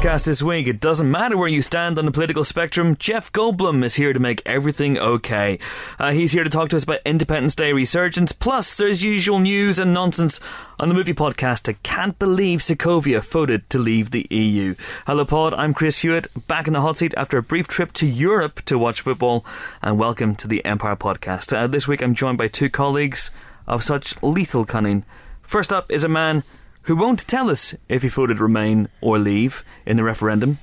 podcast 0.00 0.24
this 0.24 0.42
week. 0.42 0.66
It 0.66 0.80
doesn't 0.80 1.10
matter 1.10 1.36
where 1.36 1.46
you 1.46 1.60
stand 1.60 1.98
on 1.98 2.06
the 2.06 2.10
political 2.10 2.42
spectrum, 2.42 2.96
Jeff 2.98 3.30
Goldblum 3.32 3.84
is 3.84 3.96
here 3.96 4.14
to 4.14 4.18
make 4.18 4.40
everything 4.46 4.96
okay. 4.96 5.58
Uh, 5.98 6.12
he's 6.12 6.32
here 6.32 6.42
to 6.42 6.48
talk 6.48 6.70
to 6.70 6.76
us 6.76 6.84
about 6.84 7.00
Independence 7.04 7.54
Day 7.54 7.74
resurgence, 7.74 8.32
plus 8.32 8.78
there's 8.78 9.04
usual 9.04 9.40
news 9.40 9.78
and 9.78 9.92
nonsense 9.92 10.40
on 10.78 10.88
the 10.88 10.94
movie 10.94 11.12
podcast. 11.12 11.68
I 11.68 11.74
can't 11.82 12.18
believe 12.18 12.60
Sokovia 12.60 13.22
voted 13.22 13.68
to 13.68 13.78
leave 13.78 14.10
the 14.10 14.26
EU. 14.30 14.74
Hello, 15.06 15.26
Pod. 15.26 15.52
I'm 15.52 15.74
Chris 15.74 16.00
Hewitt, 16.00 16.28
back 16.46 16.66
in 16.66 16.72
the 16.72 16.80
hot 16.80 16.96
seat 16.96 17.12
after 17.18 17.36
a 17.36 17.42
brief 17.42 17.68
trip 17.68 17.92
to 17.94 18.06
Europe 18.06 18.62
to 18.62 18.78
watch 18.78 19.02
football, 19.02 19.44
and 19.82 19.98
welcome 19.98 20.34
to 20.36 20.48
the 20.48 20.64
Empire 20.64 20.96
podcast. 20.96 21.54
Uh, 21.54 21.66
this 21.66 21.86
week 21.86 22.00
I'm 22.00 22.14
joined 22.14 22.38
by 22.38 22.48
two 22.48 22.70
colleagues 22.70 23.30
of 23.66 23.82
such 23.82 24.22
lethal 24.22 24.64
cunning. 24.64 25.04
First 25.42 25.74
up 25.74 25.90
is 25.90 26.04
a 26.04 26.08
man 26.08 26.42
who 26.82 26.96
won't 26.96 27.26
tell 27.26 27.50
us 27.50 27.74
if 27.88 28.02
he 28.02 28.08
voted 28.08 28.40
Remain 28.40 28.88
or 29.00 29.18
Leave 29.18 29.64
in 29.86 29.96
the 29.96 30.04
referendum 30.04 30.58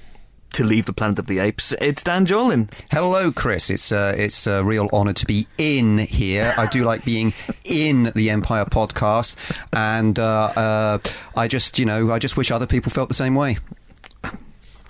to 0.53 0.63
leave 0.63 0.85
the 0.88 0.93
planet 0.93 1.20
of 1.20 1.27
the 1.27 1.40
apes. 1.40 1.73
It's 1.80 2.02
Dan 2.03 2.26
Jolin. 2.26 2.71
Hello, 2.91 3.31
Chris. 3.31 3.70
It's 3.70 3.91
uh, 3.91 4.16
it's 4.17 4.48
a 4.48 4.63
real 4.63 4.90
honour 4.91 5.13
to 5.13 5.26
be 5.26 5.48
in 5.57 5.99
here. 5.99 6.52
I 6.57 6.66
do 6.66 6.84
like 6.84 7.05
being 7.05 7.34
in 7.63 8.12
the 8.16 8.31
Empire 8.31 8.66
podcast, 8.66 9.35
and 9.71 10.17
uh, 10.17 10.45
uh, 10.55 10.98
I 11.35 11.48
just 11.48 11.77
you 11.77 11.85
know 11.85 12.12
I 12.12 12.20
just 12.20 12.38
wish 12.38 12.49
other 12.52 12.65
people 12.68 12.91
felt 12.91 13.09
the 13.09 13.15
same 13.15 13.35
way. 13.35 13.57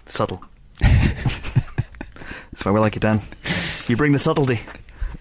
Subtle. 0.06 0.42
That's 0.80 2.64
why 2.64 2.72
we 2.72 2.80
like 2.80 2.96
it, 2.96 3.02
Dan. 3.02 3.20
You 3.88 3.98
bring 3.98 4.14
the 4.14 4.20
subtlety. 4.20 4.62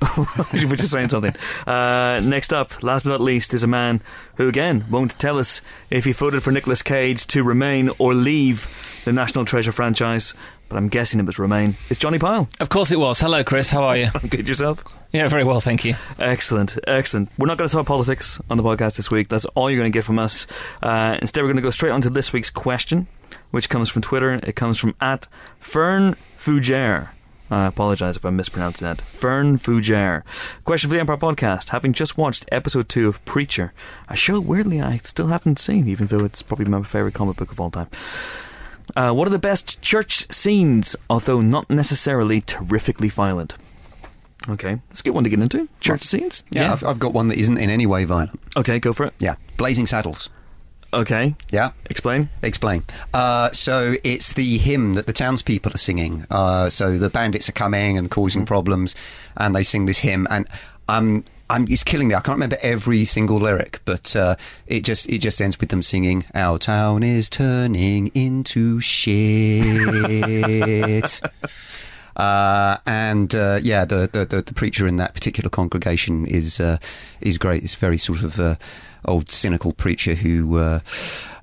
We're 0.53 0.77
just 0.77 0.91
saying 0.93 1.09
something. 1.09 1.35
Uh, 1.67 2.21
next 2.23 2.53
up, 2.53 2.83
last 2.83 3.05
but 3.05 3.11
not 3.11 3.21
least, 3.21 3.55
is 3.55 3.63
a 3.63 3.67
man 3.67 4.01
who, 4.37 4.49
again, 4.49 4.85
won't 4.91 5.19
tell 5.19 5.39
us 5.39 5.63
if 5.91 6.05
he 6.05 6.13
voted 6.13 6.43
for 6.43 6.51
Nicolas 6.51 6.83
Cage 6.83 7.27
to 7.29 7.43
remain 7.43 7.91
or 7.99 8.15
leave 8.15 8.69
the 9.05 9.13
National 9.13 9.45
Treasure 9.45 9.73
franchise, 9.73 10.35
but 10.69 10.77
I'm 10.77 10.89
guessing 10.89 11.21
it 11.21 11.27
was 11.27 11.39
remain. 11.39 11.77
It's 11.89 11.99
Johnny 11.99 12.19
Pyle. 12.19 12.49
Of 12.61 12.69
course 12.69 12.91
it 12.91 12.99
was. 12.99 13.21
Hello, 13.21 13.43
Chris. 13.45 13.71
How 13.71 13.85
are 13.85 13.97
you? 13.97 14.09
Good 14.29 14.49
yourself? 14.49 14.85
Yeah, 15.13 15.29
very 15.29 15.45
well, 15.45 15.61
thank 15.61 15.85
you. 15.85 15.95
Excellent, 16.19 16.77
excellent. 16.87 17.31
We're 17.39 17.47
not 17.47 17.57
going 17.57 17.69
to 17.69 17.75
talk 17.75 17.87
politics 17.87 18.41
on 18.51 18.57
the 18.59 18.63
podcast 18.63 18.97
this 18.97 19.11
week. 19.11 19.29
That's 19.29 19.47
all 19.55 19.71
you're 19.71 19.81
going 19.81 19.91
to 19.91 19.97
get 19.97 20.05
from 20.05 20.19
us. 20.19 20.47
Uh, 20.83 21.17
instead, 21.23 21.43
we're 21.43 21.49
going 21.49 21.57
to 21.57 21.63
go 21.63 21.71
straight 21.71 21.93
on 21.93 22.03
to 22.03 22.11
this 22.11 22.33
week's 22.33 22.51
question, 22.51 23.07
which 23.51 23.71
comes 23.71 23.89
from 23.89 24.03
Twitter. 24.03 24.33
It 24.43 24.57
comes 24.57 24.79
from 24.79 24.95
at 25.01 25.29
Fern 25.59 26.17
Fougere. 26.37 27.11
I 27.51 27.67
apologise 27.67 28.17
if 28.17 28.25
I'm 28.25 28.37
mispronouncing 28.37 28.87
that. 28.87 29.01
Fern 29.03 29.57
Fougere. 29.59 30.25
Question 30.65 30.91
for 30.91 30.95
the 30.95 31.01
Empire 31.01 31.17
Podcast. 31.17 31.69
Having 31.71 31.93
just 31.93 32.19
watched 32.19 32.45
episode 32.51 32.89
two 32.89 33.07
of 33.07 33.25
Preacher, 33.25 33.73
a 34.09 34.17
show 34.17 34.41
weirdly 34.41 34.81
I 34.81 34.97
still 34.99 35.29
haven't 35.29 35.59
seen, 35.61 35.87
even 35.87 36.09
though 36.09 36.25
it's 36.25 36.43
probably 36.43 36.65
my 36.67 36.83
favourite 36.83 37.15
comic 37.15 37.37
book 37.37 37.53
of 37.53 37.61
all 37.61 37.71
time. 37.71 37.89
Uh, 38.97 39.13
what 39.13 39.29
are 39.29 39.31
the 39.33 39.39
best 39.39 39.81
church 39.81 40.31
scenes, 40.33 40.97
although 41.09 41.41
not 41.41 41.69
necessarily 41.71 42.41
terrifically 42.41 43.09
violent? 43.09 43.55
Okay, 44.49 44.79
let's 44.91 45.03
get 45.03 45.15
one 45.15 45.25
to 45.25 45.31
get 45.31 45.41
into. 45.41 45.69
Church 45.81 46.03
scenes? 46.03 46.45
Yeah, 46.51 46.63
Yeah. 46.63 46.73
I've, 46.73 46.85
I've 46.85 46.99
got 46.99 47.13
one 47.13 47.29
that 47.29 47.39
isn't 47.39 47.59
in 47.59 47.69
any 47.71 47.87
way 47.87 48.05
violent. 48.05 48.41
Okay, 48.57 48.79
go 48.79 48.93
for 48.93 49.07
it. 49.07 49.15
Yeah, 49.19 49.37
Blazing 49.57 49.87
Saddles. 49.87 50.31
Okay, 50.97 51.35
Yeah, 51.53 51.71
explain. 51.91 52.31
explain. 52.43 52.83
Uh, 53.13 53.51
so 53.53 53.95
it's 54.03 54.33
the 54.33 54.57
hymn 54.59 54.95
that 54.95 55.07
the 55.07 55.13
townspeople 55.13 55.73
are 55.75 55.79
singing. 55.79 56.25
Uh, 56.31 56.71
so 56.71 56.97
the 56.97 57.11
bandits 57.11 57.49
are 57.51 57.53
coming 57.53 57.99
and 57.99 58.11
causing 58.11 58.47
problems, 58.47 58.95
and 59.37 59.55
they 59.55 59.63
sing 59.63 59.85
this 59.87 59.99
hymn, 59.99 60.27
and 60.31 60.47
um, 60.89 61.23
I'm, 61.51 61.67
it's 61.69 61.85
killing 61.85 62.09
me. 62.09 62.15
I 62.15 62.21
can't 62.21 62.37
remember 62.37 62.57
every 62.63 63.05
single 63.05 63.37
lyric, 63.37 63.81
but 63.85 64.17
uh, 64.17 64.37
it 64.67 64.85
just 64.85 65.09
it 65.11 65.19
just 65.19 65.41
ends 65.41 65.61
with 65.61 65.69
them 65.69 65.83
singing, 65.83 66.25
"Our 66.35 66.59
town 66.59 67.03
is 67.03 67.29
turning 67.29 68.09
into 68.15 68.81
shit." 68.81 69.61
Uh, 72.17 72.79
and 72.87 73.35
uh, 73.35 73.59
yeah, 73.63 73.85
the, 73.85 74.09
the, 74.11 74.25
the 74.25 74.43
the 74.43 74.55
preacher 74.55 74.87
in 74.87 74.97
that 74.97 75.15
particular 75.15 75.51
congregation 75.51 76.27
is 76.27 76.61
uh, 76.61 76.79
is 77.21 77.39
great. 77.39 77.63
It's 77.63 77.75
very 77.75 77.99
sort 77.99 78.23
of 78.23 78.41
uh, 78.41 78.57
old 79.05 79.31
cynical 79.31 79.73
preacher 79.73 80.15
who 80.15 80.57
uh, 80.57 80.81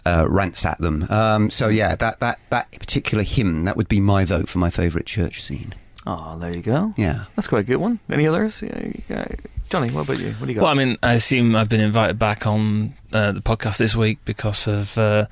uh, 0.05 0.25
rants 0.27 0.65
at 0.65 0.79
them. 0.79 1.05
Um, 1.09 1.49
so 1.49 1.67
yeah, 1.67 1.95
that, 1.95 2.19
that 2.19 2.39
that 2.49 2.71
particular 2.71 3.23
hymn 3.23 3.65
that 3.65 3.77
would 3.77 3.87
be 3.87 3.99
my 3.99 4.25
vote 4.25 4.49
for 4.49 4.59
my 4.59 4.69
favourite 4.69 5.05
church 5.05 5.41
scene. 5.41 5.73
Oh, 6.05 6.37
there 6.37 6.53
you 6.53 6.61
go. 6.61 6.91
Yeah. 6.97 7.25
That's 7.35 7.47
quite 7.47 7.59
a 7.59 7.63
good 7.63 7.77
one. 7.77 7.99
Any 8.11 8.27
others? 8.27 8.61
Yeah, 8.61 8.91
yeah. 9.07 9.27
Johnny, 9.69 9.89
what 9.89 10.01
about 10.01 10.19
you? 10.19 10.31
What 10.33 10.47
do 10.47 10.51
you 10.51 10.55
got? 10.55 10.63
Well, 10.63 10.71
I 10.71 10.73
mean, 10.73 10.97
I 11.01 11.13
assume 11.13 11.55
I've 11.55 11.69
been 11.69 11.79
invited 11.79 12.19
back 12.19 12.45
on 12.45 12.93
uh, 13.13 13.31
the 13.31 13.41
podcast 13.41 13.77
this 13.77 13.95
week 13.95 14.19
because 14.25 14.67
of 14.67 14.97
uh, 14.97 15.27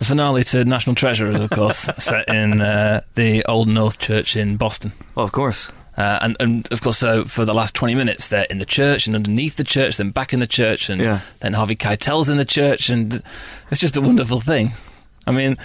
the 0.00 0.04
finale 0.06 0.42
to 0.42 0.64
National 0.64 0.96
Treasure, 0.96 1.30
is, 1.30 1.38
of 1.40 1.50
course, 1.50 1.76
set 1.98 2.28
in 2.28 2.60
uh, 2.60 3.02
the 3.14 3.44
Old 3.44 3.68
North 3.68 3.98
Church 4.00 4.34
in 4.34 4.56
Boston. 4.56 4.92
oh, 5.16 5.22
of 5.22 5.30
course. 5.32 5.70
Uh, 5.96 6.18
and, 6.22 6.36
and 6.40 6.72
of 6.72 6.80
course, 6.80 6.96
so 6.98 7.24
for 7.26 7.44
the 7.44 7.52
last 7.52 7.74
20 7.74 7.94
minutes, 7.94 8.28
they're 8.28 8.46
in 8.48 8.56
the 8.58 8.64
church 8.64 9.06
and 9.06 9.14
underneath 9.14 9.56
the 9.56 9.64
church, 9.64 9.98
then 9.98 10.10
back 10.10 10.32
in 10.32 10.40
the 10.40 10.46
church, 10.46 10.88
and 10.88 11.00
Yeah. 11.02 11.20
then 11.40 11.52
Harvey 11.52 11.76
Keitel's 11.76 12.28
in 12.30 12.38
the 12.38 12.44
church, 12.46 12.88
and 12.88 13.22
it's 13.70 13.80
just 13.80 13.96
a 13.96 14.00
wonderful 14.00 14.40
thing. 14.40 14.72
I 15.26 15.32
mean, 15.32 15.58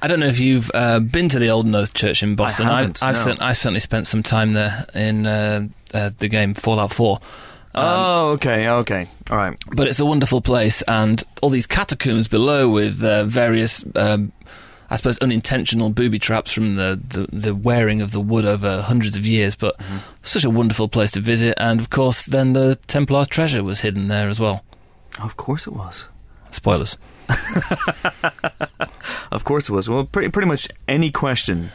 I 0.00 0.06
don't 0.06 0.20
know 0.20 0.26
if 0.26 0.40
you've 0.40 0.70
uh, 0.72 1.00
been 1.00 1.28
to 1.30 1.38
the 1.38 1.48
Old 1.50 1.66
North 1.66 1.92
Church 1.92 2.22
in 2.22 2.34
Boston. 2.36 2.66
haven't, 2.66 3.02
I've, 3.02 3.14
no. 3.14 3.32
cert- 3.34 3.40
I 3.42 3.52
certainly 3.52 3.80
spent 3.80 4.06
some 4.06 4.22
time 4.22 4.54
there 4.54 4.86
in 4.94 5.26
uh, 5.26 5.68
uh, 5.92 6.10
the 6.18 6.28
game 6.28 6.54
Fallout 6.54 6.92
4. 6.92 7.18
Oh, 7.74 8.30
okay, 8.32 8.68
okay. 8.68 9.08
All 9.30 9.36
right. 9.36 9.58
But 9.74 9.88
it's 9.88 10.00
a 10.00 10.06
wonderful 10.06 10.40
place, 10.40 10.82
and 10.82 11.22
all 11.42 11.50
these 11.50 11.66
catacombs 11.66 12.28
below 12.28 12.70
with 12.70 13.02
uh, 13.02 13.24
various, 13.24 13.84
um, 13.96 14.32
I 14.90 14.96
suppose, 14.96 15.18
unintentional 15.18 15.90
booby 15.90 16.18
traps 16.18 16.52
from 16.52 16.76
the, 16.76 17.00
the, 17.06 17.26
the 17.32 17.54
wearing 17.54 18.00
of 18.00 18.12
the 18.12 18.20
wood 18.20 18.44
over 18.44 18.82
hundreds 18.82 19.16
of 19.16 19.26
years. 19.26 19.54
But 19.54 19.76
such 20.22 20.44
a 20.44 20.50
wonderful 20.50 20.88
place 20.88 21.10
to 21.12 21.20
visit, 21.20 21.54
and 21.58 21.80
of 21.80 21.90
course, 21.90 22.24
then 22.24 22.52
the 22.52 22.78
Templar's 22.86 23.28
treasure 23.28 23.64
was 23.64 23.80
hidden 23.80 24.08
there 24.08 24.28
as 24.28 24.40
well. 24.40 24.64
Of 25.22 25.36
course 25.36 25.66
it 25.66 25.72
was. 25.72 26.08
Spoilers. 26.50 26.96
Of 29.32 29.44
course 29.44 29.68
it 29.68 29.72
was. 29.72 29.88
Well, 29.88 30.04
pretty, 30.04 30.28
pretty 30.30 30.46
much 30.46 30.68
any 30.86 31.10
question 31.10 31.70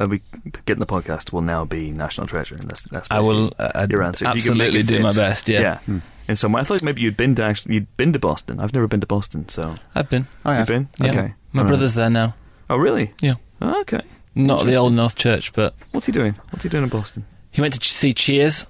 that 0.00 0.08
we 0.08 0.22
get 0.64 0.74
in 0.74 0.80
the 0.80 0.86
podcast 0.86 1.30
will 1.30 1.42
now 1.42 1.66
be 1.66 1.90
National 1.90 2.26
Treasure. 2.26 2.54
And 2.54 2.70
that's, 2.70 2.82
that's 2.88 3.06
I 3.10 3.20
will 3.20 3.50
basically 3.50 3.66
uh, 3.66 3.86
your 3.90 4.02
answer. 4.02 4.26
If 4.28 4.34
you 4.36 4.42
can 4.42 4.56
make 4.56 4.68
absolutely 4.68 4.96
do 4.96 5.02
my 5.02 5.12
best. 5.12 5.46
Yeah, 5.48 5.78
Yeah. 5.86 6.00
In 6.26 6.36
some 6.36 6.52
way, 6.52 6.62
I 6.62 6.64
thought 6.64 6.82
maybe 6.82 7.02
you'd 7.02 7.18
been 7.18 7.34
to 7.34 7.44
actually 7.44 7.74
you'd 7.74 7.96
been 7.98 8.14
to 8.14 8.18
Boston. 8.18 8.60
I've 8.60 8.72
never 8.72 8.86
been 8.86 9.00
to 9.00 9.06
Boston, 9.06 9.48
so 9.50 9.74
I've 9.94 10.08
been. 10.08 10.26
I 10.42 10.58
you've 10.58 10.68
been. 10.68 10.88
Yeah. 11.02 11.08
Okay. 11.08 11.34
My 11.52 11.60
All 11.60 11.64
right. 11.64 11.68
brother's 11.68 11.96
there 11.96 12.08
now. 12.08 12.34
Oh, 12.70 12.76
really? 12.76 13.12
Yeah. 13.20 13.34
Oh, 13.60 13.80
okay. 13.82 14.00
Not 14.34 14.64
the 14.64 14.76
Old 14.76 14.94
North 14.94 15.16
Church, 15.16 15.52
but 15.52 15.74
What's 15.90 16.06
he 16.06 16.12
doing? 16.12 16.34
What's 16.50 16.62
he 16.62 16.70
doing 16.70 16.84
in 16.84 16.88
Boston? 16.88 17.24
he 17.50 17.60
went 17.60 17.74
to 17.74 17.86
see 17.86 18.14
Cheers, 18.14 18.64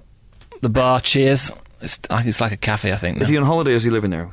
the 0.62 0.68
bar 0.68 1.00
Cheers. 1.00 1.52
It's, 1.80 2.00
it's 2.10 2.40
like 2.40 2.52
a 2.52 2.56
cafe, 2.56 2.92
I 2.92 2.96
think. 2.96 3.20
Is 3.20 3.28
he 3.28 3.36
on 3.36 3.44
holiday 3.44 3.72
or 3.72 3.76
is 3.76 3.84
he 3.84 3.90
living 3.90 4.10
there? 4.10 4.30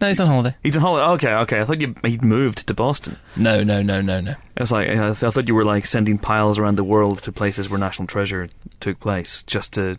No, 0.00 0.06
he's 0.08 0.20
on 0.20 0.26
holiday. 0.28 0.54
He's 0.62 0.76
on 0.76 0.82
holiday. 0.82 1.06
Okay, 1.12 1.32
okay. 1.42 1.60
I 1.60 1.64
thought 1.64 1.80
you, 1.80 1.94
he'd 2.04 2.22
moved 2.24 2.66
to 2.68 2.74
Boston. 2.74 3.16
No, 3.36 3.62
no, 3.62 3.82
no, 3.82 4.00
no, 4.00 4.20
no. 4.20 4.34
It's 4.56 4.70
like 4.70 4.88
I, 4.88 4.94
th- 4.94 5.22
I 5.24 5.30
thought 5.30 5.48
you 5.48 5.54
were 5.54 5.64
like 5.64 5.86
sending 5.86 6.18
piles 6.18 6.58
around 6.58 6.76
the 6.76 6.84
world 6.84 7.22
to 7.22 7.32
places 7.32 7.68
where 7.68 7.78
National 7.78 8.06
Treasure 8.06 8.48
took 8.80 9.00
place, 9.00 9.42
just 9.42 9.74
to 9.74 9.98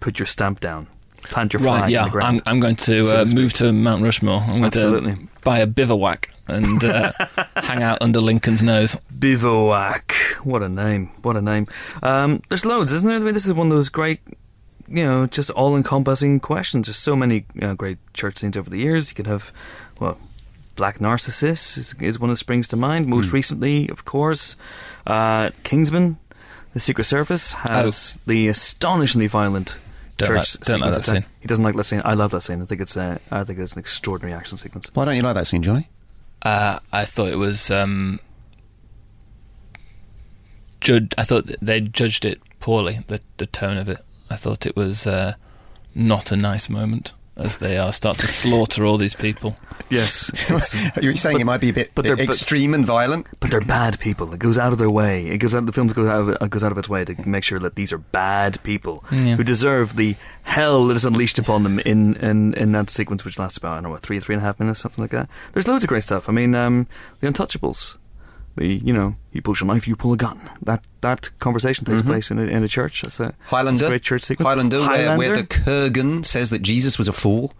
put 0.00 0.18
your 0.18 0.26
stamp 0.26 0.60
down, 0.60 0.86
plant 1.22 1.52
your 1.52 1.60
flag 1.60 1.82
Right, 1.82 1.86
in 1.88 1.92
yeah. 1.92 2.04
the 2.04 2.10
ground. 2.10 2.42
I'm, 2.46 2.54
I'm 2.54 2.60
going 2.60 2.76
to, 2.76 3.04
so 3.04 3.16
uh, 3.16 3.24
to 3.24 3.34
move 3.34 3.52
to 3.54 3.72
Mount 3.72 4.02
Rushmore. 4.02 4.40
I'm 4.40 4.48
going 4.48 4.64
Absolutely. 4.64 5.14
to 5.14 5.28
buy 5.42 5.58
a 5.60 5.66
bivouac 5.66 6.30
and 6.48 6.82
uh, 6.84 7.12
hang 7.56 7.82
out 7.82 7.98
under 8.00 8.20
Lincoln's 8.20 8.62
nose. 8.62 8.96
Bivouac. 9.18 10.12
What 10.44 10.62
a 10.62 10.68
name. 10.68 11.10
What 11.22 11.36
a 11.36 11.42
name. 11.42 11.66
Um, 12.02 12.42
there's 12.48 12.64
loads, 12.66 12.92
isn't 12.92 13.08
there? 13.08 13.16
I 13.18 13.20
mean, 13.22 13.34
this 13.34 13.46
is 13.46 13.52
one 13.52 13.68
of 13.68 13.74
those 13.76 13.88
great, 13.88 14.20
you 14.92 15.04
know, 15.04 15.26
just 15.26 15.50
all 15.50 15.76
encompassing 15.76 16.38
questions. 16.40 16.86
There's 16.86 16.96
so 16.98 17.16
many 17.16 17.44
you 17.54 17.62
know, 17.62 17.74
great 17.74 17.98
church 18.14 18.38
scenes 18.38 18.56
over 18.56 18.68
the 18.70 18.78
years. 18.78 19.10
You 19.10 19.14
could 19.16 19.26
have, 19.26 19.52
well, 19.98 20.18
Black 20.76 21.00
Narcissus 21.00 21.76
is, 21.78 21.94
is 22.00 22.18
one 22.20 22.30
that 22.30 22.36
springs 22.36 22.68
to 22.68 22.76
mind. 22.76 23.06
Most 23.06 23.30
Hmm. 23.30 23.34
recently, 23.36 23.88
of 23.88 24.04
course, 24.04 24.56
uh, 25.06 25.50
Kingsman, 25.64 26.18
the 26.74 26.80
Secret 26.80 27.04
Service, 27.04 27.52
has 27.54 28.18
the 28.26 28.48
astonishingly 28.48 29.26
violent 29.26 29.78
Oh. 29.78 30.14
Don't 30.18 30.28
church 30.28 30.36
like- 30.60 30.64
don't 30.66 30.80
like 30.80 30.94
that 30.94 31.04
scene. 31.04 31.24
He 31.40 31.48
doesn't 31.48 31.64
like 31.64 31.74
that 31.74 31.84
scene. 31.84 32.02
I 32.04 32.14
love 32.14 32.30
that 32.32 32.42
scene. 32.42 32.62
I 32.62 32.66
think 32.66 32.80
it's 32.80 32.96
uh, 32.96 33.18
I 33.30 33.42
think 33.44 33.58
it's 33.58 33.72
an 33.72 33.80
extraordinary 33.80 34.36
action 34.38 34.56
sequence. 34.56 34.88
Why 34.94 35.04
don't 35.06 35.16
you 35.16 35.22
like 35.22 35.34
that 35.34 35.46
scene, 35.46 35.62
Johnny? 35.62 35.88
Uh, 36.42 36.78
I 36.92 37.04
thought 37.06 37.28
it 37.28 37.38
was. 37.38 37.70
Um, 37.72 38.20
jud- 40.80 41.14
I 41.18 41.24
thought 41.24 41.46
they 41.60 41.80
judged 41.80 42.24
it 42.24 42.40
poorly, 42.60 43.00
the, 43.08 43.20
the 43.38 43.46
tone 43.46 43.78
of 43.78 43.88
it. 43.88 43.98
I 44.32 44.36
thought 44.36 44.66
it 44.66 44.74
was 44.76 45.06
uh, 45.06 45.34
not 45.94 46.32
a 46.32 46.36
nice 46.36 46.68
moment 46.68 47.12
as 47.34 47.56
they 47.58 47.78
are 47.78 47.92
start 47.94 48.18
to 48.18 48.26
slaughter 48.26 48.84
all 48.84 48.98
these 48.98 49.14
people. 49.14 49.56
Yes, 49.88 50.30
You're 51.02 51.16
saying 51.16 51.40
it 51.40 51.44
might 51.46 51.62
be 51.62 51.70
a 51.70 51.72
bit 51.72 51.90
but 51.94 52.04
they're- 52.04 52.14
but- 52.16 52.24
extreme 52.28 52.74
and 52.74 52.84
violent. 52.84 53.26
But 53.40 53.50
they're 53.50 53.60
bad 53.62 53.98
people. 53.98 54.32
It 54.34 54.38
goes 54.38 54.58
out 54.58 54.72
of 54.72 54.78
their 54.78 54.90
way. 54.90 55.26
It 55.28 55.38
goes 55.38 55.54
out. 55.54 55.64
The 55.64 55.72
film 55.72 55.88
goes 55.88 56.06
out. 56.08 56.42
Of, 56.42 56.50
goes 56.50 56.62
out 56.62 56.72
of 56.72 56.78
its 56.78 56.88
way 56.90 57.04
to 57.06 57.28
make 57.28 57.42
sure 57.44 57.58
that 57.58 57.74
these 57.74 57.90
are 57.92 57.98
bad 57.98 58.62
people 58.62 59.02
Yeah. 59.10 59.36
who 59.36 59.44
deserve 59.44 59.96
the 59.96 60.14
hell 60.42 60.86
that 60.88 60.94
is 60.96 61.04
unleashed 61.06 61.38
upon 61.38 61.62
them 61.62 61.78
in, 61.80 62.16
in, 62.16 62.52
in 62.54 62.72
that 62.72 62.90
sequence, 62.90 63.24
which 63.24 63.38
lasts 63.38 63.56
about 63.56 63.72
I 63.72 63.74
don't 63.76 63.84
know 63.84 63.90
what 63.90 64.02
three 64.02 64.20
three 64.20 64.34
and 64.34 64.42
a 64.42 64.46
half 64.46 64.60
minutes, 64.60 64.80
something 64.80 65.02
like 65.02 65.10
that. 65.12 65.28
There's 65.52 65.66
loads 65.66 65.84
of 65.84 65.88
great 65.88 66.02
stuff. 66.02 66.28
I 66.28 66.32
mean, 66.32 66.54
um, 66.54 66.86
the 67.20 67.28
Untouchables. 67.28 67.96
The 68.56 68.66
you 68.84 68.92
know, 68.92 69.16
you 69.32 69.40
push 69.42 69.62
a 69.62 69.64
knife, 69.64 69.88
you 69.88 69.96
pull 69.96 70.12
a 70.12 70.16
gun. 70.16 70.38
That 70.62 70.86
that 71.00 71.30
conversation 71.38 71.84
takes 71.84 72.00
mm-hmm. 72.00 72.10
place 72.10 72.30
in 72.30 72.38
a, 72.38 72.42
in 72.42 72.62
a 72.62 72.68
church. 72.68 73.02
That's 73.02 73.18
a, 73.20 73.22
that's 73.24 73.36
a 73.40 73.46
Highlander. 73.48 73.88
great 73.88 74.02
church 74.02 74.22
sequence. 74.22 74.46
Highlander, 74.48 74.80
Where, 74.80 75.18
where 75.18 75.36
the 75.36 75.44
Kurgan 75.44 76.24
says 76.24 76.50
that 76.50 76.62
Jesus 76.62 76.98
was 76.98 77.08
a 77.08 77.12
fool 77.12 77.52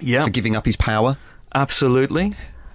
yeah, 0.00 0.24
for 0.24 0.30
giving 0.30 0.54
up 0.56 0.66
his 0.66 0.76
power. 0.76 1.16
absolutely. 1.54 2.24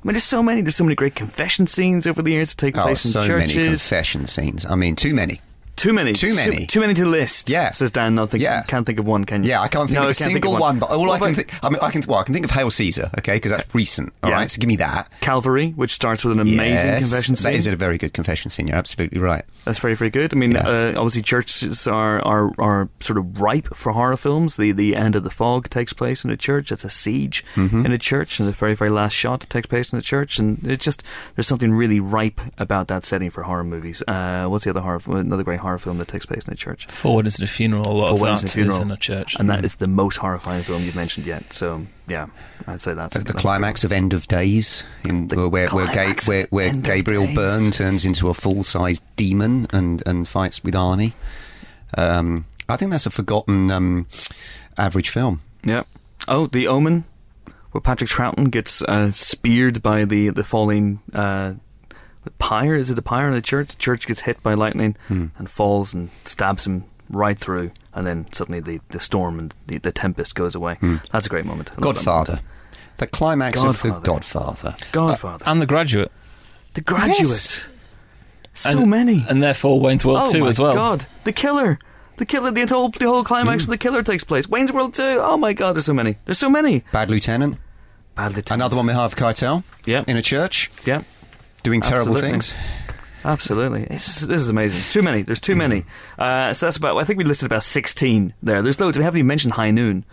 I 0.02 0.08
mean, 0.08 0.14
there's 0.14 0.24
so 0.24 0.42
many. 0.42 0.62
There's 0.62 0.78
so 0.78 0.86
many 0.86 0.96
great 0.96 1.14
confession 1.16 1.68
scenes 1.68 2.08
over 2.08 2.22
the 2.22 2.32
years 2.32 2.56
that 2.56 2.58
take 2.58 2.78
Oh, 2.78 2.84
place 2.84 3.04
in 3.04 3.12
so 3.12 3.28
many 3.28 3.48
churches. 3.54 3.68
confession 3.90 4.28
scenes. 4.28 4.66
I 4.66 4.76
mean, 4.76 4.96
too 4.96 5.14
many. 5.14 5.42
Too 5.80 5.94
many. 5.94 6.14
Too 6.14 6.36
many. 6.36 6.66
Too, 6.66 6.80
many 6.82 6.94
to 6.96 7.06
list. 7.06 7.50
Yeah. 7.50 7.72
Says 7.72 7.92
Dan. 7.92 8.16
Not 8.16 8.32
think, 8.32 8.44
Yeah. 8.44 8.64
Can't 8.64 8.86
think 8.86 9.00
of 9.00 9.08
one. 9.08 9.24
Can 9.24 9.44
you? 9.44 9.52
Yeah, 9.52 9.62
I 9.62 9.68
can't 9.68 9.88
think 9.90 9.98
No, 9.98 10.04
of 10.06 10.10
a 10.10 10.14
single 10.14 10.56
of 10.56 10.62
one. 10.62 10.78
But 10.80 10.90
all 10.92 11.10
I 11.12 11.20
can 11.20 11.34
think, 11.36 11.54
I 11.64 11.70
mean, 11.70 11.80
I 11.82 11.90
can, 11.92 12.04
well, 12.08 12.20
I 12.20 12.24
can 12.24 12.34
think 12.34 12.46
of 12.46 12.52
Hail 12.52 12.70
Caesar, 12.70 13.10
okay, 13.20 13.36
because 13.38 13.52
that's 13.52 13.74
recent. 13.74 14.12
All 14.24 14.32
right, 14.32 14.42
Yeah. 14.42 14.46
so 14.48 14.60
give 14.60 14.68
me 14.68 14.76
that. 14.78 15.12
Calvary, 15.22 15.70
which 15.72 15.92
starts 15.92 16.24
with 16.26 16.34
an 16.34 16.40
amazing 16.42 16.88
Yes, 16.90 17.00
confession 17.10 17.36
scene. 17.36 17.52
That 17.54 17.58
is 17.58 17.68
a 17.68 17.76
very 17.76 17.98
good 17.98 18.14
confession 18.14 18.52
scene. 18.52 18.68
You're 18.68 18.78
absolutely 18.78 19.20
right. 19.20 19.44
That's 19.66 19.80
very, 19.80 19.96
very 19.96 20.10
good. 20.10 20.34
I 20.34 20.38
mean, 20.38 20.52
Yeah. 20.52 20.68
uh, 20.68 20.94
obviously, 20.98 21.22
churches 21.22 21.88
are, 21.88 22.22
are 22.26 22.52
are 22.58 22.90
sort 23.00 23.18
of 23.18 23.40
ripe 23.40 23.68
for 23.76 23.94
horror 23.94 24.18
films. 24.18 24.58
The 24.58 24.72
the 24.74 24.96
end 24.96 25.16
of 25.16 25.24
the 25.24 25.30
fog 25.30 25.70
takes 25.70 25.94
place 25.94 26.26
in 26.26 26.32
a 26.32 26.38
church. 26.38 26.72
It's 26.72 26.84
a 26.84 26.90
siege 26.90 27.46
Mm-hmm. 27.56 27.86
in 27.86 27.92
a 27.92 27.98
church, 27.98 28.40
and 28.40 28.48
the 28.50 28.54
very, 28.54 28.74
very 28.76 28.90
last 28.90 29.14
shot 29.14 29.46
takes 29.50 29.68
place 29.68 29.94
in 29.94 30.00
a 30.00 30.02
church. 30.02 30.40
And 30.40 30.66
it 30.66 30.80
just 30.82 31.04
there's 31.36 31.48
something 31.48 31.72
really 31.74 32.00
ripe 32.00 32.42
about 32.58 32.88
that 32.90 33.06
setting 33.06 33.30
for 33.30 33.44
horror 33.44 33.64
movies. 33.64 34.04
Uh, 34.08 34.46
what's 34.48 34.64
the 34.66 34.72
other 34.72 34.82
horror? 34.82 35.00
Another 35.08 35.44
great 35.44 35.60
horror 35.60 35.69
film 35.78 35.98
that 36.00 36.08
takes 36.08 36.26
place 36.26 36.48
in 36.48 36.54
a 36.54 36.56
church. 36.56 36.88
Forward 36.88 37.26
into 37.28 37.42
the 37.42 37.48
funeral. 37.48 37.88
A 37.88 37.92
lot 37.94 38.08
For 38.10 38.14
of 38.16 38.22
Weddings 38.22 38.42
that 38.42 38.56
and 38.58 38.68
is 38.68 38.74
Funeral. 38.76 38.82
in 38.82 38.92
a 38.92 38.98
church. 38.98 39.36
and 39.40 39.50
that 39.50 39.64
is 39.64 39.76
the 39.76 39.88
most 39.88 40.18
horrifying 40.18 40.64
film 40.64 40.82
you've 40.84 40.96
mentioned 40.96 41.28
yet. 41.28 41.54
So 41.54 41.86
yeah, 42.08 42.28
I'd 42.68 42.82
say 42.82 42.94
that's 42.94 43.16
The, 43.18 43.24
the 43.24 43.34
that's 43.34 43.42
climax 43.44 43.84
of 43.84 43.92
End 43.92 44.14
of 44.14 44.28
Days, 44.28 44.84
in, 45.04 45.28
The 45.28 45.48
where 45.50 45.70
where, 45.70 45.86
Ga- 45.88 46.16
where, 46.26 46.48
where 46.50 46.74
Gabriel 46.74 47.26
Days. 47.28 47.36
Byrne 47.36 47.72
turns 47.72 48.06
into 48.06 48.30
a 48.30 48.34
full 48.34 48.64
sized 48.64 49.04
demon 49.16 49.68
and, 49.72 50.02
and 50.08 50.28
fights 50.28 50.64
with 50.64 50.74
Arnie. 50.74 51.14
Um, 51.98 52.46
I 52.68 52.76
think 52.78 52.92
that's 52.92 53.06
a 53.06 53.12
forgotten 53.12 53.72
um, 53.72 54.08
average 54.78 55.10
film. 55.10 55.42
Yeah. 55.64 55.84
Oh, 56.28 56.48
The 56.48 56.68
Omen, 56.68 57.06
where 57.72 57.82
Patrick 57.82 58.10
Troughton 58.10 58.52
gets 58.52 58.82
uh, 58.84 59.10
speared 59.12 59.82
by 59.82 60.06
the 60.06 60.30
the 60.30 60.44
falling 60.44 61.00
uh, 61.14 61.54
pyre. 62.40 62.76
Is 62.76 62.90
it 62.90 62.98
a 62.98 63.02
pyre 63.02 63.28
in 63.28 63.34
the 63.34 63.42
church? 63.42 63.70
The 63.70 63.78
church 63.78 64.08
gets 64.08 64.22
hit 64.22 64.42
by 64.44 64.54
lightning 64.54 64.96
Hmm. 65.08 65.28
and 65.38 65.50
falls 65.50 65.94
and 65.94 66.10
stabs 66.26 66.66
him 66.68 66.86
right 67.10 67.38
through, 67.40 67.72
and 67.94 68.06
then 68.06 68.32
suddenly 68.32 68.60
the, 68.60 68.80
the 68.90 69.00
storm 69.00 69.40
and 69.40 69.54
the, 69.68 69.78
the 69.80 69.92
tempest 69.92 70.36
goes 70.36 70.54
away. 70.56 70.78
That's 71.12 71.26
a 71.26 71.30
great 71.30 71.46
moment. 71.46 71.72
I 71.78 71.82
Godfather. 71.82 72.34
moment. 72.34 72.46
The 72.98 73.08
climax 73.08 73.64
of 73.64 73.82
The 73.82 73.90
Godfather. 73.90 74.06
Godfather. 74.06 74.76
Godfather. 74.92 75.46
and 75.48 75.62
the 75.62 75.66
graduate, 75.66 76.12
the 76.74 76.82
Graduate. 76.82 77.18
Yes. 77.30 77.70
So 78.54 78.80
And- 78.82 78.90
many. 78.90 79.26
and 79.30 79.42
therefore 79.42 79.80
Wayne's 79.80 80.04
World 80.06 80.20
oh 80.24 80.32
Two 80.32 80.42
my 80.42 80.48
as 80.50 80.60
well. 80.60 80.74
God, 80.74 81.06
the 81.24 81.32
killer. 81.32 81.80
The 82.18 82.26
killer, 82.26 82.52
the 82.52 82.66
whole, 82.66 82.90
the 82.90 83.06
whole 83.06 83.24
climax 83.24 83.64
of 83.64 83.70
the 83.70 83.78
killer 83.78 84.04
takes 84.04 84.26
place. 84.26 84.50
Wayne's 84.50 84.74
World 84.74 84.94
2. 84.94 85.02
Oh 85.22 85.38
my 85.38 85.54
god, 85.54 85.76
there's 85.78 85.86
so 85.86 85.94
many. 85.94 86.18
There's 86.26 86.38
so 86.38 86.50
many. 86.50 86.84
Bad 86.92 87.10
Lieutenant. 87.10 87.58
Bad 88.16 88.36
Lieutenant. 88.36 88.62
Another 88.62 88.76
one 88.76 88.88
with 88.88 88.96
Harvey 88.96 89.16
Keitel. 89.16 89.64
Yeah. 89.86 90.04
In 90.06 90.18
a 90.18 90.22
church, 90.22 90.70
Yeah. 90.86 91.04
Doing 91.62 91.82
terrible 91.82 92.14
Absolutely. 92.14 92.30
things. 92.32 92.54
Absolutely, 93.26 93.84
this 93.86 94.22
is, 94.22 94.28
this 94.28 94.42
is 94.42 94.50
amazing. 94.50 94.80
It's 94.80 94.94
too 94.94 95.02
many. 95.02 95.24
There's 95.24 95.42
too 95.42 95.56
many. 95.56 95.84
Uh, 96.18 96.54
so 96.54 96.66
that's 96.66 96.78
about. 96.78 96.98
I 96.98 97.04
think 97.04 97.18
we 97.18 97.26
listed 97.26 97.48
about 97.48 97.64
sixteen 97.64 98.34
there. 98.42 98.62
There's 98.62 98.80
loads. 98.80 98.98
We 98.98 99.04
haven't 99.04 99.18
even 99.18 99.28
mentioned 99.28 99.54
High 99.54 99.72
Noon. 99.72 100.06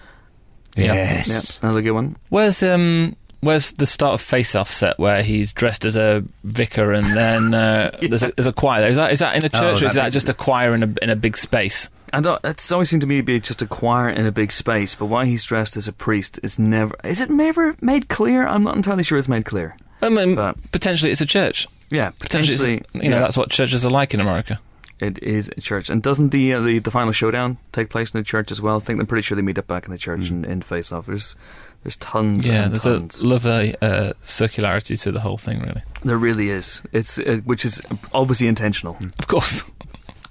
Yeah. 0.77 0.93
Yes. 0.95 1.61
Yeah, 1.63 1.69
another 1.69 1.83
good 1.83 1.93
one. 1.93 2.17
Where's 2.29 2.63
um 2.63 3.17
where's 3.41 3.73
the 3.73 3.87
start 3.87 4.15
of 4.15 4.21
Face 4.21 4.55
Off 4.55 4.71
set 4.71 4.99
where 4.99 5.23
he's 5.23 5.53
dressed 5.53 5.85
as 5.85 5.97
a 5.97 6.25
vicar 6.45 6.93
and 6.93 7.07
then 7.07 7.55
uh, 7.55 7.97
there's 8.03 8.23
a 8.23 8.33
there's 8.33 8.47
a 8.47 8.53
choir 8.53 8.81
there. 8.81 8.91
Is 8.91 8.97
that 8.97 9.13
is 9.13 9.21
that 9.21 9.37
in 9.37 9.45
a 9.45 9.49
church 9.49 9.83
or 9.83 9.87
is 9.87 9.95
that'd 9.95 9.97
that 9.97 10.07
be- 10.07 10.13
just 10.13 10.29
a 10.29 10.35
choir 10.35 10.75
in 10.75 10.83
a 10.83 10.95
in 11.01 11.11
a 11.11 11.17
big 11.17 11.37
space? 11.37 11.89
And 12.13 12.27
uh, 12.27 12.39
it's 12.45 12.71
always 12.71 12.89
seemed 12.91 13.01
to 13.03 13.07
me 13.07 13.17
to 13.17 13.23
be 13.23 13.41
just 13.41 13.63
a 13.63 13.67
choir 13.67 14.09
in 14.09 14.27
a 14.27 14.33
big 14.33 14.53
space. 14.53 14.95
But 14.95 15.07
why 15.07 15.27
he's 15.27 15.45
dressed 15.45 15.77
as 15.77 15.89
a 15.89 15.93
priest 15.93 16.39
is 16.43 16.59
never. 16.59 16.95
Is 17.05 17.21
it 17.21 17.31
never 17.31 17.75
made 17.81 18.09
clear? 18.09 18.47
I'm 18.47 18.63
not 18.63 18.77
entirely 18.77 19.03
sure 19.03 19.19
it's 19.19 19.29
made 19.29 19.45
clear. 19.45 19.77
I 20.03 20.09
mean, 20.09 20.35
But- 20.35 20.57
potentially 20.73 21.11
it's 21.11 21.21
a 21.21 21.27
church. 21.27 21.67
Yeah, 21.91 22.11
Potentially, 22.19 22.79
potentially. 22.81 23.05
you 23.05 23.11
know 23.11 23.17
yeah, 23.17 23.23
that's 23.23 23.37
what 23.37 23.51
churches 23.51 23.85
are 23.85 23.91
like 23.91 24.13
in 24.13 24.21
America. 24.21 24.59
it 24.99 25.19
is 25.23 25.51
a 25.57 25.61
church. 25.61 25.89
And 25.91 26.03
doesn't 26.03 26.31
the, 26.31 26.55
uh, 26.55 26.61
the 26.61 26.79
the 26.81 26.91
final 26.91 27.13
showdown 27.13 27.59
take 27.73 27.91
place 27.91 28.13
in 28.15 28.21
a 28.21 28.25
church 28.25 28.51
as 28.51 28.61
well? 28.61 28.77
I 28.79 28.81
think 28.81 28.99
I'm 29.01 29.07
pretty 29.07 29.23
sure 29.23 29.37
they 29.37 29.43
meet 29.43 29.59
up 29.59 29.67
back 29.69 29.85
in 29.87 29.93
the 29.93 29.99
church 29.99 30.29
in, 30.31 30.45
in 30.45 30.63
Face 30.63 30.91
Off. 30.93 31.07
There's 31.07 31.37
there's 31.85 31.97
tons. 31.99 32.45
Yeah, 32.47 32.65
and 32.65 32.73
there's 32.73 32.83
tons. 32.83 33.21
a 33.21 33.27
lovely 33.29 33.77
uh, 33.81 34.15
circularity 34.25 35.01
to 35.03 35.13
the 35.13 35.21
whole 35.21 35.37
thing, 35.39 35.61
really. 35.61 35.83
There 36.05 36.19
really 36.19 36.49
is. 36.51 36.83
It's 36.93 37.19
uh, 37.21 37.41
which 37.45 37.65
is 37.65 37.81
obviously 38.13 38.49
intentional. 38.49 38.97
Of 39.21 39.27
course. 39.29 39.63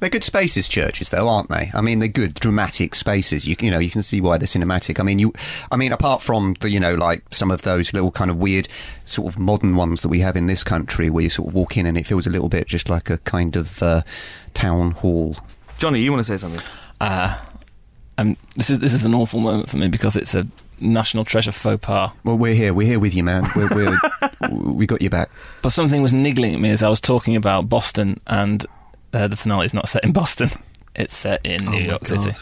They're 0.05 0.11
good 0.11 0.23
spaces, 0.23 0.67
churches, 0.67 1.09
though, 1.09 1.27
aren't 1.27 1.49
they? 1.49 1.71
I 1.73 1.81
mean, 1.81 1.97
they're 1.97 2.07
good, 2.07 2.35
dramatic 2.35 2.93
spaces. 2.93 3.47
You, 3.47 3.55
you 3.59 3.71
know, 3.71 3.79
you 3.79 3.89
can 3.89 4.03
see 4.03 4.21
why 4.21 4.37
they're 4.37 4.45
cinematic. 4.45 4.99
I 4.99 5.03
mean, 5.03 5.17
you, 5.17 5.33
I 5.71 5.77
mean, 5.77 5.91
apart 5.91 6.21
from 6.21 6.53
the, 6.59 6.69
you 6.69 6.79
know, 6.79 6.93
like 6.93 7.23
some 7.31 7.49
of 7.49 7.63
those 7.63 7.91
little 7.91 8.11
kind 8.11 8.29
of 8.29 8.37
weird, 8.37 8.67
sort 9.05 9.33
of 9.33 9.39
modern 9.39 9.75
ones 9.75 10.03
that 10.03 10.09
we 10.09 10.19
have 10.19 10.35
in 10.35 10.45
this 10.45 10.63
country, 10.63 11.09
where 11.09 11.23
you 11.23 11.29
sort 11.31 11.47
of 11.47 11.55
walk 11.55 11.75
in 11.75 11.87
and 11.87 11.97
it 11.97 12.05
feels 12.05 12.27
a 12.27 12.29
little 12.29 12.49
bit 12.49 12.67
just 12.67 12.87
like 12.87 13.09
a 13.09 13.17
kind 13.17 13.55
of 13.55 13.81
uh, 13.81 14.03
town 14.53 14.91
hall. 14.91 15.37
Johnny, 15.79 16.01
you 16.01 16.11
want 16.11 16.19
to 16.19 16.23
say 16.23 16.37
something? 16.37 16.61
Uh, 17.01 17.39
um, 18.19 18.37
this 18.57 18.69
is 18.69 18.77
this 18.77 18.93
is 18.93 19.05
an 19.05 19.15
awful 19.15 19.39
moment 19.39 19.69
for 19.69 19.77
me 19.77 19.87
because 19.87 20.15
it's 20.15 20.35
a 20.35 20.45
national 20.79 21.25
treasure 21.25 21.51
faux 21.51 21.83
pas. 21.83 22.11
Well, 22.23 22.37
we're 22.37 22.53
here. 22.53 22.75
We're 22.75 22.85
here 22.85 22.99
with 22.99 23.15
you, 23.15 23.23
man. 23.23 23.47
We're, 23.55 23.73
we're 23.73 23.99
we 24.51 24.85
got 24.85 25.01
you 25.01 25.09
back. 25.09 25.31
But 25.63 25.69
something 25.69 26.03
was 26.03 26.13
niggling 26.13 26.53
at 26.53 26.61
me 26.61 26.69
as 26.69 26.83
I 26.83 26.89
was 26.89 27.01
talking 27.01 27.35
about 27.35 27.69
Boston, 27.69 28.19
and 28.27 28.63
uh, 29.15 29.27
the 29.27 29.35
finale 29.35 29.65
is 29.65 29.73
not 29.73 29.87
set 29.87 30.03
in 30.03 30.11
Boston. 30.13 30.49
It's 30.95 31.15
set 31.15 31.45
in 31.45 31.63
New 31.65 31.67
Oh 31.67 31.71
my 31.71 31.77
York 31.79 32.03
God. 32.03 32.21
City. 32.23 32.37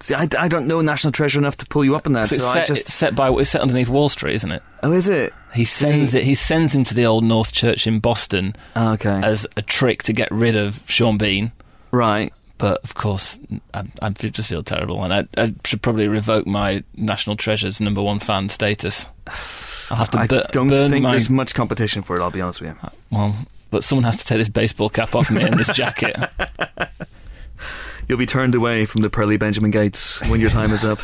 See, 0.00 0.14
I, 0.14 0.28
I 0.38 0.46
don't 0.48 0.66
know 0.66 0.80
National 0.82 1.10
Treasure 1.10 1.38
enough 1.40 1.56
to 1.56 1.66
pull 1.66 1.82
you 1.84 1.96
up 1.96 2.06
on 2.06 2.12
that. 2.12 2.28
So 2.28 2.36
So, 2.36 2.44
it's, 2.46 2.56
I 2.56 2.64
just. 2.66 2.80
it's 2.82 2.92
set 2.94 3.14
by 3.14 3.30
it's 3.30 3.48
set 3.50 3.62
underneath 3.62 3.88
Wall 3.88 4.08
Street, 4.10 4.34
isn't 4.34 4.52
it? 4.52 4.62
oh, 4.82 4.92
is 4.92 5.08
it? 5.08 5.32
He 5.54 5.64
sends 5.64 6.14
it. 6.14 6.22
He 6.24 6.34
sends 6.34 6.74
him 6.74 6.84
to 6.84 6.94
the 6.94 7.06
Old 7.06 7.24
North 7.24 7.52
Church 7.54 7.86
in 7.86 7.98
Boston 7.98 8.54
Oh, 8.76 8.92
okay. 8.92 9.20
as 9.24 9.46
a 9.56 9.62
trick 9.62 10.02
to 10.04 10.12
get 10.12 10.30
rid 10.30 10.54
of 10.54 10.82
Sean 10.86 11.16
Bean. 11.16 11.52
right. 11.92 12.32
But 12.58 12.82
of 12.84 12.94
course, 12.94 13.38
I, 13.74 13.84
I 14.00 14.08
just 14.08 14.48
feel 14.48 14.62
terrible, 14.62 15.04
and 15.04 15.12
I, 15.12 15.26
I 15.36 15.52
should 15.64 15.82
probably 15.82 16.08
revoke 16.08 16.46
my 16.46 16.84
National 16.96 17.36
Treasures 17.36 17.82
number 17.82 18.00
one 18.02 18.18
fan 18.18 18.48
status. 18.48 19.10
I'll 19.90 19.98
have 19.98 20.10
to 20.12 20.18
I 20.20 20.26
bur- 20.26 20.46
don't 20.52 20.70
think 20.88 21.02
my 21.02 21.10
there's 21.10 21.28
much 21.28 21.54
competition 21.54 22.02
for 22.02 22.16
it. 22.16 22.22
I'll 22.22 22.30
be 22.30 22.40
honest 22.40 22.62
with 22.62 22.70
you. 22.82 22.90
well. 23.10 23.36
But 23.70 23.82
someone 23.84 24.04
has 24.04 24.16
to 24.18 24.24
take 24.24 24.38
this 24.38 24.48
baseball 24.48 24.88
cap 24.88 25.14
off 25.14 25.30
me 25.30 25.42
and 25.42 25.58
this 25.58 25.68
jacket. 25.68 26.14
You'll 28.08 28.18
be 28.18 28.26
turned 28.26 28.54
away 28.54 28.84
from 28.84 29.02
the 29.02 29.10
pearly 29.10 29.36
Benjamin 29.36 29.70
Gates 29.72 30.20
when 30.28 30.40
your 30.40 30.50
time 30.50 30.72
is 30.72 30.84
up. 30.84 31.00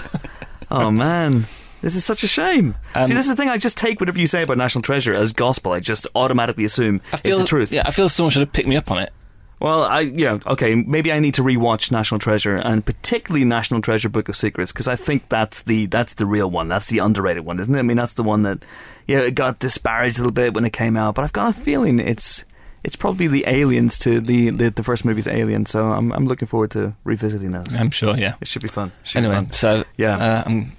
oh 0.70 0.90
man, 0.90 1.46
this 1.80 1.96
is 1.96 2.04
such 2.04 2.22
a 2.22 2.28
shame. 2.28 2.76
Um, 2.94 3.06
See, 3.06 3.14
this 3.14 3.24
is 3.24 3.30
the 3.30 3.36
thing. 3.36 3.48
I 3.48 3.58
just 3.58 3.76
take 3.76 3.98
whatever 3.98 4.20
you 4.20 4.28
say 4.28 4.42
about 4.42 4.56
National 4.58 4.82
Treasure 4.82 5.12
as 5.12 5.32
gospel. 5.32 5.72
I 5.72 5.80
just 5.80 6.06
automatically 6.14 6.64
assume 6.64 7.00
I 7.12 7.16
feel 7.16 7.32
it's 7.32 7.40
the 7.40 7.46
truth. 7.48 7.72
Yeah, 7.72 7.82
I 7.84 7.90
feel 7.90 8.08
someone 8.08 8.30
should 8.30 8.40
have 8.40 8.52
picked 8.52 8.68
me 8.68 8.76
up 8.76 8.90
on 8.90 9.00
it. 9.00 9.12
Well, 9.58 9.82
I 9.82 10.00
yeah 10.00 10.38
okay. 10.46 10.74
Maybe 10.76 11.12
I 11.12 11.18
need 11.18 11.34
to 11.34 11.42
rewatch 11.42 11.90
National 11.92 12.18
Treasure 12.18 12.56
and 12.56 12.84
particularly 12.84 13.44
National 13.44 13.80
Treasure 13.80 14.08
Book 14.08 14.28
of 14.28 14.36
Secrets 14.36 14.72
because 14.72 14.88
I 14.88 14.96
think 14.96 15.28
that's 15.28 15.62
the 15.62 15.86
that's 15.86 16.14
the 16.14 16.26
real 16.26 16.50
one. 16.50 16.68
That's 16.68 16.88
the 16.88 16.98
underrated 16.98 17.44
one, 17.44 17.58
isn't 17.60 17.74
it? 17.74 17.78
I 17.78 17.82
mean, 17.82 17.96
that's 17.96 18.14
the 18.14 18.22
one 18.24 18.42
that 18.42 18.64
yeah 19.08 19.20
it 19.20 19.34
got 19.34 19.58
disparaged 19.58 20.18
a 20.18 20.22
little 20.22 20.32
bit 20.32 20.54
when 20.54 20.64
it 20.64 20.72
came 20.72 20.96
out, 20.96 21.16
but 21.16 21.22
I've 21.22 21.32
got 21.32 21.50
a 21.50 21.60
feeling 21.60 21.98
it's 22.00 22.44
it's 22.84 22.96
probably 22.96 23.26
the 23.28 23.44
aliens 23.46 23.98
to 24.00 24.20
the 24.20 24.50
the, 24.50 24.70
the 24.70 24.82
first 24.82 25.04
movie's 25.04 25.26
Alien. 25.28 25.66
So 25.66 25.92
I'm 25.92 26.12
I'm 26.12 26.26
looking 26.26 26.46
forward 26.48 26.70
to 26.72 26.94
revisiting 27.04 27.50
those. 27.52 27.74
I'm 27.76 27.90
sure. 27.90 28.16
Yeah. 28.16 28.34
It 28.40 28.48
should 28.48 28.62
be 28.62 28.68
fun. 28.68 28.92
Should 29.04 29.18
Anyway, 29.18 29.34
be 29.40 29.46
fun. 29.46 29.52
so 29.52 29.84
Yeah. 29.96 30.16
uh, 30.16 30.42
I'm, 30.46 30.72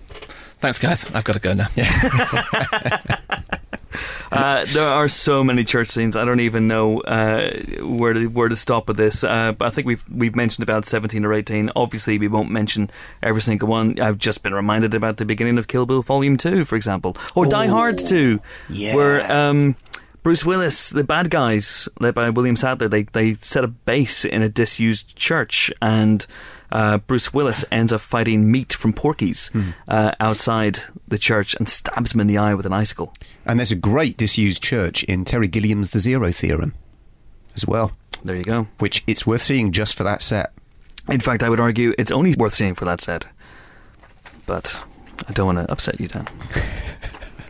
thanks, 0.60 0.80
guys. 0.80 1.10
I've 1.16 1.24
got 1.24 1.34
to 1.34 1.40
go 1.40 1.54
now. 1.54 1.68
Uh, 4.32 4.66
there 4.74 4.88
are 4.90 5.08
so 5.08 5.44
many 5.44 5.64
church 5.64 5.88
scenes. 5.88 6.16
I 6.16 6.26
don't 6.26 6.40
even 6.40 6.68
know 6.68 7.02
uh, 7.02 7.52
where 7.84 8.14
to 8.14 8.26
where 8.28 8.50
to 8.50 8.56
stop 8.56 8.88
with 8.88 8.98
this. 8.98 9.24
Uh, 9.24 9.52
but 9.52 9.68
I 9.68 9.70
think 9.70 9.86
we've 9.86 10.04
we've 10.10 10.36
mentioned 10.36 10.64
about 10.64 10.88
seventeen 10.88 11.24
or 11.24 11.34
eighteen. 11.34 11.70
Obviously, 11.76 12.18
we 12.18 12.28
won't 12.28 12.50
mention 12.50 12.90
every 13.22 13.44
single 13.44 13.68
one. 13.68 14.00
I've 14.00 14.18
just 14.18 14.42
been 14.42 14.56
reminded 14.56 14.96
about 14.96 15.18
the 15.18 15.26
beginning 15.26 15.60
of 15.60 15.68
Kill 15.68 15.86
Bill 15.86 16.02
Volume 16.02 16.38
Two, 16.38 16.66
for 16.66 16.76
example, 16.76 17.16
or 17.36 17.46
Die 17.46 17.68
Hard 17.68 18.00
Two, 18.00 18.40
yeah. 18.70 18.96
where 18.96 19.32
um, 19.32 19.76
Bruce 20.24 20.46
Willis, 20.46 20.90
the 20.90 21.04
bad 21.04 21.30
guys 21.30 21.90
led 22.00 22.16
by 22.16 22.30
William 22.30 22.56
Sadler, 22.56 22.88
they 22.88 23.04
they 23.04 23.36
set 23.42 23.64
a 23.64 23.68
base 23.68 24.24
in 24.26 24.42
a 24.42 24.50
disused 24.50 25.16
church 25.16 25.72
and. 25.82 26.26
Uh, 26.72 26.98
Bruce 26.98 27.32
Willis 27.32 27.64
ends 27.72 27.94
up 27.94 28.02
fighting 28.02 28.52
meat 28.52 28.74
from 28.74 28.94
Porky's 28.94 29.52
uh, 29.88 30.14
outside 30.20 30.80
the 31.08 31.20
church 31.20 31.54
and 31.54 31.70
stabs 31.70 32.16
him 32.16 32.20
in 32.20 32.26
the 32.26 32.40
eye 32.40 32.56
with 32.56 32.66
an 32.66 32.74
icicle. 32.74 33.14
And 33.46 33.60
there's 33.60 33.72
a 33.72 33.76
great 33.76 34.18
disused 34.18 34.64
church 34.64 35.04
in 35.04 35.24
Terry 35.24 35.48
Gilliam's 35.48 35.92
The 35.92 36.00
Zero 36.00 36.32
Theorem 36.32 36.74
as 37.54 37.68
well, 37.68 37.92
There 38.24 38.36
you 38.36 38.44
go. 38.44 38.66
which 38.80 39.04
it's 39.06 39.24
worth 39.28 39.44
seeing 39.44 39.72
just 39.72 39.96
for 39.96 40.04
that 40.04 40.24
set. 40.24 40.52
In 41.08 41.20
fact, 41.20 41.44
I 41.44 41.50
would 41.50 41.60
argue 41.60 41.94
it's 42.00 42.12
only 42.12 42.34
worth 42.40 42.56
seeing 42.56 42.74
for 42.74 42.86
that 42.86 43.02
set. 43.02 43.28
But 44.48 44.84
I 45.28 45.32
don't 45.32 45.54
want 45.56 45.60
to 45.68 45.72
upset 45.72 46.00
you, 46.00 46.08
Dan. 46.08 46.28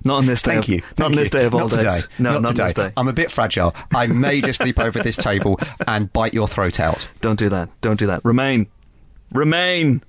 Not 0.06 0.18
on 0.18 0.26
this 0.26 0.42
day. 0.42 0.54
Thank 0.54 0.66
of, 0.66 0.70
you. 0.70 0.82
Not 0.98 1.06
on 1.06 1.12
this 1.14 1.30
day 1.30 1.46
of 1.46 1.54
all 1.54 1.62
not 1.62 1.72
days. 1.72 2.04
Today. 2.04 2.14
No, 2.20 2.32
not, 2.34 2.42
not 2.42 2.50
today. 2.50 2.64
this 2.64 2.74
day. 2.74 2.94
I'm 2.98 3.08
a 3.08 3.14
bit 3.14 3.32
fragile. 3.32 3.76
I 3.94 4.08
may 4.08 4.42
just 4.42 4.62
leap 4.64 4.80
over 4.80 5.00
this 5.00 5.16
table 5.16 5.60
and 5.88 6.12
bite 6.12 6.34
your 6.34 6.48
throat 6.48 6.80
out. 6.80 7.08
Don't 7.22 7.40
do 7.40 7.50
that. 7.50 7.70
Don't 7.82 8.00
do 8.00 8.08
that. 8.08 8.24
Remain. 8.26 8.68
Remain. 9.32 10.04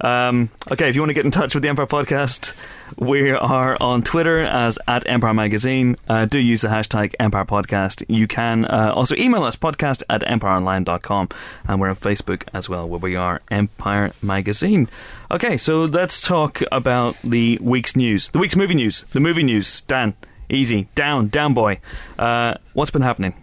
Um, 0.00 0.50
okay, 0.70 0.88
if 0.88 0.96
you 0.96 1.02
want 1.02 1.10
to 1.10 1.14
get 1.14 1.24
in 1.24 1.30
touch 1.30 1.54
with 1.54 1.62
the 1.62 1.68
Empire 1.68 1.86
Podcast, 1.86 2.54
we 2.96 3.30
are 3.30 3.76
on 3.80 4.02
Twitter 4.02 4.40
as 4.40 4.78
at 4.88 5.06
Empire 5.08 5.34
Magazine. 5.34 5.96
Uh, 6.08 6.24
do 6.24 6.38
use 6.38 6.62
the 6.62 6.68
hashtag 6.68 7.14
Empire 7.20 7.44
Podcast. 7.44 8.04
You 8.08 8.26
can 8.26 8.64
uh, 8.64 8.92
also 8.94 9.14
email 9.16 9.44
us 9.44 9.56
podcast 9.56 10.02
at 10.08 10.22
empireonline.com 10.22 11.28
and 11.66 11.80
we're 11.80 11.90
on 11.90 11.96
Facebook 11.96 12.44
as 12.52 12.68
well, 12.68 12.88
where 12.88 13.00
we 13.00 13.16
are 13.16 13.40
Empire 13.50 14.12
Magazine. 14.22 14.88
Okay, 15.30 15.56
so 15.56 15.84
let's 15.84 16.20
talk 16.20 16.60
about 16.72 17.16
the 17.22 17.58
week's 17.60 17.94
news. 17.96 18.28
The 18.28 18.38
week's 18.38 18.56
movie 18.56 18.74
news. 18.74 19.02
The 19.04 19.20
movie 19.20 19.42
news. 19.42 19.82
Dan, 19.82 20.14
easy. 20.48 20.88
Down, 20.94 21.28
down, 21.28 21.54
boy. 21.54 21.80
Uh, 22.18 22.54
what's 22.72 22.90
been 22.90 23.02
happening? 23.02 23.34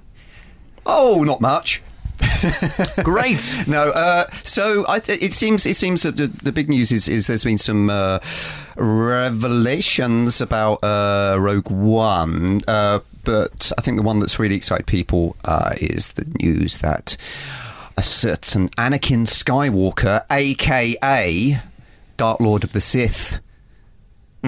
Oh, 0.86 1.24
not 1.24 1.42
much. 1.42 1.82
Great. 3.04 3.64
No, 3.68 3.90
uh, 3.92 4.30
so 4.44 4.86
I, 4.88 4.98
it 5.08 5.34
seems 5.34 5.66
it 5.66 5.76
seems 5.76 6.04
that 6.04 6.18
the, 6.18 6.28
the 6.28 6.52
big 6.52 6.70
news 6.70 6.92
is, 6.92 7.08
is 7.08 7.28
there's 7.28 7.44
been 7.44 7.58
some 7.58 7.90
uh, 7.90 8.20
revelations 8.76 10.42
about 10.42 10.84
uh, 10.84 11.38
Rogue 11.40 11.70
One, 11.70 12.62
uh, 12.68 13.00
but 13.24 13.72
I 13.78 13.82
think 13.82 13.98
the 13.98 14.04
one 14.04 14.20
that's 14.20 14.40
really 14.40 14.56
excited 14.56 14.86
people 14.88 15.36
uh, 15.46 15.74
is 15.78 16.10
the 16.14 16.26
news 16.42 16.78
that 16.80 17.18
a 17.98 18.02
certain 18.02 18.70
Anakin 18.70 19.26
Skywalker, 19.26 20.24
aka 20.32 21.60
Dark 22.18 22.40
Lord 22.40 22.64
of 22.64 22.74
the 22.74 22.82
Sith, 22.82 23.40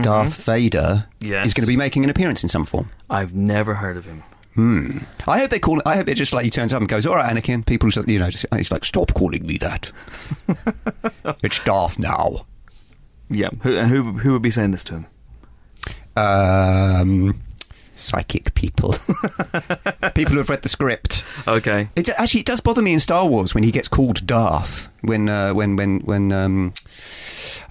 Darth 0.02 0.46
Vader, 0.46 1.08
Yes. 1.20 1.48
is 1.48 1.54
going 1.54 1.66
to 1.66 1.68
be 1.72 1.78
making 1.78 2.04
an 2.04 2.10
appearance 2.10 2.44
in 2.44 2.50
some 2.50 2.66
form. 2.66 2.90
I've 3.10 3.34
never 3.36 3.76
heard 3.76 3.98
of 3.98 4.06
him. 4.06 4.24
I 5.28 5.40
hope 5.40 5.50
they 5.50 5.60
call 5.60 5.80
it. 5.80 5.84
I 5.86 5.96
hope 5.96 6.08
it 6.08 6.16
just 6.16 6.34
like 6.34 6.44
he 6.44 6.50
turns 6.50 6.74
up 6.74 6.80
and 6.80 6.90
goes, 6.90 7.06
"All 7.06 7.16
right, 7.16 7.36
Anakin." 7.36 7.66
People, 7.66 7.90
just, 7.90 8.08
you 8.08 8.20
know, 8.20 8.30
just, 8.30 8.46
he's 8.56 8.72
like, 8.72 8.86
"Stop 8.86 9.14
calling 9.14 9.46
me 9.46 9.58
that. 9.58 9.92
it's 11.44 11.60
Darth 11.60 12.00
now." 12.00 12.46
Yeah. 13.30 13.50
Who, 13.62 13.80
who, 13.80 14.04
who 14.14 14.34
would 14.34 14.42
be 14.42 14.52
saying 14.52 14.72
this 14.72 14.84
to 14.86 14.94
him? 14.96 15.08
Um, 16.16 17.40
psychic 17.96 18.54
people, 18.56 18.94
people 20.16 20.34
who 20.34 20.38
have 20.38 20.50
read 20.50 20.64
the 20.64 20.70
script. 20.70 21.24
Okay. 21.48 21.90
It 21.96 22.10
actually 22.10 22.42
it 22.42 22.46
does 22.46 22.62
bother 22.62 22.82
me 22.82 22.94
in 22.94 23.00
Star 23.00 23.28
Wars 23.28 23.54
when 23.54 23.64
he 23.64 23.72
gets 23.72 23.88
called 23.88 24.26
Darth. 24.26 24.90
When 25.02 25.30
uh, 25.30 25.54
when 25.54 25.76
when 25.76 26.00
when 26.02 26.32
um, 26.34 26.74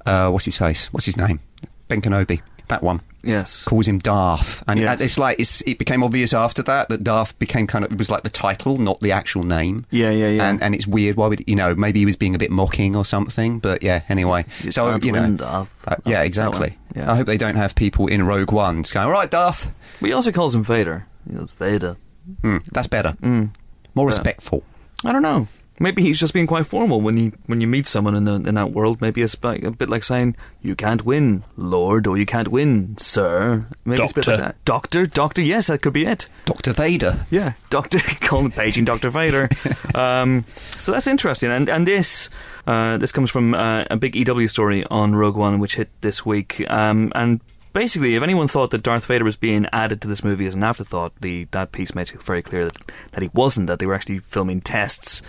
uh, 0.07 0.31
what's 0.31 0.45
his 0.45 0.57
face? 0.59 0.93
What's 0.93 1.07
his 1.07 1.17
name? 1.17 1.41
Ben 1.89 2.01
Kenobi. 2.01 2.41
That 2.69 2.83
one 2.83 3.01
Yes. 3.23 3.65
calls 3.65 3.89
him 3.89 3.99
Darth, 3.99 4.63
and 4.69 4.79
Yes. 4.79 5.01
it's 5.01 5.19
like 5.19 5.41
it's, 5.41 5.63
it 5.63 5.79
became 5.79 6.03
obvious 6.03 6.33
after 6.33 6.63
that 6.63 6.89
that 6.91 7.03
Darth 7.03 7.39
became 7.39 7.67
kind 7.67 7.85
of 7.85 7.91
it 7.93 7.99
was 7.99 8.09
like 8.11 8.23
the 8.23 8.31
title, 8.31 8.77
not 8.79 9.01
the 9.01 9.11
actual 9.13 9.43
name. 9.43 9.87
Yeah, 9.91 10.11
yeah, 10.11 10.29
yeah. 10.29 10.49
And 10.49 10.63
and 10.63 10.75
it's 10.75 10.87
weird. 10.87 11.17
Why 11.17 11.27
would 11.29 11.43
you 11.47 11.57
know? 11.57 11.75
Maybe 11.75 11.99
he 12.01 12.07
was 12.07 12.17
being 12.17 12.35
a 12.35 12.39
bit 12.39 12.51
mocking 12.51 12.95
or 12.95 13.05
something. 13.05 13.59
But 13.59 13.83
yeah. 13.83 14.03
Anyway, 14.09 14.45
It's 14.63 14.75
so 14.77 14.97
you 15.03 15.13
know. 15.13 15.31
Darth. 15.33 15.89
uh, 15.89 15.97
yeah, 16.05 16.23
exactly. 16.23 16.77
Yeah. 16.95 17.11
I 17.13 17.17
hope 17.17 17.27
they 17.27 17.37
don't 17.39 17.57
have 17.57 17.75
people 17.75 18.07
in 18.07 18.25
Rogue 18.25 18.53
One 18.53 18.83
just 18.83 18.95
going, 18.95 19.07
"All 19.07 19.13
right, 19.13 19.31
Darth." 19.31 19.71
But 20.01 20.07
he 20.09 20.13
also 20.13 20.31
calls 20.31 20.55
him 20.55 20.63
Vader. 20.63 21.07
He 21.29 21.35
goes, 21.37 21.51
Vader. 21.59 21.97
Hmm, 22.43 22.59
that's 22.73 22.87
better. 22.87 23.17
Mm. 23.23 23.51
More 23.95 24.07
Yeah. 24.07 24.09
respectful. 24.17 24.63
I 25.05 25.13
don't 25.13 25.23
know. 25.23 25.49
Maybe 25.81 26.03
he's 26.03 26.19
just 26.19 26.35
being 26.35 26.47
quite 26.47 26.67
formal 26.67 27.01
when 27.01 27.17
you 27.17 27.33
when 27.47 27.61
you 27.61 27.67
meet 27.67 27.87
someone 27.87 28.15
in 28.15 28.25
the, 28.25 28.35
in 28.35 28.55
that 28.55 28.73
world. 28.73 29.01
Maybe 29.01 29.23
it's 29.23 29.43
like, 29.43 29.63
a 29.63 29.71
bit 29.71 29.89
like 29.89 30.03
saying 30.03 30.37
you 30.61 30.75
can't 30.75 31.05
win, 31.05 31.45
Lord, 31.57 32.07
or 32.07 32.19
you 32.19 32.27
can't 32.27 32.49
win, 32.49 32.97
Sir. 32.99 33.67
Maybe 33.85 34.03
it's 34.03 34.13
a 34.13 34.15
bit 34.15 34.27
like 34.27 34.37
Doctor. 34.39 34.53
that. 34.53 34.65
Doctor, 34.65 35.07
Doctor. 35.07 35.43
Yes, 35.43 35.69
that 35.69 35.83
could 35.83 35.93
be 35.93 36.05
it. 36.05 36.29
Doctor 36.47 36.73
Vader. 36.73 37.27
Yeah, 37.31 37.53
Doctor 37.71 37.99
Colin 38.21 38.51
paging 38.51 38.85
Doctor 38.85 39.11
Vader. 39.11 39.49
um, 39.95 40.45
so 40.79 40.93
that's 40.93 41.07
interesting, 41.07 41.51
and 41.51 41.69
and 41.69 41.87
this 41.87 42.31
uh, 42.67 42.97
this 42.99 43.13
comes 43.13 43.31
from 43.31 43.55
uh, 43.55 43.85
a 43.91 43.97
big 43.97 44.17
EW 44.17 44.49
story 44.49 44.85
on 44.91 45.15
Rogue 45.15 45.37
One, 45.37 45.59
which 45.59 45.77
hit 45.77 45.89
this 46.01 46.25
week, 46.27 46.69
um, 46.71 47.13
and. 47.15 47.41
Basically, 47.75 48.17
if 48.17 48.23
anyone 48.23 48.49
thought 48.49 48.71
that 48.71 48.83
Darth 48.83 49.05
Vader 49.07 49.25
was 49.25 49.37
being 49.37 49.67
added 49.73 50.01
to 50.01 50.09
this 50.09 50.25
movie 50.25 50.47
as 50.47 50.55
an 50.55 50.65
afterthought, 50.65 51.13
the 51.21 51.45
that 51.51 51.71
piece 51.71 51.95
makes 51.95 52.13
it 52.13 52.21
very 52.21 52.43
clear 52.43 52.65
that, 52.65 52.93
that 53.13 53.23
he 53.23 53.31
wasn't. 53.35 53.67
That 53.67 53.79
they 53.79 53.87
were 53.87 53.95
actually 53.95 54.19
filming 54.21 54.63
tests 54.63 55.23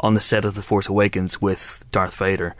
on 0.00 0.14
the 0.14 0.20
set 0.20 0.44
of 0.44 0.54
The 0.54 0.62
Force 0.62 0.88
Awakens 0.88 1.40
with 1.40 1.84
Darth 1.90 2.16
Vader, 2.16 2.54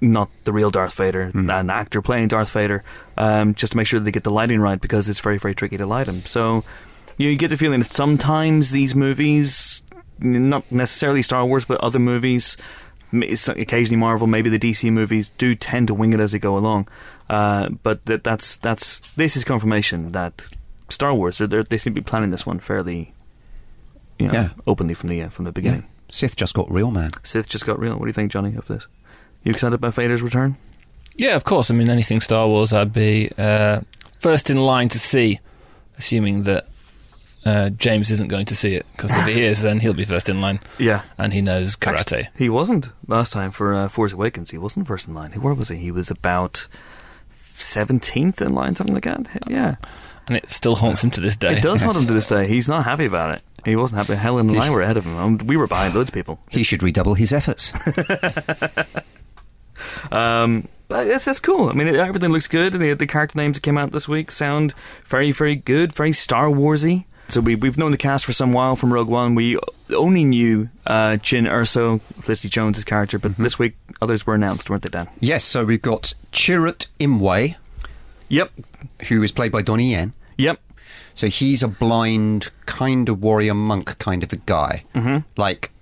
not 0.00 0.28
the 0.44 0.52
real 0.52 0.70
Darth 0.70 0.94
Vader, 0.94 1.30
an 1.34 1.70
actor 1.70 2.02
playing 2.02 2.28
Darth 2.28 2.50
Vader, 2.52 2.84
um, 3.16 3.54
just 3.54 3.72
to 3.72 3.76
make 3.76 3.86
sure 3.86 3.98
that 4.00 4.04
they 4.04 4.12
get 4.12 4.24
the 4.24 4.30
lighting 4.30 4.60
right 4.60 4.80
because 4.80 5.08
it's 5.08 5.20
very, 5.20 5.38
very 5.38 5.54
tricky 5.54 5.76
to 5.76 5.86
light 5.86 6.06
him. 6.08 6.24
So 6.24 6.64
you, 7.18 7.26
know, 7.26 7.30
you 7.32 7.36
get 7.38 7.48
the 7.48 7.56
feeling 7.56 7.80
that 7.80 7.86
sometimes 7.90 8.70
these 8.70 8.94
movies, 8.94 9.82
not 10.18 10.70
necessarily 10.70 11.22
Star 11.22 11.44
Wars, 11.46 11.64
but 11.64 11.80
other 11.80 11.98
movies, 11.98 12.56
occasionally 13.12 13.96
Marvel, 13.98 14.26
maybe 14.26 14.50
the 14.50 14.58
DC 14.58 14.92
movies, 14.92 15.30
do 15.30 15.54
tend 15.54 15.88
to 15.88 15.94
wing 15.94 16.12
it 16.12 16.20
as 16.20 16.32
they 16.32 16.38
go 16.38 16.56
along. 16.56 16.88
Uh, 17.30 17.68
but 17.82 18.04
that, 18.04 18.22
that's 18.22 18.56
that's 18.56 19.00
this 19.14 19.36
is 19.36 19.44
confirmation 19.44 20.12
that 20.12 20.44
Star 20.90 21.12
Wars 21.14 21.38
they're, 21.38 21.62
they're, 21.64 21.78
seem 21.78 21.94
to 21.94 22.00
be 22.00 22.04
planning 22.04 22.30
this 22.30 22.46
one 22.46 22.58
fairly, 22.60 23.12
you 24.18 24.26
know, 24.28 24.32
Yeah. 24.32 24.48
openly 24.66 24.94
from 24.94 25.08
the 25.08 25.22
uh, 25.22 25.28
from 25.28 25.44
the 25.46 25.52
Yeah. 25.62 25.80
Beginning. 26.18 26.30
Sith 26.30 26.36
just 26.36 26.54
got 26.54 26.70
real, 26.70 26.90
man. 26.90 27.10
Sith 27.22 27.48
just 27.48 27.66
got 27.66 27.78
real. 27.78 27.94
What 27.94 28.00
do 28.02 28.06
you 28.06 28.12
think, 28.12 28.32
Johnny, 28.32 28.54
of 28.56 28.66
this? 28.68 28.86
You 29.44 29.50
excited 29.50 29.74
about 29.74 29.94
Vader's 29.94 30.22
return? 30.22 30.56
Yeah, 31.16 31.36
of 31.36 31.44
course. 31.44 31.70
I 31.70 31.74
mean, 31.74 31.88
anything 31.88 32.20
Star 32.20 32.46
Wars, 32.46 32.72
I'd 32.72 32.92
be 32.92 33.30
uh, 33.38 33.80
first 34.20 34.50
in 34.50 34.56
line 34.58 34.88
to 34.90 34.98
see, 34.98 35.38
assuming 35.98 36.42
that 36.42 36.64
uh, 37.44 37.70
James 37.70 38.10
isn't 38.10 38.28
going 38.28 38.44
to 38.46 38.56
see 38.56 38.74
it. 38.74 38.84
Because 38.92 39.14
if 39.14 39.24
he 39.26 39.40
is, 39.50 39.62
then 39.62 39.78
he'll 39.80 39.94
be 39.94 40.04
first 40.04 40.28
in 40.28 40.40
line, 40.40 40.60
Yeah. 40.78 41.02
and 41.16 41.32
he 41.32 41.40
knows 41.42 41.76
karate. 41.76 42.26
He 42.36 42.48
wasn't 42.50 42.92
last 43.06 43.32
time 43.32 43.50
for 43.52 43.72
uh, 43.72 43.88
Force 43.88 44.12
Awakens. 44.12 44.50
He 44.50 44.58
wasn't 44.58 44.86
first 44.88 45.06
in 45.08 45.14
line. 45.14 45.32
Where 45.32 45.54
was 45.54 45.68
he? 45.68 45.76
He 45.76 45.90
was 45.90 46.10
about 46.10 46.66
seventeenth 47.54 48.42
in 48.42 48.52
line, 48.52 48.74
something 48.76 48.94
like 48.94 49.04
that. 49.04 49.26
Yeah, 49.46 49.76
and 50.26 50.36
it 50.36 50.50
still 50.50 50.74
haunts 50.74 51.02
him 51.04 51.10
to 51.12 51.20
this 51.20 51.36
day. 51.36 51.56
it 51.56 51.62
does 51.62 51.82
haunt 51.82 51.96
him 51.96 52.06
to 52.06 52.12
this 52.12 52.26
day. 52.36 52.46
He's 52.48 52.68
not 52.68 52.84
happy 52.84 53.06
about 53.06 53.34
it. 53.36 53.42
He 53.66 53.76
wasn't 53.76 53.98
happy. 53.98 54.18
Helen 54.18 54.48
and 54.48 54.58
I 54.58 54.70
were 54.70 54.80
ahead 54.80 54.96
of 54.96 55.04
him. 55.04 55.16
Um, 55.18 55.38
we 55.38 55.58
were 55.58 55.66
behind 55.66 55.94
loads 55.94 56.08
of 56.08 56.14
people. 56.14 56.38
He 56.50 56.62
should 56.62 56.82
redouble 56.82 57.14
his 57.14 57.32
efforts. 57.34 57.72
Um, 60.10 60.68
but 60.88 61.04
that's, 61.04 61.24
that's 61.26 61.40
cool. 61.40 61.68
I 61.68 61.72
mean, 61.72 61.88
it, 61.88 61.96
everything 61.96 62.30
looks 62.30 62.48
good. 62.48 62.72
The, 62.72 62.94
the 62.94 63.06
character 63.06 63.36
names 63.36 63.56
that 63.56 63.62
came 63.62 63.76
out 63.76 63.92
this 63.92 64.08
week 64.08 64.30
sound 64.30 64.72
very, 65.04 65.32
very 65.32 65.54
good, 65.54 65.92
very 65.92 66.12
Star 66.12 66.46
Warsy. 66.46 67.04
So 67.28 67.40
we, 67.40 67.56
we've 67.56 67.76
known 67.76 67.90
the 67.90 67.98
cast 67.98 68.24
for 68.24 68.32
some 68.32 68.52
while 68.52 68.76
from 68.76 68.92
Rogue 68.92 69.08
One. 69.08 69.34
We 69.34 69.58
only 69.94 70.24
knew 70.24 70.70
uh, 70.86 71.18
Jyn 71.20 71.46
Erso, 71.50 72.00
Felicity 72.20 72.48
Jones' 72.48 72.84
character, 72.84 73.18
but 73.18 73.36
this 73.36 73.58
week 73.58 73.74
others 74.00 74.26
were 74.26 74.34
announced, 74.34 74.70
weren't 74.70 74.82
they, 74.82 74.88
Dan? 74.88 75.08
yes, 75.20 75.44
so 75.44 75.64
we've 75.64 75.82
got 75.82 76.14
Chirrut 76.32 76.86
Imwe, 77.00 77.56
Yep, 78.28 78.52
who 79.08 79.22
is 79.22 79.32
played 79.32 79.52
by 79.52 79.62
Donnie 79.62 79.90
Yen. 79.90 80.12
yep. 80.38 80.60
So 81.16 81.28
he's 81.28 81.62
a 81.62 81.68
blind 81.68 82.50
kind 82.66 83.08
of 83.08 83.22
warrior 83.22 83.54
monk 83.54 83.98
kind 83.98 84.22
of 84.22 84.34
a 84.34 84.36
guy. 84.36 84.84
Mm-hmm. 84.94 85.18
Like, 85.38 85.72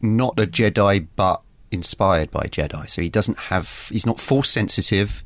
not 0.00 0.38
a 0.38 0.46
Jedi, 0.46 1.08
but 1.16 1.42
inspired 1.72 2.30
by 2.30 2.44
Jedi. 2.44 2.88
So 2.88 3.02
he 3.02 3.08
doesn't 3.08 3.36
have, 3.38 3.88
he's 3.90 4.06
not 4.06 4.20
force 4.20 4.48
sensitive, 4.50 5.24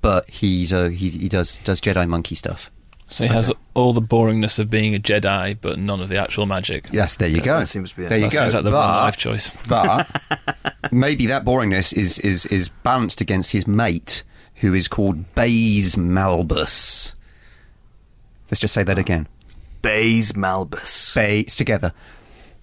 but 0.00 0.28
he's 0.28 0.72
a, 0.72 0.90
he, 0.90 1.10
he 1.10 1.28
does, 1.28 1.58
does 1.58 1.80
Jedi 1.80 2.08
monkey 2.08 2.34
stuff. 2.34 2.72
So 3.06 3.22
he 3.22 3.32
has 3.32 3.52
all 3.74 3.92
the 3.92 4.02
boringness 4.02 4.58
of 4.58 4.68
being 4.68 4.96
a 4.96 4.98
Jedi, 4.98 5.56
but 5.60 5.78
none 5.78 6.00
of 6.00 6.08
the 6.08 6.16
actual 6.16 6.44
magic. 6.44 6.88
Yes, 6.90 7.14
there 7.14 7.28
you 7.28 7.40
go. 7.40 7.60
that 7.60 7.68
seems 7.68 7.92
to 7.92 7.98
be. 7.98 8.06
There 8.06 8.18
you 8.18 8.24
That 8.24 8.32
go. 8.32 8.38
seems 8.40 8.54
like 8.54 8.64
the 8.64 8.72
but, 8.72 8.84
one 8.84 8.96
life 8.96 9.16
choice. 9.16 9.52
but 9.68 10.10
maybe 10.90 11.26
that 11.26 11.44
boringness 11.44 11.96
is, 11.96 12.18
is, 12.18 12.46
is 12.46 12.68
balanced 12.68 13.20
against 13.20 13.52
his 13.52 13.68
mate, 13.68 14.24
who 14.56 14.74
is 14.74 14.88
called 14.88 15.36
Baze 15.36 15.94
Malbus. 15.94 17.14
Let's 18.50 18.58
just 18.60 18.74
say 18.74 18.82
that 18.82 18.98
again. 18.98 19.28
Baze 19.82 20.32
Malbus. 20.32 21.14
Baze 21.14 21.56
together. 21.56 21.92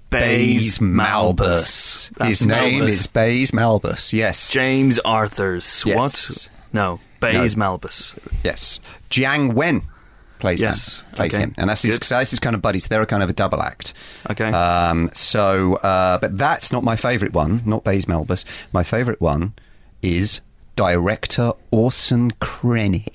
Baze 0.09 0.79
Malbus. 0.79 2.25
His 2.25 2.45
name 2.45 2.83
Malbus. 2.83 2.87
is 2.89 3.07
Baze 3.07 3.51
Malbus. 3.51 4.13
Yes. 4.13 4.51
James 4.51 4.99
Arthurs. 4.99 5.83
Yes. 5.85 5.95
What? 5.97 6.49
No, 6.73 6.99
Baze 7.19 7.55
Malbus. 7.55 8.17
yes. 8.43 8.79
Jiang 9.09 9.53
Wen 9.53 9.81
plays 10.39 10.61
Yes. 10.61 11.01
him. 11.01 11.11
Plays 11.15 11.33
Okay. 11.33 11.43
him. 11.43 11.53
And 11.57 11.69
that's 11.69 11.81
his, 11.81 11.99
so 12.01 12.17
that's 12.17 12.29
his 12.31 12.39
kind 12.39 12.55
of 12.55 12.61
buddies. 12.61 12.87
They're 12.87 13.01
a 13.01 13.05
kind 13.05 13.23
of 13.23 13.29
a 13.29 13.33
double 13.33 13.61
act. 13.61 13.93
Okay. 14.29 14.49
Um, 14.51 15.09
so, 15.13 15.75
uh, 15.75 16.17
but 16.19 16.37
that's 16.37 16.71
not 16.71 16.83
my 16.83 16.95
favourite 16.95 17.33
one, 17.33 17.61
not 17.65 17.83
Baze 17.83 18.05
Malbus. 18.05 18.43
My 18.73 18.83
favourite 18.83 19.21
one 19.21 19.53
is 20.01 20.41
director 20.75 21.53
Orson 21.71 22.31
Krennic. 22.41 23.07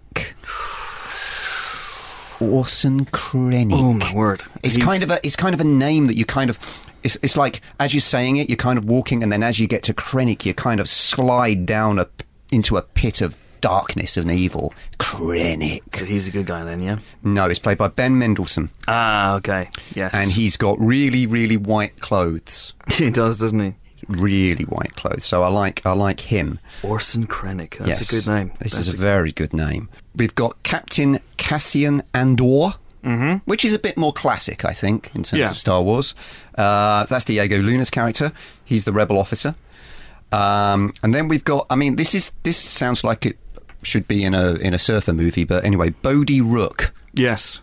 Orson 2.40 3.04
Krennic. 3.06 3.72
oh 3.74 3.92
my 3.94 4.12
word! 4.14 4.42
It's 4.62 4.76
He's- 4.76 4.86
kind 4.86 5.02
of 5.02 5.10
a 5.10 5.20
it's 5.24 5.36
kind 5.36 5.54
of 5.54 5.60
a 5.60 5.64
name 5.64 6.06
that 6.06 6.16
you 6.16 6.24
kind 6.24 6.50
of 6.50 6.58
it's 7.02 7.16
it's 7.22 7.36
like 7.36 7.60
as 7.78 7.94
you're 7.94 8.00
saying 8.00 8.36
it, 8.36 8.48
you're 8.48 8.56
kind 8.56 8.78
of 8.78 8.84
walking, 8.84 9.22
and 9.22 9.30
then 9.32 9.42
as 9.42 9.58
you 9.60 9.66
get 9.66 9.82
to 9.84 9.94
Krennic, 9.94 10.44
you 10.44 10.54
kind 10.54 10.80
of 10.80 10.88
slide 10.88 11.66
down 11.66 11.98
a 11.98 12.08
into 12.50 12.76
a 12.76 12.82
pit 12.82 13.20
of 13.20 13.38
darkness 13.60 14.16
and 14.16 14.30
evil. 14.30 14.72
Krennic. 14.98 15.82
So 15.96 16.04
he's 16.06 16.26
a 16.28 16.30
good 16.30 16.46
guy 16.46 16.64
then, 16.64 16.80
yeah. 16.82 16.98
No, 17.22 17.44
it's 17.46 17.58
played 17.58 17.76
by 17.78 17.88
Ben 17.88 18.18
Mendelsohn, 18.18 18.70
Ah, 18.88 19.34
okay. 19.34 19.68
Yes. 19.94 20.14
and 20.14 20.30
he's 20.30 20.56
got 20.56 20.78
really, 20.80 21.26
really 21.26 21.56
white 21.58 22.00
clothes. 22.00 22.72
he 22.92 23.10
does, 23.10 23.38
doesn't 23.38 23.60
he? 23.60 23.74
Really 24.08 24.64
white 24.64 24.96
clothes. 24.96 25.24
So 25.26 25.42
I 25.42 25.48
like 25.48 25.84
I 25.84 25.92
like 25.92 26.20
him. 26.20 26.58
Orson 26.82 27.26
Krennic. 27.26 27.76
That's 27.78 27.88
yes, 28.00 28.10
a 28.10 28.14
good 28.14 28.26
name. 28.26 28.50
This 28.58 28.72
That's 28.72 28.86
is 28.88 28.94
a 28.94 28.96
very 28.96 29.30
good 29.30 29.52
name. 29.52 29.90
We've 30.16 30.34
got 30.34 30.62
Captain 30.62 31.18
Cassian 31.36 32.02
Andor. 32.14 32.74
Mm-hmm. 33.04 33.36
Which 33.46 33.64
is 33.64 33.72
a 33.72 33.78
bit 33.78 33.96
more 33.96 34.12
classic, 34.12 34.62
I 34.66 34.74
think, 34.74 35.06
in 35.14 35.22
terms 35.22 35.40
Yeah. 35.40 35.50
of 35.50 35.56
Star 35.56 35.80
Wars. 35.80 36.14
Uh, 36.58 37.04
that's 37.06 37.24
Diego 37.24 37.56
Luna's 37.58 37.88
character. 37.88 38.30
He's 38.62 38.84
the 38.84 38.92
rebel 38.92 39.16
officer. 39.18 39.54
Um, 40.32 40.92
and 41.02 41.14
then 41.14 41.26
we've 41.28 41.42
got. 41.44 41.66
I 41.70 41.76
mean, 41.76 41.96
this 41.96 42.14
is 42.14 42.32
this 42.42 42.58
sounds 42.58 43.02
like 43.02 43.24
it 43.24 43.38
should 43.82 44.06
be 44.06 44.22
in 44.22 44.34
a 44.34 44.52
in 44.56 44.74
a 44.74 44.78
surfer 44.78 45.14
movie, 45.14 45.44
but 45.44 45.64
anyway, 45.64 45.90
Bodhi 45.90 46.42
Rook. 46.42 46.92
Yes. 47.14 47.62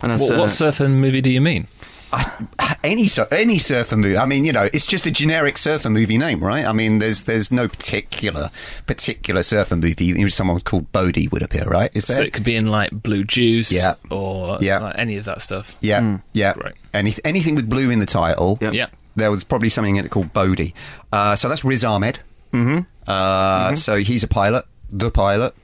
And 0.00 0.12
What, 0.12 0.30
uh, 0.30 0.38
what 0.38 0.50
surfing 0.50 0.92
movie 0.92 1.20
do 1.20 1.30
you 1.30 1.40
mean? 1.40 1.66
I, 2.12 2.76
any 2.84 3.06
sur- 3.06 3.28
any 3.30 3.58
surfer 3.58 3.96
movie. 3.96 4.16
I 4.18 4.24
mean, 4.26 4.44
you 4.44 4.52
know, 4.52 4.68
it's 4.72 4.84
just 4.86 5.06
a 5.06 5.10
generic 5.10 5.56
surfer 5.56 5.88
movie 5.88 6.18
name, 6.18 6.42
right? 6.44 6.64
I 6.66 6.72
mean, 6.72 6.98
there's 6.98 7.22
there's 7.22 7.50
no 7.50 7.68
particular 7.68 8.50
particular 8.86 9.42
surfer 9.42 9.76
movie. 9.76 10.10
in 10.10 10.22
which 10.24 10.34
Someone 10.34 10.60
called 10.60 10.90
Bodhi 10.92 11.28
would 11.28 11.42
appear, 11.42 11.64
right? 11.64 11.90
Is 11.94 12.04
there? 12.04 12.18
So 12.18 12.22
it 12.22 12.32
could 12.32 12.44
be 12.44 12.56
in 12.56 12.66
like 12.66 12.90
Blue 12.90 13.24
Juice 13.24 13.72
Yeah. 13.72 13.94
or 14.10 14.58
Yeah. 14.60 14.78
like 14.80 14.98
any 14.98 15.16
of 15.16 15.24
that 15.24 15.40
stuff. 15.42 15.76
Yeah, 15.80 16.18
yeah. 16.32 16.52
Right. 16.56 16.74
Any, 16.94 17.14
anything 17.24 17.54
with 17.54 17.68
blue 17.70 17.90
in 17.90 17.98
the 17.98 18.06
title. 18.06 18.58
Yep. 18.60 18.74
Yeah. 18.74 18.86
There 19.16 19.30
was 19.30 19.44
probably 19.44 19.68
something 19.68 19.96
in 19.96 20.04
it 20.04 20.10
called 20.10 20.32
Bodhi. 20.32 20.74
Uh, 21.12 21.36
so 21.36 21.48
that's 21.48 21.64
Riz 21.64 21.84
Ahmed. 21.84 22.18
Mm-hmm. 22.52 22.80
Uh, 23.10 23.74
So 23.76 23.96
he's 23.96 24.22
a 24.22 24.28
pilot, 24.28 24.64
the 24.90 25.10
pilot. 25.10 25.54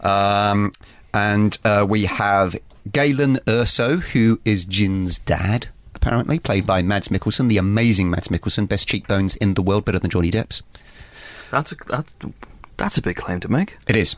Um, 0.00 0.72
and 1.14 1.56
uh, 1.64 1.86
we 1.88 2.04
have 2.04 2.56
Galen 2.92 3.36
Erso, 3.46 4.00
who 4.00 4.40
is 4.44 4.64
Jin's 4.64 5.18
dad, 5.18 5.68
apparently, 6.06 6.38
played 6.38 6.66
by 6.66 6.82
Mads 6.82 7.08
Mikkelsen, 7.08 7.48
the 7.48 7.58
amazing 7.58 8.10
Mads 8.10 8.28
Mikkelsen, 8.28 8.68
best 8.68 8.88
cheekbones 8.88 9.36
in 9.36 9.54
the 9.54 9.62
world, 9.62 9.84
better 9.84 9.98
than 9.98 10.10
Johnny 10.10 10.30
Depp's. 10.30 10.62
that's, 11.50 11.72
a, 11.72 11.76
that's, 11.86 12.14
that's 12.76 12.98
a 12.98 13.02
big 13.02 13.16
claim 13.16 13.40
to 13.40 13.50
make. 13.50 13.76
It 13.88 13.96
is. 13.96 14.14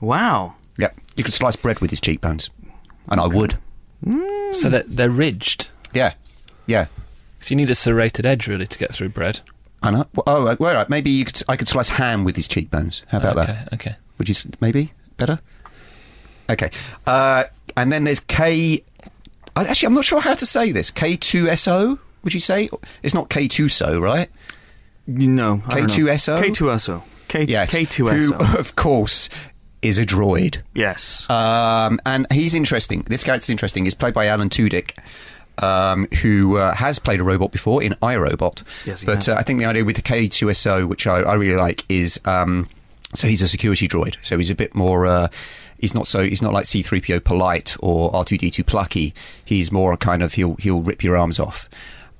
Wow. 0.00 0.54
Yep. 0.78 0.98
You 1.16 1.24
could 1.24 1.32
slice 1.32 1.56
bread 1.56 1.80
with 1.80 1.90
his 1.90 2.00
cheekbones. 2.00 2.50
And 3.08 3.20
I 3.20 3.26
would. 3.26 3.58
So 4.52 4.68
they're, 4.68 4.84
they're 4.86 5.10
ridged. 5.10 5.70
Yeah. 5.94 6.12
Yeah. 6.66 6.86
So 7.40 7.52
you 7.52 7.56
need 7.56 7.70
a 7.70 7.74
serrated 7.74 8.26
edge 8.26 8.46
really 8.46 8.66
to 8.66 8.78
get 8.78 8.92
through 8.92 9.10
bread. 9.10 9.40
I 9.82 9.90
know. 9.92 10.06
Oh, 10.26 10.56
well, 10.58 10.74
right. 10.74 10.90
Maybe 10.90 11.10
you 11.10 11.24
could, 11.24 11.42
I 11.48 11.56
could 11.56 11.68
slice 11.68 11.88
ham 11.88 12.24
with 12.24 12.36
his 12.36 12.48
cheekbones. 12.48 13.04
How 13.08 13.18
about 13.18 13.38
okay, 13.38 13.52
that? 13.52 13.72
Okay. 13.74 13.96
Would 14.18 14.28
you 14.28 14.34
maybe 14.60 14.92
better? 15.16 15.40
Okay. 16.50 16.70
Uh, 17.06 17.44
and 17.76 17.92
then 17.92 18.04
there's 18.04 18.20
K. 18.20 18.82
I- 19.56 19.64
Actually, 19.64 19.86
I'm 19.86 19.94
not 19.94 20.04
sure 20.04 20.20
how 20.20 20.34
to 20.34 20.46
say 20.46 20.70
this. 20.72 20.90
K2SO. 20.90 21.98
Would 22.22 22.34
you 22.34 22.40
say 22.40 22.68
it's 23.02 23.14
not 23.14 23.28
K2SO, 23.30 24.00
right? 24.00 24.28
No. 25.06 25.62
I 25.66 25.80
don't 25.80 25.88
know. 25.88 25.94
K2SO? 26.06 26.42
K2SO. 26.42 27.02
K, 27.28 27.44
Yes. 27.48 27.74
K2SO. 27.74 28.16
Who, 28.16 28.34
of 28.58 28.76
course, 28.76 29.28
is 29.82 29.98
a 29.98 30.04
droid. 30.06 30.58
yes. 30.74 31.28
Um, 31.30 31.98
and 32.04 32.26
he's 32.32 32.54
interesting. 32.54 33.02
This 33.02 33.22
character's 33.24 33.50
interesting. 33.50 33.84
He's 33.84 33.94
played 33.94 34.14
by 34.14 34.26
Alan 34.26 34.48
Tudyk, 34.48 34.92
um, 35.62 36.06
who 36.22 36.56
uh, 36.56 36.74
has 36.74 36.98
played 36.98 37.20
a 37.20 37.24
robot 37.24 37.52
before 37.52 37.82
in 37.82 37.92
iRobot. 38.02 38.62
Yes, 38.86 39.04
but 39.04 39.28
uh, 39.28 39.34
I 39.38 39.42
think 39.42 39.60
the 39.60 39.66
idea 39.66 39.84
with 39.84 39.96
the 39.96 40.02
K2SO, 40.02 40.88
which 40.88 41.06
I, 41.06 41.20
I 41.20 41.34
really 41.34 41.56
like, 41.56 41.84
is 41.88 42.20
um, 42.24 42.68
so 43.14 43.28
he's 43.28 43.42
a 43.42 43.48
security 43.48 43.86
droid. 43.86 44.16
So 44.22 44.38
he's 44.38 44.50
a 44.50 44.54
bit 44.56 44.74
more. 44.74 45.06
Uh, 45.06 45.28
he's 45.78 45.94
not 45.94 46.06
so. 46.06 46.22
He's 46.22 46.42
not 46.42 46.52
like 46.52 46.64
C3PO 46.64 47.24
polite 47.24 47.76
or 47.80 48.10
R2D2 48.12 48.66
plucky. 48.66 49.14
He's 49.44 49.70
more 49.72 49.92
a 49.92 49.96
kind 49.96 50.22
of 50.22 50.34
he'll 50.34 50.56
he'll 50.56 50.82
rip 50.82 51.02
your 51.02 51.16
arms 51.16 51.38
off. 51.38 51.68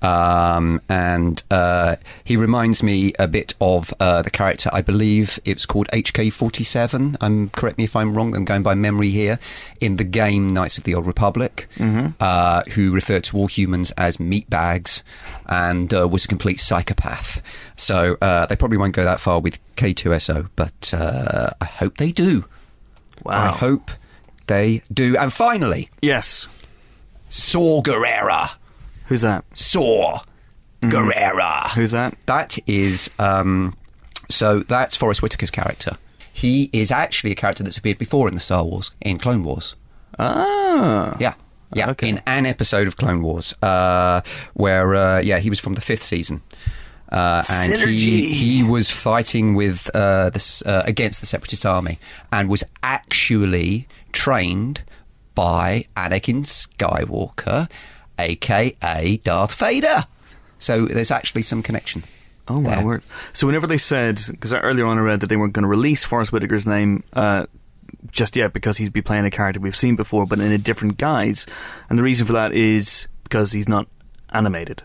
Um, 0.02 0.82
and 0.88 1.42
uh, 1.50 1.96
he 2.22 2.36
reminds 2.36 2.82
me 2.82 3.12
a 3.18 3.26
bit 3.26 3.54
of 3.60 3.92
uh, 3.98 4.22
the 4.22 4.30
character. 4.30 4.68
I 4.72 4.82
believe 4.82 5.40
it's 5.44 5.64
called 5.66 5.88
HK47. 5.88 7.16
Um, 7.20 7.48
correct 7.50 7.78
me 7.78 7.84
if 7.84 7.96
I'm 7.96 8.14
wrong. 8.14 8.36
I'm 8.36 8.44
going 8.44 8.62
by 8.62 8.74
memory 8.74 9.08
here. 9.08 9.38
In 9.80 9.96
the 9.96 10.04
game 10.04 10.52
Knights 10.52 10.78
of 10.78 10.84
the 10.84 10.94
Old 10.94 11.06
Republic, 11.06 11.66
uh, 12.20 12.62
who 12.74 12.92
referred 12.92 13.24
to 13.24 13.36
all 13.38 13.46
humans 13.46 13.90
as 13.92 14.20
meat 14.20 14.48
bags, 14.50 15.02
and 15.46 15.92
uh, 15.92 16.06
was 16.06 16.24
a 16.26 16.28
complete 16.28 16.60
psychopath. 16.60 17.42
So 17.76 18.16
uh, 18.20 18.46
they 18.46 18.56
probably 18.56 18.78
won't 18.78 18.94
go 18.94 19.02
that 19.04 19.20
far 19.20 19.40
with 19.40 19.58
K2SO, 19.76 20.50
but 20.56 20.92
uh, 20.94 21.50
I 21.60 21.64
hope 21.64 21.96
they 21.96 22.12
do. 22.12 22.44
I 23.28 23.48
hope 23.48 23.90
they 24.46 24.82
do. 24.92 25.16
And 25.16 25.32
finally, 25.32 25.90
yes. 26.02 26.48
Saw 27.28 27.82
Guerrera. 27.82 28.50
Who's 29.06 29.22
that? 29.22 29.44
Saw 29.56 30.20
Guerrera. 30.80 31.70
Who's 31.74 31.92
that? 31.92 32.16
That 32.26 32.58
is 32.68 33.10
um, 33.18 33.76
so. 34.28 34.60
That's 34.60 34.96
Forest 34.96 35.22
Whitaker's 35.22 35.50
character. 35.50 35.92
He 36.32 36.68
is 36.72 36.90
actually 36.92 37.30
a 37.32 37.34
character 37.34 37.62
that's 37.64 37.78
appeared 37.78 37.98
before 37.98 38.28
in 38.28 38.34
the 38.34 38.40
Star 38.40 38.62
Wars 38.64 38.90
in 39.00 39.18
Clone 39.18 39.42
Wars. 39.42 39.74
Ah. 40.18 41.16
Yeah, 41.18 41.34
yeah, 41.74 41.90
Okay. 41.90 42.08
in 42.08 42.20
an 42.26 42.46
episode 42.46 42.86
of 42.86 42.96
Clone 42.96 43.22
Wars, 43.22 43.54
uh, 43.62 44.20
where 44.54 44.94
uh, 44.94 45.20
yeah, 45.20 45.38
he 45.38 45.48
was 45.50 45.60
from 45.60 45.74
the 45.74 45.80
fifth 45.80 46.02
season. 46.04 46.42
Uh, 47.10 47.42
and 47.50 47.74
he, 47.90 48.32
he 48.32 48.62
was 48.62 48.90
fighting 48.90 49.54
with 49.54 49.90
uh, 49.94 50.30
this 50.30 50.62
uh, 50.62 50.82
against 50.86 51.20
the 51.20 51.26
Separatist 51.26 51.64
army, 51.64 51.98
and 52.32 52.48
was 52.48 52.64
actually 52.82 53.86
trained 54.12 54.82
by 55.34 55.84
Anakin 55.96 56.42
Skywalker, 56.44 57.70
aka 58.18 59.16
Darth 59.18 59.54
Vader. 59.54 60.06
So 60.58 60.86
there's 60.86 61.10
actually 61.10 61.42
some 61.42 61.62
connection. 61.62 62.02
Oh 62.48 62.60
my 62.60 62.76
there. 62.76 62.84
word! 62.84 63.02
So 63.32 63.46
whenever 63.46 63.66
they 63.66 63.78
said, 63.78 64.20
because 64.28 64.52
earlier 64.52 64.86
on 64.86 64.98
I 64.98 65.02
read 65.02 65.20
that 65.20 65.28
they 65.28 65.36
weren't 65.36 65.52
going 65.52 65.64
to 65.64 65.68
release 65.68 66.04
Forest 66.04 66.32
Whitaker's 66.32 66.66
name 66.66 67.04
uh, 67.12 67.46
just 68.10 68.36
yet 68.36 68.52
because 68.52 68.78
he'd 68.78 68.92
be 68.92 69.02
playing 69.02 69.24
a 69.24 69.30
character 69.30 69.60
we've 69.60 69.76
seen 69.76 69.96
before, 69.96 70.26
but 70.26 70.38
in 70.38 70.52
a 70.52 70.58
different 70.58 70.96
guise, 70.98 71.46
and 71.88 71.98
the 71.98 72.02
reason 72.02 72.26
for 72.26 72.32
that 72.32 72.52
is 72.52 73.08
because 73.24 73.52
he's 73.52 73.68
not 73.68 73.88
animated. 74.30 74.82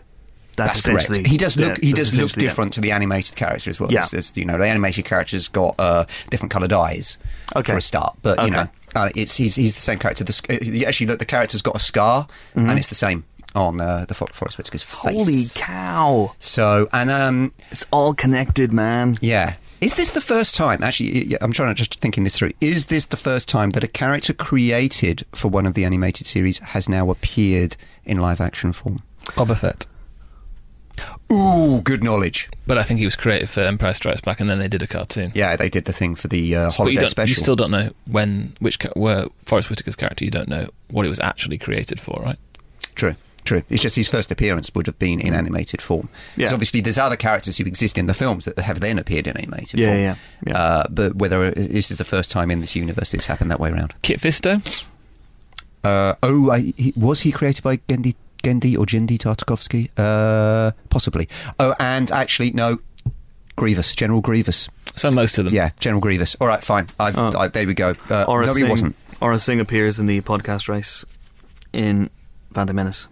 That's, 0.56 0.82
That's 0.82 1.06
correct. 1.08 1.26
He 1.26 1.36
does 1.38 1.56
look. 1.56 1.78
yeah, 1.78 1.86
he 1.88 1.92
does 1.92 2.18
look 2.18 2.30
different 2.32 2.72
to 2.74 2.80
the 2.80 2.90
animated 2.92 3.36
character 3.36 3.70
as 3.70 3.80
well. 3.80 3.90
Yeah. 3.90 4.00
There's- 4.00 4.10
there's, 4.10 4.36
you 4.36 4.44
know, 4.44 4.58
the 4.58 4.66
animated 4.66 5.04
character's 5.04 5.48
got 5.48 5.74
uh, 5.78 6.04
different 6.30 6.52
coloured 6.52 6.72
eyes 6.72 7.18
Okay. 7.56 7.72
for 7.72 7.78
a 7.78 7.80
start, 7.80 8.16
but 8.22 8.42
you 8.44 8.50
know, 8.50 8.66
uh, 8.94 9.08
it's 9.16 9.36
he's, 9.36 9.54
he's 9.56 9.74
the 9.74 9.80
same 9.80 9.98
character. 9.98 10.24
The, 10.24 10.84
actually 10.86 11.06
look, 11.06 11.18
the 11.18 11.24
character's 11.24 11.62
got 11.62 11.76
a 11.76 11.80
scar, 11.80 12.26
and 12.54 12.78
it's 12.78 12.88
the 12.88 12.94
same 12.94 13.24
on 13.54 13.80
uh, 13.80 14.04
the 14.08 14.14
Forest 14.14 14.56
Whitaker's 14.58 14.82
face. 14.82 15.04
Mm-hmm. 15.04 15.18
Holy 15.18 15.44
cow! 15.54 16.34
So, 16.38 16.88
and 16.92 17.10
um, 17.10 17.52
It's 17.70 17.86
all 17.90 18.12
connected, 18.14 18.72
man. 18.72 19.16
yeah. 19.20 19.54
Is 19.80 19.96
this 19.96 20.10
the 20.12 20.20
first 20.20 20.54
time? 20.54 20.80
Actually, 20.84 21.36
I'm 21.40 21.50
trying 21.50 21.70
to 21.70 21.74
just 21.74 22.00
thinking 22.00 22.22
this 22.22 22.38
through. 22.38 22.52
Is 22.60 22.86
this 22.86 23.06
the 23.06 23.16
first 23.16 23.48
time 23.48 23.70
that 23.70 23.82
a 23.82 23.88
character 23.88 24.32
created 24.32 25.26
for 25.32 25.48
one 25.48 25.66
of 25.66 25.74
the 25.74 25.84
animated 25.84 26.26
series 26.28 26.60
has 26.60 26.88
now 26.88 27.10
appeared 27.10 27.76
in 28.04 28.18
live 28.18 28.40
action 28.40 28.72
form? 28.72 29.02
Boba 29.30 29.56
Fett. 29.58 29.86
Ooh, 31.32 31.80
good 31.82 32.04
knowledge. 32.04 32.48
But 32.66 32.76
I 32.78 32.82
think 32.82 32.98
he 32.98 33.04
was 33.06 33.16
created 33.16 33.48
for 33.48 33.60
Empire 33.60 33.92
Strikes 33.94 34.20
Back, 34.20 34.40
and 34.40 34.50
then 34.50 34.58
they 34.58 34.68
did 34.68 34.82
a 34.82 34.86
cartoon. 34.86 35.32
Yeah, 35.34 35.56
they 35.56 35.68
did 35.68 35.86
the 35.86 35.92
thing 35.92 36.14
for 36.14 36.28
the 36.28 36.54
uh, 36.54 36.64
But 36.66 36.72
you, 36.90 36.98
holiday 36.98 37.06
special. 37.06 37.28
you 37.30 37.34
still 37.34 37.56
don't 37.56 37.70
know 37.70 37.90
when 38.06 38.52
which 38.60 38.78
ca- 38.80 38.92
where 38.94 39.26
Forest 39.38 39.68
Whitaker's 39.70 39.96
character. 39.96 40.24
You 40.24 40.30
don't 40.30 40.48
know 40.48 40.68
what 40.90 41.06
it 41.06 41.08
was 41.08 41.20
actually 41.20 41.56
created 41.58 41.98
for, 41.98 42.20
right? 42.22 42.36
True, 42.94 43.14
true. 43.44 43.62
It's 43.70 43.82
just 43.82 43.96
his 43.96 44.08
first 44.10 44.30
appearance 44.30 44.70
would 44.74 44.86
have 44.86 44.98
been 44.98 45.20
in 45.20 45.32
animated 45.32 45.80
form. 45.80 46.10
Because 46.36 46.50
Yeah. 46.50 46.54
obviously 46.54 46.82
there's 46.82 46.98
other 46.98 47.16
characters 47.16 47.56
who 47.56 47.64
exist 47.64 47.96
in 47.96 48.06
the 48.06 48.14
films 48.14 48.44
that 48.44 48.58
have 48.58 48.80
then 48.80 48.98
appeared 48.98 49.26
in 49.26 49.36
animated 49.38 49.80
Yeah, 49.80 49.86
form. 49.88 49.98
yeah, 50.00 50.14
yeah. 50.46 50.58
Uh, 50.58 50.84
but 50.90 51.16
whether 51.16 51.50
this 51.52 51.90
is 51.90 51.96
the 51.96 52.04
first 52.04 52.30
time 52.30 52.50
in 52.50 52.60
this 52.60 52.76
universe 52.76 53.14
it's 53.14 53.26
happened 53.26 53.50
that 53.50 53.58
way 53.60 53.70
around. 53.70 53.94
Kit 54.02 54.20
Fisto. 54.20 54.60
Uh, 55.82 56.14
oh, 56.22 56.50
I, 56.50 56.72
he, 56.76 56.92
was 56.96 57.20
he 57.22 57.32
created 57.32 57.64
by 57.64 57.78
Genndy, 57.78 58.14
Genndy 58.42 58.76
or 58.78 58.84
Jindy 58.86 59.18
Tartakovsky? 59.18 59.90
Uh, 59.96 60.72
possibly. 60.90 61.28
Oh, 61.58 61.74
and 61.78 62.10
actually, 62.10 62.50
no, 62.52 62.78
Grievous, 63.56 63.94
General 63.94 64.20
Grievous. 64.20 64.68
So 64.94 65.10
most 65.10 65.38
of 65.38 65.44
them. 65.44 65.54
Yeah, 65.54 65.70
General 65.78 66.00
Grievous. 66.00 66.36
All 66.40 66.46
right, 66.48 66.62
fine. 66.62 66.88
I've, 66.98 67.16
Oh. 67.18 67.32
I, 67.36 67.48
there 67.48 67.66
we 67.66 67.74
go. 67.74 67.94
Uh, 68.10 68.24
Aura 68.28 68.46
no, 68.46 68.54
he 68.54 68.60
Singh, 68.60 68.70
wasn't. 68.70 68.96
Aurra 69.20 69.40
Sing 69.40 69.60
appears 69.60 69.98
in 70.00 70.06
the 70.06 70.20
podcast 70.22 70.68
race 70.68 71.04
in 71.72 72.10
Phantom 72.52 72.74
Menace, 72.74 73.08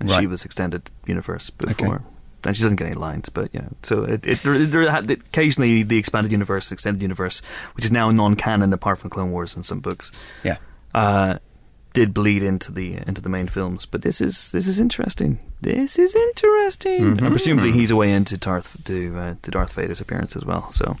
and 0.00 0.10
she 0.10 0.26
was 0.26 0.44
extended 0.44 0.90
universe 1.06 1.50
before. 1.50 2.02
And 2.46 2.54
she 2.54 2.62
doesn't 2.62 2.76
get 2.76 2.88
any 2.88 2.94
lines, 2.96 3.30
but 3.30 3.54
you 3.54 3.60
know, 3.60 3.72
so 3.82 4.04
it, 4.04 4.26
it, 4.26 4.42
there, 4.42 4.58
there 4.66 4.82
occasionally 4.98 5.82
the 5.82 5.96
expanded 5.96 6.30
universe, 6.30 6.70
extended 6.70 7.00
universe, 7.00 7.40
which 7.72 7.86
is 7.86 7.90
now 7.90 8.10
non-canon 8.10 8.74
apart 8.74 8.98
from 8.98 9.08
Clone 9.08 9.30
Wars 9.32 9.56
and 9.56 9.64
some 9.64 9.80
books. 9.80 10.12
Yeah. 10.42 10.58
Uh, 10.94 11.38
did 11.94 12.12
bleed 12.12 12.42
into 12.42 12.70
the 12.72 12.96
into 13.06 13.22
the 13.22 13.28
main 13.30 13.46
films. 13.46 13.86
But 13.86 14.02
this 14.02 14.20
is 14.20 14.50
this 14.50 14.66
is 14.68 14.78
interesting. 14.78 15.38
This 15.62 15.98
is 15.98 16.14
interesting. 16.14 17.18
And 17.18 17.18
presumably 17.30 17.72
he's 17.72 17.90
away 17.90 18.12
into 18.12 18.36
Darth 18.36 18.84
to 18.84 19.16
uh, 19.16 19.34
to 19.40 19.50
Darth 19.50 19.72
Vader's 19.72 20.00
appearance 20.02 20.36
as 20.36 20.44
well. 20.44 20.70
So, 20.70 20.96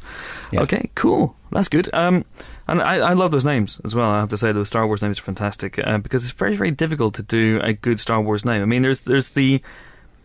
Yeah. 0.52 0.62
okay, 0.62 0.88
cool. 0.94 1.36
That's 1.50 1.68
good. 1.68 1.92
Um, 1.92 2.24
and 2.66 2.80
I, 2.80 2.94
I 3.10 3.12
love 3.12 3.30
those 3.30 3.44
names 3.44 3.80
as 3.84 3.94
well. 3.94 4.08
I 4.08 4.20
have 4.20 4.30
to 4.30 4.36
say 4.38 4.52
those 4.52 4.68
Star 4.68 4.86
Wars 4.86 5.02
names 5.02 5.18
are 5.18 5.22
fantastic 5.22 5.78
uh, 5.78 5.98
because 5.98 6.24
it's 6.24 6.32
very 6.32 6.56
very 6.56 6.70
difficult 6.70 7.14
to 7.16 7.22
do 7.22 7.60
a 7.62 7.74
good 7.74 8.00
Star 8.00 8.20
Wars 8.22 8.44
name. 8.44 8.62
I 8.62 8.64
mean, 8.64 8.80
there's 8.82 9.00
there's 9.00 9.30
the 9.30 9.60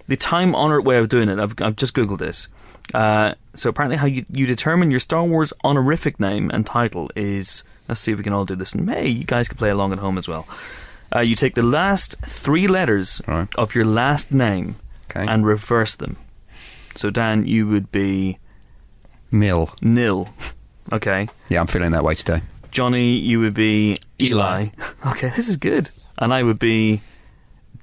the 0.07 0.15
time 0.15 0.55
honored 0.55 0.85
way 0.85 0.97
of 0.97 1.09
doing 1.09 1.29
it. 1.29 1.37
I've, 1.39 1.53
I've 1.61 1.75
just 1.75 1.93
googled 1.93 2.19
this. 2.19 2.47
Uh, 2.93 3.33
so 3.53 3.69
apparently, 3.69 3.97
how 3.97 4.07
you, 4.07 4.25
you 4.31 4.45
determine 4.47 4.89
your 4.89 4.99
Star 4.99 5.23
Wars 5.23 5.51
honorific 5.63 6.19
name 6.19 6.49
and 6.53 6.65
title 6.65 7.09
is. 7.15 7.63
Let's 7.89 7.99
see 7.99 8.11
if 8.11 8.17
we 8.19 8.23
can 8.23 8.33
all 8.33 8.45
do 8.45 8.55
this. 8.55 8.73
And 8.73 8.89
hey, 8.89 9.07
you 9.07 9.23
guys 9.25 9.47
can 9.49 9.57
play 9.57 9.69
along 9.71 9.91
at 9.91 9.99
home 9.99 10.17
as 10.17 10.27
well. 10.27 10.47
Uh, 11.13 11.19
you 11.21 11.35
take 11.35 11.55
the 11.55 11.63
last 11.63 12.15
three 12.23 12.67
letters 12.67 13.21
Right. 13.27 13.47
of 13.55 13.73
your 13.75 13.83
last 13.85 14.31
name 14.31 14.75
Okay. 15.09 15.25
and 15.27 15.43
reverse 15.45 15.95
them. 15.95 16.15
So 16.95 17.09
Dan, 17.09 17.45
you 17.47 17.67
would 17.67 17.91
be 17.91 18.37
Mill. 19.31 19.69
nil. 19.81 20.29
Okay. 20.93 21.27
Yeah, 21.49 21.61
I'm 21.61 21.67
feeling 21.67 21.91
that 21.91 22.03
way 22.03 22.13
today. 22.15 22.41
Johnny, 22.71 23.17
you 23.17 23.39
would 23.39 23.53
be 23.55 23.97
Eli. 24.21 24.61
Eli. 24.61 24.69
Okay, 25.11 25.29
this 25.35 25.49
is 25.49 25.55
good. 25.57 25.89
And 26.19 26.31
I 26.33 26.43
would 26.43 26.59
be 26.59 27.01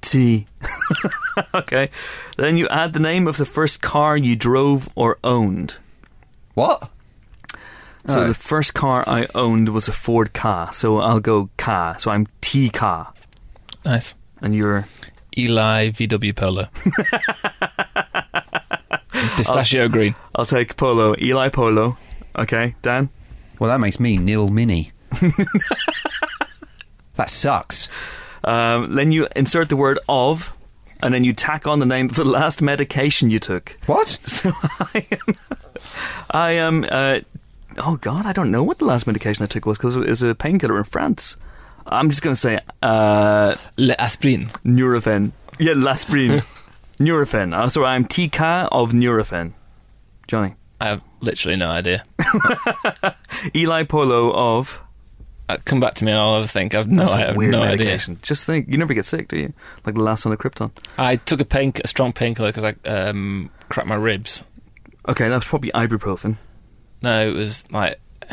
T. 0.01 0.47
okay. 1.53 1.89
Then 2.37 2.57
you 2.57 2.67
add 2.69 2.93
the 2.93 2.99
name 2.99 3.27
of 3.27 3.35
the 3.37 3.45
first 3.45 3.81
car 3.81 4.15
you 4.15 4.35
drove 4.37 4.87
or 4.95 5.17
owned. 5.23 5.79
What? 6.53 6.89
So 8.07 8.21
Oh. 8.21 8.27
the 8.27 8.33
first 8.33 8.73
car 8.73 9.03
I 9.07 9.27
owned 9.35 9.69
was 9.69 9.87
a 9.87 9.91
Ford 9.91 10.31
Ka. 10.33 10.69
So 10.71 10.99
I'll 10.99 11.19
go 11.19 11.49
Ka. 11.57 11.95
So 11.97 12.09
I'm 12.11 12.27
T 12.41 12.69
Ka. 12.69 13.11
Nice. 13.85 14.15
And 14.41 14.55
you're 14.55 14.85
Eli 15.37 15.89
VW 15.89 16.33
Polo. 16.35 16.67
Pistachio 19.35 19.87
green. 19.89 20.15
I'll 20.35 20.45
take 20.45 20.77
Polo. 20.77 21.15
Eli 21.21 21.49
Polo. 21.49 21.97
Okay, 22.37 22.75
Dan? 22.81 23.09
Well, 23.59 23.69
that 23.69 23.79
makes 23.79 23.99
me 23.99 24.17
Nil 24.17 24.49
Mini. 24.49 24.91
that 27.15 27.29
sucks. 27.29 27.89
Um, 28.43 28.95
then 28.95 29.11
you 29.11 29.27
insert 29.35 29.69
the 29.69 29.75
word 29.75 29.97
of, 30.07 30.55
and 31.01 31.13
then 31.13 31.23
you 31.23 31.33
tack 31.33 31.65
on 31.67 31.79
the 31.79 31.85
name 31.85 32.07
of 32.09 32.15
the 32.15 32.25
last 32.25 32.61
medication 32.61 33.29
you 33.29 33.39
took. 33.39 33.77
What? 33.87 34.07
So 34.21 34.51
I 34.79 35.05
am. 35.11 35.35
I 36.31 36.51
am. 36.51 36.85
Uh, 36.89 37.19
oh 37.77 37.97
God, 37.97 38.25
I 38.25 38.33
don't 38.33 38.51
know 38.51 38.63
what 38.63 38.77
the 38.77 38.85
last 38.85 39.07
medication 39.07 39.43
I 39.43 39.47
took 39.47 39.65
was 39.65 39.77
because 39.77 39.95
it 39.95 40.07
was 40.07 40.23
a 40.23 40.35
painkiller 40.35 40.77
in 40.77 40.83
France. 40.83 41.37
I'm 41.85 42.09
just 42.09 42.21
going 42.21 42.33
to 42.33 42.39
say 42.39 42.59
uh, 42.81 43.55
Le 43.77 43.95
Aspirin. 43.97 44.47
Nurofen. 44.65 45.31
Yeah, 45.59 45.73
Lasprin. 45.73 46.43
Nurofen. 46.99 47.53
Uh, 47.53 47.69
so 47.69 47.85
I'm 47.85 48.05
TK 48.05 48.69
of 48.71 48.91
Nurofen. 48.91 49.53
Johnny. 50.27 50.55
I 50.79 50.89
have 50.89 51.03
literally 51.21 51.55
no 51.55 51.69
idea. 51.69 52.03
Eli 53.55 53.83
Polo 53.83 54.33
of. 54.33 54.83
Uh, 55.49 55.57
come 55.63 55.79
back 55.79 55.93
to 55.93 56.03
me 56.03 56.11
and 56.11 56.19
I'll 56.19 56.35
have 56.35 56.43
a 56.43 56.47
think. 56.47 56.75
I've 56.75 56.89
no, 56.91 57.03
a 57.03 57.05
I 57.05 57.19
have 57.27 57.37
no 57.37 57.61
medication. 57.61 58.19
Just 58.21 58.43
think, 58.43 58.67
you 58.67 58.77
never 58.77 58.93
get 58.93 59.05
sick, 59.05 59.29
do 59.29 59.39
you? 59.39 59.53
Like 59.85 59.95
the 59.95 60.01
last 60.03 60.23
son 60.23 60.33
of 60.33 60.39
Krypton. 60.39 60.71
I 60.97 61.15
took 61.15 61.39
a 61.39 61.45
pain, 61.45 61.71
a 61.83 61.87
strong 61.87 62.11
painkiller 62.11 62.49
because 62.51 62.65
I 62.65 62.89
um, 62.89 63.49
cracked 63.69 63.87
my 63.87 63.95
ribs. 63.95 64.43
Okay, 65.07 65.29
that 65.29 65.35
was 65.35 65.45
probably 65.45 65.71
ibuprofen. 65.71 66.35
No, 67.01 67.27
it 67.29 67.33
was 67.33 67.69
like 67.71 67.99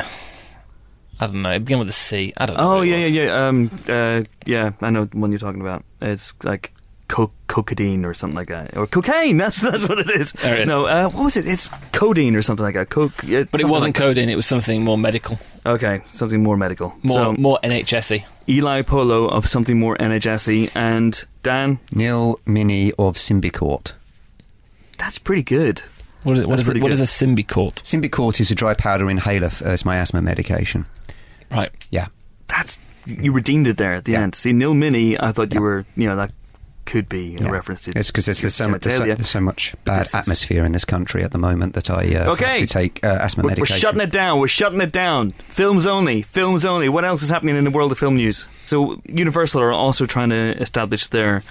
I 1.19 1.27
don't 1.27 1.41
know. 1.41 1.51
It 1.51 1.59
began 1.65 1.79
with 1.79 1.89
a 1.89 1.93
C. 1.93 2.33
I 2.35 2.45
don't 2.45 2.57
know. 2.57 2.63
Oh 2.63 2.77
what 2.79 2.87
it 2.87 2.91
yeah, 2.91 3.05
yeah, 3.05 3.23
yeah. 3.23 3.47
Um, 3.47 3.71
uh, 3.87 4.23
yeah, 4.45 4.71
I 4.81 4.89
know 4.89 5.05
the 5.05 5.17
one 5.17 5.31
you're 5.31 5.39
talking 5.39 5.61
about. 5.61 5.85
It's 6.01 6.33
like 6.43 6.73
co- 7.07 7.31
cocaine 7.47 8.03
or 8.03 8.13
something 8.13 8.35
like 8.35 8.49
that, 8.49 8.75
or 8.75 8.85
cocaine. 8.85 9.37
That's 9.43 9.61
that's 9.61 9.87
what 9.87 9.99
it 9.99 10.09
is. 10.09 10.33
There 10.33 10.55
it 10.55 10.61
is. 10.61 10.67
No, 10.67 10.85
uh, 10.87 11.07
what 11.09 11.23
was 11.23 11.37
it? 11.37 11.47
It's 11.47 11.69
codeine 11.93 12.35
or 12.35 12.41
something 12.41 12.65
like 12.65 12.73
that. 12.73 12.89
Coke, 12.89 13.13
yeah, 13.23 13.43
But 13.49 13.59
it 13.59 13.61
something 13.61 13.69
wasn't 13.69 13.95
like- 13.97 14.03
codeine. 14.03 14.29
It 14.29 14.35
was 14.35 14.45
something 14.45 14.83
more 14.83 14.97
medical, 14.97 15.39
Okay, 15.65 16.01
something 16.07 16.43
more 16.43 16.57
medical. 16.57 16.93
more 17.01 17.15
so 17.17 17.33
more 17.33 17.59
NHSy. 17.63 18.25
Eli 18.49 18.81
Polo 18.81 19.27
of 19.29 19.47
something 19.47 19.79
more 19.79 19.95
NHSy 19.97 20.69
and 20.75 21.23
Dan. 21.43 21.79
Nil 21.95 22.39
Mini 22.45 22.91
of 22.99 23.15
Symbicort. 23.15 23.93
That's 24.97 25.17
pretty 25.17 25.43
good. 25.43 25.81
What 26.25 26.37
is, 26.37 26.43
what 26.43 26.49
That's 26.49 26.61
is, 26.61 26.67
pretty 26.67 26.79
it, 26.79 26.83
what 26.83 26.91
is 26.91 26.99
a 26.99 27.03
Symbicort? 27.03 27.75
Symbicort 27.83 28.39
is 28.39 28.51
a 28.51 28.55
dry 28.55 28.73
powder 28.73 29.09
inhaler. 29.09 29.47
f- 29.47 29.61
Uh, 29.65 29.69
it's 29.69 29.85
my 29.85 29.97
asthma 29.97 30.21
medication. 30.21 30.85
Right. 31.51 31.69
Yeah. 31.91 32.07
That's 32.47 32.79
you 33.05 33.31
redeemed 33.31 33.67
it 33.67 33.77
there 33.77 33.93
at 33.93 34.05
the 34.05 34.13
Yeah. 34.13 34.21
end. 34.23 34.35
See, 34.35 34.51
Nil 34.51 34.73
Mini. 34.73 35.19
I 35.19 35.31
thought 35.31 35.53
you 35.53 35.59
Yeah. 35.59 35.67
were, 35.67 35.85
you 35.95 36.07
know, 36.07 36.15
that 36.15 36.31
could 36.85 37.07
be 37.07 37.35
a 37.35 37.43
yeah. 37.43 37.49
reference 37.51 37.81
to. 37.83 37.91
It's 37.95 38.09
because 38.11 38.25
there's, 38.25 38.41
there's, 38.41 38.53
so 38.55 38.67
much, 38.67 38.81
there's, 38.81 38.97
so, 38.97 39.03
there's 39.05 39.29
so 39.29 39.41
much 39.41 39.75
bad 39.85 39.99
This 40.01 40.09
is- 40.09 40.15
atmosphere 40.15 40.65
in 40.65 40.71
this 40.71 40.85
country 40.85 41.23
at 41.23 41.31
the 41.31 41.37
moment 41.39 41.73
that 41.75 41.89
I 41.91 42.15
uh, 42.15 42.31
Okay. 42.31 42.45
have 42.45 42.59
to 42.59 42.65
take 42.65 43.03
uh, 43.03 43.19
asthma 43.21 43.43
We're, 43.43 43.55
we're 43.59 43.65
shutting 43.67 44.01
it 44.01 44.11
down. 44.11 44.39
We're 44.39 44.47
shutting 44.47 44.81
it 44.81 44.91
down. 44.91 45.33
Films 45.47 45.85
only. 45.85 46.21
Films 46.23 46.65
only. 46.65 46.89
What 46.89 47.05
else 47.05 47.21
is 47.23 47.29
happening 47.29 47.55
in 47.55 47.63
the 47.63 47.71
world 47.71 47.91
of 47.91 47.99
film 47.99 48.15
news? 48.15 48.47
So, 48.65 48.99
Universal 49.07 49.61
are 49.61 49.71
also 49.71 50.05
trying 50.07 50.29
to 50.29 50.59
establish 50.59 51.07
their 51.07 51.43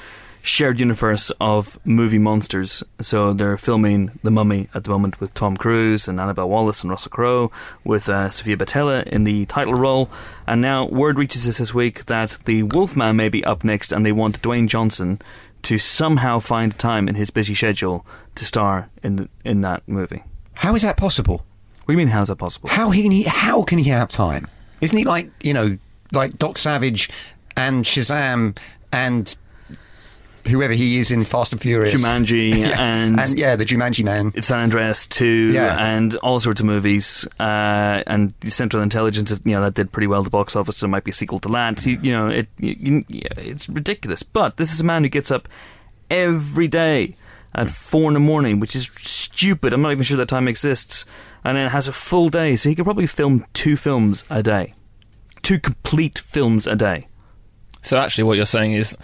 shared 0.44 0.78
universe 0.78 1.32
of 1.40 1.78
movie 1.86 2.18
monsters. 2.18 2.84
So, 3.00 3.32
they're 3.32 3.56
filming 3.56 4.18
The 4.22 4.30
Mummy 4.30 4.68
at 4.74 4.84
the 4.84 4.90
moment 4.90 5.18
with 5.18 5.32
Tom 5.32 5.56
Cruise 5.56 6.06
and 6.06 6.20
Annabelle 6.20 6.48
Wallis 6.50 6.82
and 6.82 6.90
Russell 6.90 7.10
Crowe, 7.10 7.50
with 7.82 8.08
uh, 8.08 8.28
Sophia 8.28 8.56
Boutella 8.56 9.04
in 9.04 9.24
the 9.24 9.46
title 9.46 9.74
role. 9.74 10.10
And 10.46 10.60
now, 10.60 10.84
word 10.84 11.18
reaches 11.18 11.48
us 11.48 11.58
this 11.58 11.72
week 11.72 12.04
that 12.04 12.38
The 12.44 12.62
Wolfman 12.62 13.16
may 13.16 13.30
be 13.30 13.42
up 13.44 13.64
next, 13.64 13.90
and 13.90 14.04
they 14.04 14.12
want 14.12 14.42
Dwayne 14.42 14.68
Johnson 14.68 15.18
to 15.62 15.78
somehow 15.78 16.38
find 16.40 16.78
time 16.78 17.08
in 17.08 17.14
his 17.14 17.30
busy 17.30 17.54
schedule 17.54 18.04
to 18.34 18.44
star 18.44 18.90
in 19.02 19.16
the, 19.16 19.28
in 19.46 19.62
that 19.62 19.82
movie. 19.88 20.22
How 20.52 20.74
is 20.74 20.82
that 20.82 20.98
possible? 20.98 21.46
What 21.84 21.86
do 21.86 21.92
you 21.92 21.98
mean? 21.98 22.08
How's 22.08 22.28
that 22.28 22.36
possible? 22.36 22.68
How 22.68 22.92
can 22.92 23.10
he? 23.10 23.22
How 23.22 23.62
can 23.62 23.78
he 23.78 23.88
have 23.90 24.10
time? 24.10 24.46
Isn't 24.80 24.96
he 24.96 25.04
like 25.04 25.30
you 25.42 25.54
know, 25.54 25.78
like 26.12 26.38
Doc 26.38 26.58
Savage 26.58 27.08
and 27.56 27.84
Shazam 27.84 28.58
and 28.92 29.36
whoever 30.46 30.72
he 30.74 30.98
is 30.98 31.10
in 31.10 31.24
Fast 31.24 31.52
and 31.52 31.60
Furious, 31.60 31.94
Jumanji 31.94 32.54
Yeah. 32.58 32.74
and, 32.78 33.18
and 33.18 33.38
yeah, 33.38 33.56
the 33.56 33.64
Jumanji 33.64 34.04
man. 34.04 34.32
It's 34.34 34.46
San 34.48 34.60
Andreas 34.60 35.06
2 35.06 35.52
Yeah. 35.52 35.76
and 35.78 36.14
all 36.16 36.38
sorts 36.40 36.60
of 36.60 36.66
movies 36.66 37.26
uh, 37.40 38.02
and 38.06 38.34
Central 38.48 38.82
Intelligence 38.82 39.30
you 39.44 39.52
know 39.52 39.62
that 39.62 39.74
did 39.74 39.90
pretty 39.92 40.06
well 40.06 40.20
at 40.20 40.24
the 40.24 40.30
box 40.30 40.54
office 40.56 40.76
so 40.78 40.86
it 40.86 40.90
might 40.90 41.04
be 41.04 41.10
a 41.10 41.14
sequel 41.14 41.38
to 41.40 41.48
that. 41.48 41.78
So, 41.80 41.90
you, 41.90 41.98
you 42.02 42.12
know 42.12 42.28
it 42.28 42.48
you, 42.58 43.02
you- 43.08 43.22
it's 43.36 43.68
ridiculous. 43.68 44.22
But 44.22 44.56
this 44.58 44.72
is 44.72 44.80
a 44.80 44.84
man 44.84 45.02
who 45.02 45.08
gets 45.08 45.30
up 45.30 45.48
every 46.10 46.68
day 46.68 47.14
at 47.54 47.70
4 47.70 48.10
in 48.10 48.14
the 48.14 48.20
morning 48.20 48.60
which 48.60 48.76
is 48.76 48.90
stupid. 48.96 49.72
I'm 49.72 49.82
not 49.82 49.92
even 49.92 50.04
sure 50.04 50.16
that 50.18 50.28
time 50.28 50.48
exists. 50.48 51.06
And 51.46 51.58
then 51.58 51.68
has 51.70 51.88
a 51.88 51.92
full 51.92 52.30
day 52.30 52.56
so 52.56 52.68
he 52.70 52.74
could 52.74 52.84
probably 52.84 53.06
film 53.06 53.44
two 53.52 53.76
films 53.76 54.24
a 54.30 54.42
day. 54.42 54.72
Two 55.42 55.58
complete 55.58 56.18
films 56.18 56.66
a 56.66 56.74
day. 56.74 57.06
So 57.82 57.98
actually, 57.98 58.24
what 58.24 58.36
you're 58.38 58.46
saying 58.46 58.72
is 58.72 58.96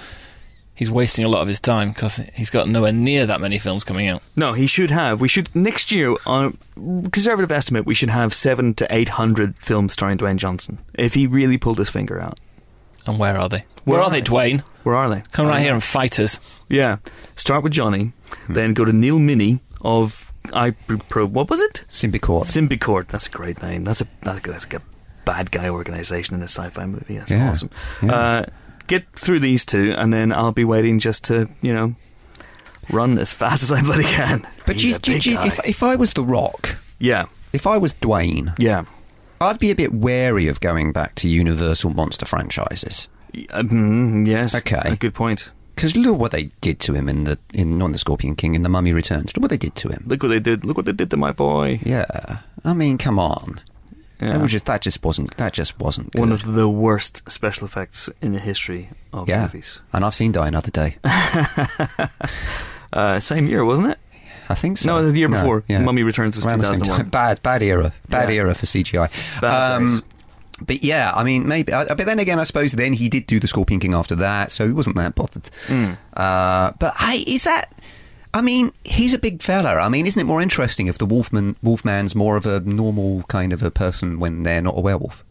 he's 0.80 0.90
wasting 0.90 1.24
a 1.24 1.28
lot 1.28 1.42
of 1.42 1.46
his 1.48 1.60
time 1.60 1.90
because 1.92 2.16
he's 2.34 2.50
got 2.50 2.68
nowhere 2.68 2.90
near 2.90 3.26
that 3.26 3.40
many 3.40 3.58
films 3.58 3.84
coming 3.84 4.08
out. 4.08 4.22
No, 4.34 4.54
he 4.54 4.66
should 4.66 4.90
have. 4.90 5.20
We 5.20 5.28
should 5.28 5.54
next 5.54 5.92
year 5.92 6.16
on 6.26 6.56
a 6.76 7.10
conservative 7.10 7.52
estimate. 7.52 7.84
We 7.86 7.94
should 7.94 8.08
have 8.10 8.32
seven 8.34 8.74
to 8.74 8.86
eight 8.92 9.10
hundred 9.10 9.56
films 9.58 9.92
starring 9.92 10.18
Dwayne 10.18 10.36
Johnson 10.38 10.78
if 10.94 11.14
he 11.14 11.26
really 11.26 11.58
pulled 11.58 11.78
his 11.78 11.90
finger 11.90 12.18
out. 12.20 12.40
And 13.06 13.18
where 13.18 13.38
are 13.38 13.48
they? 13.48 13.64
Where 13.84 13.94
Where, 13.96 14.00
are 14.00 14.04
are 14.04 14.10
they, 14.10 14.20
they? 14.20 14.30
Dwayne? 14.30 14.60
Where 14.82 14.94
are 14.96 15.08
they? 15.08 15.22
Come 15.32 15.46
I 15.46 15.50
right 15.50 15.54
don't 15.56 15.64
here 15.64 15.72
and 15.74 15.82
fight 15.84 16.18
us. 16.18 16.40
Yeah, 16.68 16.96
start 17.36 17.62
with 17.62 17.72
Johnny, 17.72 18.12
then 18.48 18.74
go 18.74 18.84
to 18.84 18.92
Neil 18.92 19.18
Mini 19.18 19.60
of 19.82 20.32
I 20.52 20.70
Pro. 21.08 21.26
What 21.26 21.48
was 21.50 21.60
it? 21.60 21.84
Symbicort. 21.88 22.44
Symbicort. 22.44 23.08
That's 23.08 23.26
a 23.26 23.30
great 23.30 23.62
name. 23.62 23.84
That's 23.84 24.00
a 24.00 24.06
that's, 24.22 24.40
that's 24.40 24.64
like 24.66 24.82
a 24.82 24.82
bad 25.24 25.50
guy 25.50 25.68
organization 25.68 26.34
in 26.34 26.40
a 26.42 26.48
sci-fi 26.48 26.86
movie. 26.86 27.18
That's 27.18 27.30
Yeah. 27.30 27.50
awesome. 27.50 27.70
Yeah. 28.02 28.12
Uh, 28.14 28.44
get 28.90 29.04
through 29.18 29.40
these 29.40 29.64
two, 29.64 29.94
and 29.96 30.12
then 30.12 30.32
I'll 30.32 30.52
be 30.52 30.64
waiting 30.64 30.98
just 30.98 31.24
to 31.24 31.48
you 31.62 31.72
know 31.72 31.94
run 32.90 33.18
as 33.18 33.32
fast 33.32 33.62
as 33.62 33.72
I 33.72 33.82
bloody 33.82 34.04
can. 34.04 34.46
But 34.66 34.76
He's 34.80 34.98
do 34.98 35.12
you- 35.12 35.18
do 35.20 35.30
you- 35.30 35.36
do 35.38 35.44
you- 35.44 35.46
if, 35.52 35.60
if 35.66 35.82
I 35.82 35.96
was 35.96 36.12
The 36.12 36.24
Rock, 36.24 36.76
yeah, 36.98 37.26
if 37.52 37.66
I 37.66 37.78
was 37.78 37.94
Dwayne, 37.94 38.54
yeah. 38.58 38.84
I'd 39.40 39.58
be 39.58 39.70
a 39.70 39.74
bit 39.74 39.94
wary 39.94 40.48
of 40.48 40.60
going 40.60 40.92
back 40.92 41.14
to 41.16 41.28
Universal 41.28 41.94
monster 41.94 42.26
franchises 42.26 43.08
Uh, 43.50 43.62
mm, 43.62 44.26
yes. 44.26 44.54
Okay. 44.54 44.82
A 44.84 44.96
good 44.96 45.14
point. 45.14 45.50
because 45.74 45.96
look 45.96 46.18
what 46.18 46.30
they 46.32 46.50
did 46.60 46.78
to 46.80 46.92
him 46.92 47.08
in 47.08 47.24
the 47.24 47.38
in 47.54 47.78
not 47.78 47.86
in 47.86 47.92
the 47.92 47.98
Scorpion 47.98 48.34
King 48.36 48.54
in 48.54 48.62
the 48.64 48.68
Mummy 48.68 48.92
Returns. 48.92 49.34
Look 49.34 49.42
what 49.42 49.50
they 49.50 49.56
did 49.56 49.74
to 49.76 49.88
him. 49.88 50.02
Look 50.06 50.22
what 50.22 50.28
they 50.28 50.40
did. 50.40 50.64
Look 50.66 50.76
what 50.76 50.84
they 50.84 50.92
did 50.92 51.10
to 51.10 51.16
my 51.16 51.32
boy. 51.32 51.78
Yeah, 51.82 52.40
I 52.64 52.74
mean, 52.74 52.98
come 52.98 53.18
on. 53.18 53.60
Yeah. 54.20 54.36
Was 54.36 54.50
just 54.52 54.66
that 54.66 54.82
just 54.82 55.02
wasn't 55.04 55.36
that 55.36 55.52
just 55.54 55.78
wasn't 55.80 56.12
good. 56.12 56.20
One 56.20 56.32
of 56.32 56.42
the 56.44 56.68
worst 56.68 57.30
special 57.30 57.66
effects 57.66 58.10
in 58.20 58.32
the 58.32 58.38
history 58.38 58.88
of 59.12 59.28
yeah, 59.28 59.42
movies. 59.42 59.80
and 59.92 60.04
I've 60.04 60.14
seen 60.14 60.32
Die 60.32 60.46
Another 60.48 60.70
Day. 60.70 60.96
Uh, 62.92 63.20
same 63.20 63.46
year, 63.46 63.64
wasn't 63.64 63.88
it? 63.88 63.98
I 64.48 64.54
think 64.56 64.76
so. 64.76 64.88
No, 64.88 65.08
the 65.08 65.16
year 65.16 65.28
No, 65.28 65.36
before. 65.36 65.62
yeah. 65.68 65.78
Mummy 65.80 66.02
Returns 66.02 66.34
was 66.34 66.44
same 66.44 66.54
2001. 66.58 66.98
time. 66.98 67.08
Bad, 67.08 67.40
bad 67.42 67.62
era. 67.62 67.92
Bad 68.08 68.30
Yeah. 68.30 68.34
era 68.40 68.54
for 68.54 68.66
CGI. 68.66 69.08
Bad 69.40 69.78
days. 69.80 70.02
But 70.66 70.82
yeah, 70.82 71.12
I 71.14 71.22
mean, 71.22 71.46
maybe. 71.46 71.72
Uh, 71.72 71.84
but 71.94 72.04
then 72.04 72.18
again, 72.18 72.40
I 72.40 72.42
suppose 72.42 72.72
then 72.72 72.92
he 72.92 73.08
did 73.08 73.26
do 73.28 73.38
the 73.38 73.46
Scorpion 73.46 73.78
King 73.80 73.94
after 73.94 74.16
that, 74.16 74.50
so 74.50 74.66
he 74.66 74.72
wasn't 74.72 74.96
that 74.96 75.14
bothered. 75.14 75.48
Hmm. 75.68 75.92
Uh, 76.12 76.72
but 76.80 76.94
hey, 76.96 77.18
is 77.20 77.44
that? 77.44 77.72
I 78.32 78.42
mean, 78.42 78.72
he's 78.84 79.12
a 79.12 79.18
big 79.18 79.42
fella. 79.42 79.74
I 79.76 79.88
mean, 79.88 80.06
isn't 80.06 80.20
it 80.20 80.24
more 80.24 80.40
interesting 80.40 80.86
if 80.86 80.98
the 80.98 81.06
Wolfman 81.06 81.56
Wolfman's 81.62 82.14
more 82.14 82.36
of 82.36 82.46
a 82.46 82.60
normal 82.60 83.22
kind 83.24 83.52
of 83.52 83.62
a 83.62 83.70
person 83.70 84.20
when 84.20 84.44
they're 84.44 84.62
not 84.62 84.76
a 84.78 84.80
werewolf? 84.80 85.24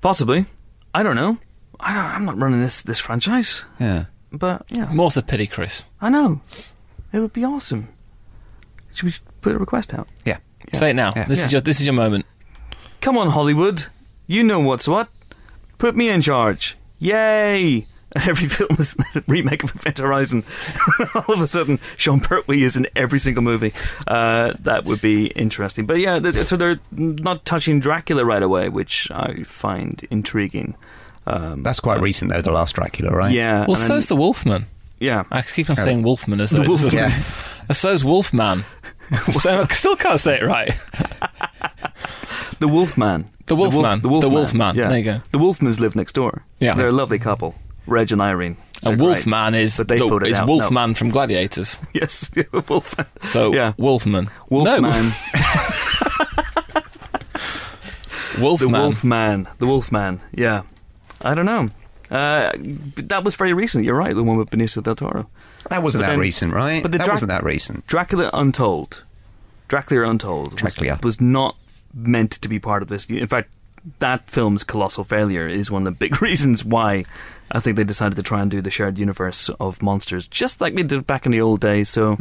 Possibly. 0.00 0.44
I 0.94 1.02
don't 1.02 1.16
know. 1.16 1.38
I 1.80 1.94
don't, 1.94 2.04
I'm 2.04 2.24
not 2.24 2.38
running 2.38 2.60
this, 2.60 2.82
this 2.82 3.00
franchise. 3.00 3.64
Yeah. 3.80 4.04
But, 4.32 4.66
yeah. 4.68 4.92
More's 4.92 5.14
the 5.14 5.22
pity, 5.22 5.46
Chris. 5.46 5.86
I 6.00 6.10
know. 6.10 6.40
It 7.12 7.20
would 7.20 7.32
be 7.32 7.44
awesome. 7.44 7.88
Should 8.92 9.06
we 9.06 9.14
put 9.40 9.54
a 9.54 9.58
request 9.58 9.94
out? 9.94 10.08
Yeah. 10.24 10.38
Say 10.72 10.90
it 10.90 10.94
now. 10.94 11.12
Yeah. 11.16 11.26
This 11.26 11.38
Yeah. 11.40 11.44
is 11.46 11.52
your 11.52 11.60
this 11.60 11.80
is 11.80 11.86
your 11.86 11.94
moment. 11.94 12.26
Come 13.00 13.16
on, 13.18 13.30
Hollywood. 13.30 13.86
You 14.26 14.42
know 14.42 14.60
what's 14.60 14.88
what. 14.88 15.08
Put 15.78 15.94
me 15.96 16.08
in 16.08 16.20
charge. 16.22 16.76
Yay! 16.98 17.86
Every 18.28 18.48
film 18.48 18.76
is 18.78 18.96
a 19.16 19.22
remake 19.26 19.64
of 19.64 19.74
Event 19.74 19.98
Horizon. 19.98 20.44
All 21.28 21.34
of 21.34 21.40
a 21.40 21.48
sudden, 21.48 21.80
Sean 21.96 22.20
Pertwee 22.20 22.62
is 22.62 22.76
in 22.76 22.86
every 22.94 23.18
single 23.18 23.42
movie. 23.42 23.72
Uh, 24.06 24.52
that 24.60 24.84
would 24.84 25.00
be 25.00 25.26
interesting. 25.28 25.84
But 25.84 25.98
yeah, 25.98 26.20
th- 26.20 26.46
so 26.46 26.56
they're 26.56 26.78
not 26.92 27.44
touching 27.44 27.80
Dracula 27.80 28.24
right 28.24 28.42
away, 28.42 28.68
which 28.68 29.10
I 29.10 29.42
find 29.42 30.06
intriguing. 30.12 30.76
Um, 31.26 31.62
That's 31.64 31.80
quite 31.80 32.00
recent, 32.00 32.30
though. 32.30 32.40
The 32.42 32.52
last 32.52 32.76
Dracula, 32.76 33.10
right? 33.10 33.32
yeah. 33.32 33.60
Well, 33.66 33.76
and 33.76 33.78
so's 33.78 34.06
the 34.06 34.14
Wolfman. 34.16 34.66
yeah. 35.00 35.24
I 35.32 35.42
keep 35.42 35.68
on 35.68 35.74
saying 35.76 36.02
Wolfman 36.04 36.40
as 36.40 36.50
The 36.50 36.58
though 36.58 36.62
it's 36.72 36.82
Wolfman. 36.82 37.10
Yeah. 37.10 37.22
so's 37.72 38.04
Wolfman. 38.04 38.64
so 39.32 39.62
I 39.62 39.66
still 39.72 39.96
can't 39.96 40.20
say 40.20 40.36
it 40.38 40.42
right. 40.44 40.72
The 42.60 42.68
Wolfman. 42.68 43.28
The 43.46 43.56
Wolfman. 43.56 44.00
The, 44.00 44.02
The 44.02 44.08
Wolfman. 44.08 44.32
Wolfman. 44.32 44.76
Yeah. 44.76 44.88
There 44.88 44.98
you 44.98 45.04
go. 45.04 45.20
The 45.32 45.38
Wolfmans 45.38 45.80
live 45.80 45.96
next 45.96 46.12
door. 46.12 46.44
Yeah. 46.60 46.74
They're 46.74 46.88
a 46.88 46.92
lovely 46.92 47.18
couple. 47.18 47.54
Reg 47.86 48.12
and 48.12 48.20
Irene. 48.20 48.56
And 48.82 48.98
They're 49.00 49.06
great. 49.06 49.06
Wolfman 49.26 49.54
is 49.54 49.76
But 49.78 49.88
they 49.88 49.98
the, 49.98 50.16
is 50.26 50.38
out, 50.38 50.46
Wolfman 50.48 50.94
from 50.94 51.08
Gladiators. 51.10 51.80
Yes, 51.94 52.30
Wolfman. 52.68 53.06
So 53.22 53.52
Yeah. 53.54 53.72
Wolfman. 53.78 54.28
Wolfman. 54.50 54.82
No, 54.82 55.12
The 58.34 58.40
Wolfman. 58.40 58.72
Wolfman. 58.72 59.48
The 59.58 59.66
Wolfman. 59.66 60.20
Yeah. 60.32 60.62
I 61.22 61.34
don't 61.34 61.46
know. 61.46 61.70
Uh, 62.10 62.50
that 62.96 63.22
was 63.24 63.36
very 63.36 63.52
recent. 63.52 63.84
You're 63.84 63.96
right. 63.96 64.14
The 64.14 64.22
one 64.22 64.36
with 64.36 64.50
Benicio 64.50 64.82
del 64.82 64.96
Toro. 64.96 65.28
That 65.70 65.82
wasn't 65.82 66.02
But 66.02 66.06
that 66.08 66.10
then- 66.12 66.20
recent, 66.20 66.52
right? 66.52 66.82
but 66.82 66.92
the 66.92 66.98
that 66.98 67.04
Drac- 67.04 67.14
wasn't 67.14 67.28
that 67.30 67.44
recent. 67.44 67.86
Dracula 67.86 68.30
Untold. 68.34 69.04
Dracula 69.68 70.08
Untold 70.08 70.60
was, 70.60 70.74
Dracula. 70.74 70.98
was 71.02 71.20
not 71.20 71.56
meant 71.94 72.32
to 72.32 72.48
be 72.48 72.58
part 72.58 72.82
of 72.82 72.88
this. 72.88 73.06
In 73.06 73.26
fact, 73.26 73.50
that 74.00 74.28
film's 74.30 74.64
colossal 74.64 75.04
failure 75.04 75.46
is 75.48 75.70
one 75.70 75.82
of 75.82 75.86
the 75.86 75.98
big 75.98 76.20
reasons 76.22 76.64
why 76.64 77.04
I 77.52 77.60
think 77.60 77.76
they 77.76 77.84
decided 77.84 78.16
to 78.16 78.22
try 78.22 78.42
and 78.42 78.50
do 78.50 78.60
the 78.60 78.70
shared 78.70 78.98
universe 78.98 79.48
of 79.60 79.82
monsters, 79.82 80.26
just 80.26 80.60
like 80.60 80.74
they 80.74 80.82
did 80.82 81.06
back 81.06 81.26
in 81.26 81.32
the 81.32 81.40
old 81.40 81.60
days. 81.60 81.88
So, 81.88 82.16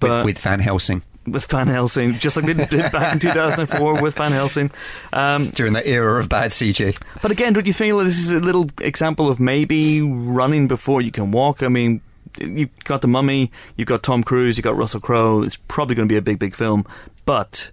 but 0.00 0.10
with, 0.10 0.24
with 0.24 0.38
Van 0.38 0.60
Helsing 0.60 1.02
with 1.26 1.46
Van 1.46 1.66
Helsing, 1.66 2.12
just 2.14 2.36
like 2.36 2.46
they 2.46 2.52
did 2.52 2.70
back 2.92 3.12
in 3.12 3.18
2004 3.18 4.02
with 4.02 4.14
Van 4.16 4.32
Helsing. 4.32 4.70
Um, 5.12 5.50
during 5.50 5.72
that 5.74 5.86
era 5.86 6.20
of 6.20 6.28
bad 6.28 6.50
CG. 6.50 7.00
but 7.22 7.30
again, 7.30 7.52
don't 7.52 7.66
you 7.66 7.72
feel 7.72 7.98
this 7.98 8.18
is 8.18 8.32
a 8.32 8.40
little 8.40 8.68
example 8.80 9.28
of 9.28 9.40
maybe 9.40 10.02
running 10.02 10.68
before 10.68 11.00
you 11.00 11.10
can 11.10 11.30
walk? 11.30 11.62
I 11.62 11.68
mean, 11.68 12.00
you've 12.40 12.70
got 12.84 13.00
the 13.00 13.08
Mummy, 13.08 13.50
you've 13.76 13.88
got 13.88 14.02
Tom 14.02 14.22
Cruise, 14.22 14.56
you've 14.56 14.64
got 14.64 14.76
Russell 14.76 15.00
Crowe. 15.00 15.42
It's 15.42 15.56
probably 15.68 15.94
going 15.94 16.08
to 16.08 16.12
be 16.12 16.18
a 16.18 16.22
big, 16.22 16.38
big 16.38 16.54
film. 16.54 16.86
But 17.24 17.70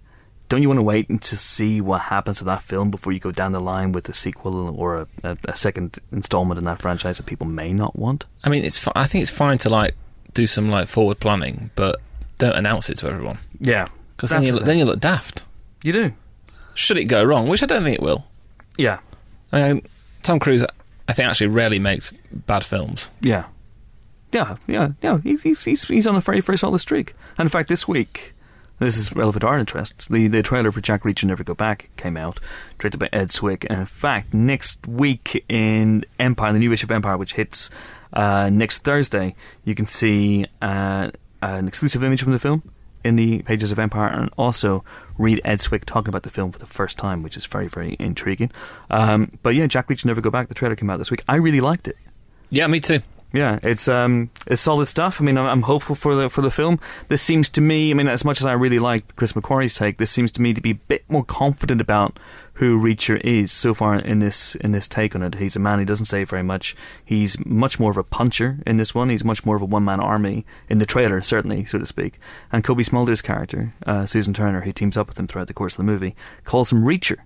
don't 0.52 0.60
you 0.60 0.68
want 0.68 0.76
to 0.76 0.82
wait 0.82 1.08
and 1.08 1.22
to 1.22 1.34
see 1.34 1.80
what 1.80 2.02
happens 2.02 2.36
to 2.36 2.44
that 2.44 2.60
film 2.60 2.90
before 2.90 3.10
you 3.10 3.18
go 3.18 3.32
down 3.32 3.52
the 3.52 3.60
line 3.60 3.90
with 3.90 4.06
a 4.10 4.12
sequel 4.12 4.78
or 4.78 5.08
a, 5.24 5.38
a, 5.46 5.56
second 5.56 5.98
installment 6.12 6.58
in 6.58 6.64
that 6.64 6.78
franchise 6.78 7.16
that 7.16 7.24
people 7.24 7.46
may 7.46 7.72
not 7.72 7.98
want? 7.98 8.26
I 8.44 8.50
mean, 8.50 8.62
it's. 8.62 8.86
I 8.94 9.06
think 9.06 9.22
it's 9.22 9.30
fine 9.30 9.56
to 9.58 9.70
like 9.70 9.94
do 10.34 10.46
some 10.46 10.68
like 10.68 10.88
forward 10.88 11.20
planning, 11.20 11.70
but 11.74 12.02
don't 12.36 12.54
announce 12.54 12.90
it 12.90 12.98
to 12.98 13.08
everyone 13.08 13.38
Yeah, 13.60 13.88
because 14.14 14.28
then 14.28 14.42
you 14.42 14.52
look, 14.52 14.64
then 14.64 14.76
you 14.76 14.84
look 14.84 15.00
daft. 15.00 15.42
you 15.82 15.94
do. 15.94 16.12
Should 16.74 16.98
it 16.98 17.04
go 17.04 17.24
wrong, 17.24 17.48
which 17.48 17.62
I 17.62 17.66
don't 17.66 17.82
think 17.82 17.94
it 17.94 18.02
will. 18.02 18.26
Yeah, 18.76 18.98
I 19.52 19.72
mean, 19.72 19.86
Tom 20.22 20.38
Cruise, 20.38 20.66
I 21.08 21.14
think 21.14 21.30
actually 21.30 21.46
rarely 21.46 21.78
makes 21.78 22.12
bad 22.30 22.62
films. 22.62 23.08
Yeah, 23.22 23.46
yeah, 24.32 24.56
yeah, 24.66 24.90
yeah. 25.00 25.18
He's 25.22 25.64
he's 25.64 25.88
he's 25.88 26.06
on 26.06 26.14
a 26.14 26.20
very 26.20 26.40
very 26.40 26.58
solid 26.58 26.80
streak. 26.80 27.14
And 27.38 27.46
in 27.46 27.48
fact, 27.48 27.70
this 27.70 27.88
week, 27.88 28.34
this 28.78 28.96
is 28.96 29.14
relevant 29.14 29.42
to 29.42 29.48
our 29.48 29.58
interests. 29.58 30.08
The 30.08 30.28
the 30.28 30.42
trailer 30.42 30.72
for 30.72 30.80
Jack 30.80 31.02
Reacher 31.02 31.24
Never 31.24 31.44
Go 31.44 31.54
Back 31.54 31.90
came 31.96 32.16
out, 32.16 32.40
directed 32.78 32.98
by 32.98 33.08
Ed 33.12 33.28
Zwick. 33.28 33.66
And 33.70 33.80
in 33.80 33.86
fact, 33.86 34.34
next 34.34 34.86
week 34.86 35.44
in 35.48 36.04
Empire, 36.18 36.52
the 36.52 36.58
new 36.58 36.72
issue 36.72 36.86
of 36.86 36.90
Empire, 36.90 37.16
which 37.16 37.34
hits 37.34 37.70
uh, 38.12 38.50
next 38.52 38.78
Thursday, 38.78 39.34
you 39.64 39.74
can 39.74 39.86
see 39.86 40.46
uh, 40.60 41.10
an 41.40 41.68
exclusive 41.68 42.02
image 42.02 42.22
from 42.22 42.32
the 42.32 42.38
film 42.38 42.62
in 43.04 43.16
the 43.16 43.42
pages 43.42 43.72
of 43.72 43.78
Empire, 43.78 44.08
and 44.08 44.30
also 44.36 44.84
read 45.18 45.40
Ed 45.44 45.58
Zwick 45.58 45.84
talking 45.84 46.08
about 46.08 46.22
the 46.22 46.30
film 46.30 46.52
for 46.52 46.58
the 46.58 46.66
first 46.66 46.98
time, 46.98 47.22
which 47.22 47.36
is 47.36 47.46
very 47.46 47.68
very 47.68 47.96
intriguing. 47.98 48.50
Um, 48.90 49.38
but 49.42 49.54
yeah, 49.54 49.66
Jack 49.66 49.88
Reacher 49.88 50.06
Never 50.06 50.20
Go 50.20 50.30
Back. 50.30 50.48
The 50.48 50.54
trailer 50.54 50.76
came 50.76 50.90
out 50.90 50.98
this 50.98 51.10
week. 51.10 51.24
I 51.28 51.36
really 51.36 51.60
liked 51.60 51.88
it. 51.88 51.96
Yeah, 52.50 52.66
me 52.66 52.80
too. 52.80 53.00
Yeah, 53.32 53.58
it's 53.62 53.88
um, 53.88 54.30
it's 54.46 54.60
solid 54.60 54.86
stuff. 54.86 55.20
I 55.20 55.24
mean, 55.24 55.38
I'm, 55.38 55.62
hopeful 55.62 55.96
for 55.96 56.14
the 56.14 56.28
for 56.28 56.42
the 56.42 56.50
film. 56.50 56.78
This 57.08 57.22
seems 57.22 57.48
to 57.50 57.62
me, 57.62 57.90
I 57.90 57.94
mean, 57.94 58.06
as 58.06 58.26
much 58.26 58.40
as 58.40 58.46
I 58.46 58.52
really 58.52 58.78
like 58.78 59.16
Chris 59.16 59.32
McQuarrie's 59.32 59.74
take, 59.74 59.96
this 59.96 60.10
seems 60.10 60.30
to 60.32 60.42
me 60.42 60.52
to 60.52 60.60
be 60.60 60.72
a 60.72 60.74
bit 60.74 61.08
more 61.08 61.24
confident 61.24 61.80
about 61.80 62.18
who 62.54 62.78
Reacher 62.78 63.18
is 63.22 63.50
so 63.50 63.72
far 63.72 63.94
in 63.94 64.18
this 64.18 64.54
in 64.56 64.72
this 64.72 64.86
take 64.86 65.14
on 65.14 65.22
it. 65.22 65.36
He's 65.36 65.56
a 65.56 65.60
man 65.60 65.78
who 65.78 65.86
doesn't 65.86 66.06
say 66.06 66.24
very 66.24 66.42
much. 66.42 66.76
He's 67.02 67.42
much 67.46 67.80
more 67.80 67.90
of 67.90 67.96
a 67.96 68.04
puncher 68.04 68.58
in 68.66 68.76
this 68.76 68.94
one. 68.94 69.08
He's 69.08 69.24
much 69.24 69.46
more 69.46 69.56
of 69.56 69.62
a 69.62 69.66
one 69.66 69.84
man 69.84 70.00
army 70.00 70.44
in 70.68 70.76
the 70.76 70.86
trailer, 70.86 71.22
certainly, 71.22 71.64
so 71.64 71.78
to 71.78 71.86
speak. 71.86 72.18
And 72.50 72.62
Cobie 72.62 72.84
Smulders' 72.84 73.22
character, 73.22 73.72
uh, 73.86 74.04
Susan 74.04 74.34
Turner, 74.34 74.60
who 74.60 74.72
teams 74.72 74.98
up 74.98 75.06
with 75.06 75.18
him 75.18 75.26
throughout 75.26 75.46
the 75.46 75.54
course 75.54 75.74
of 75.74 75.78
the 75.78 75.90
movie, 75.90 76.14
calls 76.44 76.70
him 76.70 76.84
Reacher 76.84 77.18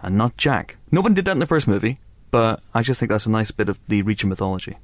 and 0.00 0.16
not 0.16 0.36
Jack. 0.36 0.76
No 0.92 1.00
one 1.00 1.14
did 1.14 1.24
that 1.24 1.32
in 1.32 1.40
the 1.40 1.46
first 1.46 1.66
movie, 1.66 1.98
but 2.30 2.62
I 2.72 2.82
just 2.82 3.00
think 3.00 3.10
that's 3.10 3.26
a 3.26 3.30
nice 3.30 3.50
bit 3.50 3.68
of 3.68 3.84
the 3.86 4.04
Reacher 4.04 4.26
mythology. 4.26 4.76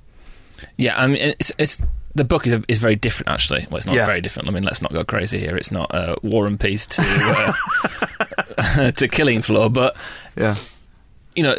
Yeah, 0.77 0.99
I 1.01 1.07
mean, 1.07 1.35
it's, 1.39 1.53
it's 1.59 1.79
the 2.15 2.25
book 2.25 2.47
is 2.47 2.55
is 2.69 2.79
very 2.79 2.97
different 2.97 3.29
actually. 3.31 3.67
Well, 3.71 3.77
it's 3.79 3.87
not 3.87 3.95
Yeah. 3.95 4.07
very 4.07 4.21
different. 4.21 4.49
I 4.49 4.51
mean, 4.53 4.65
let's 4.65 4.83
not 4.83 4.93
go 4.93 5.05
crazy 5.05 5.39
here. 5.39 5.57
It's 5.57 5.71
not 5.71 5.95
uh, 5.95 6.17
War 6.23 6.47
and 6.47 6.59
Peace 6.59 6.87
to 6.87 7.03
uh, 8.59 8.91
to 8.97 9.09
Killing 9.09 9.43
Floor, 9.43 9.71
but 9.71 9.97
Yeah. 10.37 10.57
you 11.37 11.43
know, 11.45 11.55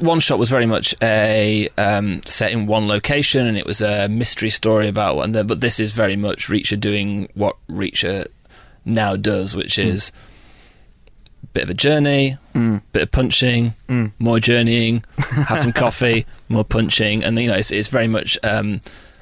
one 0.00 0.20
shot 0.20 0.38
was 0.38 0.50
very 0.50 0.66
much 0.66 0.94
a 1.02 1.68
um, 1.78 2.20
set 2.26 2.52
in 2.52 2.66
one 2.66 2.86
location, 2.88 3.46
and 3.46 3.56
it 3.56 3.66
was 3.66 3.80
a 3.80 4.08
mystery 4.08 4.50
story 4.50 4.88
about 4.88 5.16
one. 5.16 5.32
But 5.32 5.60
this 5.60 5.80
is 5.80 5.92
very 5.92 6.16
much 6.16 6.48
Reacher 6.48 6.78
doing 6.78 7.28
what 7.34 7.56
Reacher 7.70 8.26
now 8.84 9.16
does, 9.16 9.56
which 9.56 9.78
is 9.78 10.10
a 10.10 10.12
bit 11.54 11.62
of 11.64 11.70
a 11.70 11.74
journey, 11.74 12.36
Mm. 12.54 12.82
bit 12.92 13.02
of 13.04 13.10
punching, 13.12 13.74
Mm. 13.88 14.12
more 14.18 14.38
journeying, 14.38 15.02
have 15.48 15.60
some 15.60 15.72
coffee, 15.72 16.26
more 16.48 16.64
punching, 16.64 17.24
and 17.24 17.38
you 17.38 17.48
know, 17.48 17.54
it's, 17.56 17.70
it's 17.72 17.88
very 17.88 18.06
much 18.08 18.36
um, 18.44 18.80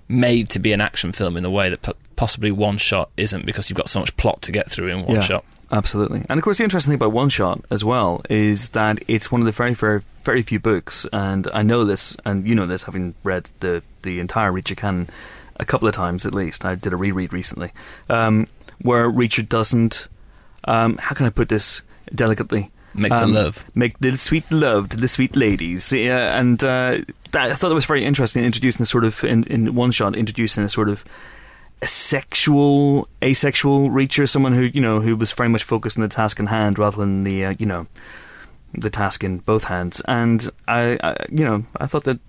made 0.08 0.48
to 0.50 0.58
be 0.58 0.72
an 0.72 0.80
action 0.80 1.12
film 1.12 1.36
in 1.36 1.42
the 1.44 1.50
way 1.50 1.70
that 1.70 1.82
po- 1.82 1.94
possibly 2.16 2.50
one 2.50 2.76
shot 2.78 3.10
isn't, 3.16 3.46
because 3.46 3.70
you've 3.70 3.76
got 3.76 3.88
so 3.88 4.00
much 4.00 4.16
plot 4.16 4.42
to 4.42 4.50
get 4.52 4.68
through 4.70 4.88
in 4.88 4.98
one 5.06 5.16
Yeah. 5.16 5.20
shot. 5.22 5.44
Absolutely. 5.70 6.22
And 6.28 6.38
of 6.38 6.44
course, 6.44 6.58
the 6.58 6.64
interesting 6.64 6.90
thing 6.90 6.96
about 6.96 7.12
One 7.12 7.30
Shot 7.30 7.64
as 7.70 7.82
well 7.82 8.20
is 8.28 8.68
that 8.70 8.98
it's 9.08 9.32
one 9.32 9.40
of 9.40 9.46
the 9.46 9.52
very, 9.52 9.72
very, 9.72 10.02
very 10.22 10.42
few 10.42 10.60
books, 10.60 11.06
and 11.14 11.48
I 11.54 11.62
know 11.62 11.84
this, 11.84 12.14
and 12.26 12.46
you 12.46 12.54
know 12.54 12.66
this, 12.66 12.82
having 12.82 13.14
read 13.24 13.48
the, 13.60 13.82
the 14.02 14.20
entire 14.20 14.52
Reacher 14.52 14.76
canon 14.76 15.08
a 15.56 15.64
couple 15.64 15.88
of 15.88 15.94
times 15.94 16.26
at 16.26 16.34
least. 16.34 16.66
I 16.66 16.74
did 16.74 16.92
a 16.92 16.96
reread 16.96 17.32
recently, 17.32 17.72
um, 18.10 18.48
where 18.82 19.10
Reacher 19.10 19.48
doesn't, 19.48 20.08
um, 20.64 20.98
how 20.98 21.14
can 21.14 21.24
I 21.24 21.30
put 21.30 21.48
this 21.48 21.80
delicately? 22.14 22.70
Make 22.94 23.10
the 23.10 23.24
Um, 23.24 23.32
love. 23.32 23.64
Make 23.74 23.98
the 24.00 24.16
sweet 24.18 24.50
love 24.52 24.90
to 24.90 24.96
the 24.98 25.08
sweet 25.08 25.34
ladies. 25.34 25.92
Yeah, 25.92 26.38
and 26.38 26.62
uh, 26.62 26.98
that, 27.32 27.50
I 27.50 27.54
thought 27.54 27.70
that 27.70 27.74
was 27.74 27.86
very 27.86 28.04
interesting, 28.04 28.44
introducing 28.44 28.80
the 28.82 28.86
sort 28.86 29.04
of, 29.04 29.24
in, 29.24 29.44
in 29.44 29.74
one 29.74 29.90
shot, 29.92 30.14
introducing 30.14 30.62
a 30.64 30.68
sort 30.68 30.88
of 30.90 31.04
a 31.80 31.86
sexual, 31.86 33.08
asexual 33.22 33.88
reacher, 33.88 34.28
someone 34.28 34.52
who, 34.52 34.62
you 34.62 34.80
know, 34.80 35.00
who 35.00 35.16
was 35.16 35.32
very 35.32 35.48
much 35.48 35.64
focused 35.64 35.96
on 35.96 36.02
the 36.02 36.08
task 36.08 36.38
in 36.38 36.46
hand 36.46 36.78
rather 36.78 36.98
than 36.98 37.24
the, 37.24 37.46
uh, 37.46 37.54
you 37.58 37.66
know, 37.66 37.86
the 38.74 38.90
task 38.90 39.24
in 39.24 39.38
both 39.38 39.64
hands. 39.64 40.02
And 40.06 40.48
I, 40.68 40.98
I, 41.02 41.16
you 41.30 41.44
know, 41.44 41.64
I 41.78 41.86
thought 41.86 42.04
that 42.04 42.20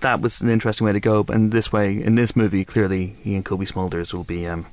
that 0.00 0.20
was 0.20 0.40
an 0.40 0.48
interesting 0.48 0.86
way 0.86 0.92
to 0.92 1.00
go. 1.00 1.24
And 1.28 1.52
this 1.52 1.72
way, 1.72 2.02
in 2.02 2.14
this 2.16 2.34
movie, 2.34 2.64
clearly 2.64 3.16
he 3.22 3.34
and 3.36 3.44
Cobie 3.44 3.66
Smulders 3.66 4.12
will 4.12 4.24
be 4.24 4.46
um, 4.46 4.66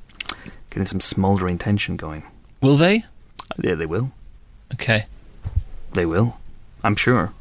getting 0.70 0.86
some 0.86 1.00
smouldering 1.00 1.58
tension 1.58 1.96
going. 1.96 2.24
Will 2.60 2.76
they? 2.76 3.04
Yeah, 3.62 3.74
they 3.74 3.86
will. 3.86 4.10
Okay. 4.74 5.06
They 5.92 6.06
will. 6.06 6.38
I'm 6.82 6.96
sure. 6.96 7.32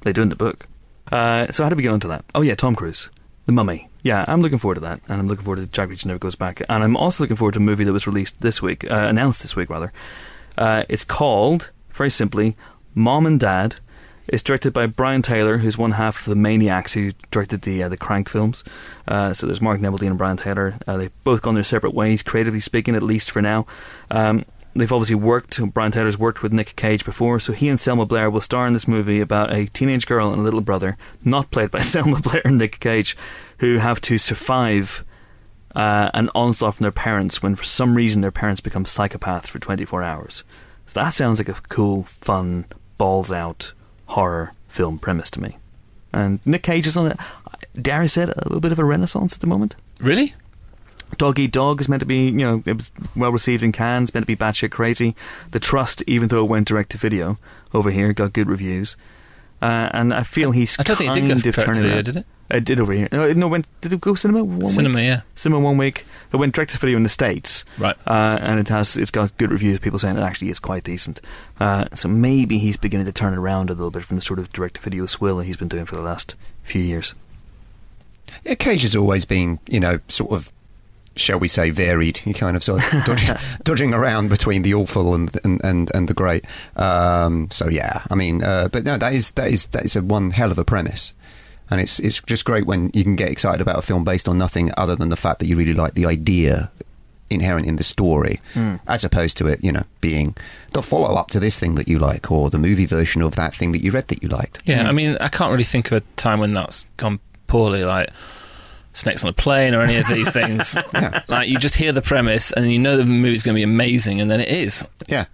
They 0.00 0.12
do 0.12 0.22
in 0.22 0.28
the 0.30 0.36
book. 0.36 0.66
Uh, 1.10 1.50
so 1.52 1.62
how 1.62 1.68
do 1.68 1.76
we 1.76 1.82
get 1.82 1.92
onto 1.92 2.08
that? 2.08 2.24
Oh 2.34 2.40
yeah, 2.42 2.54
Tom 2.54 2.74
Cruise, 2.74 3.10
The 3.46 3.52
Mummy. 3.52 3.88
Yeah, 4.02 4.24
I'm 4.26 4.40
looking 4.40 4.58
forward 4.58 4.76
to 4.76 4.80
that, 4.80 5.00
and 5.08 5.20
I'm 5.20 5.28
looking 5.28 5.44
forward 5.44 5.60
to 5.60 5.66
Jack 5.66 5.88
Reacher 5.90 6.06
Never 6.06 6.18
Goes 6.18 6.34
Back, 6.34 6.60
and 6.68 6.82
I'm 6.82 6.96
also 6.96 7.22
looking 7.22 7.36
forward 7.36 7.52
to 7.54 7.60
a 7.60 7.62
movie 7.62 7.84
that 7.84 7.92
was 7.92 8.06
released 8.06 8.40
this 8.40 8.60
week, 8.60 8.90
uh, 8.90 9.06
announced 9.08 9.42
this 9.42 9.54
week 9.54 9.70
rather. 9.70 9.92
Uh, 10.58 10.84
it's 10.88 11.04
called 11.04 11.70
very 11.90 12.10
simply 12.10 12.56
Mom 12.94 13.26
and 13.26 13.38
Dad. 13.38 13.76
It's 14.28 14.42
directed 14.42 14.72
by 14.72 14.86
Brian 14.86 15.20
Taylor, 15.22 15.58
who's 15.58 15.76
one 15.76 15.92
half 15.92 16.20
of 16.20 16.24
the 16.26 16.36
Maniacs 16.36 16.94
who 16.94 17.12
directed 17.30 17.62
the 17.62 17.82
uh, 17.82 17.88
the 17.88 17.96
Crank 17.96 18.28
films. 18.28 18.64
Uh, 19.06 19.32
so 19.32 19.46
there's 19.46 19.60
Mark 19.60 19.80
Neveldine 19.80 20.08
and 20.08 20.18
Brian 20.18 20.36
Taylor. 20.36 20.78
Uh, 20.86 20.96
they've 20.96 21.24
both 21.24 21.42
gone 21.42 21.54
their 21.54 21.64
separate 21.64 21.92
ways, 21.92 22.22
creatively 22.22 22.60
speaking, 22.60 22.94
at 22.94 23.02
least 23.02 23.30
for 23.30 23.42
now. 23.42 23.66
Um, 24.10 24.44
they've 24.74 24.92
obviously 24.92 25.16
worked. 25.16 25.60
Brian 25.72 25.92
Taylor's 25.92 26.18
worked 26.18 26.42
with 26.42 26.52
Nick 26.52 26.76
Cage 26.76 27.04
before, 27.04 27.38
so 27.38 27.52
he 27.52 27.68
and 27.68 27.78
Selma 27.78 28.06
Blair 28.06 28.30
will 28.30 28.40
star 28.40 28.66
in 28.66 28.72
this 28.72 28.88
movie 28.88 29.20
about 29.20 29.52
a 29.52 29.66
teenage 29.66 30.06
girl 30.06 30.30
and 30.30 30.40
a 30.40 30.42
little 30.42 30.60
brother, 30.60 30.96
not 31.24 31.50
played 31.50 31.70
by 31.70 31.78
Selma 31.80 32.20
Blair 32.20 32.42
and 32.44 32.58
Nick 32.58 32.80
Cage, 32.80 33.16
who 33.58 33.78
have 33.78 34.00
to 34.02 34.18
survive 34.18 35.04
uh, 35.74 36.10
an 36.14 36.30
onslaught 36.34 36.74
from 36.76 36.84
their 36.84 36.92
parents 36.92 37.42
when, 37.42 37.54
for 37.54 37.64
some 37.64 37.94
reason, 37.94 38.22
their 38.22 38.30
parents 38.30 38.60
become 38.60 38.84
psychopaths 38.84 39.46
for 39.46 39.58
24 39.58 40.02
hours. 40.02 40.44
So 40.86 41.00
that 41.00 41.10
sounds 41.10 41.38
like 41.38 41.48
a 41.48 41.54
cool, 41.68 42.02
fun, 42.04 42.66
balls 42.98 43.32
out 43.32 43.72
horror 44.06 44.52
film 44.68 44.98
premise 44.98 45.30
to 45.30 45.40
me. 45.40 45.58
And 46.12 46.40
Nick 46.44 46.62
Cage 46.62 46.86
is 46.86 46.96
on 46.96 47.10
it. 47.10 47.16
Dare 47.80 48.02
I 48.02 48.06
say 48.06 48.24
it, 48.24 48.28
a 48.36 48.44
little 48.44 48.60
bit 48.60 48.72
of 48.72 48.78
a 48.78 48.84
renaissance 48.84 49.34
at 49.34 49.40
the 49.40 49.46
moment. 49.46 49.76
Really? 50.00 50.34
Dog 51.18 51.38
Eat 51.38 51.52
Dog 51.52 51.80
is 51.80 51.88
meant 51.88 52.00
to 52.00 52.06
be, 52.06 52.26
you 52.26 52.32
know, 52.32 52.62
it 52.66 52.76
was 52.76 52.90
well 53.14 53.30
received 53.30 53.62
in 53.62 53.72
Cannes, 53.72 54.12
meant 54.14 54.26
to 54.26 54.26
be 54.26 54.36
batshit 54.36 54.70
crazy. 54.70 55.14
The 55.50 55.60
Trust, 55.60 56.02
even 56.06 56.28
though 56.28 56.44
it 56.44 56.48
went 56.48 56.66
direct 56.66 56.90
to 56.92 56.98
video 56.98 57.38
over 57.74 57.90
here, 57.90 58.12
got 58.12 58.32
good 58.32 58.48
reviews. 58.48 58.96
Uh, 59.60 59.88
and 59.92 60.12
I 60.12 60.24
feel 60.24 60.50
he's 60.50 60.76
I 60.80 60.82
don't 60.82 60.96
think 60.96 61.16
it 61.16 61.20
did 61.20 61.28
go 61.28 61.34
of 61.34 61.42
direct 61.42 61.58
to 61.58 61.64
turning 61.64 61.82
video, 61.82 62.02
did 62.02 62.16
it? 62.16 62.26
It 62.50 62.64
did 62.64 62.80
over 62.80 62.92
here. 62.92 63.08
No, 63.12 63.32
no, 63.32 63.46
went, 63.46 63.66
did 63.80 63.92
it 63.92 64.00
go 64.00 64.14
cinema 64.14 64.42
one 64.42 64.68
Cinema, 64.72 64.96
week? 64.96 65.04
yeah. 65.06 65.20
Cinema 65.36 65.60
one 65.60 65.78
week. 65.78 66.04
It 66.32 66.36
went 66.36 66.54
direct 66.54 66.72
to 66.72 66.78
video 66.78 66.96
in 66.96 67.04
the 67.04 67.08
States. 67.08 67.64
Right. 67.78 67.96
Uh, 68.04 68.38
and 68.42 68.58
it 68.58 68.68
has 68.68 68.96
it's 68.96 69.12
got 69.12 69.36
good 69.38 69.52
reviews. 69.52 69.78
People 69.78 70.00
saying 70.00 70.16
it 70.16 70.22
actually 70.22 70.50
is 70.50 70.58
quite 70.58 70.82
decent. 70.82 71.20
Uh, 71.60 71.84
so 71.94 72.08
maybe 72.08 72.58
he's 72.58 72.76
beginning 72.76 73.06
to 73.06 73.12
turn 73.12 73.32
it 73.34 73.38
around 73.38 73.70
a 73.70 73.74
little 73.74 73.92
bit 73.92 74.04
from 74.04 74.16
the 74.16 74.20
sort 74.22 74.40
of 74.40 74.52
direct 74.52 74.74
to 74.74 74.80
video 74.82 75.06
swill 75.06 75.36
that 75.36 75.44
he's 75.44 75.56
been 75.56 75.68
doing 75.68 75.84
for 75.84 75.94
the 75.94 76.02
last 76.02 76.34
few 76.64 76.82
years. 76.82 77.14
Yeah, 78.42 78.54
Cage 78.56 78.82
has 78.82 78.96
always 78.96 79.24
been, 79.24 79.60
you 79.68 79.78
know, 79.78 80.00
sort 80.08 80.32
of, 80.32 80.50
shall 81.16 81.38
we 81.38 81.48
say, 81.48 81.70
varied. 81.70 82.18
He 82.18 82.32
kind 82.44 82.56
of 82.56 82.62
sort 82.62 82.82
of 82.92 83.04
dodging, 83.04 83.34
dodging 83.64 83.94
around 83.94 84.28
between 84.28 84.62
the 84.62 84.74
awful 84.74 85.14
and 85.14 85.30
and 85.44 85.62
and, 85.64 85.90
and 85.94 86.08
the 86.08 86.14
great. 86.14 86.44
Um, 86.76 87.50
so 87.50 87.68
yeah, 87.68 88.02
I 88.10 88.14
mean, 88.14 88.42
uh, 88.42 88.68
but 88.70 88.84
no, 88.84 88.96
that 88.96 89.12
is 89.12 89.32
that 89.32 89.50
is 89.50 89.66
that 89.68 89.84
is 89.84 89.96
a 89.96 90.02
one 90.02 90.30
hell 90.30 90.50
of 90.50 90.58
a 90.58 90.64
premise. 90.64 91.14
And 91.70 91.80
it's 91.80 91.98
it's 92.00 92.20
just 92.22 92.44
great 92.44 92.66
when 92.66 92.90
you 92.92 93.02
can 93.02 93.16
get 93.16 93.30
excited 93.30 93.62
about 93.62 93.78
a 93.78 93.82
film 93.82 94.04
based 94.04 94.28
on 94.28 94.36
nothing 94.36 94.70
other 94.76 94.94
than 94.94 95.08
the 95.08 95.16
fact 95.16 95.38
that 95.38 95.46
you 95.46 95.56
really 95.56 95.74
like 95.74 95.94
the 95.94 96.04
idea 96.04 96.70
inherent 97.30 97.66
in 97.66 97.76
the 97.76 97.82
story, 97.82 98.40
as 98.86 99.04
opposed 99.04 99.38
to 99.38 99.46
it, 99.46 99.64
you 99.64 99.72
know, 99.72 99.84
being 100.00 100.36
the 100.72 100.82
follow 100.82 101.14
up 101.14 101.30
to 101.30 101.40
this 101.40 101.58
thing 101.58 101.74
that 101.76 101.88
you 101.88 101.98
like 101.98 102.30
or 102.30 102.50
the 102.50 102.58
movie 102.58 102.84
version 102.84 103.22
of 103.22 103.34
that 103.36 103.54
thing 103.54 103.72
that 103.72 103.82
you 103.82 103.90
read 103.90 104.08
that 104.08 104.22
you 104.22 104.28
liked. 104.28 104.60
Yeah, 104.64 104.88
I 104.88 104.92
mean, 104.92 105.16
I 105.20 105.28
can't 105.28 105.50
really 105.50 105.64
think 105.64 105.90
of 105.90 106.02
a 106.02 106.06
time 106.16 106.40
when 106.40 106.52
that's 106.52 106.86
gone 106.98 107.20
poorly, 107.46 107.84
like 107.84 108.10
Snakes 108.94 109.24
on 109.24 109.30
a 109.30 109.32
Plane 109.32 109.74
or 109.74 109.80
any 109.80 109.96
of 109.96 110.06
these 110.08 110.30
things. 110.32 110.76
Yeah. 110.92 111.22
Like, 111.28 111.48
you 111.48 111.58
just 111.58 111.76
hear 111.76 111.92
the 111.92 112.02
premise 112.02 112.52
and 112.52 112.70
you 112.70 112.78
know 112.78 112.96
the 112.96 113.04
movie's 113.06 113.42
going 113.42 113.54
to 113.54 113.58
be 113.58 113.62
amazing, 113.62 114.20
and 114.20 114.30
then 114.30 114.40
it 114.40 114.48
is. 114.48 114.86
Yeah. 115.08 115.26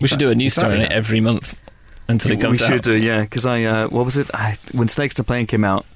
We 0.00 0.08
should 0.08 0.18
do 0.18 0.30
a 0.30 0.34
news 0.34 0.54
story 0.54 0.74
on 0.74 0.80
it 0.80 0.92
every 0.92 1.20
month 1.20 1.60
until 2.08 2.32
it 2.32 2.40
comes 2.40 2.60
out. 2.60 2.68
we 2.68 2.74
out. 2.74 2.76
should 2.76 2.82
do, 2.82 2.94
yeah. 2.94 3.22
Because 3.22 3.46
I, 3.46 3.64
uh, 3.64 3.88
what 3.88 4.04
was 4.04 4.18
it? 4.18 4.28
I, 4.34 4.56
when 4.72 4.88
Snakes 4.88 5.14
to 5.14 5.24
Plane 5.24 5.46
came 5.46 5.64
out, 5.64 5.86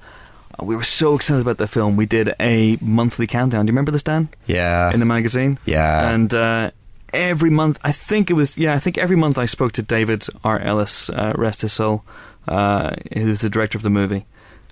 we 0.63 0.75
were 0.75 0.83
so 0.83 1.15
excited 1.15 1.43
about 1.43 1.59
the 1.59 1.67
film. 1.69 1.97
We 1.97 2.07
did 2.07 2.35
a 2.41 2.79
monthly 2.81 3.27
countdown. 3.27 3.67
Do 3.67 3.71
you 3.71 3.75
remember 3.75 3.93
this, 3.93 4.03
Dan? 4.03 4.29
Yeah. 4.47 4.93
In 4.93 5.01
the 5.01 5.07
magazine. 5.07 5.59
yeah. 5.67 6.11
And 6.13 6.33
uh, 6.35 6.71
every 7.13 7.51
month, 7.51 7.79
I 7.85 7.93
think 7.93 8.31
it 8.31 8.35
was, 8.35 8.57
yeah, 8.59 8.73
I 8.73 8.79
think 8.79 8.99
every 8.99 9.17
month 9.17 9.39
I 9.39 9.45
spoke 9.47 9.73
to 9.73 9.83
David 9.83 10.27
R. 10.43 10.59
Ellis, 10.59 11.11
uh, 11.11 11.33
rest 11.37 11.63
his 11.63 11.73
soul, 11.73 12.05
uh, 12.47 12.95
who's 13.13 13.41
the 13.43 13.51
director 13.51 13.77
of 13.79 13.83
the 13.83 13.91
movie. 13.91 14.27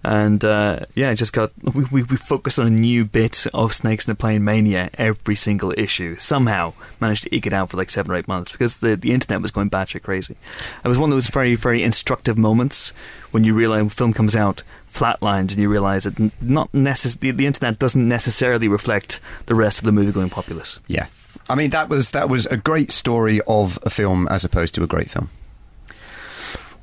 And 0.07 0.45
uh, 0.45 0.87
yeah, 0.95 1.13
just 1.15 1.33
got 1.33 1.51
we, 1.75 1.83
we 1.91 2.03
we 2.05 2.17
focused 2.17 2.61
on 2.61 2.67
a 2.69 2.71
new 2.71 3.05
bit 3.05 3.45
of 3.53 3.75
Snakes 3.75 4.07
in 4.07 4.13
a 4.13 4.15
Plane 4.15 4.45
mania 4.45 4.89
every 4.95 5.35
single 5.35 5.75
issue. 5.77 6.15
Somehow 6.17 6.75
managed 7.01 7.25
to 7.25 7.35
eke 7.35 7.49
it 7.49 7.53
out 7.53 7.71
for 7.71 7.77
like 7.77 7.91
seven 7.91 8.13
or 8.13 8.15
eight 8.15 8.29
months 8.29 8.53
because 8.53 8.77
the 8.77 8.95
the 8.95 9.13
internet 9.13 9.43
was 9.43 9.51
going 9.51 9.69
batshit 9.69 10.05
crazy. 10.05 10.37
It 10.85 10.87
was 10.87 10.97
one 10.97 11.11
of 11.11 11.17
those 11.17 11.27
very 11.27 11.57
very 11.57 11.83
instructive 11.83 12.39
moments 12.39 12.91
when 13.33 13.43
you 13.43 13.53
realize 13.53 13.81
when 13.81 13.89
film 13.89 14.13
comes 14.13 14.37
out 14.37 14.63
flatlines 14.89 15.51
and 15.51 15.57
you 15.57 15.69
realize 15.69 16.05
that 16.05 16.17
not 16.41 16.71
necess- 16.71 17.19
the, 17.19 17.33
the 17.33 17.47
internet 17.47 17.81
doesn't 17.81 18.09
necessarily 18.09 18.69
reflect 18.69 19.19
the 19.47 19.57
rest 19.57 19.79
of 19.79 19.87
the 19.87 19.93
movie 19.93 20.13
going 20.13 20.31
populace. 20.31 20.79
Yeah. 20.87 21.09
I 21.51 21.57
mean 21.57 21.71
that 21.71 21.89
was 21.89 22.13
that 22.13 22.29
was 22.29 22.47
a 22.47 22.57
great 22.57 22.93
story 22.93 23.41
of 23.49 23.77
a 23.83 23.91
film 23.91 24.29
as 24.29 24.45
opposed 24.45 24.73
to 24.77 24.85
a 24.85 24.87
great 24.87 25.11
film. 25.11 25.31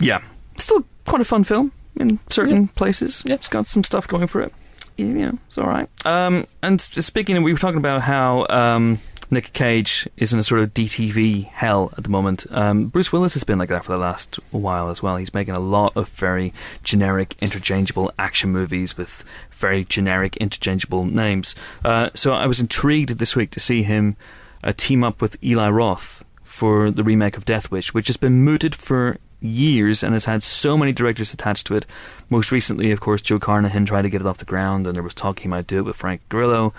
Yeah, 0.02 0.22
still 0.58 0.84
quite 1.06 1.22
a 1.22 1.26
fun 1.26 1.46
film 1.46 1.72
in 1.96 2.20
certain 2.30 2.68
places. 2.70 3.24
Yeah. 3.26 3.36
It's 3.36 3.50
got 3.50 3.68
some 3.68 3.84
stuff 3.84 4.08
going 4.08 4.28
for 4.28 4.42
it. 4.42 4.54
Yeah, 4.98 5.06
you 5.06 5.14
know, 5.14 5.38
it's 5.48 5.58
all 5.58 5.68
right. 5.68 5.90
Um, 6.06 6.46
and 6.62 6.80
speaking, 6.80 7.38
of, 7.38 7.44
we 7.44 7.52
were 7.52 7.60
talking 7.60 7.80
about 7.80 8.02
how 8.02 8.46
um, 8.50 9.00
Nick 9.32 9.52
Cage 9.54 10.08
is 10.18 10.34
in 10.34 10.40
a 10.40 10.44
sort 10.44 10.62
of 10.62 10.74
DTV 10.74 11.46
hell 11.46 11.92
at 11.98 12.04
the 12.04 12.10
moment. 12.10 12.46
Um, 12.52 12.88
Bruce 12.88 13.12
Willis 13.12 13.34
has 13.34 13.44
been 13.44 13.58
like 13.58 13.70
that 13.70 13.86
for 13.86 13.92
the 13.92 13.98
last 13.98 14.36
while 14.52 14.90
as 14.90 15.02
well. 15.02 15.18
He's 15.18 15.34
making 15.34 15.56
a 15.56 15.60
lot 15.60 15.98
of 15.98 16.10
very 16.10 16.54
generic, 16.84 17.36
interchangeable 17.42 18.12
action 18.20 18.52
movies 18.52 18.96
with 18.96 19.26
very 19.52 19.84
generic, 19.84 20.38
interchangeable 20.38 21.06
names. 21.06 21.56
Uh, 21.84 22.10
so 22.14 22.34
I 22.34 22.46
was 22.46 22.60
intrigued 22.60 23.18
this 23.18 23.36
week 23.36 23.50
to 23.52 23.60
see 23.60 23.82
him 23.82 24.16
uh, 24.64 24.74
team 24.76 25.04
up 25.04 25.22
with 25.22 25.44
Eli 25.44 25.70
Roth 25.70 26.24
for 26.44 26.92
the 26.92 27.04
remake 27.04 27.36
of 27.36 27.46
Death 27.46 27.72
Wish, 27.72 27.94
which 27.94 28.08
has 28.08 28.18
been 28.18 28.44
mooted 28.44 28.76
for 28.76 29.18
years 29.44 30.04
and 30.04 30.14
has 30.14 30.26
had 30.26 30.42
so 30.42 30.78
many 30.78 30.92
directors 30.92 31.34
attached 31.34 31.68
to 31.68 31.76
it. 31.76 31.86
Most 32.30 32.52
recently, 32.52 32.92
of 32.92 33.00
course, 33.00 33.22
Joe 33.22 33.40
Carnahan 33.40 33.86
tried 33.86 34.04
to 34.04 34.10
get 34.10 34.22
it 34.22 34.28
off 34.28 34.38
the 34.38 34.46
ground, 34.46 34.88
and 34.88 34.96
there 34.96 35.04
was 35.04 35.14
talk 35.14 35.40
he 35.40 35.48
might 35.48 35.68
do 35.68 35.80
it 35.80 35.86
with 35.86 35.96
Frank 35.96 36.22
Grillo. 36.30 36.74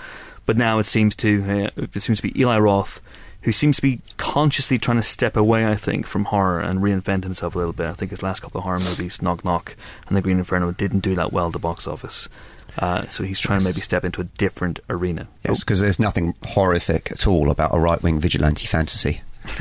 But 0.47 0.57
now 0.57 0.79
it 0.79 0.87
seems 0.87 1.15
to 1.17 1.71
uh, 1.77 1.83
it 1.95 2.03
seems 2.03 2.21
to 2.21 2.23
be 2.23 2.39
Eli 2.39 2.59
Roth, 2.59 3.01
who 3.43 3.53
seems 3.53 3.77
to 3.77 3.83
be 3.83 4.01
consciously 4.17 4.79
trying 4.79 4.97
to 4.97 5.03
step 5.03 5.37
away, 5.37 5.67
I 5.67 5.75
think, 5.75 6.07
from 6.07 6.27
horror 6.27 6.61
and 6.61 6.81
reinvent 6.81 7.25
himself 7.25 7.55
a 7.55 7.59
little 7.59 7.73
bit. 7.73 7.87
I 7.87 7.93
think 7.93 8.11
his 8.11 8.23
last 8.23 8.41
couple 8.41 8.59
of 8.59 8.65
horror 8.65 8.81
movies, 8.81 9.23
Knock 9.23 9.45
Knock 9.45 9.77
and 10.09 10.17
The 10.17 10.23
Green 10.23 10.39
Inferno, 10.39 10.73
didn't 10.73 11.01
do 11.01 11.15
that 11.15 11.33
well 11.33 11.47
at 11.47 11.53
the 11.53 11.59
box 11.59 11.87
office. 11.87 12.29
Uh, 12.79 13.07
so 13.07 13.23
he's 13.23 13.39
trying 13.39 13.61
to 13.61 13.65
maybe 13.65 13.81
step 13.81 14.05
into 14.05 14.21
a 14.21 14.25
different 14.25 14.81
arena. 14.91 15.29
Yes, 15.45 15.61
because 15.61 15.81
there's 15.81 16.01
nothing 16.01 16.35
horrific 16.45 17.13
at 17.13 17.27
all 17.27 17.51
about 17.51 17.75
a 17.75 17.79
right 17.79 18.03
wing 18.03 18.19
vigilante 18.19 18.67
fantasy. 18.67 19.21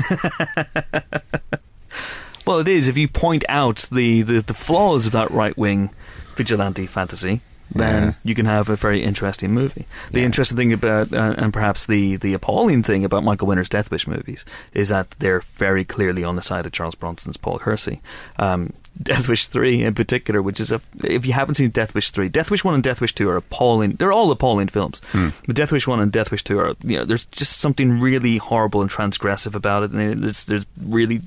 Well, 2.46 2.58
it 2.58 2.68
is. 2.68 2.88
If 2.88 2.98
you 2.98 3.08
point 3.08 3.44
out 3.48 3.86
the, 3.90 4.22
the, 4.22 4.40
the 4.40 4.54
flaws 4.54 5.06
of 5.06 5.12
that 5.12 5.30
right 5.30 5.56
wing 5.56 5.90
vigilante 6.36 6.86
fantasy, 6.86 7.40
then 7.74 8.02
Yeah. 8.02 8.12
you 8.22 8.34
can 8.34 8.44
have 8.46 8.68
a 8.68 8.76
very 8.76 9.02
interesting 9.02 9.52
movie. 9.54 9.86
The 10.10 10.20
Yeah. 10.20 10.26
interesting 10.26 10.56
thing 10.58 10.72
about, 10.72 11.12
uh, 11.12 11.34
and 11.38 11.52
perhaps 11.52 11.86
the, 11.86 12.16
the 12.16 12.34
appalling 12.34 12.82
thing 12.82 13.04
about 13.04 13.24
Michael 13.24 13.48
Winner's 13.48 13.70
Death 13.70 13.90
Wish 13.90 14.06
movies, 14.06 14.44
is 14.74 14.90
that 14.90 15.10
they're 15.18 15.40
very 15.40 15.84
clearly 15.84 16.22
on 16.22 16.36
the 16.36 16.42
side 16.42 16.66
of 16.66 16.72
Charles 16.72 16.94
Bronson's 16.94 17.36
Paul 17.38 17.58
Kersey. 17.58 18.00
Um, 18.38 18.72
Death 19.02 19.28
Wish 19.28 19.46
3 19.46 19.82
in 19.82 19.94
particular, 19.94 20.40
which 20.40 20.60
is 20.60 20.70
a. 20.70 20.80
If 21.02 21.26
you 21.26 21.32
haven't 21.32 21.56
seen 21.56 21.70
Death 21.70 21.94
Wish 21.96 22.10
3, 22.12 22.28
Death 22.28 22.48
Wish 22.48 22.62
1 22.62 22.74
and 22.74 22.82
Death 22.82 23.00
Wish 23.00 23.12
2 23.12 23.28
are 23.28 23.36
appalling. 23.36 23.92
They're 23.94 24.12
all 24.12 24.30
appalling 24.30 24.68
films. 24.68 25.02
But 25.12 25.56
Death 25.56 25.72
Wish 25.72 25.88
1 25.88 25.98
and 25.98 26.12
Death 26.12 26.30
Wish 26.30 26.44
2 26.44 26.58
are. 26.60 26.76
You 26.84 26.98
know, 26.98 27.04
there's 27.04 27.24
just 27.26 27.58
something 27.58 27.98
really 27.98 28.36
horrible 28.36 28.82
and 28.82 28.90
transgressive 28.90 29.56
about 29.56 29.82
it. 29.82 29.90
And 29.90 30.24
it's, 30.24 30.44
there's 30.44 30.64
really 30.80 31.22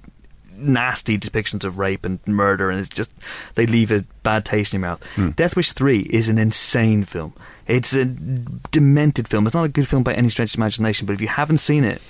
nasty 0.58 1.18
depictions 1.18 1.64
of 1.64 1.78
rape 1.78 2.06
and 2.06 2.20
murder, 2.28 2.70
and 2.70 2.80
it's 2.80 2.90
just 2.90 3.12
they 3.56 3.66
leave 3.66 3.92
a 3.92 4.04
bad 4.24 4.46
taste 4.46 4.74
in 4.74 4.82
your 4.82 4.90
mouth. 4.90 5.36
Death 5.36 5.56
Wish 5.56 5.72
Three 5.72 6.02
is 6.02 6.30
an 6.30 6.38
insane 6.38 7.04
film. 7.04 7.34
It's 7.68 7.94
a 7.94 8.06
demented 8.06 9.28
film. 9.28 9.46
It's 9.46 9.56
not 9.56 9.66
a 9.66 9.70
good 9.70 9.88
film 9.88 10.04
by 10.04 10.14
any 10.14 10.30
stretch 10.30 10.54
of 10.54 10.58
imagination, 10.58 11.06
but 11.06 11.14
if 11.14 11.22
you 11.22 11.28
haven't 11.28 11.60
seen 11.60 11.84
it, 11.84 12.02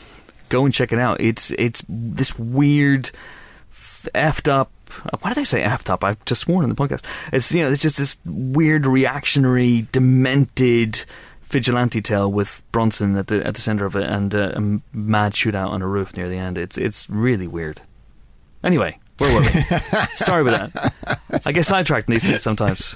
go 0.50 0.66
and 0.66 0.74
check 0.74 0.92
it 0.94 1.00
out. 1.00 1.20
It's 1.20 1.52
it's 1.52 1.84
this 1.88 2.38
weird, 2.38 3.12
effed 4.16 4.48
up. 4.48 4.72
Why 5.20 5.34
did 5.34 5.40
I 5.40 5.44
say 5.44 5.64
effed 5.64 5.90
up? 5.90 6.04
I've 6.04 6.24
just 6.26 6.42
sworn 6.42 6.64
in 6.64 6.70
the 6.70 6.76
podcast. 6.76 7.04
It's 7.34 7.52
you 7.52 7.64
know 7.64 7.72
it's 7.72 7.82
just 7.82 7.98
this 7.98 8.18
weird 8.26 8.86
reactionary, 8.86 9.88
demented 9.92 11.06
vigilante 11.44 12.02
tale 12.02 12.30
with 12.32 12.62
Bronson 12.72 13.16
at 13.16 13.28
the 13.28 13.46
at 13.46 13.56
the 13.56 13.62
center 13.62 13.86
of 13.86 13.96
it 13.96 14.10
and 14.10 14.36
uh, 14.36 14.52
a 14.56 14.62
mad 14.96 15.34
shootout 15.34 15.70
on 15.70 15.82
a 15.82 15.88
roof 15.88 16.16
near 16.16 16.30
the 16.30 16.38
end. 16.38 16.58
It's 16.58 16.78
it's 16.78 17.10
really 17.10 17.48
weird. 17.48 17.82
Anyway, 18.68 19.00
where 19.18 19.34
were 19.34 19.42
we? 19.42 19.48
Sorry 20.16 20.42
about 20.42 20.74
that. 20.74 21.20
I 21.46 21.52
get 21.52 21.66
sidetracked 21.66 22.08
in 22.10 22.14
these 22.14 22.28
things 22.28 22.44
sometimes. 22.44 22.96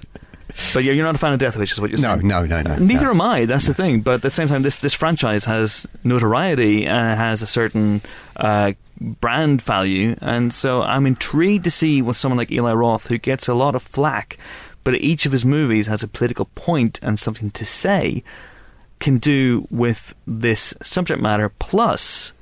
But 0.74 0.84
you're, 0.84 0.94
you're 0.94 1.06
not 1.06 1.16
a 1.16 1.18
fan 1.18 1.32
of 1.32 1.40
Death 1.40 1.56
Wish, 1.56 1.72
is 1.72 1.80
what 1.80 1.90
you're 1.90 2.02
No, 2.02 2.16
saying. 2.16 2.28
no, 2.28 2.46
no, 2.46 2.62
no. 2.62 2.76
Neither 2.76 3.06
no. 3.06 3.12
am 3.12 3.22
I. 3.22 3.46
That's 3.46 3.68
the 3.68 3.74
thing. 3.74 4.02
But 4.02 4.16
at 4.16 4.22
the 4.22 4.30
same 4.30 4.50
time, 4.50 4.64
this 4.64 4.76
this 4.76 4.94
franchise 4.94 5.46
has 5.46 5.88
notoriety 6.04 6.86
and 6.86 7.18
has 7.18 7.42
a 7.42 7.48
certain 7.48 8.02
uh, 8.36 8.74
brand 9.00 9.62
value, 9.62 10.16
and 10.22 10.54
so 10.54 10.82
I'm 10.84 11.08
intrigued 11.08 11.64
to 11.64 11.72
see 11.72 12.02
what 12.02 12.18
someone 12.18 12.38
like 12.38 12.52
Eli 12.52 12.74
Roth, 12.74 13.08
who 13.08 13.18
gets 13.18 13.48
a 13.48 13.54
lot 13.54 13.76
of 13.76 13.82
flack, 13.82 14.38
but 14.84 14.94
each 14.96 15.26
of 15.26 15.32
his 15.32 15.46
movies 15.46 15.88
has 15.88 16.04
a 16.04 16.08
political 16.08 16.46
point 16.54 17.00
and 17.02 17.18
something 17.18 17.50
to 17.52 17.64
say, 17.66 18.22
can 19.00 19.20
do 19.20 19.66
with 19.72 20.14
this 20.28 20.76
subject 20.82 21.22
matter. 21.22 21.48
Plus, 21.60 22.34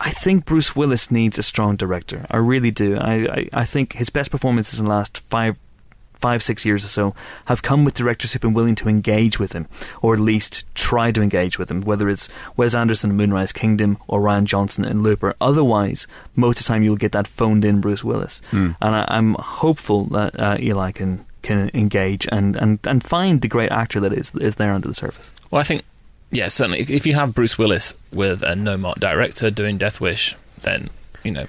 I 0.00 0.10
think 0.10 0.46
Bruce 0.46 0.74
Willis 0.74 1.10
needs 1.10 1.38
a 1.38 1.42
strong 1.42 1.76
director. 1.76 2.26
I 2.30 2.38
really 2.38 2.70
do. 2.70 2.96
I, 2.96 3.12
I, 3.12 3.48
I 3.52 3.64
think 3.64 3.92
his 3.92 4.08
best 4.10 4.30
performances 4.30 4.80
in 4.80 4.86
the 4.86 4.90
last 4.90 5.18
five 5.18 5.58
five, 6.20 6.42
six 6.42 6.66
years 6.66 6.84
or 6.84 6.88
so, 6.88 7.14
have 7.46 7.62
come 7.62 7.84
with 7.84 7.94
directors 7.94 8.32
who've 8.32 8.42
been 8.42 8.52
willing 8.52 8.74
to 8.74 8.88
engage 8.88 9.38
with 9.38 9.52
him, 9.52 9.66
or 10.02 10.12
at 10.12 10.20
least 10.20 10.64
try 10.74 11.10
to 11.10 11.22
engage 11.22 11.58
with 11.58 11.70
him, 11.70 11.80
whether 11.80 12.08
it's 12.08 12.28
Wes 12.56 12.74
Anderson 12.74 13.10
in 13.10 13.16
Moonrise 13.16 13.52
Kingdom 13.52 13.96
or 14.06 14.20
Rian 14.20 14.44
Johnson 14.44 14.84
in 14.84 15.02
Looper. 15.02 15.34
Otherwise, 15.40 16.06
most 16.36 16.60
of 16.60 16.66
the 16.66 16.68
time 16.68 16.82
you'll 16.82 16.96
get 16.96 17.12
that 17.12 17.26
phoned 17.26 17.64
in 17.64 17.80
Bruce 17.80 18.04
Willis. 18.04 18.42
Hmm. 18.50 18.72
And 18.82 18.94
I, 18.96 19.06
I'm 19.08 19.34
hopeful 19.34 20.04
that 20.06 20.38
uh, 20.38 20.56
Eli 20.60 20.92
can 20.92 21.24
can 21.42 21.70
engage 21.72 22.28
and, 22.30 22.54
and, 22.56 22.78
and 22.84 23.02
find 23.02 23.40
the 23.40 23.48
great 23.48 23.70
actor 23.70 23.98
that 24.00 24.12
is 24.12 24.30
is 24.34 24.56
there 24.56 24.74
under 24.74 24.88
the 24.88 24.94
surface. 24.94 25.32
Well, 25.50 25.60
I 25.60 25.64
think, 25.64 25.84
yeah, 26.30 26.48
certainly. 26.48 26.80
If, 26.80 27.06
you 27.06 27.14
have 27.14 27.34
Bruce 27.34 27.58
Willis 27.58 27.94
with 28.12 28.42
a 28.42 28.54
no 28.56 28.94
director 28.98 29.50
doing 29.50 29.78
Death 29.78 30.00
Wish, 30.00 30.36
then, 30.60 30.88
you 31.24 31.30
know, 31.32 31.46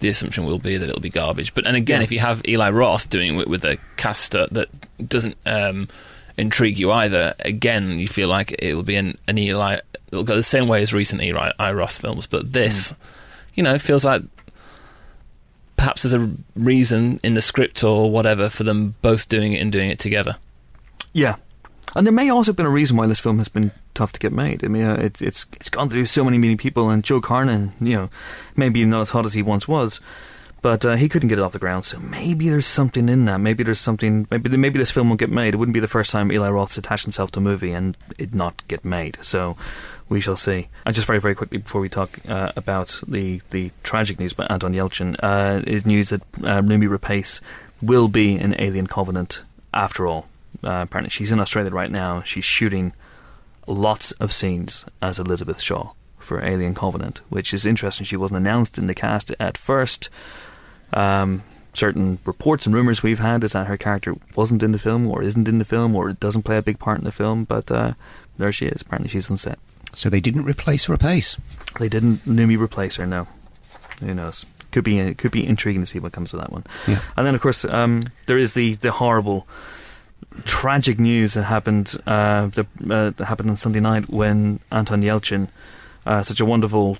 the 0.00 0.08
assumption 0.08 0.44
will 0.44 0.58
be 0.58 0.76
that 0.76 0.88
it'll 0.88 1.00
be 1.00 1.08
garbage. 1.10 1.54
But 1.54 1.66
and 1.66 1.76
again, 1.76 2.00
Yeah. 2.00 2.04
if 2.04 2.12
you 2.12 2.18
have 2.20 2.42
Eli 2.46 2.70
Roth 2.70 3.08
doing 3.10 3.38
it 3.38 3.48
with 3.48 3.64
a 3.64 3.78
cast 3.96 4.34
uh, 4.36 4.46
that 4.52 4.68
doesn't 5.08 5.36
um, 5.46 5.88
intrigue 6.36 6.78
you 6.78 6.92
either, 6.92 7.34
again, 7.40 7.98
you 7.98 8.08
feel 8.08 8.28
like 8.28 8.54
it 8.62 8.74
will 8.74 8.82
be 8.84 8.96
an, 8.96 9.18
an 9.26 9.38
Eli. 9.38 9.80
It'll 10.12 10.24
go 10.24 10.36
the 10.36 10.42
same 10.42 10.68
way 10.68 10.82
as 10.82 10.94
recent 10.94 11.22
Eli, 11.22 11.50
Eli 11.60 11.72
Roth 11.72 11.98
films. 12.00 12.26
But 12.26 12.52
this, 12.52 12.94
you 13.54 13.62
know, 13.62 13.78
feels 13.78 14.04
like 14.04 14.22
perhaps 15.76 16.02
there's 16.02 16.14
a 16.14 16.30
reason 16.56 17.20
in 17.22 17.34
the 17.34 17.42
script 17.42 17.84
or 17.84 18.10
whatever 18.10 18.48
for 18.48 18.64
them 18.64 18.94
both 19.02 19.28
doing 19.28 19.52
it 19.52 19.60
and 19.60 19.70
doing 19.70 19.90
it 19.90 19.98
together. 19.98 20.36
Yeah, 21.12 21.36
and 21.94 22.06
there 22.06 22.12
may 22.12 22.30
also 22.30 22.50
have 22.50 22.56
been 22.56 22.66
a 22.66 22.70
reason 22.70 22.96
why 22.96 23.06
this 23.06 23.20
film 23.20 23.38
has 23.38 23.48
been 23.48 23.70
tough 23.94 24.12
to 24.12 24.20
get 24.20 24.32
made. 24.32 24.64
I 24.64 24.68
mean, 24.68 24.84
uh, 24.84 24.94
it's 24.94 25.22
it's 25.22 25.46
it's 25.54 25.70
gone 25.70 25.88
through 25.88 26.06
so 26.06 26.24
many 26.24 26.38
many 26.38 26.56
people, 26.56 26.90
and 26.90 27.04
Joe 27.04 27.20
Carnahan, 27.20 27.72
you 27.80 27.94
know, 27.94 28.10
maybe 28.56 28.84
not 28.84 29.00
as 29.00 29.10
hot 29.10 29.26
as 29.26 29.34
he 29.34 29.42
once 29.42 29.66
was, 29.66 30.00
but 30.62 30.84
uh, 30.84 30.96
he 30.96 31.08
couldn't 31.08 31.28
get 31.28 31.38
it 31.38 31.42
off 31.42 31.52
the 31.52 31.58
ground. 31.58 31.84
So 31.84 31.98
maybe 31.98 32.48
there's 32.48 32.66
something 32.66 33.08
in 33.08 33.24
that. 33.26 33.38
Maybe 33.38 33.62
there's 33.62 33.80
something. 33.80 34.26
Maybe 34.30 34.56
maybe 34.56 34.78
this 34.78 34.90
film 34.90 35.08
won't 35.08 35.20
get 35.20 35.30
made. 35.30 35.54
It 35.54 35.56
wouldn't 35.56 35.74
be 35.74 35.80
the 35.80 35.88
first 35.88 36.10
time 36.10 36.30
Eli 36.30 36.50
Roth's 36.50 36.78
attached 36.78 37.04
himself 37.04 37.30
to 37.32 37.38
a 37.38 37.42
movie 37.42 37.72
and 37.72 37.96
it 38.18 38.34
not 38.34 38.66
get 38.68 38.84
made. 38.84 39.18
So. 39.22 39.56
We 40.10 40.22
shall 40.22 40.36
see. 40.36 40.68
And 40.86 40.94
just 40.94 41.06
very, 41.06 41.20
very 41.20 41.34
quickly 41.34 41.58
before 41.58 41.82
we 41.82 41.90
talk 41.90 42.18
uh, 42.26 42.50
about 42.56 42.98
the, 43.06 43.42
the 43.50 43.72
tragic 43.82 44.18
news 44.18 44.32
by 44.32 44.46
Anton 44.48 44.72
Yelchin, 44.72 45.16
uh, 45.22 45.62
is 45.66 45.84
news 45.84 46.08
that 46.08 46.22
uh, 46.38 46.62
Noomi 46.62 46.88
Rapace 46.88 47.42
will 47.82 48.08
be 48.08 48.34
in 48.34 48.56
Alien 48.58 48.86
Covenant 48.86 49.42
after 49.74 50.06
all. 50.06 50.26
Uh, 50.64 50.82
apparently, 50.82 51.10
she's 51.10 51.32
in 51.32 51.40
Australia 51.40 51.70
right 51.70 51.90
now. 51.90 52.22
She's 52.22 52.44
shooting 52.44 52.92
lots 53.66 54.12
of 54.12 54.32
scenes 54.32 54.86
as 55.00 55.18
Elizabeth 55.18 55.60
Shaw 55.60 55.92
for 56.18 56.44
Alien 56.44 56.74
Covenant, 56.74 57.22
which 57.28 57.54
is 57.54 57.66
interesting. 57.66 58.04
She 58.04 58.16
wasn't 58.16 58.38
announced 58.38 58.78
in 58.78 58.86
the 58.86 58.94
cast 58.94 59.32
at 59.38 59.56
first. 59.56 60.10
Um, 60.92 61.42
certain 61.74 62.18
reports 62.24 62.66
and 62.66 62.74
rumors 62.74 63.02
we've 63.02 63.20
had 63.20 63.44
is 63.44 63.52
that 63.52 63.66
her 63.66 63.76
character 63.76 64.16
wasn't 64.34 64.62
in 64.62 64.72
the 64.72 64.78
film, 64.78 65.06
or 65.06 65.22
isn't 65.22 65.46
in 65.46 65.58
the 65.58 65.64
film, 65.64 65.94
or 65.94 66.12
doesn't 66.12 66.42
play 66.42 66.56
a 66.56 66.62
big 66.62 66.78
part 66.78 66.98
in 66.98 67.04
the 67.04 67.12
film. 67.12 67.44
But 67.44 67.70
uh, 67.70 67.92
there 68.36 68.52
she 68.52 68.66
is. 68.66 68.82
Apparently, 68.82 69.10
she's 69.10 69.30
on 69.30 69.36
set. 69.36 69.58
So 69.94 70.08
they 70.08 70.20
didn't 70.20 70.44
replace 70.44 70.86
Rapace. 70.86 71.38
They 71.78 71.88
didn't 71.88 72.24
Noomi 72.26 72.58
replace 72.58 72.96
her. 72.96 73.06
No, 73.06 73.26
who 74.00 74.14
knows? 74.14 74.44
Could 74.70 74.84
be 74.84 74.98
it 74.98 75.18
could 75.18 75.30
be 75.30 75.46
intriguing 75.46 75.82
to 75.82 75.86
see 75.86 75.98
what 75.98 76.12
comes 76.12 76.34
of 76.34 76.40
that 76.40 76.52
one. 76.52 76.64
Yeah. 76.86 77.00
And 77.16 77.26
then, 77.26 77.34
of 77.34 77.40
course, 77.40 77.64
um, 77.64 78.04
there 78.26 78.36
is 78.36 78.52
the, 78.54 78.74
the 78.74 78.92
horrible, 78.92 79.46
tragic 80.58 80.98
news 80.98 81.34
that 81.34 81.44
happened 81.44 81.94
uh, 82.04 82.48
that, 82.48 82.66
uh, 82.90 83.10
that 83.10 83.26
happened 83.26 83.48
on 83.48 83.56
Sunday 83.56 83.78
night 83.78 84.10
when 84.10 84.58
Anton 84.72 85.02
Yelchin, 85.02 85.46
uh, 86.04 86.20
such 86.20 86.40
a 86.40 86.44
wonderful, 86.44 86.98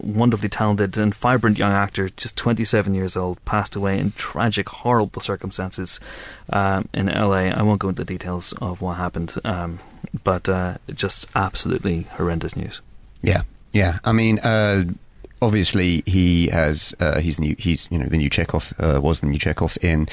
wonderfully 0.00 0.48
talented 0.48 0.96
and 0.96 1.14
vibrant 1.14 1.58
young 1.58 1.70
actor, 1.70 2.08
just 2.08 2.34
27 2.38 2.94
years 2.94 3.14
old, 3.14 3.44
passed 3.44 3.76
away 3.76 3.98
in 3.98 4.12
tragic, 4.12 4.70
horrible 4.70 5.20
circumstances 5.20 6.00
um, 6.48 6.88
in 6.94 7.08
LA. 7.08 7.52
I 7.52 7.60
won't 7.60 7.78
go 7.78 7.90
into 7.90 8.02
the 8.02 8.06
details 8.06 8.54
of 8.54 8.80
what 8.80 8.94
happened, 8.94 9.34
um, 9.44 9.80
but 10.24 10.48
uh, 10.48 10.78
just 10.94 11.26
absolutely 11.36 12.04
horrendous 12.12 12.56
news. 12.56 12.80
Yeah, 13.20 13.42
yeah. 13.72 13.98
I 14.02 14.14
mean, 14.14 14.38
uh, 14.38 14.84
obviously 15.44 16.02
he 16.06 16.48
has 16.48 16.94
uh, 17.00 17.20
he's 17.20 17.38
new 17.38 17.54
he's 17.58 17.88
you 17.90 17.98
know 17.98 18.06
the 18.06 18.18
new 18.18 18.30
Chekhov 18.30 18.72
uh, 18.78 19.00
was 19.02 19.20
the 19.20 19.26
new 19.26 19.38
Chekhov 19.38 19.76
in 19.82 20.06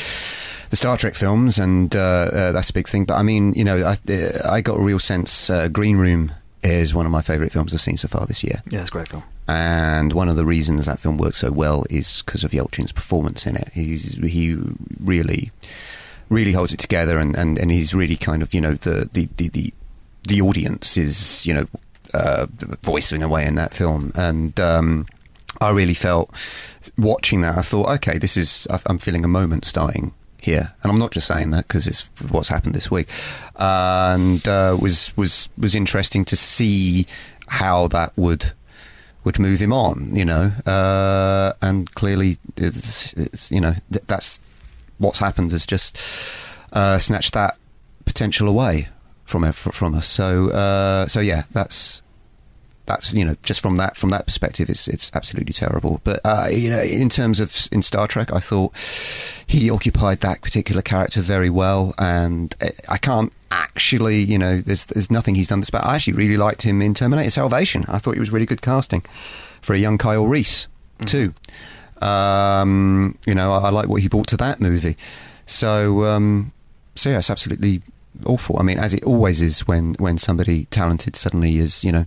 the 0.70 0.76
Star 0.76 0.98
Trek 0.98 1.16
films, 1.16 1.58
and 1.58 1.96
uh, 1.96 2.00
uh, 2.00 2.52
that's 2.52 2.70
a 2.70 2.74
big 2.74 2.88
thing. 2.88 3.06
But 3.06 3.16
I 3.16 3.24
mean, 3.24 3.54
you 3.54 3.64
know, 3.64 3.78
I 3.78 3.98
uh, 4.12 4.50
I 4.58 4.62
got 4.62 4.78
a 4.78 4.82
real 4.82 5.00
sense. 5.00 5.50
Uh, 5.50 5.68
Green 5.68 5.98
Room 5.98 6.32
is 6.64 6.94
one 6.94 7.06
of 7.06 7.12
my 7.12 7.22
favourite 7.22 7.52
films 7.52 7.74
I've 7.74 7.82
seen 7.82 7.98
so 7.98 8.08
far 8.08 8.26
this 8.28 8.44
year, 8.44 8.62
Yeah, 8.70 8.82
it's 8.82 8.90
a 8.90 8.94
great 8.94 9.08
film. 9.08 9.24
and 9.48 10.14
one 10.14 10.30
of 10.30 10.36
the 10.36 10.46
reasons 10.46 10.86
that 10.86 11.00
film 11.00 11.18
works 11.18 11.38
so 11.40 11.52
well 11.52 11.84
is 11.90 12.22
because 12.22 12.44
of 12.44 12.52
Yelchin's 12.52 12.92
performance 12.92 13.48
in 13.48 13.56
it. 13.56 13.70
He's 13.74 14.14
he 14.18 14.56
really 15.04 15.52
really 16.30 16.52
holds 16.54 16.72
it 16.74 16.80
together, 16.80 17.18
and, 17.20 17.36
and, 17.36 17.58
and 17.60 17.72
he's 17.72 17.94
really 17.96 18.16
kind 18.16 18.42
of 18.44 18.54
you 18.54 18.62
know 18.62 18.76
the 18.76 19.10
the 19.12 19.28
the 19.38 19.50
the, 19.50 19.74
the 20.28 20.42
audience 20.42 20.98
is 20.98 21.46
you 21.48 21.54
know 21.56 21.66
uh, 22.14 22.46
the 22.60 22.78
voice 22.84 23.12
in 23.12 23.22
a 23.24 23.28
way 23.28 23.46
in 23.46 23.56
that 23.56 23.74
film, 23.74 24.12
and 24.16 24.60
um, 24.60 25.08
I 25.62 25.70
really 25.70 25.94
felt 25.94 26.32
watching 26.98 27.42
that. 27.42 27.58
I 27.58 27.62
thought, 27.62 27.90
okay, 27.98 28.18
this 28.18 28.36
is 28.36 28.68
I'm 28.88 28.98
feeling 28.98 29.24
a 29.24 29.30
moment 29.30 29.66
starting 29.66 30.14
here, 30.42 30.74
and 30.82 30.92
I'm 30.92 30.98
not 30.98 31.12
just 31.12 31.28
saying 31.28 31.52
that 31.52 31.68
because 31.68 31.86
it's 31.86 32.10
what's 32.30 32.50
happened 32.50 32.74
this 32.74 32.90
week, 32.90 33.08
and 33.56 34.46
uh, 34.48 34.76
was 34.82 35.16
was 35.16 35.50
was 35.58 35.76
interesting 35.76 36.26
to 36.26 36.36
see 36.36 37.06
how 37.48 37.88
that 37.90 38.12
would 38.18 38.54
would 39.24 39.38
move 39.38 39.60
him 39.60 39.72
on, 39.72 40.16
you 40.16 40.26
know, 40.26 40.52
uh, 40.66 41.54
and 41.62 41.94
clearly, 41.94 42.38
it's, 42.58 43.14
it's 43.14 43.52
you 43.52 43.62
know 43.62 43.76
th- 43.92 44.06
that's 44.08 44.42
what's 44.98 45.20
happened 45.20 45.52
has 45.52 45.68
just 45.68 45.98
uh, 46.74 46.98
snatched 46.98 47.34
that 47.34 47.58
potential 48.06 48.48
away 48.48 48.88
from 49.26 49.52
from 49.52 49.94
us. 49.94 50.08
So 50.08 50.50
uh, 50.50 51.08
so 51.08 51.20
yeah, 51.20 51.44
that's 51.52 52.02
that's 52.92 53.14
you 53.14 53.26
know 53.26 53.36
just 53.44 53.62
from 53.62 53.76
that 53.78 53.98
from 53.98 54.10
that 54.10 54.26
perspective, 54.26 54.70
it's 54.70 54.88
it's 54.88 55.12
absolutely 55.14 55.54
terrible. 55.54 56.02
But 56.04 56.20
uh, 56.24 56.48
you 56.52 56.70
know, 56.70 56.82
in 56.82 57.10
terms 57.10 57.40
of 57.40 57.56
in 57.72 57.82
Star 57.82 58.08
Trek, 58.08 58.32
I 58.34 58.40
thought 58.40 58.72
he 59.48 59.70
occupied 59.70 60.20
that 60.22 60.42
particular 60.42 60.82
character 60.82 61.22
very 61.22 61.50
well, 61.50 61.94
and 61.98 62.56
I- 62.62 62.72
I 62.96 62.98
can't 62.98 63.32
actually 63.52 64.20
you 64.20 64.38
know 64.38 64.62
there's 64.62 64.86
there's 64.86 65.10
nothing 65.12 65.36
he's 65.36 65.48
done 65.48 65.60
this 65.62 65.70
bad. 65.70 65.84
I 65.84 65.96
actually 65.96 66.18
really 66.18 66.38
liked 66.38 66.64
him 66.64 66.82
in 66.82 66.94
Terminator 66.94 67.30
Salvation. 67.30 67.86
I 67.88 67.98
thought 68.00 68.14
he 68.16 68.20
was 68.20 68.32
really 68.32 68.46
good 68.46 68.62
casting 68.62 69.02
for 69.62 69.74
a 69.74 69.78
young 69.78 69.98
Kyle 69.98 70.26
Reese 70.28 70.68
too. 71.06 71.34
Um, 72.02 73.18
you 73.28 73.36
know, 73.36 73.52
I, 73.52 73.68
I 73.68 73.70
like 73.70 73.88
what 73.88 74.02
he 74.02 74.08
brought 74.10 74.28
to 74.28 74.38
that 74.38 74.60
movie. 74.60 74.98
So, 75.46 76.04
um, 76.06 76.52
so 76.96 77.10
yeah, 77.10 77.18
it's 77.20 77.30
absolutely 77.30 77.82
awful. 78.26 78.58
I 78.60 78.64
mean, 78.64 78.78
as 78.80 78.94
it 78.94 79.04
always 79.04 79.42
is 79.42 79.68
when 79.68 79.94
when 79.96 80.18
somebody 80.18 80.66
talented 80.66 81.16
suddenly 81.16 81.58
is, 81.60 81.84
you 81.84 81.92
know, 81.92 82.06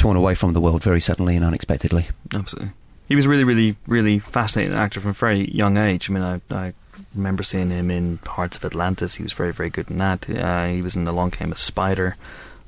torn 0.00 0.16
away 0.16 0.34
from 0.34 0.54
the 0.54 0.60
world 0.62 0.82
very 0.82 1.00
suddenly 1.00 1.36
and 1.36 1.44
unexpectedly. 1.44 2.08
Absolutely. 2.32 2.72
He 3.06 3.14
was 3.14 3.26
really, 3.26 3.44
really, 3.44 3.76
really 3.86 4.18
fascinating 4.18 4.74
actor 4.74 4.98
from 4.98 5.10
a 5.10 5.14
very 5.14 5.50
young 5.50 5.76
age. 5.76 6.08
I 6.08 6.12
mean, 6.14 6.22
I, 6.22 6.40
I 6.50 6.72
remember 7.14 7.42
seeing 7.42 7.70
him 7.70 7.90
in 7.90 8.18
Hearts 8.24 8.56
of 8.56 8.64
Atlantis. 8.64 9.16
He 9.16 9.22
was 9.22 9.34
very, 9.34 9.52
very 9.52 9.68
good 9.68 9.90
in 9.90 9.98
that. 9.98 10.28
Uh, 10.30 10.68
he 10.68 10.80
was 10.80 10.96
in 10.96 11.06
Along 11.06 11.30
Came 11.30 11.52
a 11.52 11.56
Spider, 11.56 12.16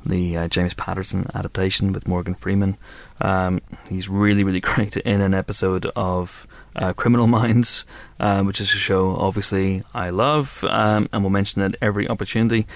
the 0.04 0.36
uh, 0.36 0.48
James 0.48 0.74
Patterson 0.74 1.26
adaptation 1.34 1.92
with 1.92 2.06
Morgan 2.06 2.34
Freeman. 2.34 2.76
Um, 3.20 3.62
he's 3.88 4.10
really, 4.10 4.44
really 4.44 4.60
great 4.70 4.98
in 4.98 5.22
an 5.22 5.32
episode 5.32 5.86
of 5.96 6.46
uh, 6.76 6.92
Criminal 6.92 7.28
Minds, 7.28 7.86
uh, 8.20 8.42
which 8.42 8.60
is 8.60 8.72
a 8.74 8.78
show 8.78 9.16
obviously 9.16 9.84
I 9.94 10.10
love 10.10 10.64
um, 10.68 11.08
and 11.12 11.22
will 11.22 11.30
mention 11.30 11.62
at 11.62 11.76
every 11.80 12.08
opportunity. 12.08 12.66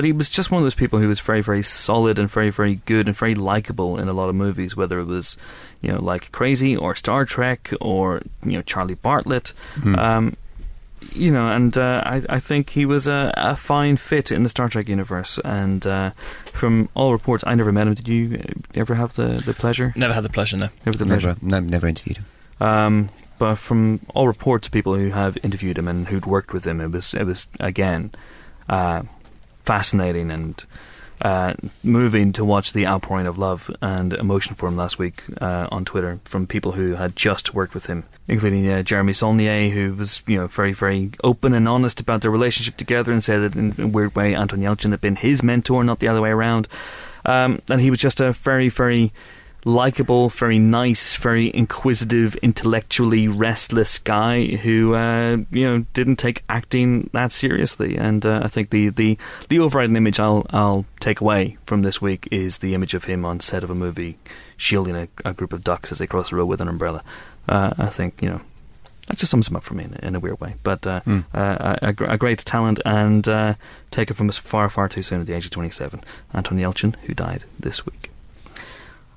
But 0.00 0.06
he 0.06 0.12
was 0.12 0.30
just 0.30 0.50
one 0.50 0.62
of 0.62 0.64
those 0.64 0.74
people 0.74 0.98
who 0.98 1.08
was 1.08 1.20
very, 1.20 1.42
very 1.42 1.60
solid 1.60 2.18
and 2.18 2.26
very, 2.26 2.48
very 2.48 2.76
good 2.86 3.06
and 3.06 3.14
very 3.14 3.34
likable 3.34 3.98
in 3.98 4.08
a 4.08 4.14
lot 4.14 4.30
of 4.30 4.34
movies, 4.34 4.74
whether 4.74 4.98
it 4.98 5.04
was, 5.04 5.36
you 5.82 5.92
know, 5.92 6.00
like 6.00 6.32
Crazy 6.32 6.74
or 6.74 6.94
Star 6.94 7.26
Trek 7.26 7.70
or, 7.82 8.22
you 8.42 8.52
know, 8.52 8.62
Charlie 8.62 8.94
Bartlett. 8.94 9.52
Um, 9.98 10.38
you 11.12 11.30
know, 11.30 11.52
and 11.52 11.76
uh, 11.76 12.02
I, 12.02 12.22
I 12.30 12.38
think 12.40 12.70
he 12.70 12.86
was 12.86 13.08
a, 13.08 13.30
a 13.36 13.56
fine 13.56 13.98
fit 13.98 14.32
in 14.32 14.42
the 14.42 14.48
Star 14.48 14.70
Trek 14.70 14.88
universe. 14.88 15.38
And 15.44 15.86
uh, 15.86 16.12
from 16.46 16.88
all 16.94 17.12
reports, 17.12 17.44
I 17.46 17.54
never 17.54 17.70
met 17.70 17.86
him. 17.86 17.92
Did 17.92 18.08
you 18.08 18.38
uh, 18.38 18.52
ever 18.72 18.94
have 18.94 19.16
the, 19.16 19.42
the 19.44 19.52
pleasure? 19.52 19.92
Never 19.96 20.14
had 20.14 20.24
the 20.24 20.30
pleasure, 20.30 20.56
no. 20.56 20.70
Never 20.86 20.96
the 20.96 21.04
pleasure. 21.04 21.36
Never, 21.42 21.60
no, 21.60 21.68
never 21.68 21.86
interviewed 21.86 22.16
him. 22.16 22.26
Um, 22.58 23.10
but 23.38 23.56
from 23.56 24.00
all 24.14 24.26
reports 24.26 24.66
people 24.66 24.94
who 24.94 25.10
have 25.10 25.36
interviewed 25.42 25.76
him 25.76 25.88
and 25.88 26.08
who'd 26.08 26.24
worked 26.24 26.54
with 26.54 26.66
him, 26.66 26.80
it 26.80 26.90
was 26.90 27.12
it 27.12 27.24
was 27.24 27.48
again 27.60 28.12
uh, 28.70 29.02
fascinating 29.64 30.30
and 30.30 30.64
uh, 31.22 31.54
moving 31.82 32.32
to 32.32 32.44
watch 32.44 32.72
the 32.72 32.86
outpouring 32.86 33.26
of 33.26 33.36
love 33.36 33.70
and 33.82 34.14
emotion 34.14 34.54
for 34.54 34.68
him 34.68 34.76
last 34.76 34.98
week 34.98 35.22
uh, 35.40 35.68
on 35.70 35.84
Twitter 35.84 36.18
from 36.24 36.46
people 36.46 36.72
who 36.72 36.94
had 36.94 37.14
just 37.14 37.52
worked 37.52 37.74
with 37.74 37.86
him, 37.86 38.04
including 38.26 38.66
uh, 38.68 38.82
Jeremy 38.82 39.12
Saulnier, 39.12 39.68
who 39.68 39.94
was 39.94 40.22
you 40.26 40.38
know 40.38 40.46
very 40.46 40.72
very 40.72 41.10
open 41.22 41.52
and 41.52 41.68
honest 41.68 42.00
about 42.00 42.22
their 42.22 42.30
relationship 42.30 42.76
together 42.76 43.12
and 43.12 43.22
said 43.22 43.40
that 43.40 43.56
in 43.56 43.74
a 43.78 43.86
weird 43.86 44.14
way 44.14 44.34
Anton 44.34 44.60
Yelchin 44.60 44.92
had 44.92 45.00
been 45.02 45.16
his 45.16 45.42
mentor, 45.42 45.84
not 45.84 45.98
the 45.98 46.08
other 46.08 46.22
way 46.22 46.30
around. 46.30 46.68
Um, 47.26 47.60
and 47.68 47.82
he 47.82 47.90
was 47.90 48.00
just 48.00 48.20
a 48.20 48.32
very 48.32 48.70
very 48.70 49.12
likable, 49.64 50.28
very 50.28 50.58
nice, 50.58 51.16
very 51.16 51.50
inquisitive, 51.54 52.34
intellectually 52.36 53.28
restless 53.28 53.98
guy 53.98 54.46
who 54.56 54.94
uh, 54.94 55.38
you 55.50 55.64
know 55.68 55.84
didn't 55.94 56.16
take 56.16 56.42
acting 56.48 57.10
that 57.12 57.32
seriously. 57.32 57.96
And 57.96 58.24
uh, 58.24 58.40
I 58.44 58.48
think 58.48 58.70
the, 58.70 58.88
the 58.88 59.18
the 59.48 59.58
overriding 59.58 59.96
image 59.96 60.18
I'll 60.20 60.46
I'll 60.50 60.84
take 61.00 61.20
away 61.20 61.58
from 61.64 61.82
this 61.82 62.00
week 62.00 62.28
is 62.30 62.58
the 62.58 62.74
image 62.74 62.94
of 62.94 63.04
him 63.04 63.24
on 63.24 63.40
set 63.40 63.62
of 63.64 63.70
a 63.70 63.74
movie 63.74 64.18
shielding 64.56 64.96
a, 64.96 65.08
a 65.24 65.32
group 65.34 65.52
of 65.52 65.64
ducks 65.64 65.90
as 65.92 65.98
they 65.98 66.06
cross 66.06 66.30
the 66.30 66.36
road 66.36 66.46
with 66.46 66.60
an 66.60 66.68
umbrella. 66.68 67.02
Uh, 67.48 67.72
I 67.78 67.86
think 67.86 68.22
you 68.22 68.28
know. 68.28 68.40
That 69.06 69.18
just 69.18 69.30
sums 69.32 69.48
him 69.48 69.56
up 69.56 69.64
for 69.64 69.74
me 69.74 69.82
in, 69.84 69.94
in 69.94 70.14
a 70.14 70.20
weird 70.20 70.40
way, 70.40 70.54
but 70.62 70.86
uh, 70.86 71.00
Mm. 71.00 71.24
uh, 71.34 71.74
a, 71.82 71.88
a 72.12 72.16
great 72.16 72.38
talent 72.40 72.78
and 72.84 73.26
uh, 73.26 73.54
taken 73.90 74.14
from 74.14 74.28
us 74.28 74.38
far, 74.38 74.68
far 74.70 74.88
too 74.88 75.02
soon 75.02 75.20
at 75.20 75.26
the 75.26 75.32
age 75.32 75.46
of 75.46 75.50
27. 75.50 76.04
Anton 76.32 76.58
Yelchin, 76.58 76.94
who 77.06 77.14
died 77.14 77.42
this 77.58 77.84
week. 77.84 78.10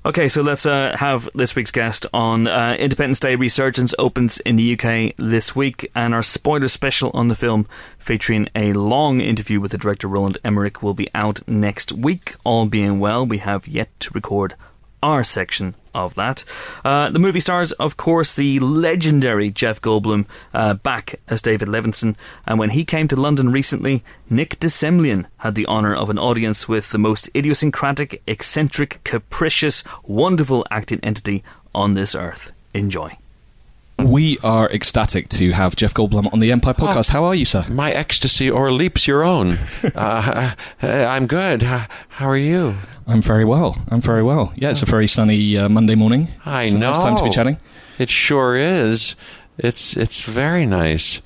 Okay, 0.06 0.28
so 0.28 0.42
let's 0.42 0.66
uh, 0.66 0.94
have 0.98 1.30
this 1.34 1.56
week's 1.56 1.70
guest 1.70 2.06
on. 2.12 2.46
Uh, 2.46 2.76
Independence 2.78 3.18
Day 3.20 3.36
Resurgence 3.36 3.94
opens 3.98 4.38
in 4.40 4.56
the 4.56 4.78
UK 4.78 5.16
this 5.16 5.56
week, 5.56 5.90
and 5.94 6.12
our 6.12 6.22
spoiler 6.22 6.68
special 6.68 7.10
on 7.14 7.28
the 7.28 7.34
film, 7.34 7.66
featuring 7.98 8.50
a 8.54 8.74
long 8.74 9.22
interview 9.22 9.60
with 9.60 9.70
the 9.70 9.78
director 9.78 10.06
Roland 10.06 10.36
Emmerich, 10.44 10.82
will 10.82 10.92
be 10.92 11.08
out 11.14 11.40
next 11.48 11.90
week. 11.90 12.34
All 12.44 12.66
being 12.66 13.00
well, 13.00 13.24
we 13.24 13.38
have 13.38 13.66
yet 13.66 13.88
to 14.00 14.10
record 14.12 14.56
our 15.04 15.22
section 15.22 15.74
of 15.94 16.14
that. 16.14 16.44
Uh, 16.84 17.10
the 17.10 17.18
movie 17.18 17.38
stars, 17.38 17.72
of 17.72 17.96
course, 17.96 18.34
the 18.34 18.58
legendary 18.58 19.50
Jeff 19.50 19.80
Goldblum 19.80 20.26
uh, 20.52 20.74
back 20.74 21.20
as 21.28 21.42
David 21.42 21.68
Levinson. 21.68 22.16
And 22.46 22.58
when 22.58 22.70
he 22.70 22.84
came 22.84 23.06
to 23.08 23.16
London 23.16 23.52
recently, 23.52 24.02
Nick 24.28 24.58
de 24.58 24.68
Semlyen 24.68 25.26
had 25.38 25.54
the 25.54 25.66
honour 25.66 25.94
of 25.94 26.10
an 26.10 26.18
audience 26.18 26.66
with 26.66 26.90
the 26.90 26.98
most 26.98 27.30
idiosyncratic, 27.36 28.22
eccentric, 28.26 28.98
capricious, 29.04 29.84
wonderful 30.04 30.66
acting 30.70 31.00
entity 31.02 31.44
on 31.74 31.94
this 31.94 32.14
earth. 32.14 32.50
Enjoy. 32.72 33.16
We 33.98 34.38
are 34.38 34.68
ecstatic 34.70 35.28
to 35.30 35.52
have 35.52 35.76
Jeff 35.76 35.94
Goldblum 35.94 36.32
on 36.32 36.40
the 36.40 36.50
Empire 36.50 36.74
podcast. 36.74 37.10
How 37.10 37.24
are 37.24 37.34
you, 37.34 37.44
sir? 37.44 37.64
My 37.68 37.92
ecstasy 37.92 38.50
o'erleaps 38.50 39.06
your 39.06 39.24
own. 39.24 39.56
uh, 39.94 40.54
I'm 40.82 41.26
good. 41.26 41.62
How, 41.62 41.86
are 42.20 42.36
you? 42.36 42.74
I'm 43.06 43.22
very 43.22 43.44
well. 43.44 43.76
I'm 43.88 44.00
very 44.00 44.22
well. 44.22 44.52
Yeah, 44.56 44.70
it's 44.70 44.82
a 44.82 44.86
very 44.86 45.06
sunny 45.06 45.56
uh, 45.56 45.68
Monday 45.68 45.94
morning. 45.94 46.28
I 46.44 46.64
It's 46.64 46.74
a 46.74 46.78
nice 46.78 46.98
time 46.98 47.16
to 47.16 47.24
be 47.24 47.30
chatting. 47.30 47.58
It 47.98 48.10
sure 48.10 48.56
is. 48.56 49.14
It's 49.58 49.96
it's 49.96 50.24
very 50.24 50.66
nice. 50.66 51.22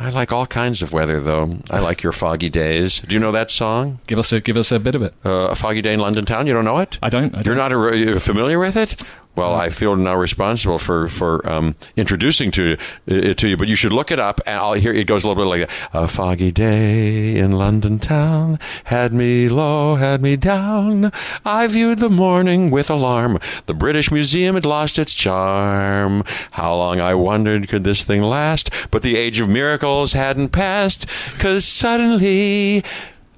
I 0.00 0.10
like 0.10 0.32
all 0.32 0.46
kinds 0.46 0.80
of 0.80 0.92
weather, 0.92 1.20
though. 1.20 1.58
I 1.70 1.80
like 1.80 2.02
your 2.04 2.12
foggy 2.12 2.48
days. 2.48 3.00
Do 3.00 3.14
you 3.14 3.20
know 3.20 3.32
that 3.32 3.50
song? 3.50 3.98
Give 4.06 4.18
us 4.18 4.32
a 4.32 4.40
give 4.40 4.56
us 4.56 4.72
a 4.72 4.78
bit 4.78 4.94
of 4.94 5.02
it. 5.02 5.12
Uh, 5.26 5.48
a 5.50 5.54
foggy 5.54 5.82
day 5.82 5.92
in 5.92 6.00
London 6.00 6.24
town. 6.24 6.46
You 6.46 6.54
don't 6.54 6.64
know 6.64 6.78
it? 6.78 6.98
I 7.02 7.10
don't. 7.10 7.34
I 7.34 7.42
You're 7.44 7.56
don't. 7.56 7.70
not 7.70 7.92
a, 7.92 7.98
you're 7.98 8.20
familiar 8.20 8.58
with 8.58 8.76
it? 8.76 9.02
Well, 9.38 9.54
I 9.54 9.68
feel 9.68 9.94
now 9.94 10.16
responsible 10.16 10.78
for 10.78 11.06
for 11.06 11.48
um, 11.48 11.76
introducing 11.96 12.50
to 12.50 12.76
it 13.06 13.38
to 13.38 13.46
you, 13.46 13.56
but 13.56 13.68
you 13.68 13.76
should 13.76 13.92
look 13.92 14.10
it 14.10 14.18
up. 14.18 14.40
And 14.48 14.56
I'll 14.56 14.72
hear 14.72 14.92
it 14.92 15.06
goes 15.06 15.22
a 15.22 15.28
little 15.28 15.40
bit 15.40 15.48
like 15.48 15.68
that. 15.68 15.90
A 15.92 16.08
foggy 16.08 16.50
day 16.50 17.36
in 17.38 17.52
London 17.52 18.00
town 18.00 18.58
had 18.86 19.12
me 19.12 19.48
low, 19.48 19.94
had 19.94 20.22
me 20.22 20.34
down. 20.34 21.12
I 21.44 21.68
viewed 21.68 21.98
the 22.00 22.08
morning 22.10 22.72
with 22.72 22.90
alarm. 22.90 23.38
The 23.66 23.74
British 23.74 24.10
Museum 24.10 24.56
had 24.56 24.66
lost 24.66 24.98
its 24.98 25.14
charm. 25.14 26.24
How 26.50 26.74
long 26.74 27.00
I 27.00 27.14
wondered 27.14 27.68
could 27.68 27.84
this 27.84 28.02
thing 28.02 28.22
last? 28.22 28.70
But 28.90 29.02
the 29.02 29.16
age 29.16 29.38
of 29.38 29.48
miracles 29.48 30.14
hadn't 30.14 30.48
passed, 30.48 31.06
'cause 31.38 31.64
suddenly. 31.64 32.82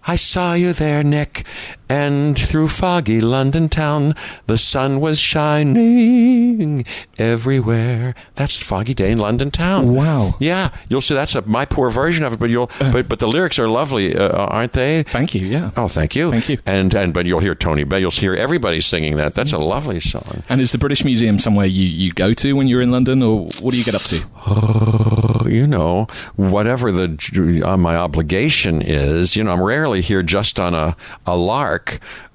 I 0.07 0.17
saw 0.17 0.55
you 0.55 0.73
there, 0.73 1.03
Nick, 1.03 1.45
and 1.91 2.39
through 2.39 2.69
foggy 2.69 3.21
London 3.21 3.69
town, 3.69 4.15
the 4.47 4.57
sun 4.57 5.01
was 5.01 5.19
shining 5.19 6.85
everywhere. 7.19 8.15
That's 8.37 8.63
foggy 8.63 8.95
day 8.95 9.11
in 9.11 9.19
London 9.19 9.51
town. 9.51 9.93
Wow. 9.95 10.37
Yeah, 10.39 10.71
you'll 10.89 11.01
see. 11.01 11.15
That's 11.15 11.35
a, 11.35 11.43
my 11.43 11.65
poor 11.65 11.91
version 11.91 12.25
of 12.25 12.35
it, 12.35 12.39
but 12.39 12.49
you'll. 12.49 12.71
but 12.93 13.09
but 13.09 13.19
the 13.19 13.27
lyrics 13.27 13.59
are 13.59 13.69
lovely, 13.69 14.17
uh, 14.17 14.31
aren't 14.31 14.73
they? 14.73 15.03
Thank 15.03 15.35
you. 15.35 15.47
Yeah. 15.47 15.73
Oh, 15.77 15.89
thank 15.89 16.15
you. 16.15 16.31
Thank 16.31 16.49
you. 16.49 16.59
And 16.65 16.95
and 16.95 17.13
but 17.13 17.27
you'll 17.27 17.41
hear 17.41 17.57
Tony 17.57 17.83
Bell. 17.83 17.99
You'll 17.99 18.13
hear 18.13 18.35
everybody 18.35 18.81
singing 18.81 19.17
that. 19.17 19.35
That's 19.35 19.53
a 19.53 19.59
lovely 19.59 19.99
song. 19.99 20.45
And 20.49 20.61
is 20.61 20.71
the 20.71 20.79
British 20.79 21.05
Museum 21.05 21.41
somewhere 21.41 21.67
you, 21.67 21.85
you 21.85 22.13
go 22.13 22.33
to 22.35 22.53
when 22.55 22.69
you're 22.69 22.83
in 22.83 22.93
London, 22.93 23.21
or 23.21 23.47
what 23.61 23.73
do 23.73 23.77
you 23.77 23.85
get 23.85 23.97
up 23.97 24.03
to? 24.03 24.25
Oh, 24.47 25.47
you 25.49 25.67
know, 25.67 26.07
whatever 26.37 26.93
the 26.93 27.63
uh, 27.67 27.77
my 27.77 27.97
obligation 27.97 28.81
is, 28.81 29.35
you 29.35 29.43
know, 29.43 29.53
I'm 29.53 29.63
rarely 29.63 30.03
here 30.03 30.23
just 30.23 30.61
on 30.61 30.73
a, 30.73 30.97
a 31.27 31.37
lark 31.37 31.80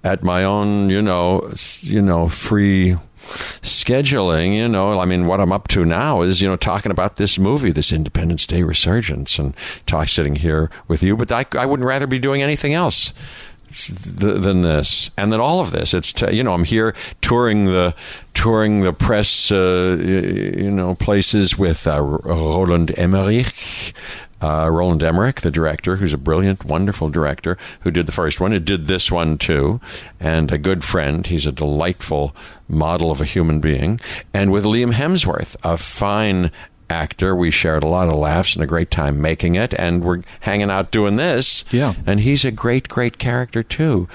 at 0.03 0.23
my 0.23 0.43
own, 0.43 0.89
you 0.89 1.01
know, 1.01 1.49
you 1.81 2.01
know, 2.01 2.27
free 2.27 2.95
scheduling, 3.25 4.55
you 4.55 4.67
know, 4.67 4.99
I 4.99 5.05
mean, 5.05 5.25
what 5.25 5.41
I'm 5.41 5.51
up 5.51 5.67
to 5.69 5.83
now 5.85 6.21
is, 6.21 6.41
you 6.41 6.47
know, 6.47 6.55
talking 6.55 6.91
about 6.91 7.15
this 7.15 7.39
movie, 7.39 7.71
this 7.71 7.91
Independence 7.91 8.45
Day 8.45 8.63
Resurgence, 8.63 9.39
and 9.39 9.55
talk 9.85 10.07
sitting 10.07 10.35
here 10.35 10.69
with 10.87 11.01
you. 11.01 11.17
But 11.17 11.31
I, 11.31 11.45
I 11.57 11.65
wouldn't 11.65 11.87
rather 11.87 12.07
be 12.07 12.19
doing 12.19 12.41
anything 12.41 12.73
else 12.73 13.13
th- 13.71 14.41
than 14.41 14.61
this, 14.61 15.11
and 15.17 15.31
then 15.31 15.39
all 15.39 15.59
of 15.59 15.71
this. 15.71 15.93
It's 15.93 16.13
t- 16.13 16.35
you 16.35 16.43
know 16.43 16.53
I'm 16.53 16.63
here 16.63 16.95
touring 17.21 17.65
the 17.65 17.95
touring 18.33 18.81
the 18.81 18.93
press, 18.93 19.51
uh, 19.51 19.97
you 19.99 20.69
know, 20.71 20.95
places 20.95 21.57
with 21.57 21.87
uh, 21.87 22.01
Roland 22.01 22.97
Emmerich. 22.97 23.93
Uh, 24.41 24.69
Roland 24.69 25.01
Emmerich, 25.01 25.41
the 25.41 25.49
director, 25.49 25.95
who's 25.95 26.13
a 26.13 26.17
brilliant, 26.17 26.65
wonderful 26.65 27.09
director, 27.09 27.57
who 27.81 27.91
did 27.91 28.05
the 28.05 28.11
first 28.11 28.41
one, 28.41 28.51
who 28.51 28.59
did 28.59 28.85
this 28.85 29.09
one 29.09 29.37
too, 29.37 29.79
and 30.19 30.51
a 30.51 30.57
good 30.57 30.83
friend. 30.83 31.25
He's 31.25 31.47
a 31.47 31.51
delightful 31.51 32.35
model 32.67 33.11
of 33.11 33.21
a 33.21 33.25
human 33.25 33.59
being. 33.59 33.99
And 34.33 34.51
with 34.51 34.65
Liam 34.65 34.93
Hemsworth, 34.93 35.55
a 35.63 35.77
fine 35.77 36.51
actor. 36.89 37.35
We 37.35 37.51
shared 37.51 37.83
a 37.83 37.87
lot 37.87 38.07
of 38.07 38.15
laughs 38.15 38.55
and 38.55 38.63
a 38.63 38.67
great 38.67 38.91
time 38.91 39.21
making 39.21 39.55
it, 39.55 39.73
and 39.75 40.03
we're 40.03 40.21
hanging 40.41 40.69
out 40.69 40.91
doing 40.91 41.15
this. 41.15 41.65
Yeah. 41.71 41.93
And 42.05 42.21
he's 42.21 42.45
a 42.45 42.51
great, 42.51 42.89
great 42.89 43.17
character 43.17 43.63
too. 43.63 44.07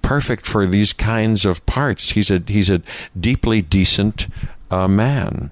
Perfect 0.00 0.46
for 0.46 0.66
these 0.66 0.92
kinds 0.92 1.44
of 1.44 1.64
parts. 1.66 2.10
He's 2.10 2.30
a 2.30 2.42
he's 2.46 2.70
a 2.70 2.82
deeply 3.18 3.60
decent 3.60 4.28
uh, 4.70 4.88
man, 4.88 5.50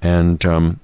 and 0.00 0.44
um, 0.46 0.80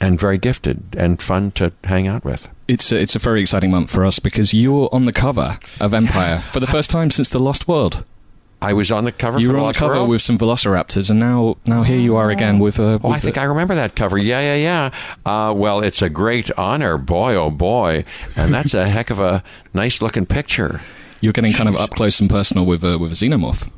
and 0.00 0.18
very 0.18 0.38
gifted 0.38 0.94
and 0.96 1.20
fun 1.20 1.50
to 1.52 1.72
hang 1.84 2.06
out 2.06 2.24
with. 2.24 2.48
It's 2.66 2.92
a, 2.92 3.00
it's 3.00 3.16
a 3.16 3.18
very 3.18 3.40
exciting 3.40 3.70
month 3.70 3.90
for 3.90 4.04
us 4.04 4.18
because 4.18 4.52
you're 4.54 4.88
on 4.92 5.04
the 5.06 5.12
cover 5.12 5.58
of 5.80 5.94
Empire 5.94 6.38
for 6.52 6.60
the 6.60 6.66
first 6.66 6.90
time 6.90 7.10
since 7.10 7.30
The 7.30 7.38
Lost 7.38 7.66
World. 7.68 8.04
I 8.60 8.72
was 8.72 8.90
on 8.90 9.04
the 9.04 9.12
cover. 9.12 9.38
You 9.38 9.48
for 9.48 9.52
were 9.52 9.60
the 9.60 9.66
on 9.66 9.72
the 9.72 9.78
cover 9.78 9.94
World. 9.94 10.08
with 10.10 10.20
some 10.22 10.36
Velociraptors, 10.36 11.10
and 11.10 11.20
now 11.20 11.58
now 11.64 11.84
here 11.84 11.96
you 11.98 12.16
are 12.16 12.28
again 12.28 12.58
with 12.58 12.80
a. 12.80 12.98
Oh, 13.04 13.10
I 13.10 13.20
think 13.20 13.38
I 13.38 13.44
remember 13.44 13.76
that 13.76 13.94
cover. 13.94 14.18
Yeah, 14.18 14.40
yeah, 14.40 14.56
yeah. 14.56 14.90
Uh, 15.48 15.52
well, 15.54 15.80
it's 15.80 16.02
a 16.02 16.10
great 16.10 16.50
honor, 16.58 16.98
boy, 16.98 17.36
oh 17.36 17.52
boy, 17.52 18.04
and 18.34 18.52
that's 18.52 18.74
a 18.74 18.88
heck 18.88 19.10
of 19.10 19.20
a 19.20 19.44
nice 19.74 20.02
looking 20.02 20.26
picture. 20.26 20.80
You're 21.20 21.32
getting 21.32 21.52
kind 21.52 21.68
of 21.68 21.76
up 21.76 21.90
close 21.90 22.18
and 22.18 22.28
personal 22.28 22.66
with 22.66 22.82
a, 22.82 22.98
with 22.98 23.12
a 23.12 23.14
xenomorph. 23.14 23.70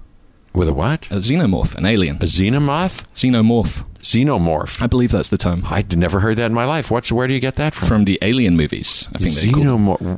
With 0.54 0.68
a 0.68 0.72
what? 0.72 1.06
A 1.10 1.16
xenomorph, 1.16 1.74
an 1.74 1.84
alien. 1.84 2.16
A 2.16 2.20
xenomorph? 2.20 3.04
Xenomorph. 3.14 3.84
Xenomorph. 4.00 4.82
I 4.82 4.86
believe 4.86 5.10
that's 5.10 5.28
the 5.28 5.38
term. 5.38 5.62
I'd 5.70 5.96
never 5.96 6.20
heard 6.20 6.36
that 6.36 6.46
in 6.46 6.54
my 6.54 6.64
life. 6.64 6.90
What's 6.90 7.12
where 7.12 7.28
do 7.28 7.34
you 7.34 7.40
get 7.40 7.54
that 7.56 7.74
from? 7.74 7.88
From 7.88 8.04
the 8.04 8.18
Alien 8.22 8.56
movies, 8.56 9.08
I 9.14 9.18
think 9.18 9.54
called. 9.54 9.66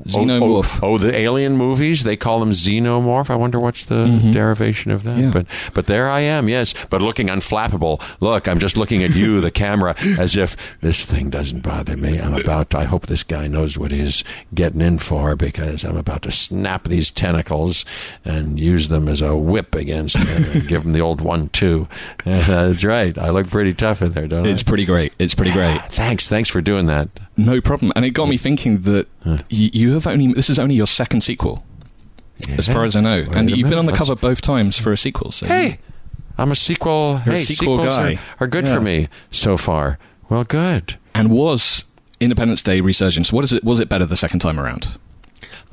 Xenomorph. 0.04 0.80
Oh, 0.82 0.88
oh, 0.88 0.92
oh, 0.92 0.98
the 0.98 1.16
alien 1.16 1.56
movies, 1.56 2.04
they 2.04 2.16
call 2.16 2.40
them 2.40 2.50
xenomorph. 2.50 3.30
I 3.30 3.36
wonder 3.36 3.58
what's 3.58 3.84
the 3.86 4.30
derivation 4.32 4.90
of 4.90 5.04
that. 5.04 5.16
Mm-hmm. 5.16 5.22
Yeah. 5.22 5.30
But 5.32 5.46
but 5.74 5.86
there 5.86 6.08
I 6.08 6.20
am, 6.20 6.48
yes. 6.48 6.74
But 6.90 7.02
looking 7.02 7.28
unflappable. 7.28 8.02
Look, 8.20 8.48
I'm 8.48 8.58
just 8.58 8.76
looking 8.76 9.02
at 9.02 9.10
you, 9.10 9.40
the 9.40 9.50
camera, 9.50 9.94
as 10.18 10.36
if 10.36 10.78
this 10.80 11.04
thing 11.04 11.30
doesn't 11.30 11.62
bother 11.62 11.96
me. 11.96 12.18
I'm 12.18 12.34
about 12.34 12.70
to, 12.70 12.78
I 12.78 12.84
hope 12.84 13.06
this 13.06 13.22
guy 13.22 13.46
knows 13.46 13.78
what 13.78 13.90
he's 13.90 14.24
getting 14.54 14.80
in 14.80 14.98
for 14.98 15.36
because 15.36 15.84
I'm 15.84 15.96
about 15.96 16.22
to 16.22 16.30
snap 16.30 16.84
these 16.84 17.10
tentacles 17.10 17.84
and 18.24 18.58
use 18.60 18.88
them 18.88 19.08
as 19.08 19.20
a 19.20 19.36
whip 19.36 19.74
against 19.74 20.16
him 20.16 20.52
and 20.60 20.68
give 20.68 20.84
him 20.84 20.92
the 20.92 21.00
old 21.00 21.20
one 21.20 21.48
two. 21.50 21.88
that's 22.24 22.84
right. 22.84 23.16
I 23.18 23.30
look 23.30 23.48
pretty 23.48 23.71
tough 23.74 24.02
in 24.02 24.12
there, 24.12 24.26
don't 24.28 24.46
It's 24.46 24.62
I? 24.62 24.68
pretty 24.68 24.84
great. 24.84 25.14
It's 25.18 25.34
pretty 25.34 25.52
great. 25.52 25.76
Ah, 25.80 25.86
thanks, 25.90 26.28
thanks 26.28 26.48
for 26.48 26.60
doing 26.60 26.86
that. 26.86 27.08
No 27.36 27.60
problem. 27.60 27.92
And 27.96 28.04
it 28.04 28.10
got 28.10 28.28
me 28.28 28.36
thinking 28.36 28.82
that 28.82 29.06
you, 29.48 29.70
you 29.72 29.92
have 29.94 30.06
only 30.06 30.32
this 30.32 30.50
is 30.50 30.58
only 30.58 30.74
your 30.74 30.86
second 30.86 31.22
sequel, 31.22 31.64
as 32.48 32.66
far 32.66 32.84
as 32.84 32.96
I 32.96 33.00
know, 33.00 33.24
Wait 33.28 33.36
and 33.36 33.50
a 33.50 33.56
you've 33.56 33.68
been 33.70 33.78
on 33.78 33.86
the 33.86 33.92
cover 33.92 34.12
let's- 34.12 34.20
both 34.20 34.40
times 34.40 34.78
for 34.78 34.92
a 34.92 34.96
sequel. 34.96 35.30
So 35.32 35.46
Hey, 35.46 35.78
I'm 36.38 36.50
a 36.50 36.54
sequel. 36.56 37.20
You're 37.24 37.34
a 37.34 37.38
hey, 37.38 37.44
sequel 37.44 37.78
sequels 37.78 37.96
guy. 37.96 38.14
Are, 38.14 38.44
are 38.44 38.46
good 38.46 38.66
Yeah. 38.66 38.74
for 38.74 38.80
me 38.80 39.08
so 39.30 39.56
far. 39.56 39.98
Well, 40.28 40.44
good. 40.44 40.96
and 41.14 41.30
was 41.30 41.84
Independence 42.20 42.62
Day 42.62 42.80
Resurgence? 42.80 43.32
What 43.32 43.44
is 43.44 43.52
it? 43.52 43.64
Was 43.64 43.80
it 43.80 43.88
better 43.88 44.06
the 44.06 44.16
second 44.16 44.38
time 44.40 44.58
around? 44.58 44.96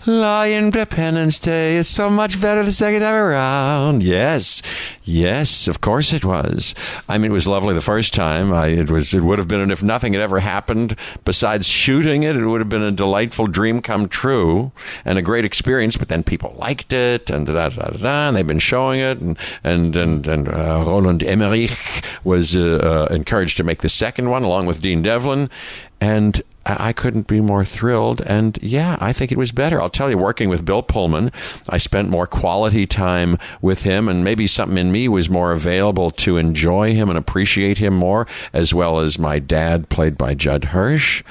Lie 0.06 0.52
Independence 0.52 1.39
Day 1.39 1.76
is 1.76 1.88
so 1.88 2.10
much 2.10 2.39
better 2.39 2.64
the 2.64 2.72
second 2.72 3.02
time 3.02 3.16
around. 3.16 4.02
Yes, 4.02 4.62
yes, 5.04 5.68
of 5.68 5.82
course 5.82 6.14
it 6.14 6.24
was. 6.24 6.74
I 7.10 7.18
mean, 7.18 7.32
it 7.32 7.34
was 7.34 7.45
lovely 7.47 7.74
the 7.74 7.82
first 7.82 8.14
time. 8.14 8.54
I, 8.54 8.68
it 8.68 8.89
was. 8.89 9.14
It 9.14 9.22
would 9.22 9.39
have 9.39 9.50
been, 9.50 9.60
and 9.60 9.74
if 9.74 9.84
nothing 9.84 10.14
had 10.14 10.22
ever 10.22 10.39
happened 10.39 10.95
besides 11.26 11.68
shooting 11.68 12.24
it, 12.24 12.38
it 12.38 12.45
would 12.45 12.62
have 12.62 12.70
been 12.70 12.82
a 12.82 12.93
delightful 12.93 13.47
dream 13.47 13.82
come 13.82 14.08
true 14.08 14.72
and 15.04 15.18
a 15.18 15.22
great 15.22 15.43
experience. 15.43 15.97
But 15.97 16.08
then 16.08 16.24
people 16.24 16.56
liked 16.58 16.93
it, 16.93 17.30
and 17.30 17.45
da 17.45 17.54
da 17.54 17.70
da 17.70 17.89
da, 17.89 18.28
and 18.30 18.38
they've 18.38 18.47
been 18.47 18.60
showing 18.60 19.02
it, 19.02 19.20
and 19.20 19.38
and 19.66 19.97
and 19.97 20.26
and 20.28 20.47
uh, 20.47 20.84
Roland 20.86 21.24
Emmerich 21.24 22.04
was 22.24 22.56
uh, 22.56 23.08
uh, 23.12 23.14
encouraged 23.14 23.58
to 23.58 23.66
make 23.66 23.82
the 23.82 23.89
second 23.89 24.30
one 24.30 24.43
along 24.43 24.66
with 24.66 24.82
Dean 24.82 25.02
Devlin, 25.02 25.50
and 26.00 26.41
I 26.66 26.93
couldn't 26.93 27.28
be 27.28 27.41
more 27.41 27.66
thrilled. 27.66 28.22
And 28.22 28.60
yeah, 28.62 28.97
I 28.99 29.14
think 29.14 29.32
it 29.32 29.38
was 29.38 29.51
better. 29.51 29.82
I'll 29.82 29.89
tell 29.89 30.10
you, 30.10 30.18
working 30.18 30.49
with 30.49 30.66
Bill 30.66 30.84
Pullman, 30.84 31.32
I 31.70 31.78
spent 31.78 32.10
more 32.10 32.28
quality 32.28 32.86
time 32.86 33.38
with 33.62 33.84
him, 33.84 34.07
and 34.07 34.24
maybe 34.24 34.45
something 34.45 34.78
in 34.78 34.91
me 34.91 35.07
was 35.07 35.30
more 35.30 35.51
available 35.51 36.12
to 36.12 36.38
enjoy 36.38 36.93
him 36.93 37.10
and 37.10 37.18
appreciate 37.18 37.78
him 37.78 37.95
more, 37.95 38.28
as 38.53 38.74
well 38.74 38.99
as 38.99 39.18
my 39.18 39.39
dad, 39.39 39.89
played 39.89 40.18
by 40.18 40.34
Judd 40.34 40.66
Hirsch, 40.66 41.24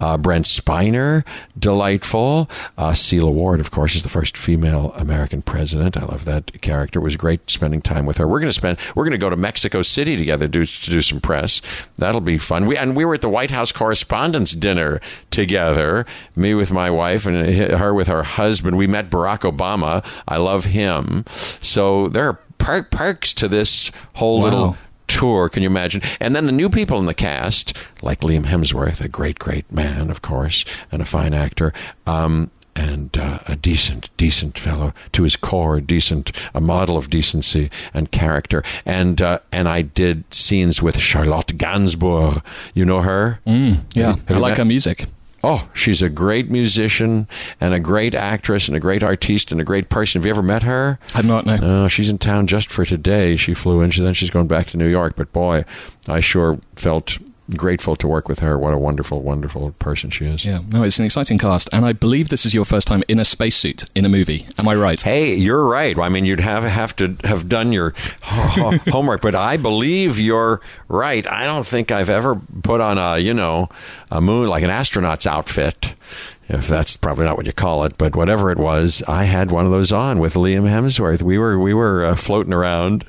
uh, 0.00 0.18
Brent 0.18 0.46
Spiner, 0.46 1.24
delightful. 1.58 2.50
Uh, 2.76 2.90
Sela 2.90 3.32
Ward, 3.32 3.60
of 3.60 3.70
course, 3.70 3.94
is 3.94 4.02
the 4.02 4.08
first 4.08 4.36
female 4.36 4.92
American 4.96 5.42
president. 5.42 5.96
I 5.96 6.04
love 6.04 6.24
that 6.26 6.60
character. 6.60 6.98
It 6.98 7.04
was 7.04 7.16
great 7.16 7.48
spending 7.48 7.80
time 7.80 8.04
with 8.04 8.18
her. 8.18 8.26
We're 8.26 8.40
going 8.40 8.50
to 8.50 8.52
spend. 8.52 8.78
We're 8.94 9.04
going 9.04 9.12
to 9.12 9.18
go 9.18 9.30
to 9.30 9.36
Mexico 9.36 9.82
City 9.82 10.16
together 10.16 10.48
to, 10.48 10.66
to 10.66 10.90
do 10.90 11.00
some 11.00 11.20
press. 11.20 11.62
That'll 11.96 12.20
be 12.20 12.38
fun. 12.38 12.66
We 12.66 12.76
and 12.76 12.96
we 12.96 13.04
were 13.04 13.14
at 13.14 13.20
the 13.20 13.28
White 13.28 13.50
House 13.50 13.72
Correspondents' 13.72 14.52
Dinner 14.52 14.81
together. 15.30 16.04
Me 16.36 16.54
with 16.54 16.70
my 16.72 16.90
wife 16.90 17.26
and 17.26 17.46
her 17.46 17.92
with 17.94 18.08
her 18.08 18.22
husband. 18.22 18.76
We 18.76 18.86
met 18.86 19.10
Barack 19.10 19.40
Obama. 19.50 20.04
I 20.28 20.36
love 20.36 20.66
him. 20.66 21.24
So 21.28 22.08
there 22.08 22.26
are 22.28 22.38
perks 22.58 23.32
to 23.34 23.48
this 23.48 23.90
whole 24.14 24.38
Wow. 24.38 24.44
little 24.44 24.76
tour. 25.08 25.48
Can 25.48 25.62
you 25.62 25.68
imagine? 25.68 26.00
And 26.20 26.34
then 26.34 26.46
the 26.46 26.52
new 26.52 26.70
people 26.70 26.98
in 26.98 27.06
the 27.06 27.14
cast, 27.14 27.76
like 28.02 28.20
Liam 28.20 28.44
Hemsworth, 28.44 29.00
a 29.00 29.08
great, 29.08 29.38
great 29.38 29.70
man, 29.70 30.10
of 30.10 30.22
course, 30.22 30.64
and 30.90 31.02
a 31.02 31.04
fine 31.04 31.34
actor. 31.34 31.72
Um, 32.06 32.50
and 32.74 33.16
uh, 33.16 33.38
a 33.48 33.56
decent, 33.56 34.10
decent 34.16 34.58
fellow 34.58 34.92
to 35.12 35.22
his 35.22 35.36
core, 35.36 35.80
decent, 35.80 36.32
a 36.54 36.60
model 36.60 36.96
of 36.96 37.10
decency 37.10 37.70
and 37.92 38.10
character. 38.10 38.62
And 38.86 39.20
uh, 39.20 39.40
and 39.50 39.68
I 39.68 39.82
did 39.82 40.32
scenes 40.32 40.82
with 40.82 40.98
Charlotte 40.98 41.58
Gainsbourg. 41.58 42.42
You 42.74 42.84
know 42.84 43.00
her? 43.00 43.40
Mm, 43.46 43.80
yeah, 43.94 44.16
I 44.30 44.38
like 44.38 44.52
met- 44.52 44.58
her 44.58 44.64
music. 44.64 45.06
Oh, 45.44 45.68
she's 45.74 46.00
a 46.00 46.08
great 46.08 46.50
musician 46.50 47.26
and 47.60 47.74
a 47.74 47.80
great 47.80 48.14
actress 48.14 48.68
and 48.68 48.76
a 48.76 48.80
great 48.80 49.02
artiste 49.02 49.50
and 49.50 49.60
a 49.60 49.64
great 49.64 49.88
person. 49.88 50.20
Have 50.20 50.26
you 50.26 50.30
ever 50.30 50.42
met 50.42 50.62
her? 50.62 51.00
I'd 51.16 51.24
not 51.24 51.44
know. 51.46 51.56
No, 51.56 51.88
she's 51.88 52.08
in 52.08 52.18
town 52.18 52.46
just 52.46 52.70
for 52.70 52.84
today. 52.84 53.34
She 53.34 53.52
flew 53.52 53.80
in, 53.80 53.90
she, 53.90 54.02
then 54.02 54.14
she's 54.14 54.30
going 54.30 54.46
back 54.46 54.66
to 54.66 54.76
New 54.76 54.86
York. 54.86 55.14
But 55.16 55.32
boy, 55.32 55.64
I 56.06 56.20
sure 56.20 56.60
felt 56.76 57.18
grateful 57.56 57.96
to 57.96 58.08
work 58.08 58.28
with 58.28 58.40
her. 58.40 58.58
What 58.58 58.74
a 58.74 58.78
wonderful, 58.78 59.22
wonderful 59.22 59.72
person 59.78 60.10
she 60.10 60.26
is. 60.26 60.44
Yeah, 60.44 60.60
no, 60.70 60.82
it's 60.82 60.98
an 60.98 61.04
exciting 61.04 61.38
cast, 61.38 61.68
and 61.72 61.84
I 61.84 61.92
believe 61.92 62.28
this 62.28 62.44
is 62.46 62.54
your 62.54 62.64
first 62.64 62.86
time 62.86 63.02
in 63.08 63.18
a 63.18 63.24
spacesuit 63.24 63.84
in 63.94 64.04
a 64.04 64.08
movie. 64.08 64.46
Am 64.58 64.68
I 64.68 64.74
right? 64.74 65.00
Hey, 65.00 65.34
you're 65.34 65.64
right. 65.66 65.98
I 65.98 66.08
mean, 66.08 66.24
you'd 66.24 66.40
have 66.40 66.64
have 66.64 66.94
to 66.96 67.16
have 67.24 67.48
done 67.48 67.72
your 67.72 67.94
homework, 68.22 69.20
but 69.20 69.34
I 69.34 69.56
believe 69.56 70.18
you're 70.18 70.60
right. 70.88 71.26
I 71.26 71.44
don't 71.44 71.66
think 71.66 71.90
I've 71.90 72.10
ever 72.10 72.40
put 72.62 72.80
on 72.80 72.98
a 72.98 73.18
you 73.18 73.34
know 73.34 73.68
a 74.10 74.20
moon 74.20 74.48
like 74.48 74.62
an 74.62 74.70
astronaut's 74.70 75.26
outfit. 75.26 75.94
If 76.48 76.68
that's 76.68 76.96
probably 76.98 77.24
not 77.24 77.36
what 77.38 77.46
you 77.46 77.52
call 77.52 77.84
it, 77.84 77.96
but 77.98 78.14
whatever 78.14 78.50
it 78.50 78.58
was, 78.58 79.02
I 79.08 79.24
had 79.24 79.50
one 79.50 79.64
of 79.64 79.70
those 79.70 79.90
on 79.90 80.18
with 80.18 80.34
Liam 80.34 80.68
Hemsworth. 80.68 81.22
We 81.22 81.38
were 81.38 81.58
we 81.58 81.72
were 81.72 82.04
uh, 82.04 82.14
floating 82.16 82.52
around 82.52 83.06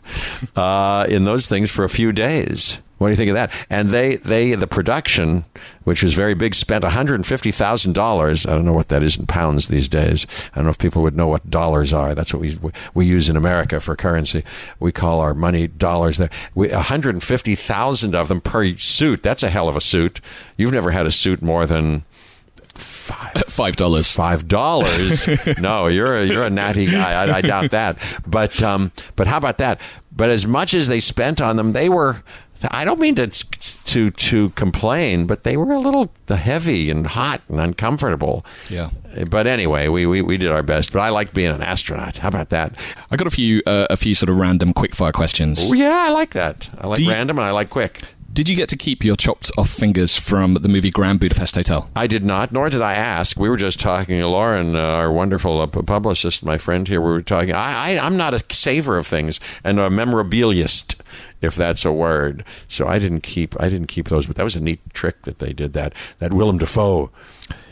uh, 0.56 1.08
in 1.10 1.26
those 1.26 1.48
things 1.48 1.70
for 1.70 1.84
a 1.84 1.90
few 1.90 2.12
days. 2.14 2.80
What 3.04 3.10
do 3.10 3.12
you 3.12 3.18
think 3.18 3.32
of 3.32 3.36
that? 3.36 3.52
And 3.70 3.90
they, 3.90 4.16
they, 4.16 4.56
the 4.56 4.66
production, 4.66 5.44
which 5.84 6.02
was 6.02 6.14
very 6.14 6.34
big, 6.34 6.56
spent 6.56 6.84
one 6.84 6.94
hundred 6.94 7.16
and 7.16 7.26
fifty 7.26 7.52
thousand 7.52 7.92
dollars. 7.96 8.46
I 8.46 8.54
don't 8.54 8.64
know 8.64 8.72
what 8.72 8.88
that 8.88 9.04
is 9.04 9.18
in 9.18 9.26
pounds 9.28 9.68
these 9.68 9.90
days. 9.90 10.26
I 10.54 10.56
don't 10.56 10.64
know 10.64 10.70
if 10.70 10.78
people 10.78 11.02
would 11.02 11.18
know 11.18 11.28
what 11.28 11.50
dollars 11.50 11.92
are. 11.92 12.16
That's 12.16 12.34
what 12.34 12.40
we 12.40 12.58
we 12.94 13.06
use 13.06 13.28
in 13.28 13.36
America 13.36 13.82
for 13.82 13.98
currency. 13.98 14.46
We 14.80 14.94
call 14.94 15.20
our 15.20 15.34
money 15.34 15.68
dollars. 15.68 16.16
There, 16.16 16.30
one 16.54 16.70
hundred 16.70 17.16
and 17.16 17.22
fifty 17.22 17.56
thousand 17.56 18.16
of 18.16 18.30
them 18.30 18.40
per 18.40 18.78
suit. 18.78 19.22
That's 19.22 19.44
a 19.44 19.50
hell 19.50 19.68
of 19.68 19.76
a 19.76 19.82
suit. 19.82 20.22
You've 20.56 20.72
never 20.72 20.92
had 20.92 21.06
a 21.06 21.12
suit 21.12 21.42
more 21.42 21.66
than 21.66 22.06
five 22.74 23.34
Five 23.54 23.76
dollars. 23.76 24.12
five 24.14 24.48
dollars. 24.48 25.28
no, 25.60 25.88
you're 25.88 26.16
a, 26.16 26.26
you're 26.26 26.44
a 26.44 26.50
natty 26.50 26.86
guy. 26.88 27.12
I, 27.26 27.38
I 27.38 27.42
doubt 27.42 27.72
that. 27.72 27.98
But 28.26 28.64
um, 28.64 28.92
but 29.18 29.28
how 29.28 29.38
about 29.38 29.58
that? 29.60 29.80
But 30.16 30.30
as 30.30 30.48
much 30.48 30.74
as 30.74 30.88
they 30.88 31.00
spent 31.02 31.42
on 31.42 31.58
them, 31.58 31.74
they 31.74 31.90
were. 31.90 32.24
I 32.72 32.86
don't 32.86 33.00
mean 33.00 33.16
to 33.16 33.28
to 33.28 34.10
to 34.12 34.50
complain, 34.52 35.26
but 35.28 35.44
they 35.44 35.58
were 35.58 35.72
a 35.72 35.80
little 35.80 36.12
heavy 36.28 36.90
and 36.90 37.06
hot 37.08 37.42
and 37.50 37.60
uncomfortable. 37.60 38.46
Yeah. 38.70 38.90
But 39.30 39.46
anyway, 39.48 39.88
we, 39.88 40.06
we, 40.06 40.22
we 40.22 40.38
did 40.38 40.52
our 40.52 40.64
best. 40.64 40.92
But 40.94 41.02
I 41.02 41.10
like 41.10 41.34
being 41.34 41.52
an 41.52 41.62
astronaut. 41.62 42.18
How 42.18 42.30
about 42.30 42.50
that? 42.50 42.74
I 43.12 43.16
got 43.16 43.28
a 43.28 43.32
few 43.32 43.62
uh, 43.68 43.88
a 43.90 43.98
few 43.98 44.16
sort 44.16 44.30
of 44.30 44.38
random 44.38 44.74
quickfire 44.74 45.14
questions. 45.14 45.60
Oh, 45.72 45.74
yeah, 45.74 46.06
I 46.08 46.10
like 46.12 46.32
that. 46.32 46.70
I 46.80 46.88
like 46.88 47.00
you- 47.00 47.10
random 47.12 47.38
and 47.38 47.46
I 47.46 47.52
like 47.52 47.70
quick. 47.70 48.02
Did 48.32 48.50
you 48.50 48.56
get 48.56 48.68
to 48.70 48.76
keep 48.78 49.04
your 49.04 49.16
chopped 49.16 49.52
off 49.60 49.70
fingers 49.70 50.18
from 50.18 50.56
the 50.56 50.68
movie 50.68 50.90
Grand 50.90 51.20
Budapest 51.20 51.54
Hotel? 51.54 51.88
I 51.96 52.08
did 52.08 52.24
not, 52.26 52.52
nor 52.52 52.68
did 52.68 52.82
I 52.82 52.96
ask. 52.96 53.38
We 53.40 53.48
were 53.48 53.58
just 53.58 53.80
talking. 53.80 54.20
Lauren, 54.22 54.76
uh, 54.76 54.80
our 54.80 55.12
wonderful 55.12 55.62
uh, 55.62 55.68
publicist, 55.68 56.44
my 56.44 56.58
friend 56.58 56.88
here, 56.88 57.00
we 57.00 57.12
were 57.12 57.22
talking. 57.22 57.54
I, 57.54 57.92
I, 57.92 58.00
I'm 58.04 58.18
not 58.18 58.34
a 58.34 58.44
saver 58.52 58.98
of 58.98 59.06
things 59.06 59.40
and 59.64 59.80
a 59.80 59.90
memorabiliist, 59.92 60.96
if 61.44 61.56
that's 61.56 61.86
a 61.86 61.92
word. 61.92 62.44
So 62.68 62.88
I 62.88 63.00
didn't 63.00 63.22
keep. 63.22 63.60
I 63.60 63.70
didn't 63.70 63.88
keep 63.88 64.08
those. 64.10 64.28
But 64.28 64.38
that 64.38 64.44
was 64.44 64.56
a 64.56 64.62
neat 64.62 64.82
trick 64.94 65.24
that 65.24 65.40
they 65.40 65.54
did. 65.54 65.74
That 65.74 65.94
that 66.20 66.34
Willem 66.34 66.58
Dafoe, 66.58 67.12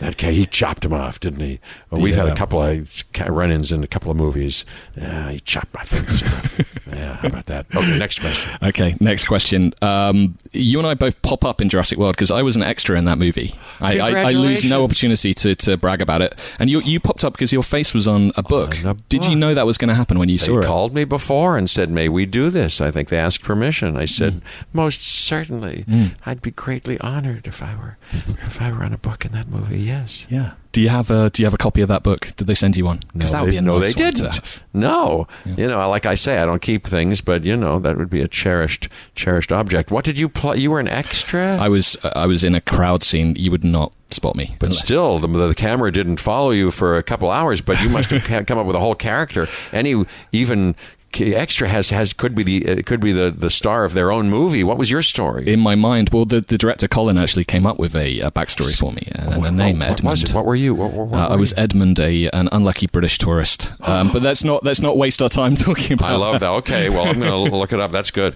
that 0.02 0.18
guy, 0.18 0.32
he 0.32 0.46
chopped 0.46 0.84
him 0.84 0.94
off, 0.94 1.20
didn't 1.20 1.40
he? 1.40 1.60
Well, 1.90 2.02
we've 2.02 2.16
had 2.16 2.28
a 2.28 2.36
couple 2.36 2.62
of 2.62 3.04
run-ins 3.28 3.72
in 3.72 3.84
a 3.84 3.88
couple 3.88 4.12
of 4.12 4.18
movies. 4.18 4.66
Yeah, 4.98 5.30
he 5.32 5.40
chopped 5.40 5.74
my 5.74 5.84
fingers 5.84 6.22
off. 6.24 6.60
Yeah, 6.92 7.16
how 7.18 7.30
about 7.30 7.46
that? 7.46 7.68
Okay, 7.74 7.98
next 8.00 8.20
question. 8.20 8.58
Okay, 8.62 8.96
next 9.00 9.26
question. 9.26 9.74
Um, 9.82 10.38
you 10.52 10.78
and 10.78 10.86
I 10.86 10.94
both 10.94 11.22
pop 11.22 11.46
up 11.46 11.62
in 11.62 11.70
Jurassic 11.70 11.98
World 11.98 12.16
because 12.18 12.32
I 12.32 12.42
was 12.42 12.58
an 12.58 12.64
extra 12.64 12.98
in 12.98 13.06
that 13.06 13.18
movie. 13.18 13.56
I, 13.80 14.00
I, 14.00 14.10
I 14.24 14.32
lose 14.34 14.66
no 14.66 14.84
opportunity 14.84 15.34
to, 15.36 15.56
to 15.56 15.78
brag 15.78 16.02
about 16.02 16.22
it. 16.22 16.38
And 16.60 16.70
you 16.70 16.82
you 16.82 17.00
popped 17.00 17.24
up 17.24 17.32
because 17.32 17.54
your 17.54 17.64
face 17.64 17.94
was 17.94 18.10
on 18.10 18.34
a 18.36 18.44
book. 18.44 18.78
On 18.84 18.88
a 18.92 18.94
Did 19.08 19.24
you 19.26 19.38
know 19.38 19.54
that 19.54 19.66
was 19.66 19.78
going 19.78 19.88
to 19.88 19.96
happen 19.96 20.20
when 20.20 20.28
you 20.28 20.38
They 20.38 20.46
saw 20.48 20.60
it? 20.60 20.66
called 20.66 20.94
me 20.94 21.06
before 21.06 21.58
and 21.58 21.70
said, 21.70 21.90
"May 21.90 22.10
we 22.10 22.26
do 22.26 22.50
this?" 22.50 22.82
I 22.82 22.92
think 22.92 23.08
they 23.08 23.18
asked 23.18 23.42
permission. 23.42 23.96
I 23.96 24.04
said, 24.06 24.34
Mm. 24.34 24.42
"Most 24.74 25.02
certainly. 25.02 25.86
I'd 26.26 26.42
be 26.42 26.52
greatly 26.52 27.00
honored 27.00 27.48
if 27.48 27.64
I 27.64 27.74
were 27.78 27.98
if 28.12 28.62
I 28.62 28.70
were 28.74 28.84
on 28.84 28.92
a 28.92 28.98
book 28.98 29.24
in 29.24 29.32
that 29.32 29.48
movie." 29.48 29.80
Yes. 29.92 30.28
Yeah. 30.30 30.52
Do 30.72 30.80
you 30.82 30.88
have 30.90 31.12
a 31.12 31.30
Do 31.30 31.42
you 31.42 31.46
have 31.46 31.54
a 31.54 31.58
copy 31.58 31.82
of 31.82 31.90
that 31.90 32.02
book? 32.02 32.30
Did 32.38 32.48
they 32.48 32.56
send 32.56 32.78
you 32.78 32.86
one? 32.86 33.00
Because 33.14 33.32
that 33.32 33.42
would 33.42 33.48
they, 33.50 33.52
be 33.52 33.58
a 33.58 33.62
no, 33.62 33.78
nice 33.80 33.94
they 33.94 34.04
one 34.04 34.14
to 34.14 34.22
didn't. 34.22 34.36
have. 34.36 34.64
No, 34.74 35.28
you 35.58 35.68
know, 35.68 35.90
like 35.90 36.06
I 36.06 36.16
say, 36.16 36.40
I 36.42 36.46
don't 36.46 36.62
keep 36.62 36.88
things, 36.88 37.20
but 37.20 37.44
you 37.44 37.58
know, 37.58 37.78
that 37.80 37.98
would 37.98 38.10
be 38.10 38.22
a 38.22 38.28
cherished, 38.28 38.88
cherished 39.14 39.52
object. 39.52 39.92
What 39.92 40.06
did 40.06 40.18
you 40.18 40.30
play? 40.30 40.58
You 40.60 40.72
were 40.72 40.80
an 40.80 40.88
extra, 40.88 41.58
I 41.58 41.68
was 41.68 41.98
I 42.16 42.26
was 42.26 42.44
in 42.46 42.56
a 42.56 42.62
crowd 42.62 43.04
scene. 43.04 43.36
You 43.38 43.52
would 43.52 43.66
not 43.66 43.92
spot 44.12 44.36
me. 44.38 44.56
but 44.60 44.68
unless- 44.68 44.80
still, 44.84 45.20
the, 45.20 45.28
the 45.28 45.56
camera 45.56 45.92
didn't 45.92 46.22
follow 46.22 46.52
you 46.52 46.72
for 46.72 46.96
a 46.98 47.04
couple 47.04 47.30
hours. 47.30 47.60
But 47.60 47.82
you 47.84 47.90
must 47.90 48.10
have 48.12 48.46
come 48.48 48.58
up 48.58 48.66
with 48.66 48.76
a 48.78 48.80
whole 48.80 48.96
character. 48.96 49.48
Any 49.74 50.06
even 50.32 50.74
k- 50.74 50.80
extra 51.20 51.68
has 51.68 51.90
has 51.90 52.14
could 52.14 52.34
be 52.36 52.44
the 52.44 52.68
uh, 52.68 52.82
could 52.86 53.00
be 53.00 53.12
the 53.12 53.32
the 53.32 53.50
star 53.50 53.84
of 53.84 53.94
their 53.94 54.12
own 54.12 54.30
movie. 54.30 54.64
What 54.64 54.78
was 54.78 54.90
your 54.92 55.02
story? 55.02 55.48
in 55.48 55.60
my 55.60 55.76
mind, 55.76 56.10
well, 56.14 56.26
the, 56.26 56.42
the 56.42 56.58
director 56.58 56.88
Colin 56.88 57.18
actually 57.18 57.44
came 57.44 57.66
up 57.66 57.78
with 57.80 57.96
a, 57.96 58.20
a 58.22 58.32
backstory 58.32 58.78
for 58.78 58.92
me 58.92 59.08
and, 59.14 59.34
and 59.34 59.46
a 59.46 59.52
name 59.52 59.80
what, 59.80 59.90
what 59.90 60.00
Edmund. 60.00 60.04
was 60.12 60.24
it? 60.24 60.34
What 60.34 60.46
were 60.46 60.56
you? 60.56 60.74
What, 60.76 60.94
what, 60.94 61.08
what 61.08 61.20
Uh, 61.20 61.34
I 61.34 61.36
was 61.36 61.52
you? 61.52 61.58
Edmund, 61.64 62.00
a 62.00 62.30
an 62.30 62.48
unlucky 62.52 62.88
British 62.88 63.18
tourist. 63.18 63.74
Um, 63.88 64.10
but 64.14 64.22
let's 64.22 64.44
not 64.44 64.64
let's 64.64 64.82
not 64.82 64.98
waste 64.98 65.22
our 65.22 65.30
time 65.30 65.56
talking 65.68 65.94
about. 65.94 66.12
I 66.12 66.16
love 66.16 66.40
that. 66.40 66.50
Okay, 66.50 66.90
well, 66.90 67.08
I'm 67.08 67.20
going 67.20 67.46
to 67.52 67.56
look 67.58 67.74
it 67.74 67.80
up. 67.80 67.92
That's 67.92 68.12
good. 68.12 68.36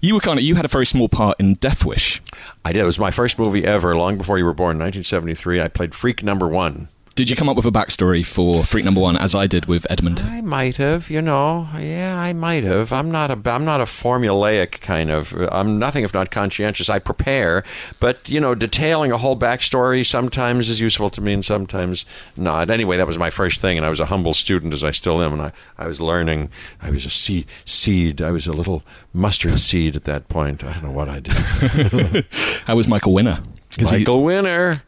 You 0.00 0.14
were 0.14 0.20
kind 0.20 0.38
of 0.38 0.44
you 0.44 0.54
had 0.54 0.64
a 0.64 0.68
very 0.68 0.86
small 0.86 1.08
part 1.08 1.38
in 1.40 1.54
Death 1.54 1.84
Wish. 1.84 2.22
I 2.64 2.72
did. 2.72 2.82
It 2.82 2.86
was 2.86 2.98
my 2.98 3.10
first 3.10 3.38
movie 3.38 3.64
ever, 3.64 3.96
long 3.96 4.16
before 4.18 4.38
you 4.38 4.44
were 4.44 4.54
born, 4.54 4.78
1973. 4.78 5.60
I 5.60 5.68
played 5.68 5.94
Freak 5.94 6.22
Number 6.22 6.46
One. 6.48 6.88
Did 7.18 7.28
you 7.28 7.34
come 7.34 7.48
up 7.48 7.56
with 7.56 7.66
a 7.66 7.72
backstory 7.72 8.24
for 8.24 8.62
Freak 8.62 8.84
Number 8.84 9.00
One, 9.00 9.16
as 9.16 9.34
I 9.34 9.48
did 9.48 9.66
with 9.66 9.84
Edmund? 9.90 10.22
I 10.24 10.40
might 10.40 10.76
have, 10.76 11.10
you 11.10 11.20
know. 11.20 11.66
Yeah, 11.76 12.16
I 12.16 12.32
might 12.32 12.62
have. 12.62 12.92
I'm 12.92 13.10
not 13.10 13.32
a 13.32 13.50
I'm 13.50 13.64
not 13.64 13.80
a 13.80 13.86
formulaic 13.86 14.80
kind 14.82 15.10
of. 15.10 15.32
I'm 15.50 15.80
nothing 15.80 16.04
if 16.04 16.14
not 16.14 16.30
conscientious. 16.30 16.88
I 16.88 17.00
prepare, 17.00 17.64
but 17.98 18.28
you 18.28 18.38
know, 18.38 18.54
detailing 18.54 19.10
a 19.10 19.18
whole 19.18 19.36
backstory 19.36 20.06
sometimes 20.06 20.68
is 20.68 20.80
useful 20.80 21.10
to 21.10 21.20
me 21.20 21.32
and 21.32 21.44
sometimes 21.44 22.04
not. 22.36 22.70
Anyway, 22.70 22.96
that 22.96 23.08
was 23.08 23.18
my 23.18 23.30
first 23.30 23.60
thing, 23.60 23.76
and 23.76 23.84
I 23.84 23.90
was 23.90 23.98
a 23.98 24.06
humble 24.06 24.32
student 24.32 24.72
as 24.72 24.84
I 24.84 24.92
still 24.92 25.20
am, 25.20 25.32
and 25.32 25.42
I, 25.42 25.52
I 25.76 25.88
was 25.88 26.00
learning. 26.00 26.50
I 26.80 26.92
was 26.92 27.04
a 27.04 27.10
seed, 27.10 27.46
seed. 27.64 28.22
I 28.22 28.30
was 28.30 28.46
a 28.46 28.52
little 28.52 28.84
mustard 29.12 29.58
seed 29.58 29.96
at 29.96 30.04
that 30.04 30.28
point. 30.28 30.62
I 30.62 30.72
don't 30.74 30.84
know 30.84 30.92
what 30.92 31.08
I 31.08 31.18
did. 31.18 31.34
How 32.66 32.76
was 32.76 32.86
Michael 32.86 33.12
Winner? 33.12 33.40
'Cause 33.76 33.90
he- 33.90 33.98
Michael 33.98 34.22
Winner. 34.22 34.82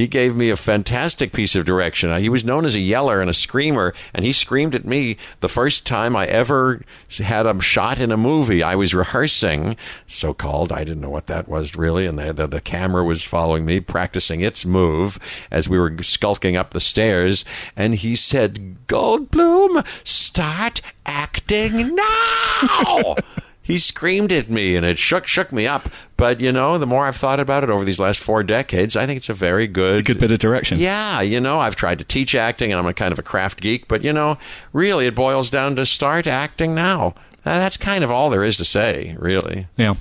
He 0.00 0.08
gave 0.08 0.34
me 0.34 0.50
a 0.50 0.56
fantastic 0.56 1.32
piece 1.32 1.54
of 1.54 1.64
direction. 1.64 2.14
He 2.20 2.28
was 2.28 2.44
known 2.44 2.64
as 2.64 2.74
a 2.74 2.80
yeller 2.80 3.20
and 3.20 3.30
a 3.30 3.34
screamer, 3.34 3.94
and 4.14 4.24
he 4.24 4.32
screamed 4.32 4.74
at 4.74 4.84
me 4.84 5.16
the 5.40 5.48
first 5.48 5.86
time 5.86 6.16
I 6.16 6.26
ever 6.26 6.82
had 7.18 7.46
a 7.46 7.60
shot 7.60 8.00
in 8.00 8.10
a 8.10 8.16
movie. 8.16 8.62
I 8.62 8.74
was 8.74 8.94
rehearsing, 8.94 9.76
so 10.06 10.34
called. 10.34 10.72
I 10.72 10.84
didn't 10.84 11.02
know 11.02 11.10
what 11.10 11.26
that 11.26 11.48
was 11.48 11.76
really, 11.76 12.06
and 12.06 12.18
the, 12.18 12.32
the, 12.32 12.46
the 12.46 12.60
camera 12.60 13.04
was 13.04 13.24
following 13.24 13.64
me, 13.64 13.80
practicing 13.80 14.40
its 14.40 14.64
move 14.64 15.18
as 15.50 15.68
we 15.68 15.78
were 15.78 15.94
skulking 16.02 16.56
up 16.56 16.70
the 16.70 16.80
stairs. 16.80 17.44
And 17.76 17.94
he 17.94 18.16
said, 18.16 18.76
Goldblum, 18.86 19.86
start 20.06 20.80
acting 21.04 21.94
now. 21.94 23.16
He 23.70 23.78
screamed 23.78 24.32
at 24.32 24.50
me 24.50 24.74
and 24.74 24.84
it 24.84 24.98
shook 24.98 25.26
shook 25.28 25.52
me 25.52 25.66
up. 25.66 25.88
But 26.16 26.40
you 26.40 26.50
know, 26.50 26.76
the 26.76 26.86
more 26.86 27.06
I've 27.06 27.16
thought 27.16 27.38
about 27.38 27.62
it 27.62 27.70
over 27.70 27.84
these 27.84 28.00
last 28.00 28.18
four 28.18 28.42
decades, 28.42 28.96
I 28.96 29.06
think 29.06 29.16
it's 29.16 29.28
a 29.28 29.34
very 29.34 29.66
good 29.68 30.04
Good 30.04 30.18
bit 30.18 30.32
of 30.32 30.40
direction. 30.40 30.78
yeah, 30.78 31.20
you 31.20 31.40
know, 31.40 31.60
I've 31.60 31.76
tried 31.76 31.98
to 32.00 32.04
teach 32.04 32.34
acting, 32.34 32.72
and 32.72 32.80
I'm 32.80 32.86
a 32.86 32.92
kind 32.92 33.12
of 33.12 33.18
a 33.18 33.22
craft 33.22 33.60
geek, 33.60 33.86
but 33.86 34.02
you 34.02 34.12
know, 34.12 34.38
really, 34.72 35.06
it 35.06 35.14
boils 35.14 35.50
down 35.50 35.76
to 35.76 35.86
start 35.86 36.26
acting 36.26 36.74
now. 36.74 37.14
That's 37.44 37.76
kind 37.76 38.04
of 38.04 38.10
all 38.10 38.28
there 38.28 38.44
is 38.44 38.56
to 38.58 38.64
say, 38.64 39.16
really. 39.18 39.66
Yeah. 39.76 39.94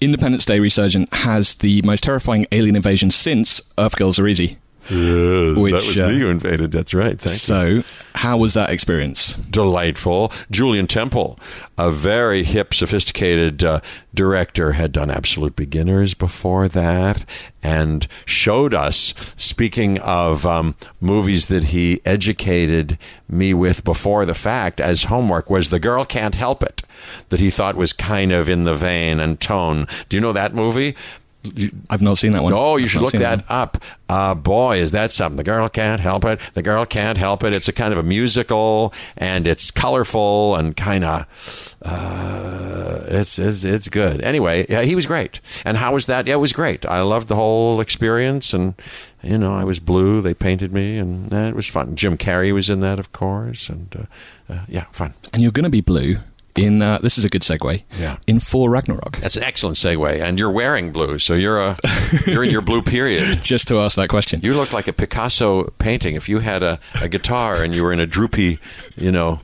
Independence 0.00 0.44
Day 0.44 0.60
Resurgence 0.60 1.08
has 1.12 1.56
the 1.56 1.82
most 1.82 2.04
terrifying 2.04 2.46
alien 2.52 2.76
invasion 2.76 3.10
since 3.10 3.60
Earth 3.78 3.96
Girls 3.96 4.18
Are 4.18 4.26
Easy. 4.28 4.58
Yes, 4.88 5.56
Which, 5.56 5.72
that 5.72 5.86
was 5.86 6.00
uh, 6.00 6.08
me 6.08 6.18
who 6.18 6.28
invaded. 6.28 6.72
That's 6.72 6.94
right. 6.94 7.20
Thank 7.20 7.34
you. 7.34 7.82
so, 7.82 7.88
how 8.14 8.38
was 8.38 8.54
that 8.54 8.70
experience? 8.70 9.34
delightful. 9.50 10.32
Julien 10.50 10.86
Temple, 10.86 11.38
a 11.76 11.90
very 11.90 12.44
hip, 12.44 12.72
sophisticated 12.72 13.62
uh, 13.62 13.80
director, 14.14 14.72
had 14.72 14.92
done 14.92 15.10
Absolute 15.10 15.56
Beginners 15.56 16.14
before 16.14 16.68
that 16.68 17.24
and 17.62 18.06
showed 18.24 18.72
us, 18.72 19.12
speaking 19.36 19.98
of 19.98 20.46
um, 20.46 20.74
movies 21.00 21.46
that 21.46 21.64
he 21.64 22.00
educated 22.04 22.96
me 23.28 23.52
with 23.52 23.84
before 23.84 24.24
the 24.24 24.34
fact 24.34 24.80
as 24.80 25.04
homework, 25.04 25.50
was 25.50 25.68
The 25.68 25.78
Girl 25.78 26.04
Can't 26.04 26.34
Help 26.34 26.62
It, 26.62 26.82
that 27.28 27.40
he 27.40 27.50
thought 27.50 27.76
was 27.76 27.92
kind 27.92 28.32
of 28.32 28.48
in 28.48 28.64
the 28.64 28.74
vein 28.74 29.20
and 29.20 29.38
tone. 29.40 29.86
Do 30.08 30.16
you 30.16 30.20
know 30.20 30.32
that 30.32 30.54
movie? 30.54 30.96
I've 31.88 32.02
not 32.02 32.18
seen 32.18 32.32
that 32.32 32.42
one. 32.42 32.52
Oh, 32.52 32.76
you 32.76 32.84
I've 32.84 32.90
should 32.90 33.00
look 33.00 33.12
seen 33.12 33.22
that 33.22 33.44
up. 33.48 33.82
Uh, 34.08 34.34
boy, 34.34 34.78
is 34.78 34.90
that 34.90 35.10
something. 35.10 35.36
The 35.36 35.44
girl 35.44 35.68
can't 35.68 36.00
help 36.00 36.24
it. 36.24 36.38
The 36.52 36.62
girl 36.62 36.84
can't 36.84 37.16
help 37.16 37.42
it. 37.44 37.56
It's 37.56 37.68
a 37.68 37.72
kind 37.72 37.92
of 37.92 37.98
a 37.98 38.02
musical, 38.02 38.92
and 39.16 39.46
it's 39.46 39.70
colorful 39.70 40.56
and 40.56 40.76
kind 40.76 41.04
of. 41.04 41.76
Uh, 41.82 43.04
it's, 43.08 43.38
it's 43.38 43.64
it's 43.64 43.88
good. 43.88 44.20
Anyway, 44.20 44.66
yeah, 44.68 44.82
he 44.82 44.94
was 44.94 45.06
great. 45.06 45.40
And 45.64 45.78
how 45.78 45.94
was 45.94 46.06
that? 46.06 46.26
Yeah, 46.26 46.34
it 46.34 46.38
was 46.38 46.52
great. 46.52 46.84
I 46.84 47.00
loved 47.00 47.28
the 47.28 47.36
whole 47.36 47.80
experience, 47.80 48.52
and 48.52 48.74
you 49.22 49.38
know, 49.38 49.54
I 49.54 49.64
was 49.64 49.80
blue. 49.80 50.20
They 50.20 50.34
painted 50.34 50.72
me, 50.72 50.98
and 50.98 51.32
uh, 51.32 51.36
it 51.36 51.54
was 51.54 51.68
fun. 51.68 51.96
Jim 51.96 52.18
Carrey 52.18 52.52
was 52.52 52.68
in 52.68 52.80
that, 52.80 52.98
of 52.98 53.12
course, 53.12 53.70
and 53.70 53.94
uh, 53.96 54.52
uh, 54.52 54.64
yeah, 54.68 54.84
fun. 54.92 55.14
And 55.32 55.42
you're 55.42 55.52
going 55.52 55.64
to 55.64 55.70
be 55.70 55.80
blue 55.80 56.18
in, 56.56 56.82
uh, 56.82 56.98
this 57.02 57.16
is 57.18 57.24
a 57.24 57.28
good 57.28 57.42
segue, 57.42 57.82
Yeah. 57.98 58.16
in 58.26 58.40
Thor 58.40 58.70
Ragnarok. 58.70 59.18
That's 59.18 59.36
an 59.36 59.42
excellent 59.42 59.76
segue. 59.76 60.20
And 60.20 60.38
you're 60.38 60.50
wearing 60.50 60.92
blue, 60.92 61.18
so 61.18 61.34
you're 61.34 61.60
a 61.60 61.76
you're 62.26 62.44
in 62.44 62.50
your 62.50 62.62
blue 62.62 62.82
period. 62.82 63.42
Just 63.42 63.68
to 63.68 63.80
ask 63.80 63.96
that 63.96 64.08
question. 64.08 64.40
You 64.42 64.54
look 64.54 64.72
like 64.72 64.88
a 64.88 64.92
Picasso 64.92 65.64
painting. 65.78 66.14
If 66.16 66.28
you 66.28 66.40
had 66.40 66.62
a, 66.62 66.78
a 67.00 67.08
guitar 67.08 67.62
and 67.62 67.74
you 67.74 67.82
were 67.82 67.92
in 67.92 68.00
a 68.00 68.06
droopy, 68.06 68.58
you 68.96 69.12
know, 69.12 69.40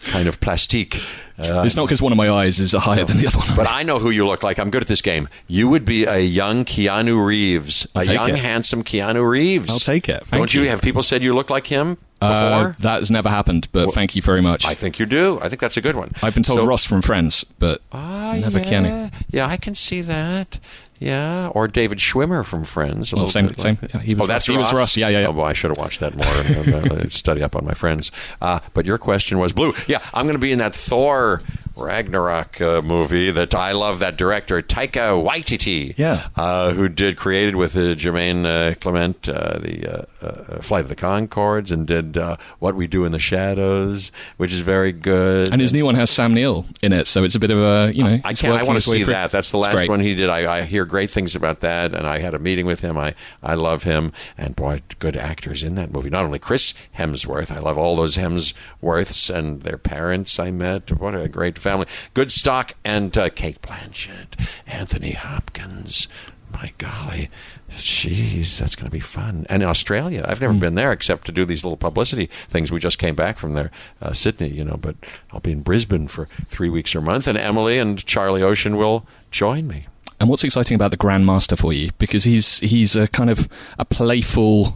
kind 0.00 0.28
of 0.28 0.40
plastique. 0.40 1.00
Uh, 1.38 1.62
it's 1.66 1.76
not 1.76 1.84
because 1.84 2.00
one 2.00 2.12
of 2.12 2.16
my 2.18 2.30
eyes 2.30 2.60
is 2.60 2.72
higher 2.72 3.04
than 3.04 3.18
the 3.18 3.26
other 3.26 3.38
one. 3.38 3.54
but 3.56 3.66
I 3.70 3.82
know 3.82 3.98
who 3.98 4.10
you 4.10 4.26
look 4.26 4.42
like. 4.42 4.58
I'm 4.58 4.70
good 4.70 4.82
at 4.82 4.88
this 4.88 5.02
game. 5.02 5.28
You 5.48 5.68
would 5.68 5.84
be 5.84 6.04
a 6.04 6.18
young 6.18 6.64
Keanu 6.64 7.24
Reeves, 7.26 7.86
a 7.94 8.04
young, 8.04 8.30
it. 8.30 8.38
handsome 8.38 8.82
Keanu 8.82 9.28
Reeves. 9.28 9.68
I'll 9.68 9.78
take 9.78 10.08
it. 10.08 10.22
Thank 10.24 10.40
Don't 10.40 10.54
you. 10.54 10.62
you. 10.62 10.68
have 10.68 10.80
people 10.80 11.02
said 11.02 11.22
you 11.22 11.34
look 11.34 11.50
like 11.50 11.66
him 11.66 11.96
before? 12.20 12.28
Uh, 12.30 12.72
that 12.80 13.00
has 13.00 13.10
never 13.10 13.28
happened, 13.28 13.68
but 13.72 13.92
thank 13.92 14.16
you 14.16 14.22
very 14.22 14.40
much. 14.40 14.64
I 14.66 14.72
think 14.74 14.98
you 14.98 15.04
do. 15.04 15.38
I 15.42 15.48
think 15.50 15.60
that's 15.60 15.76
a 15.76 15.82
good 15.82 15.96
one. 15.96 16.12
I've 16.22 16.32
been 16.34 16.42
told 16.42 16.60
So- 16.60 16.66
Ross 16.66 16.84
from 16.84 17.02
Friends, 17.02 17.44
but 17.58 17.82
Ah, 17.92 18.36
never 18.40 18.58
yeah. 18.58 18.64
Keanu. 18.64 19.12
Yeah, 19.30 19.46
I 19.46 19.58
can 19.58 19.74
see 19.74 20.00
that. 20.00 20.58
Yeah, 20.98 21.48
or 21.48 21.68
David 21.68 21.98
Schwimmer 21.98 22.44
from 22.44 22.64
Friends. 22.64 23.12
Well, 23.14 23.26
same- 23.26 23.54
same. 23.56 23.78
Yeah, 23.92 24.00
he 24.00 24.14
was 24.14 24.24
oh, 24.24 24.26
that's 24.26 24.48
Ross. 24.48 24.54
He 24.54 24.58
was 24.58 24.72
Ross. 24.72 24.96
Yeah, 24.96 25.08
yeah, 25.08 25.20
yeah. 25.22 25.26
Oh, 25.28 25.32
well, 25.32 25.46
I 25.46 25.52
should 25.52 25.70
have 25.70 25.78
watched 25.78 26.00
that 26.00 26.14
more 26.14 26.26
and 26.74 26.92
uh, 26.92 27.08
study 27.08 27.42
up 27.42 27.54
on 27.54 27.64
my 27.64 27.74
friends. 27.74 28.10
Uh, 28.40 28.60
but 28.74 28.86
your 28.86 28.98
question 28.98 29.38
was 29.38 29.52
blue. 29.52 29.72
Yeah, 29.86 29.98
I'm 30.14 30.26
going 30.26 30.34
to 30.36 30.40
be 30.40 30.52
in 30.52 30.58
that 30.58 30.74
Thor 30.74 31.42
Ragnarok 31.76 32.60
uh, 32.60 32.80
movie 32.82 33.30
that 33.30 33.54
I 33.54 33.72
love. 33.72 33.98
That 33.98 34.16
director 34.16 34.62
Taika 34.62 35.22
Waititi. 35.22 35.94
Yeah. 35.96 36.26
uh, 36.36 36.72
who 36.72 36.88
did 36.88 37.16
created 37.16 37.56
with 37.56 37.76
uh, 37.76 37.94
Jermaine 37.94 38.46
uh, 38.46 38.74
Clement 38.76 39.28
uh, 39.28 39.58
the 39.58 40.06
uh, 40.26 40.60
Flight 40.60 40.82
of 40.82 40.88
the 40.88 40.96
Conchords 40.96 41.70
and 41.72 41.86
did 41.86 42.16
uh, 42.18 42.36
What 42.58 42.74
We 42.74 42.86
Do 42.86 43.04
in 43.04 43.12
the 43.12 43.18
Shadows, 43.18 44.12
which 44.36 44.52
is 44.52 44.60
very 44.60 44.92
good. 44.92 45.52
and 45.52 45.60
his 45.60 45.72
new 45.72 45.84
one 45.84 45.94
has 45.94 46.10
Sam 46.10 46.34
Neill 46.34 46.66
in 46.82 46.92
it, 46.92 47.06
so 47.06 47.24
it's 47.24 47.34
a 47.34 47.38
bit 47.38 47.50
of 47.50 47.58
a 47.58 47.92
you 47.94 48.04
know. 48.04 48.20
I 48.24 48.32
can't. 48.34 48.54
I 48.60 48.62
want 48.62 48.80
to 48.80 48.88
see 48.88 49.02
that. 49.04 49.30
That's 49.30 49.50
the 49.50 49.58
last 49.58 49.88
one 49.88 50.00
he 50.00 50.14
did. 50.14 50.28
I, 50.28 50.58
I 50.58 50.62
hear 50.62 50.84
great 50.84 51.10
things 51.10 51.34
about 51.34 51.60
that, 51.60 51.94
and 51.94 52.06
I 52.06 52.18
had 52.18 52.34
a 52.34 52.38
meeting 52.38 52.66
with 52.66 52.80
him. 52.80 52.96
I 52.98 53.14
I 53.42 53.54
love 53.54 53.82
him, 53.84 54.12
and 54.36 54.54
boy, 54.56 54.82
good 54.98 55.16
actors 55.16 55.62
in 55.62 55.74
that 55.76 55.92
movie. 55.92 56.10
Not 56.10 56.24
only 56.24 56.38
Chris 56.38 56.74
Hemsworth, 56.98 57.50
I 57.50 57.58
love 57.60 57.78
all 57.78 57.96
those 57.96 58.16
Hemsworths 58.16 59.34
and 59.34 59.62
their 59.62 59.78
parents. 59.78 60.38
I 60.38 60.50
met. 60.50 60.92
What 60.98 61.14
a 61.14 61.28
great 61.28 61.58
family. 61.58 61.86
Good 62.14 62.32
stock, 62.32 62.72
and 62.84 63.16
uh, 63.16 63.30
Cate 63.30 63.60
Blanchett, 63.62 64.38
Anthony 64.66 65.12
Hopkins. 65.12 66.08
My 66.58 66.72
golly. 66.78 67.28
Jeez, 67.70 68.58
that's 68.58 68.76
going 68.76 68.86
to 68.86 68.90
be 68.90 69.00
fun. 69.00 69.44
And 69.50 69.62
in 69.62 69.68
Australia, 69.68 70.24
I've 70.26 70.40
never 70.40 70.54
been 70.54 70.74
there 70.74 70.90
except 70.90 71.26
to 71.26 71.32
do 71.32 71.44
these 71.44 71.64
little 71.64 71.76
publicity 71.76 72.30
things. 72.48 72.72
We 72.72 72.80
just 72.80 72.98
came 72.98 73.14
back 73.14 73.36
from 73.36 73.52
there, 73.52 73.70
uh, 74.00 74.14
Sydney, 74.14 74.48
you 74.48 74.64
know, 74.64 74.78
but 74.80 74.96
I'll 75.32 75.40
be 75.40 75.52
in 75.52 75.60
Brisbane 75.60 76.08
for 76.08 76.28
three 76.46 76.70
weeks 76.70 76.94
or 76.94 77.00
a 77.00 77.02
month, 77.02 77.26
and 77.26 77.36
Emily 77.36 77.78
and 77.78 78.02
Charlie 78.06 78.42
Ocean 78.42 78.78
will 78.78 79.06
join 79.30 79.68
me. 79.68 79.86
And 80.18 80.30
what's 80.30 80.44
exciting 80.44 80.76
about 80.76 80.92
the 80.92 80.96
Grandmaster 80.96 81.58
for 81.58 81.74
you? 81.74 81.90
Because 81.98 82.24
he's 82.24 82.60
he's 82.60 82.96
a 82.96 83.06
kind 83.08 83.28
of 83.28 83.48
a 83.78 83.84
playful 83.84 84.72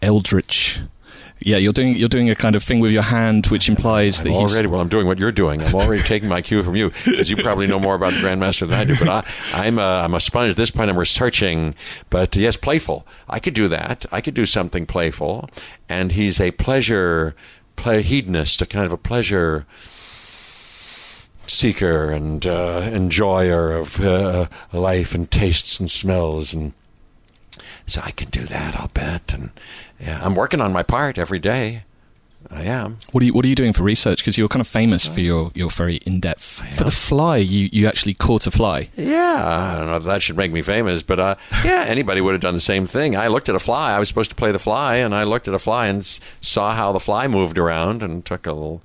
eldritch. 0.00 0.80
Yeah, 1.40 1.58
you're 1.58 1.74
doing 1.74 1.96
you're 1.96 2.08
doing 2.08 2.30
a 2.30 2.34
kind 2.34 2.56
of 2.56 2.62
thing 2.62 2.80
with 2.80 2.92
your 2.92 3.02
hand, 3.02 3.46
which 3.48 3.68
implies 3.68 4.22
that 4.22 4.30
I'm 4.30 4.40
he's 4.40 4.52
already, 4.52 4.68
well, 4.68 4.80
I'm 4.80 4.88
doing 4.88 5.06
what 5.06 5.18
you're 5.18 5.32
doing. 5.32 5.62
I'm 5.62 5.74
already 5.74 6.02
taking 6.14 6.28
my 6.28 6.40
cue 6.40 6.62
from 6.62 6.76
you, 6.76 6.90
because 7.04 7.28
you 7.30 7.36
probably 7.36 7.66
know 7.66 7.78
more 7.78 7.94
about 7.94 8.14
the 8.14 8.20
Grandmaster 8.20 8.66
than 8.66 8.72
I 8.80 8.84
do. 8.84 8.94
But 8.98 9.08
I, 9.54 9.66
I'm, 9.66 9.78
a, 9.78 9.82
I'm 9.82 10.14
a 10.14 10.20
sponge. 10.20 10.50
At 10.50 10.56
this 10.56 10.70
point, 10.70 10.88
I'm 10.88 10.98
researching. 10.98 11.74
But 12.08 12.34
yes, 12.36 12.56
playful. 12.56 13.06
I 13.28 13.38
could 13.38 13.54
do 13.54 13.68
that. 13.68 14.06
I 14.10 14.22
could 14.22 14.34
do 14.34 14.46
something 14.46 14.86
playful. 14.86 15.50
And 15.90 16.12
he's 16.12 16.40
a 16.40 16.52
pleasure, 16.52 17.34
ple- 17.76 18.00
hedonist, 18.02 18.62
a 18.62 18.66
kind 18.66 18.86
of 18.86 18.92
a 18.92 18.96
pleasure 18.96 19.66
seeker 21.46 22.10
and 22.10 22.46
uh, 22.46 22.88
enjoyer 22.92 23.72
of 23.72 24.00
uh, 24.00 24.46
life 24.72 25.14
and 25.14 25.30
tastes 25.30 25.78
and 25.78 25.90
smells 25.90 26.52
and 26.54 26.72
so 27.86 28.00
I 28.04 28.10
can 28.10 28.28
do 28.30 28.42
that 28.42 28.76
I'll 28.78 28.88
bet 28.88 29.32
and 29.32 29.50
yeah 30.00 30.20
I'm 30.22 30.34
working 30.34 30.60
on 30.60 30.72
my 30.72 30.82
part 30.82 31.18
every 31.18 31.38
day 31.38 31.82
I 32.48 32.62
am 32.62 32.98
What 33.10 33.22
are 33.22 33.26
you 33.26 33.32
What 33.34 33.44
are 33.44 33.48
you 33.48 33.56
doing 33.56 33.72
for 33.72 33.82
research? 33.82 34.18
Because 34.20 34.38
you're 34.38 34.46
kind 34.48 34.60
of 34.60 34.68
famous 34.68 35.04
for 35.04 35.20
your 35.20 35.50
your 35.54 35.68
very 35.68 35.96
in 36.06 36.20
depth. 36.20 36.62
For 36.76 36.84
the 36.84 36.92
fly, 36.92 37.38
you 37.38 37.68
you 37.72 37.88
actually 37.88 38.14
caught 38.14 38.46
a 38.46 38.52
fly. 38.52 38.88
Yeah, 38.96 39.72
I 39.72 39.76
don't 39.76 39.88
know 39.88 39.96
if 39.96 40.04
that 40.04 40.22
should 40.22 40.36
make 40.36 40.52
me 40.52 40.62
famous, 40.62 41.02
but 41.02 41.18
uh, 41.18 41.34
yeah, 41.64 41.84
anybody 41.88 42.20
would 42.20 42.34
have 42.34 42.40
done 42.40 42.54
the 42.54 42.60
same 42.60 42.86
thing. 42.86 43.16
I 43.16 43.26
looked 43.26 43.48
at 43.48 43.56
a 43.56 43.58
fly. 43.58 43.96
I 43.96 43.98
was 43.98 44.06
supposed 44.06 44.30
to 44.30 44.36
play 44.36 44.52
the 44.52 44.60
fly, 44.60 44.96
and 44.96 45.12
I 45.12 45.24
looked 45.24 45.48
at 45.48 45.54
a 45.54 45.58
fly 45.58 45.88
and 45.88 46.00
s- 46.00 46.20
saw 46.40 46.72
how 46.74 46.92
the 46.92 47.00
fly 47.00 47.26
moved 47.26 47.58
around 47.58 48.00
and 48.04 48.24
took 48.24 48.46
a 48.46 48.52
little 48.52 48.80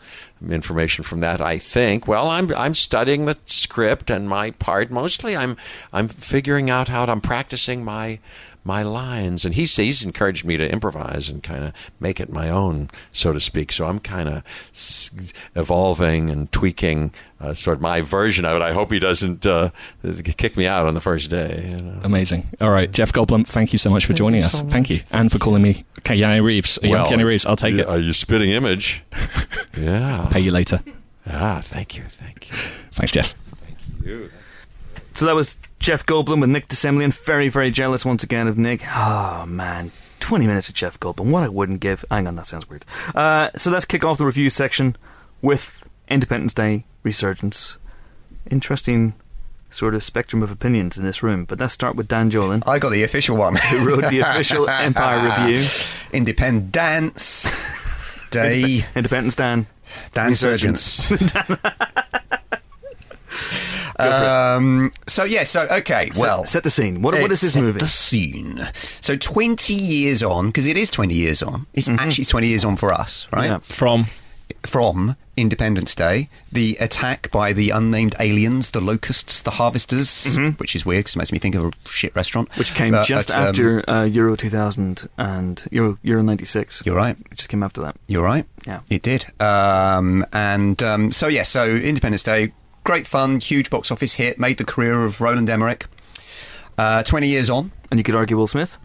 information 0.50 1.04
from 1.04 1.20
that. 1.20 1.40
I 1.40 1.60
think. 1.60 2.08
Well, 2.08 2.28
I'm 2.30 2.52
I'm 2.56 2.74
studying 2.74 3.26
the 3.26 3.38
script 3.46 4.10
and 4.10 4.28
my 4.28 4.52
part. 4.52 4.90
Mostly, 4.90 5.38
I'm 5.38 5.56
I'm 5.94 6.08
figuring 6.08 6.72
out 6.72 6.88
how 6.88 7.06
to, 7.06 7.12
I'm 7.12 7.22
practicing 7.22 7.86
my 7.86 8.18
my 8.64 8.84
lines, 8.84 9.44
and 9.46 9.56
he's 9.56 9.76
he's 9.76 10.04
encouraged 10.04 10.46
me 10.46 10.56
to 10.58 10.72
improvise 10.72 11.30
and 11.30 11.42
kind 11.42 11.64
of 11.64 11.74
make 12.00 12.20
it 12.20 12.32
my 12.32 12.50
own, 12.50 12.90
so 13.12 13.34
to 13.34 13.40
speak. 13.40 13.72
So 13.72 13.86
I'm 13.86 14.00
kind 14.00 14.30
of 14.30 14.44
evolving 15.56 16.30
and 16.30 16.52
tweaking 16.52 17.12
uh, 17.40 17.54
sort 17.54 17.78
of 17.78 17.82
my 17.82 18.02
version 18.02 18.46
of 18.46 18.56
it. 18.56 18.62
I 18.62 18.74
hope 18.74 18.92
he 18.92 19.00
doesn't 19.00 19.46
uh, 19.46 19.70
kick 20.38 20.58
me 20.58 20.68
out 20.68 20.86
on 20.88 20.94
the 20.94 21.02
first 21.02 21.30
day. 21.30 21.70
You 21.72 21.82
know. 21.82 22.00
Amazing. 22.04 22.50
All 22.62 22.72
right, 22.72 22.92
Jeff 22.92 23.12
Goldblum, 23.12 23.48
thank 23.48 23.74
you 23.74 23.80
so 23.80 23.90
much 23.90 24.06
for 24.06 24.14
joining 24.14 24.42
you 24.42 24.46
us. 24.46 24.54
so 24.60 24.64
much. 24.64 24.74
Thank 24.74 24.90
you, 24.90 25.02
and 25.12 25.32
for 25.32 25.40
calling 25.40 25.62
me 25.64 25.86
Keanu 26.02 26.44
Reeves. 26.44 26.78
Young 26.84 26.92
Well, 26.92 27.08
Keanu 27.08 27.26
Reeves. 27.26 27.46
I'll 27.46 27.56
take 27.56 27.76
it. 27.76 27.88
Are 27.88 28.00
you 28.00 28.14
spitting 28.14 28.52
image? 28.52 29.04
yeah. 29.78 30.28
Pay 30.32 30.42
you 30.42 30.52
later. 30.52 30.80
Ah, 31.28 31.62
thank 31.64 31.98
you, 31.98 32.04
thank 32.04 32.50
you. 32.50 32.56
Thanks, 32.94 33.12
Jeff. 33.12 33.34
So 35.14 35.26
that 35.26 35.36
was 35.36 35.58
Jeff 35.80 36.06
Goldblum 36.06 36.42
with 36.42 36.50
Nick 36.50 36.68
de 36.68 36.76
Semlyen. 36.76 37.14
Very, 37.14 37.50
very 37.50 37.72
jealous 37.72 38.06
once 38.06 38.24
again 38.24 38.48
of 38.48 38.58
Nick. 38.58 38.82
Oh, 38.88 39.46
man. 39.48 39.92
20 40.20 40.48
minutes 40.48 40.70
of 40.70 40.76
Jeff 40.76 41.00
Goldblum. 41.00 41.32
What 41.32 41.44
I 41.44 41.50
wouldn't 41.50 41.82
give. 41.82 42.06
Hang 42.10 42.28
on, 42.28 42.36
that 42.38 42.48
sounds 42.48 42.70
weird. 42.70 42.86
Uh, 43.14 43.50
so 43.56 43.72
let's 43.72 43.86
kick 43.86 44.04
off 44.04 44.18
the 44.18 44.26
review 44.26 44.50
section 44.50 44.96
with 45.42 45.84
Independence 46.08 46.54
Day 46.54 46.86
Resurgence. 47.04 47.78
Interesting 48.50 49.14
sort 49.70 49.96
of 49.96 50.04
spectrum 50.04 50.44
of 50.44 50.52
opinions 50.52 50.98
in 50.98 51.06
this 51.06 51.24
room. 51.24 51.46
But 51.46 51.60
let's 51.60 51.74
start 51.74 51.96
with 51.96 52.08
Dan 52.08 52.30
Jolin, 52.30 52.66
I 52.68 52.80
got 52.80 52.92
the 52.92 53.04
official 53.04 53.38
one. 53.38 53.56
who 53.56 53.88
wrote 53.88 54.10
the 54.10 54.20
official 54.26 54.70
Empire 54.70 55.46
review. 55.48 55.66
Independence 56.14 58.30
Day. 58.30 58.86
Independence 58.96 59.36
Dan. 59.36 59.66
Dan 60.14 60.30
Resurgence. 60.30 60.82
Surgeons. 60.82 61.34
um, 64.02 64.92
so 65.08 65.24
yeah, 65.24 65.44
so 65.44 65.68
okay, 65.72 66.12
well, 66.18 66.40
set, 66.40 66.50
set 66.50 66.64
the 66.64 66.70
scene. 66.70 67.02
What, 67.02 67.20
what 67.20 67.32
is 67.32 67.42
this 67.42 67.54
set 67.54 67.64
movie? 67.64 67.80
The 67.80 67.88
scene. 67.88 68.60
So 69.02 69.16
twenty 69.18 69.74
years 69.74 70.24
on, 70.24 70.48
because 70.48 70.68
it 70.68 70.78
is 70.78 70.90
twenty 70.92 71.16
years 71.16 71.42
on. 71.44 71.68
It's 71.74 71.88
Mm-hmm. 71.90 72.00
actually 72.00 72.26
twenty 72.26 72.48
years 72.48 72.64
on 72.66 72.76
for 72.78 72.94
us, 72.94 73.28
right? 73.32 73.46
Yeah. 73.50 73.60
From 73.60 74.06
From 74.66 75.16
Independence 75.38 75.96
Day, 75.96 76.30
the 76.52 76.78
attack 76.80 77.32
by 77.32 77.52
the 77.54 77.70
unnamed 77.72 78.16
aliens, 78.20 78.72
the 78.72 78.82
locusts, 78.82 79.42
the 79.42 79.52
harvesters, 79.52 80.38
which 80.58 80.76
is 80.76 80.86
weird 80.86 81.00
because 81.06 81.16
it 81.16 81.20
makes 81.20 81.32
me 81.32 81.40
think 81.40 81.56
of 81.56 81.64
a 81.66 81.72
shit 81.90 82.14
restaurant. 82.16 82.50
Mm-hmm. 82.50 82.60
Which 82.60 82.74
came 82.76 82.94
Uh, 82.94 83.04
just 83.04 83.30
but, 83.30 83.38
um, 83.38 83.44
after 83.48 83.90
uh, 83.90 84.04
Euro 84.04 84.36
2000 84.36 85.08
and 85.18 85.66
Euro 85.72 85.98
Euro 86.04 86.22
96. 86.22 86.84
You're 86.86 86.96
right. 86.98 87.16
It 87.32 87.38
just 87.38 87.50
came 87.50 87.64
after 87.64 87.82
that. 87.82 87.96
You're 88.08 88.24
right. 88.24 88.46
Yeah. 88.68 88.82
It 88.90 89.02
did. 89.02 89.26
Um, 89.42 90.26
and 90.34 90.84
um, 90.84 91.12
so, 91.12 91.28
yeah, 91.28 91.44
so 91.44 91.66
Independence 91.68 92.22
Day, 92.24 92.52
great 92.84 93.08
fun, 93.08 93.40
huge 93.40 93.70
box 93.70 93.92
office 93.92 94.16
hit, 94.16 94.40
made 94.40 94.58
the 94.58 94.66
career 94.66 95.04
of 95.04 95.22
Roland 95.22 95.50
Emmerich. 95.50 95.86
Uh, 96.78 97.04
20 97.04 97.28
years 97.28 97.50
on, 97.50 97.72
And 97.92 98.00
you 98.00 98.04
could 98.04 98.16
argue 98.16 98.38
Will 98.38 98.48
Smith. 98.48 98.78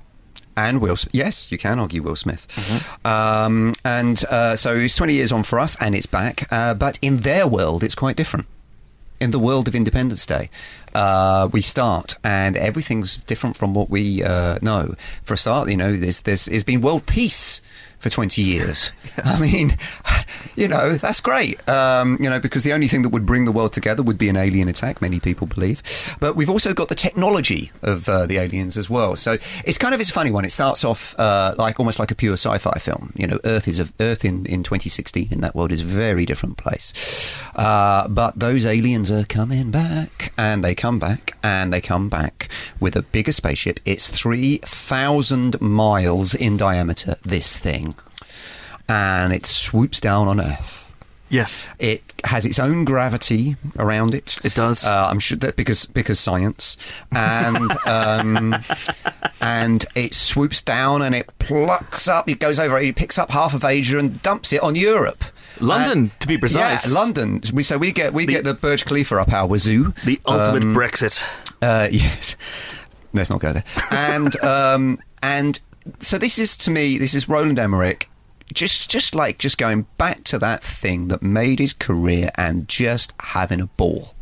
and 0.56 0.80
Will. 0.80 0.96
Smith. 0.96 1.14
Yes, 1.14 1.50
you 1.52 1.58
can 1.58 1.78
argue 1.78 2.02
Will 2.02 2.16
Smith. 2.16 2.46
Um, 3.04 3.74
and 3.84 4.22
uh, 4.30 4.56
so 4.56 4.76
it's 4.76 4.96
20 4.96 5.12
years 5.14 5.32
on 5.32 5.42
for 5.42 5.58
us, 5.60 5.76
and 5.80 5.94
it's 5.94 6.06
back. 6.06 6.46
Uh, 6.50 6.74
but 6.74 6.98
in 7.02 7.18
their 7.18 7.46
world, 7.46 7.82
it's 7.82 7.94
quite 7.94 8.16
different. 8.16 8.46
In 9.20 9.30
the 9.30 9.38
world 9.38 9.66
of 9.68 9.74
Independence 9.74 10.26
Day, 10.26 10.50
uh, 10.96 11.48
we 11.52 11.60
start, 11.60 12.16
and 12.24 12.56
everything's 12.56 13.18
different 13.24 13.54
from 13.54 13.74
what 13.74 13.90
we 13.90 14.24
uh, 14.24 14.58
know. 14.62 14.94
For 15.24 15.34
a 15.34 15.36
start, 15.36 15.68
you 15.68 15.76
know, 15.76 15.92
there's, 15.94 16.22
there's, 16.22 16.46
there's 16.46 16.64
been 16.64 16.80
world 16.80 17.04
peace 17.04 17.60
for 17.98 18.10
20 18.10 18.40
years. 18.40 18.92
I 19.24 19.40
mean, 19.40 19.76
you 20.56 20.68
know, 20.68 20.94
that's 20.94 21.20
great. 21.20 21.66
Um, 21.68 22.18
you 22.20 22.30
know, 22.30 22.38
because 22.38 22.62
the 22.62 22.72
only 22.72 22.88
thing 22.88 23.02
that 23.02 23.08
would 23.08 23.26
bring 23.26 23.46
the 23.46 23.52
world 23.52 23.72
together 23.72 24.02
would 24.02 24.18
be 24.18 24.28
an 24.28 24.36
alien 24.36 24.68
attack, 24.68 25.02
many 25.02 25.18
people 25.18 25.46
believe. 25.46 25.82
But 26.20 26.36
we've 26.36 26.50
also 26.50 26.72
got 26.72 26.88
the 26.88 26.94
technology 26.94 27.72
of 27.82 28.08
uh, 28.08 28.26
the 28.26 28.38
aliens 28.38 28.76
as 28.76 28.88
well. 28.88 29.16
So 29.16 29.32
it's 29.64 29.78
kind 29.78 29.92
of 29.94 30.00
it's 30.00 30.10
a 30.10 30.12
funny 30.12 30.30
one. 30.30 30.44
It 30.44 30.52
starts 30.52 30.84
off 30.84 31.18
uh, 31.18 31.54
like 31.58 31.80
almost 31.80 31.98
like 31.98 32.10
a 32.10 32.14
pure 32.14 32.34
sci-fi 32.34 32.78
film. 32.78 33.12
You 33.16 33.26
know, 33.26 33.38
Earth 33.44 33.66
is 33.66 33.80
a, 33.80 33.88
Earth 34.00 34.24
in, 34.24 34.46
in 34.46 34.62
2016 34.62 35.28
in 35.32 35.40
that 35.40 35.54
world 35.54 35.72
is 35.72 35.80
a 35.80 35.84
very 35.84 36.26
different 36.26 36.58
place. 36.58 37.34
Uh, 37.56 38.06
but 38.08 38.38
those 38.38 38.64
aliens 38.66 39.10
are 39.10 39.24
coming 39.24 39.70
back, 39.70 40.32
and 40.38 40.62
they 40.62 40.74
come 40.74 40.85
back, 40.98 41.36
and 41.42 41.72
they 41.72 41.80
come 41.80 42.08
back 42.08 42.48
with 42.80 42.96
a 42.96 43.02
bigger 43.02 43.32
spaceship. 43.32 43.80
It's 43.84 44.08
3,000 44.08 45.60
miles 45.60 46.34
in 46.34 46.56
diameter. 46.56 47.16
This 47.24 47.58
thing 47.58 47.94
and 48.88 49.32
it 49.32 49.46
swoops 49.46 50.00
down 50.00 50.28
on 50.28 50.40
Earth. 50.40 50.92
Yes. 51.28 51.64
It 51.80 52.02
has 52.24 52.46
its 52.46 52.60
own 52.60 52.84
gravity 52.84 53.56
around 53.78 54.14
it. 54.14 54.38
It 54.44 54.54
does. 54.54 54.86
Uh, 54.86 55.08
I'm 55.10 55.18
sure 55.18 55.36
that 55.38 55.56
because 55.56 55.86
because 55.86 56.20
science, 56.20 56.76
and 57.10 57.72
um, 57.86 58.54
and 59.40 59.84
it 59.96 60.14
swoops 60.14 60.62
down 60.62 61.02
and 61.02 61.16
it 61.16 61.26
plucks 61.40 62.06
up. 62.06 62.28
It 62.28 62.38
goes 62.38 62.60
over. 62.60 62.78
It 62.78 62.94
picks 62.94 63.18
up 63.18 63.32
half 63.32 63.54
of 63.54 63.64
Asia 63.64 63.98
and 63.98 64.22
dumps 64.22 64.52
it 64.52 64.62
on 64.62 64.76
Europe. 64.76 65.24
London, 65.60 66.10
to 66.20 66.26
be 66.28 66.36
precise. 66.38 66.88
Yeah, 66.88 66.94
London. 66.94 67.40
We 67.52 67.62
so 67.62 67.78
we 67.78 67.92
get 67.92 68.12
we 68.12 68.26
get 68.26 68.44
the 68.44 68.54
Burj 68.54 68.84
Khalifa 68.84 69.16
up 69.20 69.32
our 69.32 69.46
wazoo. 69.46 69.92
The 70.04 70.20
ultimate 70.26 70.64
Um, 70.64 70.74
Brexit. 70.74 71.22
uh, 71.62 71.88
yes. 71.92 72.36
Let's 73.12 73.30
not 73.30 73.40
go 73.40 73.52
there. 73.52 73.64
And 73.90 74.38
um, 74.44 74.98
and 75.22 75.60
so 76.00 76.18
this 76.18 76.38
is 76.38 76.56
to 76.58 76.70
me, 76.70 76.98
this 76.98 77.14
is 77.14 77.28
Roland 77.28 77.58
Emmerich, 77.58 78.08
just 78.52 78.90
just 78.90 79.14
like 79.14 79.38
just 79.38 79.56
going 79.58 79.86
back 79.98 80.24
to 80.24 80.38
that 80.38 80.62
thing 80.62 81.08
that 81.08 81.22
made 81.22 81.58
his 81.58 81.72
career 81.72 82.30
and 82.36 82.68
just 82.68 83.14
having 83.20 83.60
a 83.60 83.66
ball. 83.66 84.12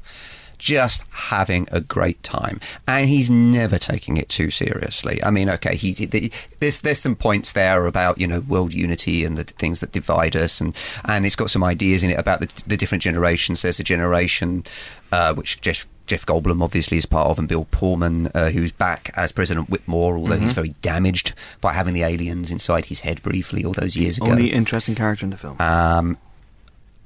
Just 0.59 1.05
having 1.11 1.69
a 1.71 1.81
great 1.81 2.23
time, 2.23 2.61
and 2.87 3.09
he's 3.09 3.31
never 3.31 3.79
taking 3.79 4.17
it 4.17 4.29
too 4.29 4.51
seriously. 4.51 5.23
I 5.23 5.31
mean, 5.31 5.49
okay, 5.51 5.77
he's 5.77 5.99
the, 5.99 6.33
there's 6.61 6.81
there's 6.81 7.01
some 7.01 7.17
points 7.17 7.53
there 7.53 7.87
about 7.87 8.19
you 8.19 8.27
know 8.27 8.41
world 8.41 8.73
unity 8.75 9.25
and 9.25 9.37
the 9.37 9.45
things 9.45 9.81
that 9.81 9.93
divide 9.93 10.37
us, 10.37 10.61
and 10.61 10.77
and 11.07 11.27
it's 11.27 11.37
got 11.37 11.51
some 11.51 11.65
ideas 11.65 12.03
in 12.03 12.11
it 12.11 12.19
about 12.19 12.41
the, 12.41 12.63
the 12.67 12.77
different 12.77 13.03
generations. 13.03 13.63
There's 13.63 13.81
a 13.81 13.85
generation 13.85 14.65
uh, 15.13 15.35
which 15.35 15.61
Jeff 15.61 15.87
Jeff 16.07 16.27
Goldblum 16.27 16.63
obviously 16.63 16.99
is 16.99 17.07
part 17.07 17.29
of, 17.29 17.39
and 17.39 17.49
Bill 17.49 17.67
Pullman, 17.71 18.29
uh, 18.35 18.51
who's 18.51 18.73
back 18.73 19.11
as 19.17 19.33
President 19.33 19.71
Whitmore, 19.71 20.17
although 20.17 20.37
he's 20.37 20.53
very 20.53 20.75
damaged 20.83 21.33
by 21.61 21.73
having 21.73 21.95
the 21.95 22.03
aliens 22.03 22.51
inside 22.51 22.87
his 22.87 23.01
head 23.01 23.23
briefly 23.23 23.65
all 23.65 23.73
those 23.73 23.97
years 23.97 24.19
ago. 24.19 24.31
Only 24.31 24.53
interesting 24.53 24.95
character 24.95 25.25
in 25.25 25.31
the 25.31 25.37
film. 25.37 25.57
Um, 25.61 26.19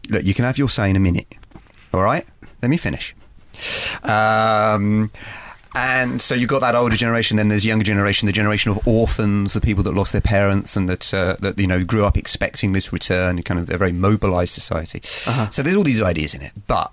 look, 0.08 0.24
you 0.24 0.34
can 0.34 0.44
have 0.44 0.58
your 0.58 0.68
say 0.68 0.90
in 0.90 0.96
a 0.96 1.00
minute. 1.00 1.32
All 1.94 2.02
right, 2.02 2.26
let 2.60 2.68
me 2.68 2.76
finish. 2.76 3.14
Um, 4.02 5.10
and 5.74 6.20
so 6.20 6.34
you've 6.34 6.48
got 6.48 6.60
that 6.60 6.74
older 6.74 6.96
generation. 6.96 7.36
Then 7.36 7.48
there's 7.48 7.64
younger 7.64 7.84
generation, 7.84 8.26
the 8.26 8.32
generation 8.32 8.70
of 8.70 8.86
orphans, 8.86 9.52
the 9.52 9.60
people 9.60 9.84
that 9.84 9.94
lost 9.94 10.12
their 10.12 10.20
parents 10.20 10.76
and 10.76 10.88
that 10.88 11.12
uh, 11.14 11.36
that 11.40 11.58
you 11.58 11.66
know 11.66 11.84
grew 11.84 12.04
up 12.04 12.16
expecting 12.16 12.72
this 12.72 12.92
return. 12.92 13.40
Kind 13.42 13.60
of 13.60 13.70
a 13.70 13.78
very 13.78 13.92
mobilised 13.92 14.54
society. 14.54 15.00
So 15.50 15.62
there's 15.62 15.76
all 15.76 15.84
these 15.84 16.02
ideas 16.02 16.34
in 16.34 16.42
it, 16.42 16.52
but 16.66 16.90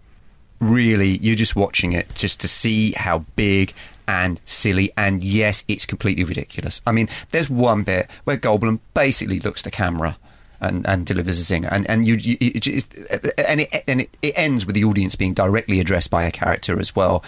really, 0.60 1.18
you're 1.18 1.36
just 1.36 1.56
watching 1.56 1.94
it 1.94 2.14
just 2.16 2.40
to 2.42 2.48
see 2.48 2.92
how 2.94 3.20
big 3.36 3.74
and 4.08 4.40
silly. 4.46 4.92
And 4.98 5.24
yes, 5.24 5.64
it's 5.68 5.86
completely 5.86 6.24
ridiculous. 6.24 6.82
I 6.86 6.92
mean, 6.92 7.08
there's 7.32 7.50
one 7.50 7.84
bit 7.84 8.10
where 8.26 8.38
Goldblum 8.38 8.80
basically 8.94 9.40
looks 9.40 9.62
to 9.64 9.72
camera. 9.72 10.18
And, 10.62 10.88
and 10.88 11.06
delivers 11.06 11.40
a 11.40 11.54
zinger, 11.54 11.70
and 11.70 11.88
and 11.90 12.08
you, 12.08 12.16
you 12.16 12.52
just, 12.54 12.96
and 13.38 13.62
it 13.62 13.84
and 13.88 14.02
it, 14.02 14.10
it 14.22 14.34
ends 14.38 14.66
with 14.66 14.74
the 14.74 14.86
audience 14.86 15.16
being 15.16 15.34
directly 15.34 15.80
addressed 15.82 16.10
by 16.10 16.24
a 16.24 16.32
character 16.32 16.80
as 16.80 16.96
well, 16.96 17.24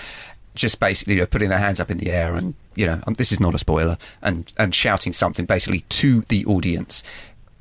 just 0.56 0.80
basically 0.80 1.16
you 1.16 1.20
know, 1.22 1.26
putting 1.26 1.50
their 1.50 1.60
hands 1.60 1.80
up 1.80 1.92
in 1.92 1.98
the 1.98 2.10
air 2.10 2.36
and 2.36 2.56
you 2.76 2.86
know 2.86 3.02
um, 3.06 3.14
this 3.14 3.32
is 3.32 3.40
not 3.40 3.54
a 3.54 3.58
spoiler 3.58 3.98
and 4.22 4.54
and 4.58 4.74
shouting 4.74 5.14
something 5.14 5.46
basically 5.46 5.82
to 5.90 6.22
the 6.30 6.46
audience. 6.46 7.04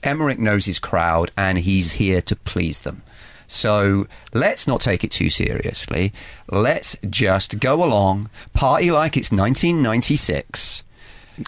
Emmerich 0.03 0.39
knows 0.39 0.67
his 0.67 0.79
crowd 0.79 1.31
and 1.37 1.59
he's 1.59 1.93
here 1.93 2.23
to 2.23 2.37
please 2.37 2.81
them. 2.81 3.03
So 3.47 4.07
let's 4.35 4.67
not 4.67 4.81
take 4.81 5.05
it 5.05 5.11
too 5.11 5.31
seriously. 5.31 6.13
Let's 6.51 6.97
just 7.09 7.61
go 7.61 7.85
along, 7.85 8.29
party 8.53 8.91
like 8.91 9.17
it's 9.17 9.31
1996. 9.31 10.83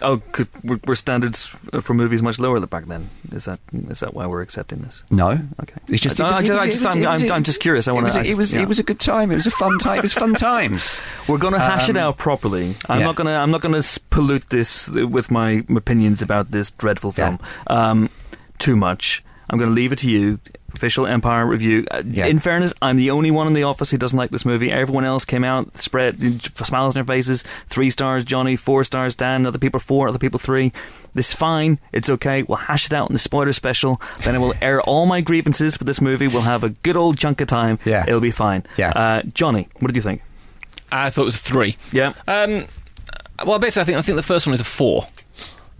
Oh, 0.01 0.21
were, 0.63 0.79
were 0.85 0.95
standards 0.95 1.47
for 1.81 1.93
movies 1.93 2.21
much 2.21 2.39
lower 2.39 2.59
back 2.65 2.85
then? 2.85 3.09
Is 3.31 3.45
that 3.45 3.59
is 3.89 3.99
that 4.01 4.13
why 4.13 4.25
we're 4.27 4.41
accepting 4.41 4.79
this? 4.81 5.03
No, 5.09 5.39
Okay. 5.61 5.75
It's 5.87 6.01
just. 6.01 6.19
I- 6.21 6.25
it 6.25 6.27
was- 6.29 6.37
I 6.37 6.39
it 6.39 6.47
just- 6.47 6.59
was- 6.59 6.61
I 6.61 6.65
it 6.65 6.71
was- 6.71 6.85
I'm- 6.85 6.97
it 7.03 7.09
was- 7.09 7.23
I'm- 7.23 7.31
I'm 7.33 7.43
just 7.43 7.59
curious. 7.59 7.87
I 7.87 7.95
it 7.95 8.01
was- 8.03 8.15
It 8.15 8.37
was. 8.37 8.53
yeah. 8.53 8.61
It 8.61 8.67
was 8.67 8.79
a 8.79 8.83
good 8.83 8.99
time. 8.99 9.31
It 9.31 9.35
was 9.35 9.47
a 9.47 9.51
fun 9.51 9.77
time. 9.79 9.97
It 9.97 10.01
was 10.03 10.13
fun 10.13 10.33
times. 10.51 10.99
We're 11.27 11.37
going 11.37 11.53
to 11.53 11.59
hash 11.59 11.89
it 11.89 11.97
Um, 11.97 12.03
out 12.03 12.17
properly. 12.17 12.75
I'm 12.87 12.99
yeah. 12.99 13.05
not 13.05 13.15
going 13.15 13.27
to. 13.27 13.33
I'm 13.33 13.51
not 13.51 13.61
going 13.61 13.81
to 13.81 13.99
pollute 14.09 14.49
this 14.49 14.89
with 14.89 15.31
my 15.31 15.63
opinions 15.75 16.21
about 16.21 16.51
this 16.51 16.71
dreadful 16.71 17.11
film 17.11 17.39
um, 17.67 18.09
too 18.57 18.75
much. 18.75 19.23
I'm 19.49 19.57
going 19.57 19.69
to 19.69 19.75
leave 19.75 19.91
it 19.91 19.99
to 19.99 20.09
you. 20.11 20.39
Official 20.73 21.05
Empire 21.07 21.45
review. 21.45 21.85
Uh, 21.91 22.03
Yeah. 22.05 22.25
In 22.27 22.39
fairness, 22.39 22.73
I'm 22.81 22.97
the 22.97 23.11
only 23.11 23.31
one 23.31 23.47
in 23.47 23.53
the 23.53 23.63
office 23.63 23.91
who 23.91 23.97
doesn't 23.97 24.17
like 24.17 24.31
this 24.31 24.45
movie. 24.45 24.71
Everyone 24.71 25.03
else 25.05 25.25
came 25.25 25.43
out, 25.43 25.77
spread 25.77 26.41
smiles 26.55 26.95
on 26.95 27.03
their 27.05 27.15
faces. 27.15 27.43
Three 27.67 27.89
stars, 27.89 28.23
Johnny. 28.23 28.55
Four 28.55 28.83
stars, 28.83 29.15
Dan. 29.15 29.45
Other 29.45 29.59
people 29.59 29.79
four. 29.79 30.07
Other 30.07 30.19
people 30.19 30.39
three. 30.39 30.71
This 31.13 31.29
is 31.29 31.35
fine. 31.35 31.79
It's 31.91 32.09
okay. 32.09 32.43
We'll 32.43 32.57
hash 32.57 32.85
it 32.85 32.93
out 32.93 33.09
in 33.09 33.13
the 33.13 33.19
spoiler 33.19 33.53
special. 33.53 34.01
Then 34.23 34.35
I 34.35 34.37
will 34.37 34.53
air 34.61 34.81
all 34.81 35.05
my 35.05 35.21
grievances 35.21 35.77
with 35.79 35.87
this 35.87 36.01
movie. 36.01 36.27
We'll 36.27 36.41
have 36.43 36.63
a 36.63 36.69
good 36.69 36.95
old 36.97 37.17
chunk 37.17 37.41
of 37.41 37.47
time. 37.47 37.79
Yeah. 37.85 38.05
It'll 38.07 38.19
be 38.21 38.31
fine. 38.31 38.63
Yeah. 38.77 38.91
Uh, 38.91 39.21
Johnny, 39.33 39.67
what 39.79 39.87
did 39.87 39.95
you 39.95 40.01
think? 40.01 40.21
I 40.91 41.09
thought 41.09 41.23
it 41.23 41.25
was 41.25 41.39
three. 41.39 41.77
Yeah. 41.91 42.13
Um, 42.27 42.65
well, 43.45 43.59
basically, 43.59 43.81
I 43.81 43.85
think 43.85 43.97
I 43.97 44.01
think 44.01 44.15
the 44.17 44.23
first 44.23 44.47
one 44.47 44.53
is 44.53 44.59
a 44.61 44.65
four, 44.65 45.07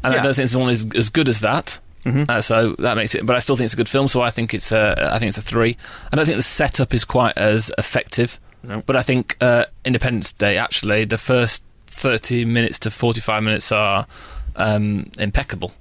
and 0.03 0.13
Yeah. 0.13 0.19
I 0.19 0.23
don't 0.23 0.33
think 0.33 0.49
this 0.49 0.55
one 0.55 0.69
is 0.69 0.87
as 0.95 1.09
good 1.09 1.27
as 1.27 1.39
that. 1.41 1.79
Uh, 2.05 2.41
so 2.41 2.73
that 2.79 2.95
makes 2.95 3.13
it, 3.15 3.25
but 3.25 3.35
I 3.35 3.39
still 3.39 3.55
think 3.55 3.65
it's 3.65 3.73
a 3.73 3.77
good 3.77 3.89
film. 3.89 4.07
So 4.07 4.21
I 4.21 4.29
think 4.29 4.53
it's 4.53 4.71
a, 4.71 4.95
I 5.13 5.19
think 5.19 5.29
it's 5.29 5.37
a 5.37 5.41
three. 5.41 5.77
I 6.11 6.15
don't 6.15 6.25
think 6.25 6.37
the 6.37 6.43
setup 6.43 6.93
is 6.93 7.03
quite 7.05 7.37
as 7.37 7.71
effective, 7.77 8.39
No. 8.63 8.81
but 8.85 8.95
I 8.95 9.01
think 9.01 9.35
uh, 9.41 9.65
Independence 9.85 10.31
Day 10.31 10.57
actually 10.57 11.05
the 11.05 11.17
first 11.17 11.63
thirty 11.87 12.45
minutes 12.45 12.79
to 12.79 12.91
forty-five 12.91 13.43
minutes 13.43 13.71
are 13.71 14.07
um, 14.55 15.11
impeccable. 15.19 15.73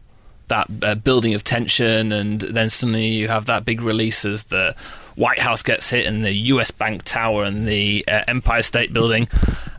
That 0.49 0.67
uh, 0.83 0.95
building 0.95 1.35
of 1.35 1.45
tension, 1.45 2.11
and 2.11 2.41
then 2.41 2.71
suddenly 2.71 3.07
you 3.07 3.29
have 3.29 3.45
that 3.47 3.65
big 3.67 3.83
release 3.83 4.25
as 4.25 4.45
the 4.45 4.75
White 5.15 5.41
House 5.41 5.63
gets 5.63 5.91
hit, 5.91 6.07
and 6.07 6.25
the 6.25 6.33
U.S. 6.33 6.71
Bank 6.71 7.05
Tower, 7.05 7.45
and 7.45 7.69
the 7.69 8.03
uh, 8.09 8.25
Empire 8.27 8.63
State 8.63 8.93
Building. 8.95 9.29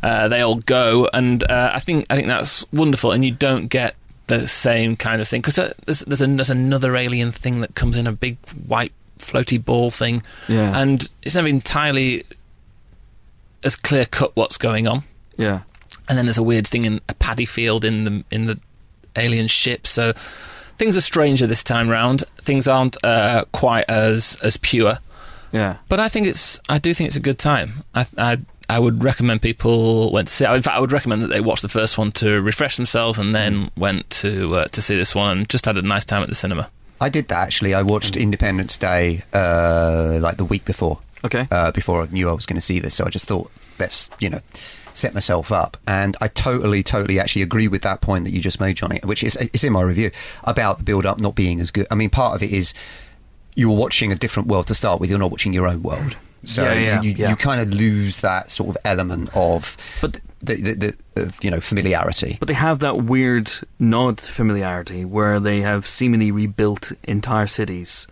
Uh, 0.04 0.28
they 0.28 0.42
all 0.42 0.58
go, 0.58 1.10
and 1.12 1.44
uh, 1.50 1.72
I 1.74 1.80
think 1.80 2.06
I 2.12 2.16
think 2.16 2.28
that's 2.28 2.72
wonderful. 2.72 3.12
And 3.12 3.26
you 3.26 3.32
don't 3.32 3.66
get 3.68 3.96
the 4.30 4.48
same 4.48 4.96
kind 4.96 5.20
of 5.22 5.28
thing 5.28 5.42
because 5.42 5.56
there's 5.86 6.00
there's, 6.02 6.22
an, 6.22 6.38
there's 6.38 6.50
another 6.50 6.96
alien 6.96 7.32
thing 7.34 7.60
that 7.62 7.76
comes 7.76 7.98
in 7.98 8.08
a 8.08 8.12
big 8.14 8.38
white 8.68 8.94
floaty 9.20 9.64
ball 9.64 9.92
thing, 9.92 10.24
Yeah. 10.48 10.80
and 10.80 11.10
it's 11.22 11.36
never 11.36 11.48
entirely 11.50 12.24
as 13.64 13.76
clear 13.76 14.06
cut 14.06 14.36
what's 14.36 14.58
going 14.58 14.88
on. 14.88 15.04
Yeah. 15.38 15.62
And 16.08 16.18
then 16.18 16.26
there's 16.26 16.38
a 16.38 16.44
weird 16.44 16.66
thing 16.68 16.86
in 16.86 17.02
a 17.10 17.14
paddy 17.16 17.46
field 17.46 17.84
in 17.86 18.04
the 18.06 18.24
in 18.32 18.46
the 18.46 18.60
alien 19.16 19.48
ship. 19.48 19.86
So 19.86 20.14
things 20.78 20.96
are 20.98 21.02
stranger 21.02 21.46
this 21.48 21.64
time 21.64 21.90
round. 21.90 22.24
Things 22.38 22.68
aren't 22.68 22.98
uh, 23.04 23.46
quite 23.52 23.86
as 23.90 24.40
as 24.42 24.58
pure. 24.58 24.98
Yeah. 25.52 25.78
But 25.90 26.00
I 26.00 26.10
think 26.10 26.28
it's 26.28 26.60
I 26.70 26.78
do 26.80 26.94
think 26.94 27.08
it's 27.08 27.18
a 27.18 27.22
good 27.22 27.38
time. 27.38 27.84
I 27.94 28.06
I, 28.18 28.38
I 28.70 28.78
would 28.78 29.04
recommend 29.04 29.42
people 29.42 30.12
went 30.12 30.28
to 30.28 30.34
see. 30.34 30.46
In 30.46 30.62
fact, 30.62 30.78
I 30.78 30.80
would 30.80 30.92
recommend 30.92 31.24
that 31.24 31.28
they 31.28 31.42
watch 31.42 31.62
the 31.62 31.70
first 31.70 31.98
one 31.98 32.12
to 32.14 32.42
refresh 32.42 32.78
themselves, 32.78 33.18
and 33.18 33.34
then 33.34 33.72
went 33.76 34.10
to 34.12 34.56
uh, 34.56 34.66
to 34.66 34.82
see 34.82 34.96
this 34.96 35.16
one 35.16 35.40
and 35.40 35.50
just 35.50 35.66
had 35.66 35.78
a 35.78 35.82
nice 35.82 36.06
time 36.06 36.22
at 36.22 36.30
the 36.30 36.36
cinema. 36.36 36.70
I 37.02 37.10
did 37.10 37.28
that 37.30 37.40
actually. 37.40 37.74
I 37.74 37.82
watched 37.82 38.16
Independence 38.16 38.78
Day 38.78 39.24
uh, 39.34 40.20
like 40.22 40.38
the 40.38 40.46
week 40.46 40.66
before. 40.66 41.00
Okay. 41.26 41.48
Uh, 41.52 41.72
before 41.72 42.04
I 42.04 42.08
knew 42.08 42.30
I 42.30 42.34
was 42.34 42.46
going 42.46 42.56
to 42.56 42.62
see 42.62 42.80
this, 42.80 42.96
so 42.96 43.06
I 43.06 43.10
just 43.10 43.26
thought, 43.26 43.52
let's 43.78 44.10
you 44.20 44.30
know, 44.30 44.40
set 44.94 45.14
myself 45.14 45.52
up. 45.52 45.76
And 45.88 46.16
I 46.22 46.28
totally, 46.28 46.84
totally 46.84 47.20
actually 47.20 47.42
agree 47.42 47.68
with 47.68 47.82
that 47.82 48.02
point 48.02 48.24
that 48.26 48.32
you 48.32 48.40
just 48.40 48.60
made, 48.60 48.78
Johnny, 48.78 49.00
which 49.04 49.24
is 49.24 49.36
it's 49.36 49.64
in 49.64 49.74
my 49.74 49.82
review 49.82 50.12
about 50.44 50.78
the 50.78 50.84
build 50.84 51.06
up 51.06 51.20
not 51.20 51.36
being 51.36 51.60
as 51.60 51.72
good. 51.72 51.88
I 51.90 51.96
mean, 51.96 52.10
part 52.10 52.36
of 52.36 52.44
it 52.44 52.52
is 52.52 52.74
you're 53.56 53.76
watching 53.76 54.12
a 54.12 54.16
different 54.16 54.48
world 54.48 54.68
to 54.68 54.76
start 54.76 55.02
with. 55.02 55.10
You're 55.10 55.20
not 55.20 55.32
watching 55.32 55.54
your 55.54 55.68
own 55.68 55.82
world. 55.82 56.16
So 56.46 56.64
Yeah, 56.64 56.74
yeah, 56.74 57.02
you, 57.02 57.10
you, 57.10 57.16
yeah. 57.18 57.30
you 57.30 57.36
kind 57.36 57.62
of 57.62 57.70
lose 57.74 58.22
that 58.22 58.50
sort 58.52 58.70
of 58.76 58.78
element 58.86 59.30
of, 59.36 59.76
But- 60.02 60.22
the, 60.42 60.56
the, 60.56 60.74
the, 61.16 61.22
of, 61.24 61.44
you 61.44 61.52
know 61.52 61.60
familiarity. 61.60 62.38
But 62.40 62.48
they 62.48 62.54
have 62.54 62.80
that 62.80 63.04
weird 63.04 63.50
nod 63.78 64.22
familiarity 64.22 65.04
where 65.04 65.38
they 65.40 65.60
have 65.62 65.86
seemingly 65.86 66.32
rebuilt 66.32 66.94
entire 67.04 67.46
cities 67.48 68.08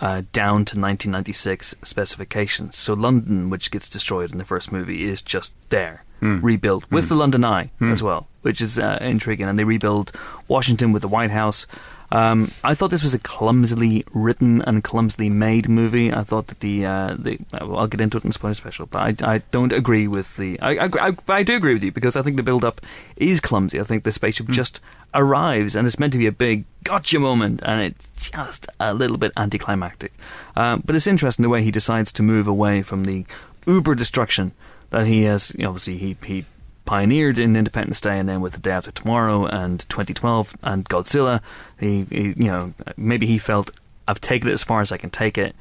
uh, 0.00 0.22
down 0.32 0.64
to 0.66 0.78
1996 0.78 1.74
specifications. 1.82 2.76
So 2.76 2.94
London, 2.94 3.50
which 3.50 3.70
gets 3.70 3.88
destroyed 3.88 4.32
in 4.32 4.38
the 4.38 4.44
first 4.44 4.70
movie, 4.72 5.02
is 5.04 5.22
just 5.22 5.54
there, 5.70 6.04
rebuilt 6.20 6.84
with 6.90 7.08
the 7.08 7.14
London 7.16 7.44
Eye 7.44 7.70
as 7.80 8.00
well, 8.02 8.28
which 8.42 8.60
is 8.60 8.78
uh, 8.78 8.98
intriguing. 9.00 9.48
And 9.48 9.58
they 9.58 9.64
rebuild 9.64 10.12
Washington 10.46 10.92
with 10.92 11.02
the 11.02 11.08
White 11.08 11.30
House. 11.32 11.66
Um, 12.12 12.52
I 12.62 12.74
thought 12.74 12.90
this 12.90 13.02
was 13.02 13.14
a 13.14 13.18
clumsily 13.18 14.04
written 14.12 14.60
and 14.62 14.84
clumsily 14.84 15.30
made 15.30 15.66
movie. 15.66 16.12
I 16.12 16.22
thought 16.24 16.48
that 16.48 16.60
the, 16.60 16.84
uh, 16.84 17.16
the 17.18 17.38
well, 17.52 17.78
I'll 17.78 17.86
get 17.86 18.02
into 18.02 18.18
it 18.18 18.24
in 18.24 18.28
the 18.28 18.34
spoiler 18.34 18.52
special, 18.52 18.84
but 18.84 19.00
I, 19.00 19.34
I 19.34 19.38
don't 19.50 19.72
agree 19.72 20.06
with 20.06 20.36
the. 20.36 20.60
I, 20.60 20.76
I, 20.76 20.88
I, 21.00 21.16
I 21.28 21.42
do 21.42 21.56
agree 21.56 21.72
with 21.72 21.82
you 21.82 21.90
because 21.90 22.14
I 22.14 22.20
think 22.20 22.36
the 22.36 22.42
build 22.42 22.66
up 22.66 22.82
is 23.16 23.40
clumsy. 23.40 23.80
I 23.80 23.84
think 23.84 24.04
the 24.04 24.12
spaceship 24.12 24.48
just 24.48 24.78
arrives 25.14 25.74
and 25.74 25.86
it's 25.86 25.98
meant 25.98 26.12
to 26.12 26.18
be 26.18 26.26
a 26.26 26.32
big 26.32 26.64
gotcha 26.84 27.18
moment, 27.18 27.62
and 27.64 27.80
it's 27.80 28.10
just 28.14 28.66
a 28.78 28.92
little 28.92 29.16
bit 29.16 29.32
anticlimactic. 29.38 30.12
Um, 30.54 30.82
but 30.84 30.94
it's 30.94 31.06
interesting 31.06 31.42
the 31.42 31.48
way 31.48 31.62
he 31.62 31.70
decides 31.70 32.12
to 32.12 32.22
move 32.22 32.46
away 32.46 32.82
from 32.82 33.04
the 33.04 33.24
uber 33.66 33.94
destruction 33.94 34.52
that 34.90 35.06
he 35.06 35.22
has. 35.22 35.54
You 35.56 35.62
know, 35.62 35.70
obviously, 35.70 35.96
he 35.96 36.16
he 36.26 36.44
pioneered 36.84 37.38
in 37.38 37.56
Independence 37.56 38.00
Day, 38.00 38.18
and 38.18 38.28
then 38.28 38.40
with 38.40 38.54
the 38.54 38.60
Day 38.60 38.72
After 38.72 38.90
Tomorrow 38.90 39.46
and 39.46 39.80
2012 39.88 40.56
and 40.62 40.88
Godzilla, 40.88 41.40
he, 41.78 42.06
he 42.10 42.34
you 42.36 42.46
know 42.46 42.74
maybe 42.96 43.26
he 43.26 43.38
felt 43.38 43.70
I've 44.08 44.20
taken 44.20 44.48
it 44.48 44.52
as 44.52 44.64
far 44.64 44.80
as 44.80 44.92
I 44.92 44.96
can 44.96 45.10
take 45.10 45.38
it. 45.38 45.54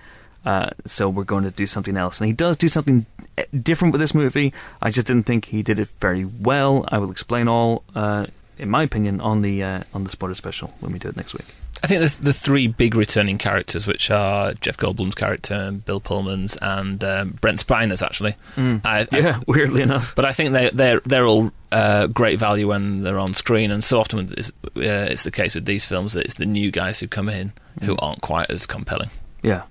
Uh, 0.44 0.72
so 0.86 1.08
we're 1.08 1.24
going 1.24 1.44
to 1.44 1.52
do 1.52 1.68
something 1.68 1.96
else, 1.96 2.20
and 2.20 2.28
he 2.28 2.34
does 2.34 2.58
do 2.58 2.68
something 2.68 3.06
eh, 3.38 3.46
different 3.62 3.92
with 3.92 4.02
this 4.02 4.16
movie. 4.16 4.54
I 4.82 4.90
just 4.90 5.06
didn't 5.06 5.24
think 5.24 5.46
he 5.46 5.62
did 5.62 5.78
it 5.78 5.88
very 6.00 6.26
well. 6.26 6.86
I 6.88 6.98
will 6.98 7.12
explain 7.12 7.48
all, 7.48 7.84
uh, 7.94 8.26
in 8.58 8.70
my 8.70 8.82
opinion, 8.82 9.22
on 9.22 9.44
the 9.44 9.64
uh, 9.64 9.84
on 9.94 10.04
the 10.04 10.10
spoiler 10.10 10.34
special 10.34 10.72
when 10.80 10.92
we 10.92 11.00
do 11.00 11.10
it 11.10 11.16
next 11.16 11.36
week. 11.36 11.46
I 11.84 11.88
think 11.88 12.02
the, 12.02 12.22
the 12.24 12.34
three 12.34 12.68
big 12.68 12.94
returning 12.96 13.38
characters, 13.40 13.88
which 13.88 14.12
are 14.12 14.54
Jeff 14.54 14.78
Goldblum's 14.78 15.16
character, 15.16 15.72
Bill 15.72 16.00
Pullman's, 16.00 16.56
and 16.62 17.04
um, 17.04 17.32
Brent 17.42 17.60
Spiner's, 17.60 18.04
actually. 18.04 18.36
I, 18.58 18.80
I- 18.86 19.08
Yeah, 19.12 19.40
weirdly 19.48 19.82
enough. 19.82 20.14
but 20.16 20.24
I 20.26 20.32
think 20.32 20.54
they, 20.54 20.70
they're 20.72 21.00
they're 21.02 21.26
all 21.26 21.52
uh, 21.72 22.06
great 22.08 22.38
value 22.40 22.68
when 22.68 23.02
they're 23.02 23.18
on 23.20 23.34
screen, 23.34 23.72
and 23.72 23.84
so 23.84 24.00
often 24.00 24.32
it's, 24.38 24.52
uh, 24.78 25.08
it's 25.10 25.24
the 25.24 25.32
case 25.32 25.56
with 25.56 25.66
these 25.66 25.84
films 25.86 26.14
that 26.14 26.26
it's 26.26 26.36
the 26.36 26.46
new 26.46 26.70
guys 26.72 27.00
who 27.00 27.08
come 27.08 27.30
in 27.30 27.52
who 27.84 27.96
aren't 28.00 28.22
quite 28.22 28.52
as 28.52 28.66
compelling. 28.68 29.10
Yeah, 29.42 29.64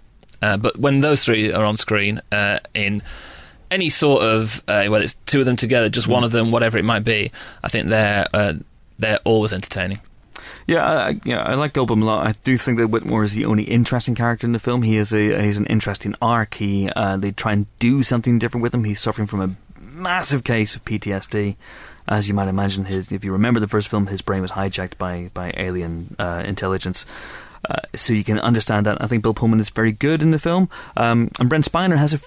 Uh, 0.43 0.57
but 0.57 0.79
when 0.79 1.03
those 1.03 1.25
three 1.25 1.53
are 1.53 1.65
on 1.65 1.77
screen 1.77 2.21
uh, 2.33 2.59
in 2.75 3.03
any 3.71 3.89
sort 3.89 4.23
of 4.23 4.65
uh, 4.67 4.87
whether 4.89 5.05
it's 5.05 5.15
two 5.27 5.39
of 5.41 5.47
them 5.47 5.55
together, 5.57 5.89
just 5.89 6.09
one 6.09 6.25
of 6.25 6.33
them, 6.33 6.51
whatever 6.51 6.77
it 6.77 6.85
might 6.85 7.05
be, 7.05 7.31
I 7.63 7.69
think 7.69 7.89
they're 7.89 8.27
uh, 8.35 8.55
they're 8.99 9.21
always 9.25 9.53
entertaining. 9.53 10.01
Yeah, 10.67 10.85
I, 10.85 11.21
yeah, 11.25 11.43
I 11.43 11.55
like 11.55 11.73
Goldblum 11.73 12.03
a 12.03 12.05
lot. 12.05 12.27
I 12.27 12.33
do 12.45 12.57
think 12.57 12.79
that 12.79 12.89
Whitmore 12.89 13.25
is 13.25 13.35
the 13.35 13.45
only 13.45 13.65
interesting 13.65 14.15
character 14.15 14.47
in 14.47 14.53
the 14.53 14.59
film. 14.59 14.83
He 14.83 14.97
is 14.97 15.13
a 15.13 15.41
he's 15.43 15.59
an 15.59 15.67
interesting 15.67 16.15
arc. 16.21 16.55
He 16.55 16.89
uh, 16.91 17.17
they 17.17 17.33
try 17.33 17.53
and 17.53 17.67
do 17.79 18.03
something 18.03 18.39
different 18.39 18.63
with 18.63 18.75
him. 18.75 18.85
He's 18.85 19.01
suffering 19.01 19.27
from 19.27 19.41
a 19.41 19.55
massive 19.81 20.45
case 20.45 20.75
of 20.75 20.85
PTSD, 20.85 21.57
as 22.09 22.29
you 22.29 22.35
might 22.35 22.49
imagine. 22.49 22.85
His 22.85 23.13
if 23.13 23.25
you 23.25 23.33
remember 23.33 23.61
the 23.61 23.69
first 23.69 23.89
film, 23.89 24.07
his 24.07 24.23
brain 24.23 24.43
was 24.43 24.53
hijacked 24.53 24.99
by 24.99 25.31
by 25.35 25.53
alien 25.57 26.17
uh, 26.19 26.43
intelligence. 26.47 27.07
Uh, 27.69 27.77
so 27.95 28.15
you 28.15 28.25
can 28.25 28.39
understand 28.39 28.87
that. 28.87 29.03
I 29.03 29.07
think 29.07 29.23
Bill 29.23 29.35
Pullman 29.35 29.61
is 29.61 29.69
very 29.71 29.93
good 29.93 30.23
in 30.23 30.31
the 30.31 30.39
film, 30.39 30.71
um, 30.97 31.31
and 31.39 31.49
Brent 31.49 31.71
Spiner 31.71 31.97
has 31.97 32.15
a 32.15 32.21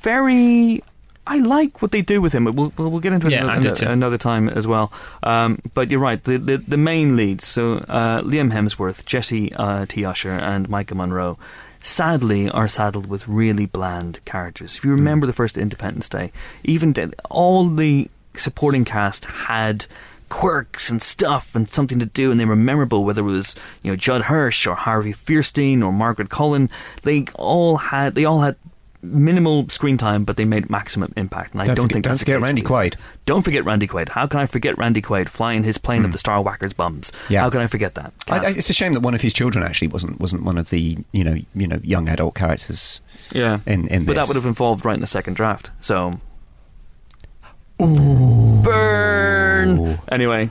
very 0.00 0.82
I 1.26 1.38
like 1.38 1.80
what 1.80 1.92
they 1.92 2.02
do 2.02 2.20
with 2.20 2.32
him. 2.32 2.44
We'll, 2.44 2.72
we'll, 2.76 2.90
we'll 2.90 3.00
get 3.00 3.12
into 3.12 3.28
it 3.28 3.32
Yeah, 3.32 3.56
another, 3.56 3.86
another 3.86 4.18
time 4.18 4.48
as 4.48 4.66
well. 4.66 4.92
Um, 5.22 5.60
but 5.72 5.90
you're 5.90 6.00
right. 6.00 6.22
The, 6.22 6.36
the, 6.36 6.56
the 6.56 6.76
main 6.76 7.16
leads, 7.16 7.46
so 7.46 7.76
uh, 7.76 8.22
Liam 8.22 8.52
Hemsworth, 8.52 9.04
Jessie 9.04 9.52
uh, 9.54 9.86
T. 9.86 10.04
Usher, 10.04 10.32
and 10.32 10.68
Maika 10.68 10.94
Monroe, 10.94 11.38
sadly 11.78 12.48
are 12.50 12.68
saddled 12.68 13.06
with 13.08 13.28
really 13.28 13.66
bland 13.66 14.24
characters. 14.24 14.76
If 14.76 14.84
you 14.84 14.90
remember 14.90 15.26
the 15.26 15.32
first 15.32 15.56
Independence 15.56 16.08
Day, 16.08 16.32
even 16.64 17.14
all 17.30 17.68
the 17.68 18.10
supporting 18.34 18.84
cast 18.84 19.26
had 19.26 19.86
quirks 20.28 20.90
and 20.90 21.02
stuff 21.02 21.54
and 21.54 21.68
something 21.68 21.98
to 21.98 22.06
do 22.06 22.30
and 22.30 22.40
they 22.40 22.46
were 22.46 22.56
memorable 22.56 23.04
whether 23.04 23.20
it 23.20 23.24
was 23.24 23.54
you 23.82 23.90
know 23.90 23.96
Judd 23.96 24.22
Hirsch 24.22 24.66
or 24.66 24.74
Harvey 24.74 25.12
Fierstein 25.12 25.82
or 25.82 25.92
Margaret 25.92 26.30
Colin 26.30 26.70
they 27.02 27.26
all 27.34 27.76
had 27.76 28.14
they 28.14 28.24
all 28.24 28.40
had 28.40 28.56
minimal 29.04 29.68
screen 29.68 29.96
time 29.96 30.22
but 30.24 30.36
they 30.36 30.44
made 30.44 30.70
maximum 30.70 31.12
impact 31.16 31.52
and 31.52 31.60
I 31.62 31.66
Don't 31.66 31.74
don't 31.74 31.84
forget- 31.86 31.92
think 31.94 32.04
don't 32.04 32.18
forget 32.18 32.40
Randy. 32.40 32.62
Quaid. 32.62 32.94
Don't 33.26 33.42
forget 33.42 33.64
Randy 33.64 33.86
Quaid. 33.88 34.10
How 34.10 34.26
can 34.28 34.38
I 34.40 34.46
forget 34.46 34.78
Randy 34.78 35.02
Quaid 35.02 35.28
flying 35.28 35.64
his 35.64 35.76
plane 35.76 36.04
up 36.04 36.12
the 36.12 36.18
Star 36.18 36.40
Whackers 36.40 36.72
bums? 36.72 37.10
Yeah. 37.28 37.40
How 37.40 37.50
can 37.50 37.60
I 37.60 37.66
forget 37.66 37.94
that? 37.96 38.12
I, 38.28 38.38
I, 38.38 38.48
it's 38.50 38.70
a 38.70 38.72
shame 38.72 38.92
that 38.92 39.00
one 39.00 39.14
of 39.14 39.20
his 39.20 39.32
children 39.34 39.64
actually 39.64 39.88
wasn't 39.88 40.20
wasn't 40.20 40.44
one 40.44 40.56
of 40.56 40.70
the 40.70 40.96
you 41.12 41.24
know 41.24 41.36
you 41.54 41.66
know 41.66 41.80
young 41.82 42.08
adult 42.08 42.34
characters 42.36 43.00
yeah. 43.32 43.58
in 43.66 43.88
in 43.88 44.04
but 44.04 44.14
that 44.14 44.28
would 44.28 44.36
have 44.36 44.46
involved 44.46 44.84
writing 44.84 45.02
a 45.02 45.06
second 45.08 45.34
draft. 45.34 45.70
So 45.80 46.20
burn. 48.62 49.98
Anyway, 50.10 50.50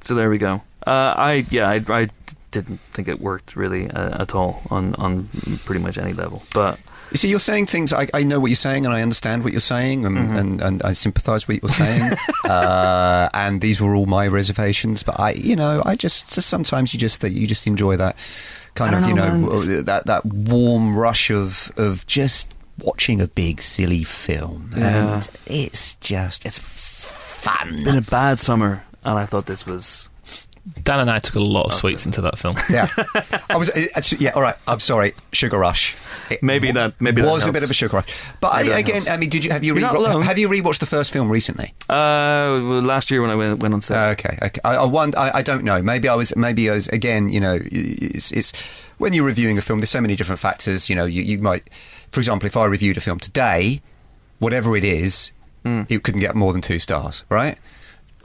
so 0.00 0.14
there 0.14 0.30
we 0.30 0.38
go. 0.38 0.62
Uh, 0.86 1.14
I 1.16 1.46
yeah 1.50 1.68
I, 1.68 1.82
I 1.88 2.08
didn't 2.50 2.80
think 2.92 3.08
it 3.08 3.20
worked 3.20 3.54
really 3.56 3.90
uh, 3.90 4.22
at 4.22 4.34
all 4.34 4.62
on 4.70 4.94
on 4.96 5.28
pretty 5.64 5.82
much 5.82 5.98
any 5.98 6.12
level. 6.12 6.42
But 6.54 6.78
You 7.10 7.16
see, 7.16 7.28
you're 7.28 7.40
saying 7.40 7.66
things. 7.66 7.92
I, 7.92 8.06
I 8.14 8.22
know 8.22 8.38
what 8.38 8.48
you're 8.48 8.56
saying, 8.56 8.86
and 8.86 8.94
I 8.94 9.02
understand 9.02 9.42
what 9.42 9.52
you're 9.52 9.60
saying, 9.60 10.06
and, 10.06 10.16
Mm-hmm. 10.16 10.36
and, 10.36 10.60
and 10.60 10.82
I 10.84 10.92
sympathise 10.92 11.48
with 11.48 11.62
what 11.62 11.76
you're 11.78 11.86
saying. 11.86 12.12
uh, 12.44 13.28
and 13.34 13.60
these 13.60 13.80
were 13.80 13.94
all 13.96 14.06
my 14.06 14.26
reservations, 14.28 15.02
but 15.02 15.18
I, 15.18 15.32
you 15.32 15.56
know, 15.56 15.82
I 15.84 15.96
just, 15.96 16.32
just 16.34 16.48
sometimes 16.48 16.94
you 16.94 17.00
just 17.00 17.20
that 17.22 17.30
you 17.32 17.46
just 17.46 17.66
enjoy 17.66 17.96
that 17.96 18.16
kind 18.76 18.94
of, 18.94 19.00
don't 19.00 19.08
you 19.08 19.14
know, 19.16 19.36
know. 19.36 19.58
That 19.82 20.06
that 20.06 20.24
warm 20.24 20.96
rush 20.96 21.30
of 21.30 21.72
of 21.76 22.06
just 22.06 22.52
watching 22.78 23.20
a 23.20 23.26
big 23.26 23.60
silly 23.60 24.04
film, 24.04 24.70
Yeah. 24.76 25.14
and 25.16 25.28
it's 25.46 25.96
just 25.96 26.46
it's 26.46 26.60
fun. 26.60 27.82
been 27.84 27.96
a 27.96 28.02
bad 28.02 28.38
summer, 28.38 28.84
and 29.04 29.18
I 29.18 29.26
thought 29.26 29.46
this 29.46 29.66
was 29.66 30.08
Dan 30.84 31.00
and 31.00 31.10
I 31.10 31.18
took 31.18 31.36
a 31.36 31.40
lot 31.40 31.64
of 31.66 31.74
sweets 31.74 32.04
into 32.06 32.20
that 32.20 32.38
film. 32.38 32.54
yeah, 32.70 32.86
I 33.48 33.56
was 33.56 33.70
uh, 33.70 33.84
actually, 33.94 34.24
yeah. 34.24 34.32
All 34.32 34.42
right, 34.42 34.56
I'm 34.68 34.80
sorry, 34.80 35.14
Sugar 35.32 35.58
Rush. 35.58 35.96
It 36.30 36.42
Maybe 36.42 36.70
that- 36.72 37.00
maybe 37.00 37.22
that 37.22 37.30
was 37.30 37.46
a 37.46 37.52
bit 37.52 37.62
of 37.64 37.70
a 37.70 37.74
sugar 37.74 37.96
rush. 37.96 38.06
But 38.40 38.52
I, 38.52 38.60
again, 38.78 38.94
helps. 38.96 39.08
I 39.08 39.16
mean, 39.16 39.30
did 39.30 39.44
you 39.44 39.50
have 39.50 39.64
you 39.64 39.76
You're 39.76 40.22
have 40.22 40.38
you 40.38 40.48
rewatched 40.48 40.78
the 40.78 40.86
first 40.86 41.12
film 41.12 41.28
recently? 41.30 41.74
uh, 41.88 42.60
well, 42.62 42.82
last 42.82 43.10
year 43.10 43.20
when 43.20 43.30
I 43.30 43.34
went, 43.34 43.58
went 43.60 43.74
on 43.74 43.82
set. 43.82 43.96
Uh, 43.96 44.10
okay, 44.12 44.38
okay. 44.42 44.60
I, 44.62 44.76
I, 44.76 44.84
wonder, 44.84 45.18
I, 45.18 45.30
I 45.38 45.42
don't 45.42 45.64
know. 45.64 45.82
Maybe 45.82 46.08
I 46.08 46.14
was. 46.14 46.34
Maybe 46.36 46.70
I 46.70 46.74
was. 46.74 46.86
Again, 46.88 47.30
you 47.30 47.40
know, 47.40 47.58
it's, 47.60 48.30
it's 48.30 48.52
when 48.98 49.12
you're 49.12 49.24
reviewing 49.26 49.58
a 49.58 49.62
film. 49.62 49.80
There's 49.80 49.90
so 49.90 50.00
many 50.00 50.14
different 50.14 50.38
factors. 50.40 50.88
You 50.88 50.94
know, 50.94 51.04
you, 51.04 51.22
you 51.22 51.38
might, 51.38 51.68
for 52.10 52.20
example, 52.20 52.46
if 52.46 52.56
I 52.56 52.66
reviewed 52.66 52.96
a 52.96 53.00
film 53.00 53.18
today, 53.18 53.80
whatever 54.38 54.76
it 54.76 54.84
is, 54.84 55.32
Hmm. 55.64 55.82
it 55.90 56.02
couldn't 56.04 56.20
get 56.20 56.34
more 56.34 56.52
than 56.54 56.62
two 56.62 56.78
stars, 56.78 57.24
right? 57.28 57.58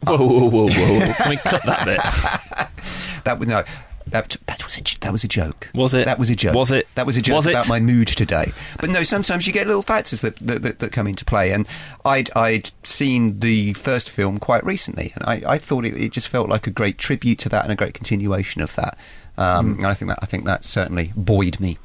Whoa, 0.05 0.17
whoa, 0.17 0.49
whoa, 0.49 0.67
whoa! 0.67 1.13
Can 1.13 1.29
we 1.29 1.37
cut 1.37 1.63
that 1.63 1.85
bit? 1.85 1.99
That 3.25 3.39
was 3.39 3.47
no. 3.47 3.63
That, 4.07 4.37
that 4.45 4.63
was 4.63 4.77
a 4.77 4.99
that 4.99 5.11
was 5.11 5.23
a 5.23 5.27
joke. 5.27 5.67
Was 5.73 5.95
it? 5.95 6.05
That 6.05 6.19
was 6.19 6.29
a 6.29 6.35
joke. 6.35 6.53
Was 6.53 6.71
it? 6.71 6.87
That 6.93 7.07
was 7.07 7.17
a 7.17 7.21
joke 7.23 7.37
Was 7.37 7.47
it? 7.47 7.51
about 7.53 7.67
my 7.67 7.79
mood 7.79 8.07
today. 8.07 8.53
But 8.79 8.91
no, 8.91 9.01
sometimes 9.01 9.47
you 9.47 9.51
get 9.53 9.65
little 9.65 9.81
factors 9.81 10.21
that, 10.21 10.35
that, 10.37 10.61
that, 10.61 10.77
that 10.79 10.91
come 10.91 11.07
into 11.07 11.25
play. 11.25 11.51
And 11.51 11.67
I'd 12.05 12.29
I'd 12.37 12.69
seen 12.83 13.39
the 13.39 13.73
first 13.73 14.11
film 14.11 14.37
quite 14.37 14.63
recently, 14.63 15.11
and 15.15 15.23
I, 15.25 15.53
I 15.53 15.57
thought 15.57 15.85
it, 15.85 15.95
it 15.95 16.11
just 16.11 16.27
felt 16.27 16.49
like 16.49 16.67
a 16.67 16.71
great 16.71 16.99
tribute 16.99 17.39
to 17.39 17.49
that 17.49 17.63
and 17.63 17.71
a 17.71 17.75
great 17.75 17.95
continuation 17.95 18.61
of 18.61 18.75
that. 18.75 18.95
Um, 19.39 19.73
Hmm. 19.73 19.79
And 19.79 19.87
I 19.87 19.93
think 19.95 20.09
that 20.09 20.19
I 20.21 20.27
think 20.27 20.45
that 20.45 20.63
certainly 20.63 21.11
buoyed 21.15 21.59
me. 21.59 21.79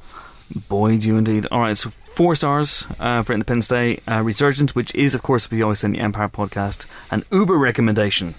Boy, 0.68 0.98
do 0.98 1.06
you 1.08 1.16
indeed. 1.16 1.46
All 1.50 1.60
right, 1.60 1.76
so 1.78 1.90
four 1.90 2.34
stars 2.34 2.86
uh, 2.98 3.22
for 3.22 3.32
Independence 3.32 3.68
Day 3.68 4.00
uh, 4.08 4.22
Resurgence, 4.22 4.74
which 4.74 4.94
is, 4.94 5.14
of 5.14 5.22
course, 5.22 5.50
we 5.50 5.62
always 5.62 5.78
say 5.80 5.86
in 5.86 5.92
the 5.92 6.00
Empire 6.00 6.28
podcast, 6.28 6.86
an 7.10 7.24
Uber 7.30 7.56
recommendation. 7.56 8.34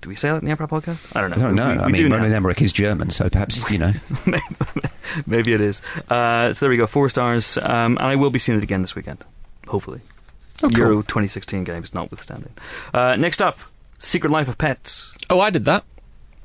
Do 0.00 0.08
we 0.08 0.14
say 0.14 0.30
that 0.30 0.38
in 0.38 0.44
the 0.44 0.52
Empire 0.52 0.68
podcast? 0.68 1.08
I 1.16 1.20
don't 1.20 1.30
know. 1.30 1.36
I 1.36 1.40
don't 1.40 1.56
know. 1.56 1.64
We- 1.64 1.76
we 1.78 1.82
I 1.82 1.86
do 1.96 2.02
mean, 2.02 2.08
now. 2.10 2.16
Roland 2.18 2.34
Emmerich 2.34 2.62
is 2.62 2.72
German, 2.72 3.10
so 3.10 3.28
perhaps, 3.28 3.68
you 3.70 3.78
know. 3.78 3.92
Maybe 5.26 5.52
it 5.52 5.60
is. 5.60 5.82
Uh, 6.08 6.52
so 6.52 6.60
there 6.66 6.70
we 6.70 6.76
go, 6.76 6.86
four 6.86 7.08
stars. 7.08 7.58
Um, 7.58 7.96
and 7.98 8.06
I 8.06 8.14
will 8.14 8.30
be 8.30 8.38
seeing 8.38 8.56
it 8.58 8.62
again 8.62 8.82
this 8.82 8.94
weekend, 8.94 9.24
hopefully. 9.66 10.00
Oh, 10.62 10.68
cool. 10.70 10.78
Euro 10.78 10.96
2016 11.02 11.64
games 11.64 11.92
notwithstanding. 11.94 12.52
Uh, 12.94 13.16
next 13.16 13.42
up, 13.42 13.58
Secret 13.98 14.30
Life 14.30 14.48
of 14.48 14.58
Pets. 14.58 15.16
Oh, 15.30 15.40
I 15.40 15.50
did 15.50 15.64
that. 15.64 15.84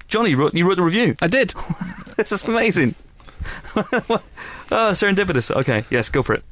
Johnny, 0.07 0.32
you 0.32 0.38
wrote, 0.38 0.53
you 0.55 0.68
wrote 0.68 0.76
the 0.76 0.84
review. 0.84 1.16
I 1.22 1.28
did. 1.28 1.53
this 2.18 2.32
is 2.32 2.43
amazing. 2.45 2.95
oh, 4.74 4.91
serendipitous. 4.91 5.51
Okay, 5.55 5.84
yes, 5.89 6.09
go 6.09 6.21
for 6.24 6.34
it. 6.34 6.43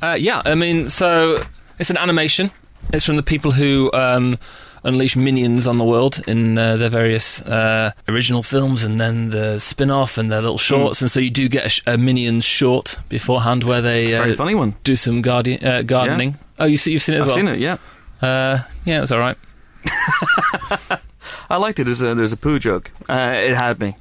Uh, 0.00 0.16
yeah, 0.18 0.42
I 0.44 0.54
mean, 0.54 0.88
so 0.88 1.38
it's 1.78 1.90
an 1.90 1.96
animation. 1.96 2.50
It's 2.92 3.04
from 3.06 3.16
the 3.16 3.22
people 3.22 3.52
who 3.52 3.90
um, 3.92 4.36
unleash 4.84 5.14
minions 5.16 5.66
on 5.68 5.76
the 5.78 5.84
world 5.84 6.20
in 6.26 6.58
uh, 6.58 6.76
their 6.76 6.90
various 6.90 7.40
uh, 7.42 7.92
original 8.08 8.42
films, 8.42 8.82
and 8.84 8.98
then 8.98 9.30
the 9.30 9.58
spin-off 9.60 10.18
and 10.18 10.30
their 10.30 10.40
little 10.40 10.58
shorts. 10.58 11.00
And 11.00 11.10
so 11.10 11.20
you 11.20 11.30
do 11.30 11.48
get 11.48 11.66
a, 11.66 11.68
sh- 11.68 11.82
a 11.86 11.96
minions 11.96 12.44
short 12.44 12.98
beforehand 13.08 13.62
where 13.64 13.80
they 13.80 14.10
Very 14.10 14.32
uh, 14.32 14.34
funny 14.34 14.54
one. 14.56 14.74
do 14.84 14.96
some 14.96 15.22
guardi- 15.22 15.62
uh, 15.64 15.82
gardening. 15.82 16.36
Oh, 16.58 16.66
you 16.66 16.76
see, 16.76 16.92
you've 16.92 17.02
seen 17.02 17.14
it 17.14 17.18
as 17.18 17.22
I've 17.22 17.26
well. 17.28 17.36
seen 17.36 17.48
it, 17.48 17.58
yeah. 17.60 17.76
Uh, 18.20 18.58
yeah, 18.84 18.98
it 18.98 19.00
was 19.02 19.12
all 19.12 19.18
right. 19.20 19.36
I 21.50 21.56
liked 21.56 21.78
it. 21.78 21.84
There's 21.84 22.02
a, 22.02 22.14
there's 22.14 22.32
a 22.32 22.36
poo 22.36 22.58
joke. 22.58 22.90
Uh, 23.08 23.32
it 23.36 23.54
had 23.56 23.78
me. 23.80 23.96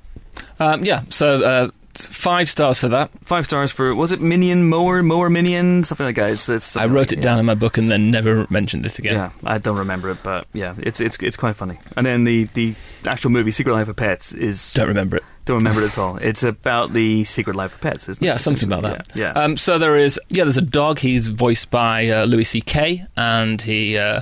Um, 0.60 0.84
yeah, 0.84 1.04
so 1.10 1.44
uh, 1.44 1.70
five 1.98 2.50
stars 2.50 2.80
for 2.80 2.88
that. 2.90 3.10
Five 3.26 3.46
stars 3.46 3.72
for, 3.72 3.94
was 3.96 4.12
it 4.12 4.22
Minion 4.22 4.68
Mower? 4.70 5.02
Mower 5.04 5.30
Minion? 5.30 5.84
Something 5.84 6.06
like 6.06 6.16
that. 6.16 6.32
It's, 6.32 6.48
it's 6.50 6.76
I 6.78 6.86
wrote 6.86 7.00
like- 7.00 7.12
it 7.14 7.16
yeah. 7.18 7.22
down 7.22 7.40
in 7.40 7.46
my 7.46 7.56
book 7.56 7.78
and 7.78 7.90
then 7.90 8.12
never 8.12 8.48
mentioned 8.50 8.86
it 8.86 8.98
again. 9.00 9.14
Yeah, 9.16 9.32
I 9.44 9.58
don't 9.58 9.78
remember 9.78 10.10
it, 10.12 10.18
but 10.24 10.48
yeah, 10.54 10.76
it's 10.80 11.00
it's 11.02 11.18
it's 11.22 11.38
quite 11.38 11.56
funny. 11.56 11.80
And 11.98 12.06
then 12.06 12.24
the 12.24 12.46
the 12.54 12.76
actual 13.06 13.32
movie 13.32 13.52
Secret 13.52 13.74
Life 13.74 13.88
of 13.88 13.96
Pets 13.96 14.34
is 14.34 14.74
Don't 14.74 14.88
remember 14.88 15.18
it. 15.18 15.24
don't 15.46 15.58
remember 15.58 15.82
it 15.82 15.88
at 15.88 15.98
all. 15.98 16.18
It's 16.18 16.44
about 16.44 16.94
the 16.94 17.24
Secret 17.24 17.56
Life 17.56 17.74
of 17.76 17.82
Pets, 17.82 18.10
isn't 18.10 18.24
it? 18.24 18.28
Yeah, 18.28 18.38
something 18.38 18.72
about 18.72 18.84
that. 18.84 19.08
Yeah. 19.16 19.34
yeah. 19.36 19.44
Um, 19.44 19.58
so 19.58 19.78
there 19.80 19.96
is, 19.98 20.20
yeah, 20.30 20.44
there's 20.44 20.58
a 20.58 20.62
dog. 20.62 21.00
He's 21.00 21.28
voiced 21.30 21.72
by 21.72 22.08
uh, 22.10 22.26
Louis 22.26 22.44
C.K. 22.44 23.06
and 23.18 23.60
he, 23.62 23.98
uh, 23.98 24.22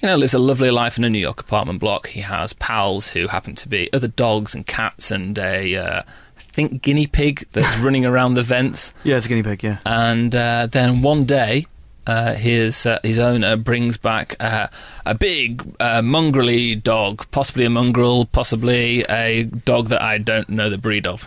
you 0.00 0.08
know, 0.08 0.16
lives 0.16 0.32
a 0.32 0.38
lovely 0.38 0.70
life 0.70 0.96
in 0.96 1.02
a 1.04 1.10
New 1.10 1.18
York 1.18 1.40
apartment 1.40 1.80
block. 1.80 2.06
He 2.06 2.20
has 2.20 2.52
pals 2.54 3.10
who 3.10 3.26
happen 3.26 3.54
to 3.56 3.68
be 3.68 3.92
other 3.92 4.08
dogs 4.08 4.54
and 4.54 4.64
cats 4.66 5.10
and 5.10 5.36
a, 5.38 5.74
uh, 5.76 6.02
think, 6.68 6.82
guinea 6.82 7.06
pig 7.06 7.46
that's 7.52 7.78
running 7.84 8.04
around 8.04 8.34
the 8.34 8.42
vents. 8.42 8.92
yeah, 9.04 9.16
it's 9.16 9.26
a 9.26 9.28
guinea 9.28 9.42
pig. 9.42 9.62
Yeah. 9.62 9.78
And 9.84 10.34
uh, 10.34 10.66
then 10.70 11.02
one 11.02 11.24
day, 11.24 11.66
uh, 12.06 12.34
his 12.34 12.86
uh, 12.86 12.98
his 13.02 13.18
owner 13.18 13.56
brings 13.56 13.96
back 13.96 14.34
uh, 14.40 14.66
a 15.06 15.14
big 15.14 15.60
uh, 15.78 16.00
mongrelly 16.00 16.82
dog, 16.82 17.24
possibly 17.30 17.64
a 17.64 17.70
mongrel, 17.70 18.24
possibly 18.24 19.04
a 19.08 19.44
dog 19.44 19.88
that 19.88 20.02
I 20.02 20.18
don't 20.18 20.48
know 20.48 20.70
the 20.70 20.78
breed 20.78 21.06
of, 21.06 21.22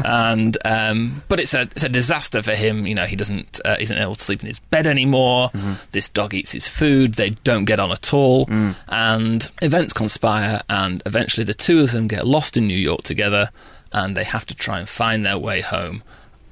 and 0.04 0.56
um, 0.64 1.22
but 1.28 1.40
it's 1.40 1.54
a 1.54 1.62
it's 1.62 1.82
a 1.82 1.88
disaster 1.88 2.42
for 2.42 2.54
him. 2.54 2.86
You 2.86 2.94
know, 2.94 3.04
he 3.04 3.16
doesn't 3.16 3.58
uh, 3.64 3.76
isn't 3.80 3.96
able 3.98 4.14
to 4.14 4.22
sleep 4.22 4.42
in 4.42 4.46
his 4.46 4.58
bed 4.58 4.86
anymore. 4.86 5.50
This 5.92 6.08
dog 6.08 6.34
eats 6.34 6.52
his 6.52 6.68
food. 6.68 7.14
They 7.14 7.30
don't 7.30 7.64
get 7.64 7.80
on 7.80 7.90
at 7.90 8.12
all, 8.14 8.46
and 8.88 9.50
events 9.62 9.92
conspire, 9.92 10.60
and 10.68 11.02
eventually 11.06 11.44
the 11.44 11.54
two 11.54 11.80
of 11.80 11.90
them 11.92 12.06
get 12.06 12.26
lost 12.26 12.56
in 12.56 12.66
New 12.68 12.78
York 12.78 13.02
together, 13.02 13.50
and 13.92 14.16
they 14.16 14.24
have 14.24 14.44
to 14.46 14.54
try 14.54 14.78
and 14.78 14.88
find 14.88 15.24
their 15.24 15.38
way 15.38 15.60
home. 15.60 16.02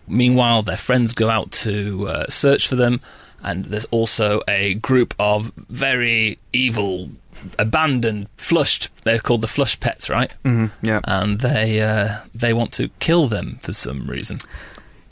Meanwhile, 0.09 0.62
their 0.62 0.76
friends 0.76 1.12
go 1.12 1.28
out 1.30 1.51
to 1.53 2.07
uh, 2.09 2.26
search 2.28 2.68
for 2.68 2.76
them, 2.76 3.01
and 3.43 3.64
there's 3.66 3.87
also 3.87 4.41
a 4.47 4.74
group 4.74 5.14
of 5.18 5.53
very 5.68 6.39
evil, 6.53 7.11
abandoned, 7.59 8.28
flushed. 8.37 8.89
They're 9.05 9.18
called 9.18 9.41
the 9.41 9.49
flush 9.49 9.78
pets, 9.80 10.09
right? 10.09 10.32
hmm 10.45 10.66
Yeah. 10.82 11.01
And 11.05 11.41
they 11.41 11.80
uh, 11.82 12.18
they 12.34 12.53
want 12.53 12.72
to 12.74 12.89
kill 13.01 13.28
them 13.28 13.59
for 13.61 13.72
some 13.72 14.07
reason. 14.07 14.39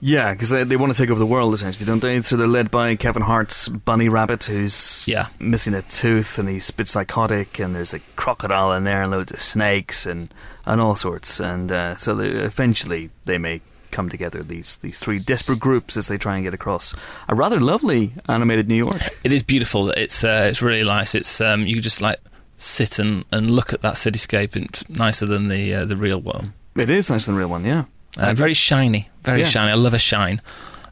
Yeah, 0.07 0.35
because 0.35 0.51
they, 0.51 0.65
they 0.65 0.77
want 0.77 0.95
to 0.95 1.03
take 1.03 1.09
over 1.09 1.19
the 1.19 1.25
world 1.25 1.55
essentially, 1.55 1.87
don't 1.87 2.01
they? 2.01 2.21
So 2.21 2.37
they're 2.37 2.47
led 2.47 2.71
by 2.71 2.95
Kevin 2.95 3.23
Hart's 3.23 3.71
bunny 3.71 4.11
rabbit, 4.11 4.45
who's 4.45 5.09
Yeah. 5.09 5.29
missing 5.41 5.73
a 5.73 5.81
tooth, 5.81 6.39
and 6.39 6.47
he's 6.47 6.69
a 6.69 6.75
bit 6.75 6.89
psychotic. 6.89 7.59
And 7.59 7.75
there's 7.75 7.95
a 7.95 8.01
crocodile 8.15 8.73
in 8.73 8.85
there, 8.85 9.01
and 9.01 9.11
loads 9.11 9.33
of 9.33 9.41
snakes, 9.41 10.05
and 10.05 10.33
and 10.67 10.79
all 10.79 10.95
sorts. 10.95 11.41
And 11.41 11.73
uh, 11.73 11.97
so 11.97 12.15
they, 12.15 12.29
eventually 12.29 13.09
they 13.25 13.39
may 13.39 13.63
come 13.93 14.11
together. 14.11 14.43
These 14.43 14.77
these 14.77 14.99
three 14.99 15.19
desperate 15.19 15.59
groups 15.61 15.97
as 15.97 16.09
they 16.09 16.19
try 16.19 16.35
and 16.35 16.45
get 16.45 16.53
across 16.53 16.95
a 17.27 17.35
rather 17.35 17.59
lovely 17.59 18.13
animated 18.29 18.69
New 18.69 18.77
York. 18.77 19.01
It 19.25 19.33
is 19.33 19.43
beautiful. 19.43 19.89
It's 19.89 20.23
uh, 20.23 20.49
it's 20.51 20.61
really 20.61 20.85
nice. 20.85 21.15
It's 21.15 21.41
um, 21.41 21.67
you 21.67 21.81
just 21.81 22.03
like 22.03 22.19
sit 22.59 22.99
and, 22.99 23.25
and 23.33 23.51
look 23.51 23.73
at 23.73 23.81
that 23.81 23.95
cityscape. 23.95 24.55
It's 24.55 24.87
nicer 24.91 25.25
than 25.25 25.49
the 25.49 25.73
uh, 25.75 25.85
the 25.87 25.97
real 25.97 26.21
one. 26.21 26.53
It 26.77 26.91
is 26.91 27.09
nicer 27.09 27.27
than 27.27 27.37
the 27.37 27.39
real 27.39 27.49
one, 27.49 27.65
yeah. 27.65 27.85
Uh, 28.19 28.33
very 28.35 28.55
shiny, 28.55 29.09
very 29.23 29.41
Yeah. 29.41 29.49
shiny. 29.49 29.73
I 29.73 29.75
love 29.75 29.95
a 29.95 29.99
shine. 29.99 30.41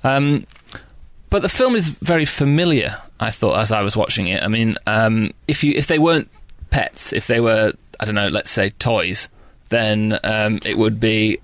Um, 0.04 0.46
but 1.30 1.42
the 1.42 1.48
film 1.48 1.74
is 1.76 1.88
very 1.88 2.24
familiar. 2.24 2.96
I 3.20 3.30
thought 3.30 3.58
as 3.58 3.70
I 3.72 3.82
was 3.82 3.96
watching 3.96 4.26
it. 4.28 4.42
I 4.42 4.48
mean, 4.48 4.76
um, 4.86 5.30
if 5.46 5.62
you 5.64 5.72
if 5.76 5.86
they 5.86 5.98
weren't 5.98 6.28
pets, 6.70 7.12
if 7.12 7.26
they 7.26 7.40
were 7.40 7.72
I 8.00 8.04
don't 8.04 8.14
know, 8.16 8.28
let's 8.28 8.50
say 8.50 8.70
toys, 8.70 9.28
then 9.68 10.18
um, 10.24 10.58
it 10.64 10.76
would 10.76 10.98
be. 11.00 11.38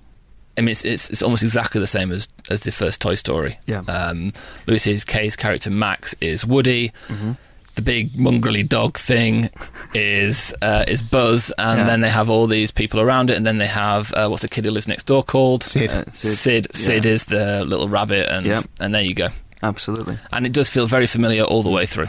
I 0.57 0.61
mean, 0.61 0.69
it's, 0.71 0.83
it's 0.83 1.09
it's 1.09 1.21
almost 1.21 1.41
exactly 1.41 1.79
the 1.79 1.87
same 1.87 2.11
as 2.11 2.27
as 2.49 2.61
the 2.61 2.71
first 2.73 2.99
Toy 2.99 3.15
Story. 3.15 3.57
Yeah. 3.65 3.79
Um, 3.87 4.33
Louis 4.67 4.79
C.K.'s 4.79 5.37
character 5.37 5.71
Max 5.71 6.13
is 6.19 6.45
Woody. 6.45 6.91
Mm-hmm. 7.07 7.31
The 7.79 7.85
big 7.85 8.11
mongrelly 8.17 8.67
dog 8.67 8.97
thing 8.97 9.49
is 9.93 10.53
uh, 10.61 10.83
is 10.85 11.01
Buzz, 11.01 11.49
and 11.57 11.79
Yeah. 11.79 11.85
then 11.85 12.01
they 12.01 12.09
have 12.09 12.29
all 12.29 12.45
these 12.45 12.71
people 12.71 12.99
around 12.99 13.29
it, 13.29 13.37
and 13.37 13.47
then 13.47 13.57
they 13.57 13.67
have 13.67 14.11
uh, 14.13 14.27
what's 14.27 14.41
the 14.41 14.49
kid 14.49 14.65
who 14.65 14.71
lives 14.71 14.85
next 14.85 15.03
door 15.05 15.23
called? 15.23 15.63
Sid. 15.63 15.89
Uh, 15.93 16.03
Sid. 16.11 16.67
Sid, 16.75 17.05
yeah. 17.05 17.11
is 17.11 17.23
the 17.25 17.63
little 17.63 17.87
rabbit, 17.87 18.27
and 18.29 18.45
Yeah. 18.45 18.59
and 18.81 18.93
there 18.93 19.01
you 19.01 19.13
go. 19.15 19.29
Absolutely. 19.63 20.17
And 20.33 20.45
it 20.45 20.51
does 20.51 20.69
feel 20.69 20.87
very 20.87 21.07
familiar 21.07 21.43
all 21.43 21.63
the 21.63 21.69
way 21.69 21.85
through. 21.85 22.07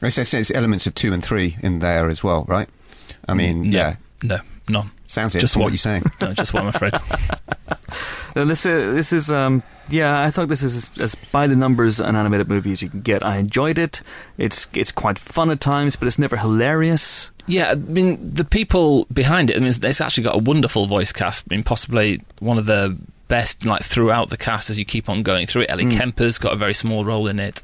It 0.00 0.12
says 0.12 0.30
there's 0.30 0.52
elements 0.52 0.86
of 0.86 0.94
two 0.94 1.12
and 1.12 1.24
three 1.24 1.56
in 1.60 1.80
there 1.80 2.06
as 2.08 2.22
well, 2.22 2.44
right? 2.46 2.68
I 3.28 3.34
mean, 3.34 3.70
No. 3.70 3.78
yeah. 3.78 3.96
No, 4.22 4.38
none. 4.68 4.90
Sounds 5.10 5.34
it 5.34 5.40
Just 5.40 5.54
from 5.54 5.62
what 5.62 5.72
you're 5.72 5.78
saying. 5.78 6.04
No, 6.20 6.32
just 6.32 6.54
what 6.54 6.62
I'm 6.62 6.68
afraid. 6.68 6.92
Uh, 8.36 8.44
this 8.44 8.64
is, 8.64 8.94
this 8.94 9.12
is 9.12 9.30
um 9.32 9.60
yeah 9.88 10.22
I 10.22 10.30
thought 10.30 10.46
this 10.46 10.62
is 10.62 10.76
as, 10.76 11.00
as 11.02 11.14
by 11.32 11.48
the 11.48 11.56
numbers 11.56 11.98
an 11.98 12.14
animated 12.14 12.48
movie 12.48 12.70
as 12.70 12.80
you 12.80 12.88
can 12.88 13.00
get. 13.00 13.26
I 13.26 13.38
enjoyed 13.38 13.76
it. 13.76 14.02
It's 14.38 14.68
it's 14.72 14.92
quite 14.92 15.18
fun 15.18 15.50
at 15.50 15.60
times, 15.60 15.96
but 15.96 16.06
it's 16.06 16.18
never 16.18 16.36
hilarious. 16.36 17.32
Yeah, 17.48 17.70
I 17.72 17.74
mean 17.74 18.32
the 18.32 18.44
people 18.44 19.06
behind 19.12 19.50
it. 19.50 19.56
I 19.56 19.58
mean, 19.58 19.68
it's- 19.70 19.84
it's 19.90 20.00
actually 20.00 20.22
got 20.22 20.36
a 20.36 20.38
wonderful 20.38 20.86
voice 20.86 21.10
cast. 21.10 21.44
I 21.50 21.54
mean, 21.56 21.64
possibly 21.64 22.22
one 22.38 22.56
of 22.56 22.66
the 22.66 22.96
best 23.26 23.66
like 23.66 23.82
throughout 23.82 24.30
the 24.30 24.36
cast 24.36 24.70
as 24.70 24.78
you 24.78 24.84
keep 24.84 25.08
on 25.08 25.24
going 25.24 25.48
through 25.48 25.62
it. 25.62 25.70
Ellie 25.72 25.86
Kemper's 25.86 26.38
got 26.38 26.52
a 26.52 26.56
very 26.56 26.74
small 26.74 27.04
role 27.04 27.26
in 27.26 27.40
it, 27.40 27.60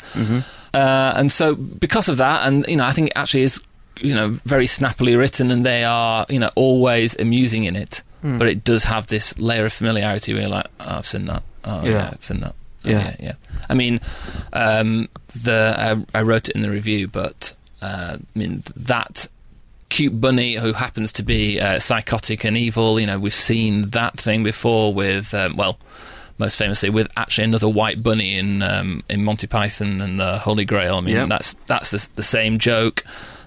uh, 0.75 1.13
and 1.15 1.31
so 1.31 1.55
because 1.55 2.09
of 2.09 2.17
that, 2.17 2.45
and 2.49 2.67
you 2.67 2.75
know, 2.77 2.85
I 2.85 2.91
think 2.93 3.09
it 3.11 3.13
actually 3.15 3.43
is 3.43 3.61
you 4.01 4.15
know 4.15 4.31
very 4.45 4.67
snappily 4.67 5.17
written, 5.17 5.51
and 5.51 5.65
they 5.65 5.85
are 5.85 6.27
you 6.29 6.39
know 6.39 6.51
always 6.55 7.17
amusing 7.17 7.65
in 7.65 7.77
it. 7.77 8.03
But 8.23 8.49
it 8.49 8.65
does 8.65 8.83
have 8.85 9.07
this 9.07 9.39
layer 9.39 9.67
of 9.67 9.73
familiarity 9.73 10.33
where 10.33 10.43
you're 10.43 10.51
like, 10.51 10.67
oh, 10.81 10.97
I've 10.99 11.07
seen 11.07 11.27
that. 11.27 11.45
Oh, 11.65 11.85
yeah, 11.85 11.91
Yeah. 11.93 12.11
I've 12.13 12.25
seen 12.25 12.41
that. 12.41 12.55
Oh, 12.85 12.91
Yeah. 12.91 12.99
yeah, 12.99 13.17
yeah. 13.21 13.33
I 13.71 13.75
mean, 13.75 14.01
um, 14.53 15.09
the 15.45 15.77
I, 16.13 16.19
I 16.19 16.23
wrote 16.23 16.49
it 16.49 16.57
in 16.57 16.63
the 16.63 16.71
review, 16.71 17.07
but 17.07 17.55
uh, 17.81 18.17
I 18.19 18.39
mean 18.39 18.65
that 18.75 19.29
cute 19.91 20.21
bunny 20.21 20.55
who 20.57 20.73
happens 20.73 21.13
to 21.13 21.23
be 21.23 21.61
uh, 21.61 21.79
psychotic 21.79 22.45
and 22.45 22.57
evil. 22.57 22.99
You 22.99 23.07
know, 23.07 23.19
we've 23.21 23.33
seen 23.33 23.91
that 23.91 24.19
thing 24.19 24.43
before 24.43 24.93
with 24.93 25.33
um, 25.33 25.57
well, 25.57 25.79
most 26.39 26.57
famously 26.57 26.91
with 26.91 27.07
actually 27.17 27.45
another 27.45 27.69
white 27.69 28.03
bunny 28.03 28.37
in 28.37 28.61
um, 28.63 29.05
in 29.09 29.23
Monty 29.23 29.47
Python 29.47 30.01
and 30.01 30.19
the 30.19 30.39
Holy 30.39 30.65
Grail. 30.65 30.97
I 30.97 31.01
mean, 31.01 31.15
Yep. 31.15 31.29
that's 31.29 31.55
that's 31.67 31.91
the, 31.93 32.09
the 32.17 32.25
same 32.25 32.59
joke. 32.59 33.05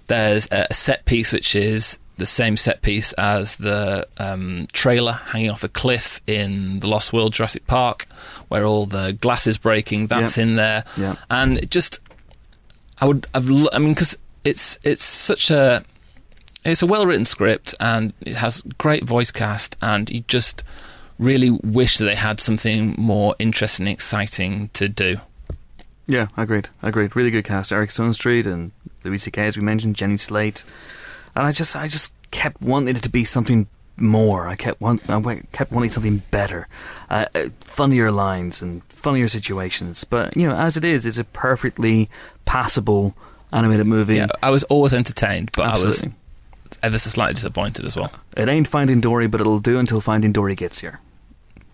There's 0.09 0.47
a 0.51 0.71
set 0.73 1.05
piece 1.05 1.31
which 1.31 1.55
is 1.55 1.97
the 2.17 2.25
same 2.25 2.57
set 2.57 2.81
piece 2.81 3.13
as 3.13 3.55
the 3.55 4.05
um, 4.17 4.67
trailer 4.73 5.13
hanging 5.13 5.49
off 5.51 5.63
a 5.63 5.69
cliff 5.69 6.19
in 6.27 6.81
the 6.81 6.87
Lost 6.87 7.13
World 7.13 7.31
Jurassic 7.31 7.65
Park, 7.65 8.05
where 8.49 8.65
all 8.65 8.85
the 8.85 9.13
glass 9.21 9.47
is 9.47 9.57
breaking. 9.57 10.07
That's 10.07 10.37
in 10.37 10.57
there, 10.57 10.83
Yeah. 10.97 11.15
and 11.29 11.57
it 11.59 11.69
just 11.71 12.01
I 12.99 13.05
would 13.05 13.25
I've 13.33 13.49
I 13.71 13.77
mean 13.79 13.93
because 13.93 14.17
it's 14.43 14.77
it's 14.83 15.03
such 15.03 15.49
a 15.49 15.83
it's 16.65 16.81
a 16.81 16.87
well 16.87 17.05
written 17.05 17.23
script 17.23 17.73
and 17.79 18.11
it 18.25 18.35
has 18.35 18.63
great 18.77 19.05
voice 19.05 19.31
cast 19.31 19.77
and 19.81 20.09
you 20.09 20.21
just 20.27 20.63
really 21.17 21.49
wish 21.51 21.97
that 21.99 22.05
they 22.05 22.15
had 22.15 22.39
something 22.41 22.95
more 22.97 23.35
interesting 23.39 23.87
and 23.87 23.93
exciting 23.93 24.69
to 24.73 24.89
do. 24.89 25.17
Yeah, 26.07 26.27
agreed. 26.35 26.67
Agreed. 26.81 27.15
Really 27.15 27.31
good 27.31 27.45
cast. 27.45 27.71
Eric 27.71 27.91
Stonestreet 27.91 28.45
and 28.45 28.71
Louis 29.03 29.17
C.K. 29.17 29.45
as 29.45 29.57
we 29.57 29.63
mentioned, 29.63 29.95
Jenny 29.95 30.17
Slate, 30.17 30.65
and 31.35 31.45
I 31.45 31.51
just 31.51 31.75
I 31.75 31.87
just 31.87 32.13
kept 32.31 32.61
wanting 32.61 32.95
it 32.95 33.03
to 33.03 33.09
be 33.09 33.23
something 33.23 33.67
more. 33.97 34.47
I 34.47 34.55
kept 34.55 34.81
want, 34.81 35.09
I 35.09 35.41
kept 35.51 35.71
wanting 35.71 35.89
something 35.89 36.23
better, 36.31 36.67
uh, 37.09 37.25
uh, 37.35 37.49
funnier 37.61 38.11
lines 38.11 38.61
and 38.61 38.83
funnier 38.85 39.27
situations. 39.27 40.03
But 40.03 40.35
you 40.35 40.47
know, 40.47 40.55
as 40.55 40.77
it 40.77 40.83
is, 40.83 41.05
it's 41.05 41.17
a 41.17 41.23
perfectly 41.23 42.09
passable 42.45 43.15
animated 43.51 43.87
movie. 43.87 44.15
Yeah, 44.15 44.27
I 44.41 44.49
was 44.51 44.63
always 44.65 44.93
entertained, 44.93 45.51
but 45.55 45.65
Absolutely. 45.65 46.09
I 46.09 46.11
was 46.69 46.79
ever 46.83 46.99
so 46.99 47.09
slightly 47.09 47.33
disappointed 47.35 47.85
as 47.85 47.97
well. 47.97 48.11
It 48.37 48.47
ain't 48.47 48.67
Finding 48.67 49.01
Dory, 49.01 49.27
but 49.27 49.41
it'll 49.41 49.59
do 49.59 49.79
until 49.79 50.01
Finding 50.01 50.31
Dory 50.31 50.55
gets 50.55 50.79
here. 50.79 50.99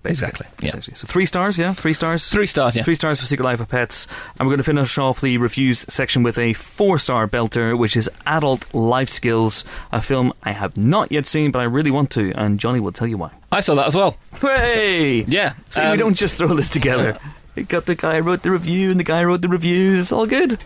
Exactly, 0.06 0.48
yeah. 0.62 0.68
Essentially. 0.68 0.96
So 0.96 1.08
three 1.08 1.26
stars, 1.26 1.58
yeah, 1.58 1.72
three 1.72 1.94
stars. 1.94 2.30
Three 2.30 2.46
stars, 2.46 2.76
yeah. 2.76 2.84
Three 2.84 2.96
stars 2.96 3.20
for 3.20 3.26
Secret 3.26 3.46
Life 3.46 3.60
of 3.60 3.70
Pets. 3.70 4.08
And 4.38 4.48
we're 4.48 4.52
going 4.52 4.58
to 4.58 4.64
finish 4.64 4.98
off 4.98 5.22
the 5.22 5.38
reviews 5.38 5.80
section 5.94 6.24
with 6.24 6.38
a 6.38 6.54
four 6.54 6.98
star 6.98 7.28
belter, 7.28 7.78
which 7.78 7.98
is 7.98 8.10
Adult 8.26 8.74
Life 8.74 9.10
Skills, 9.10 9.66
a 9.92 10.02
film 10.02 10.34
I 10.44 10.52
have 10.52 10.78
not 10.78 11.12
yet 11.12 11.26
seen, 11.26 11.52
but 11.52 11.60
I 11.60 11.64
really 11.64 11.92
want 11.92 12.12
to, 12.12 12.32
and 12.34 12.60
Johnny 12.60 12.80
will 12.80 12.92
tell 12.92 13.08
you 13.08 13.18
why. 13.18 13.32
I 13.52 13.60
saw 13.60 13.76
that 13.76 13.88
as 13.88 13.96
well. 13.96 14.18
Hey! 14.42 15.24
Yeah, 15.28 15.54
See, 15.70 15.82
we 15.82 15.88
um, 15.88 15.98
don't 15.98 16.16
just 16.16 16.38
throw 16.38 16.48
this 16.50 16.70
together. 16.70 17.18
We 17.56 17.64
got 17.64 17.86
the 17.86 17.96
guy 17.96 18.18
who 18.18 18.24
wrote 18.24 18.44
the 18.44 18.52
review 18.52 18.92
and 18.92 19.00
the 19.00 19.06
guy 19.06 19.22
who 19.22 19.28
wrote 19.28 19.42
the 19.42 19.48
reviews. 19.48 19.98
It's 19.98 20.12
all 20.12 20.28
good. 20.28 20.60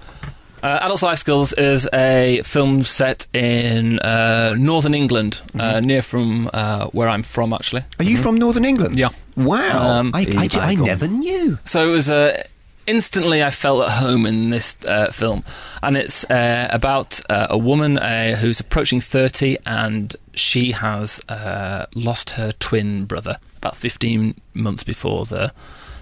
Uh, 0.62 0.80
Adults 0.82 1.04
Life 1.04 1.20
Skills 1.20 1.54
is 1.54 1.88
a 1.94 2.42
film 2.44 2.84
set 2.84 3.28
in 3.34 4.00
uh, 4.00 4.56
northern 4.58 4.94
England, 4.94 5.42
uh, 5.58 5.80
near 5.80 6.02
from 6.02 6.50
uh, 6.54 6.88
where 6.88 7.08
I'm 7.08 7.24
from, 7.24 7.54
actually. 7.54 7.84
Are 7.98 8.04
you 8.04 8.18
from 8.18 8.36
Northern 8.38 8.66
England? 8.66 9.00
Yeah. 9.00 9.10
Wow. 9.38 10.00
Um, 10.00 10.12
I, 10.14 10.26
I, 10.38 10.44
Eve 10.46 10.58
I 10.58 10.76
never 10.76 11.08
knew. 11.08 11.58
So 11.64 11.90
it 11.90 11.94
was 11.94 12.10
uh, 12.10 12.44
instantly 12.88 13.42
I 13.42 13.52
felt 13.52 13.84
at 13.84 13.92
home 14.00 14.26
in 14.26 14.50
this 14.50 14.76
uh, 14.86 15.12
film, 15.12 15.46
and 15.82 15.96
it's 15.96 16.30
uh, 16.30 16.68
about 16.72 17.22
uh, 17.30 17.48
a 17.50 17.58
woman 17.58 17.98
uh, 17.98 18.36
who's 18.36 18.60
approaching 18.60 19.00
thirty, 19.00 19.58
and 19.66 20.14
she 20.34 20.72
has 20.74 21.22
uh, 21.30 21.86
lost 21.96 22.32
her 22.32 22.52
twin 22.60 23.06
brother 23.06 23.38
about 23.56 23.78
fifteen 23.78 24.36
months 24.54 24.84
before 24.84 25.24
the 25.26 25.54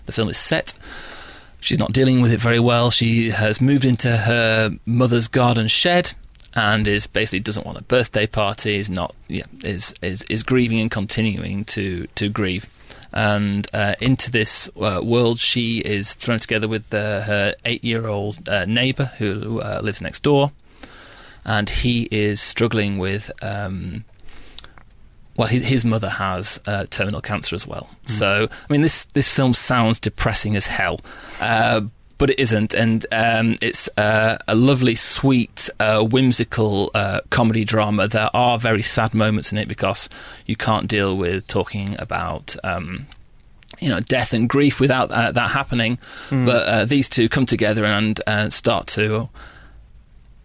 the 0.08 0.12
film 0.12 0.30
is 0.30 0.38
set. 0.38 0.74
She's 1.60 1.80
not 1.80 1.92
dealing 1.92 2.22
with 2.22 2.32
it 2.32 2.40
very 2.40 2.60
well. 2.60 2.92
She 2.92 3.32
has 3.32 3.60
moved 3.60 3.84
into 3.84 4.16
her 4.16 4.72
mother's 4.86 5.28
garden 5.28 5.68
shed 5.68 6.14
and 6.54 6.88
is 6.88 7.08
basically 7.08 7.40
doesn't 7.42 7.66
want 7.66 7.78
a 7.78 7.84
birthday 7.84 8.28
party. 8.28 8.76
Is 8.76 8.90
not 8.90 9.14
yeah 9.28 9.46
is 9.64 9.94
is 10.02 10.24
is 10.24 10.44
grieving 10.44 10.80
and 10.80 10.92
continuing 10.92 11.66
to 11.66 12.08
to 12.16 12.30
grieve. 12.30 12.70
And 13.14 13.68
uh, 13.74 13.96
into 14.02 14.30
this 14.30 14.70
uh, 14.80 15.02
world, 15.04 15.40
she 15.40 15.80
is 15.80 16.14
thrown 16.14 16.40
together 16.40 16.68
with 16.68 16.94
uh, 16.94 17.22
her 17.22 17.56
eight-year-old 17.64 18.48
uh, 18.50 18.66
neighbour 18.66 19.06
who 19.18 19.60
uh, 19.62 19.80
lives 19.82 20.02
next 20.02 20.24
door, 20.24 20.52
and 21.46 21.70
he 21.70 22.08
is 22.12 22.42
struggling 22.42 22.98
with. 22.98 23.32
Um, 23.42 24.04
well, 25.38 25.48
his, 25.48 25.66
his 25.66 25.86
mother 25.86 26.10
has 26.10 26.60
uh, 26.66 26.88
terminal 26.90 27.22
cancer 27.22 27.56
as 27.56 27.66
well. 27.66 27.90
So, 28.06 28.48
I 28.52 28.74
mean, 28.74 28.82
this 28.82 29.06
this 29.06 29.30
film 29.32 29.54
sounds 29.54 30.00
depressing 30.00 30.56
as 30.56 30.68
hell, 30.68 31.00
uh, 31.40 31.82
but 32.18 32.32
it 32.32 32.40
isn't, 32.40 32.74
and 32.74 33.06
um, 33.12 33.56
it's 33.62 33.88
uh, 33.98 34.40
a 34.48 34.56
lovely, 34.56 34.96
sweet, 34.96 35.70
uh, 35.80 36.04
whimsical 36.04 36.90
uh, 36.96 37.22
comedy 37.30 37.64
drama. 37.64 38.08
There 38.08 38.32
are 38.36 38.58
very 38.58 38.82
sad 38.82 39.14
moments 39.14 39.52
in 39.52 39.60
it 39.60 39.68
because 39.68 40.10
you 40.48 40.56
can't 40.56 40.88
deal 40.88 41.16
with 41.16 41.48
talking 41.48 41.96
about. 42.00 42.56
Um, 42.64 43.06
you 43.80 43.90
know, 43.90 44.00
death 44.00 44.34
and 44.34 44.50
grief 44.50 44.80
without 44.80 45.12
uh, 45.12 45.32
that 45.32 45.52
happening, 45.52 46.00
but 46.32 46.68
uh, 46.68 46.86
these 46.86 47.08
two 47.08 47.30
come 47.30 47.46
together 47.46 47.86
and 47.86 48.20
uh, 48.26 48.50
start 48.50 48.88
to 48.88 49.30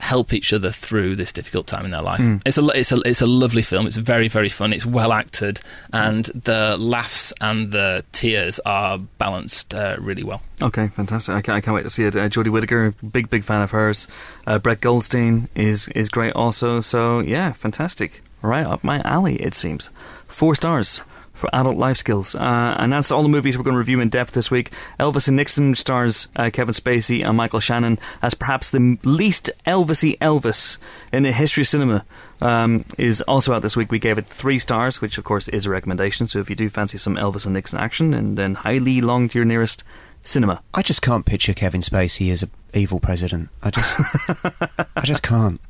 help 0.02 0.32
each 0.32 0.52
other 0.52 0.68
through 0.68 1.14
this 1.14 1.32
difficult 1.32 1.68
time 1.68 1.84
in 1.84 1.92
their 1.92 2.02
life. 2.02 2.20
It's 2.44 2.58
a 2.58 2.66
it's 2.68 2.90
a 2.90 3.00
it's 3.06 3.22
a 3.22 3.26
lovely 3.26 3.62
film. 3.62 3.86
It's 3.86 3.96
very 3.96 4.28
very 4.28 4.48
fun. 4.48 4.72
It's 4.72 4.84
well 4.84 5.12
acted, 5.12 5.60
and 5.92 6.24
the 6.26 6.76
laughs 6.76 7.32
and 7.40 7.70
the 7.70 8.04
tears 8.10 8.58
are 8.66 8.98
balanced 8.98 9.74
uh, 9.74 9.96
really 10.00 10.24
well. 10.24 10.42
Okay, 10.60 10.88
fantastic. 10.88 11.34
I 11.34 11.40
can't, 11.40 11.56
I 11.56 11.60
can't 11.60 11.74
wait 11.74 11.84
to 11.84 11.90
see 11.90 12.04
it. 12.04 12.16
Uh, 12.16 12.28
Jodie 12.28 12.50
Whittaker, 12.50 12.94
big, 13.12 13.30
big 13.30 13.44
fan 13.44 13.62
of 13.62 13.70
hers. 13.70 14.06
Uh, 14.46 14.58
Brett 14.58 14.80
Goldstein 14.80 15.48
is, 15.56 15.88
is 15.88 16.08
great 16.08 16.34
also. 16.34 16.80
So, 16.80 17.18
yeah, 17.18 17.52
fantastic. 17.52 18.22
Right 18.42 18.64
up 18.64 18.84
my 18.84 19.00
alley, 19.00 19.36
it 19.36 19.54
seems. 19.54 19.90
Four 20.28 20.54
stars 20.54 21.00
for 21.32 21.48
adult 21.52 21.76
life 21.76 21.96
skills. 21.96 22.34
Uh, 22.34 22.76
and 22.78 22.92
that's 22.92 23.10
all 23.10 23.22
the 23.22 23.28
movies 23.28 23.56
we're 23.56 23.64
going 23.64 23.74
to 23.74 23.78
review 23.78 24.00
in 24.00 24.08
depth 24.08 24.34
this 24.34 24.50
week. 24.50 24.70
Elvis 24.98 25.28
and 25.28 25.36
Nixon 25.36 25.74
stars 25.74 26.28
uh, 26.36 26.50
Kevin 26.52 26.74
Spacey 26.74 27.26
and 27.26 27.36
Michael 27.36 27.60
Shannon 27.60 27.98
as 28.20 28.34
perhaps 28.34 28.70
the 28.70 28.98
least 29.02 29.50
Elvisy 29.66 30.18
Elvis 30.18 30.78
in 31.12 31.22
the 31.22 31.32
history 31.32 31.62
of 31.62 31.68
cinema. 31.68 32.04
Um, 32.40 32.84
is 32.98 33.20
also 33.22 33.54
out 33.54 33.62
this 33.62 33.76
week. 33.76 33.92
We 33.92 34.00
gave 34.00 34.18
it 34.18 34.26
three 34.26 34.58
stars, 34.58 35.00
which 35.00 35.16
of 35.16 35.22
course 35.22 35.46
is 35.46 35.66
a 35.66 35.70
recommendation. 35.70 36.26
So 36.26 36.40
if 36.40 36.50
you 36.50 36.56
do 36.56 36.68
fancy 36.68 36.98
some 36.98 37.14
Elvis 37.14 37.44
and 37.44 37.54
Nixon 37.54 37.78
action, 37.78 38.12
and 38.12 38.36
then 38.36 38.54
highly 38.54 39.00
long 39.00 39.28
to 39.28 39.38
your 39.38 39.44
nearest 39.44 39.84
cinema. 40.22 40.62
I 40.74 40.82
just 40.82 41.02
can't 41.02 41.26
picture 41.26 41.54
Kevin 41.54 41.82
Spacey 41.82 42.32
as 42.32 42.42
a 42.42 42.48
evil 42.74 43.00
president. 43.00 43.50
I 43.62 43.70
just, 43.70 44.00
I 44.96 45.02
just 45.02 45.22
can't. 45.22 45.60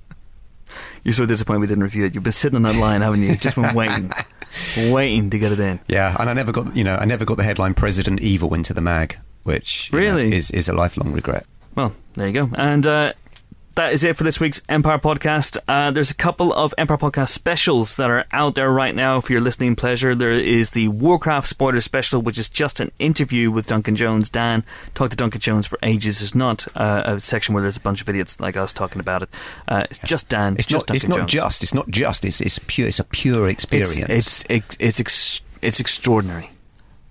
You're 1.03 1.15
so 1.15 1.27
disappointed 1.27 1.61
we 1.61 1.67
didn't 1.67 1.83
review 1.83 2.05
it. 2.05 2.15
You've 2.15 2.25
been 2.25 2.33
sitting 2.33 2.57
on 2.57 2.63
that 2.63 2.77
line, 2.77 3.01
haven't 3.01 3.23
you? 3.23 3.37
Just 3.37 3.57
been 3.57 3.75
waiting, 3.75 4.11
waiting 4.91 5.31
to 5.31 5.39
get 5.39 5.53
it 5.53 5.61
in. 5.61 5.81
Yeah, 5.89 6.16
and 6.19 6.29
I 6.31 6.33
never 6.35 6.53
got, 6.53 6.74
you 6.77 6.85
know, 6.85 6.97
I 6.97 7.05
never 7.05 7.24
got 7.24 7.37
the 7.37 7.45
headline 7.45 7.74
"President 7.74 8.20
Evil" 8.20 8.55
into 8.55 8.73
the 8.74 8.81
mag, 8.81 9.19
which 9.45 9.91
you 9.93 9.99
know, 10.01 10.05
Really? 10.07 10.35
is 10.35 10.51
is 10.51 10.69
a 10.69 10.73
lifelong 10.73 11.12
regret. 11.12 11.47
Well, 11.74 11.95
there 12.15 12.27
you 12.27 12.33
go. 12.35 12.51
And 12.57 12.87
uh, 12.87 13.12
that 13.74 13.93
is 13.93 14.05
it 14.05 14.16
for 14.16 14.24
this 14.24 14.39
week's 14.39 14.62
Empire 14.69 14.99
Podcast. 14.99 15.57
Uh, 15.66 15.90
there's 15.90 16.11
a 16.11 16.15
couple 16.15 16.53
of 16.53 16.74
Empire 16.77 16.99
Podcast 16.99 17.28
specials 17.28 17.97
that 17.97 18.11
are 18.11 18.24
out 18.32 18.55
there 18.55 18.70
right 18.70 18.94
now 18.94 19.20
for 19.20 19.32
your 19.32 19.40
listening 19.40 19.77
pleasure. 19.77 20.15
There 20.15 20.31
is 20.31 20.70
the 20.70 20.89
Warcraft 20.89 21.49
spoiler 21.49 21.81
special, 21.81 22.20
which 22.20 22.39
is 22.39 22.49
just 22.49 22.81
an 22.81 22.93
interview 22.99 23.51
with 23.51 23.66
Duncan 23.66 23.97
Jones. 23.97 24.28
Dan 24.28 24.65
talked 24.94 25.12
to 25.12 25.16
Duncan 25.16 25.40
Jones 25.40 25.66
for 25.66 25.78
ages. 25.82 26.20
There's 26.20 26.35
not 26.35 26.66
uh, 26.77 27.03
a 27.07 27.20
section 27.20 27.55
where 27.55 27.62
there's 27.62 27.77
a 27.77 27.81
bunch 27.81 28.01
of 28.01 28.09
idiots 28.09 28.40
like 28.40 28.57
us 28.57 28.73
talking 28.73 29.01
about 29.01 29.23
it. 29.23 29.31
Uh, 29.66 29.85
it's 29.90 29.99
just 29.99 30.28
Dan. 30.28 30.57
It's 30.59 30.66
just 30.66 30.89
not. 30.89 30.94
It's 30.94 31.09
not 31.09 31.19
Jones. 31.20 31.32
just. 31.32 31.62
It's 31.62 31.74
not 31.74 31.89
just. 31.89 32.24
It's 32.24 32.40
it's 32.40 32.59
pure. 32.66 32.89
It's 32.89 33.01
a 33.01 33.05
pure 33.05 33.49
experience. 33.49 33.99
It's 33.99 34.09
it's 34.09 34.49
it's 34.51 34.77
it's, 34.81 35.01
ex- 35.01 35.43
it's 35.62 35.81
extraordinary. 35.81 36.51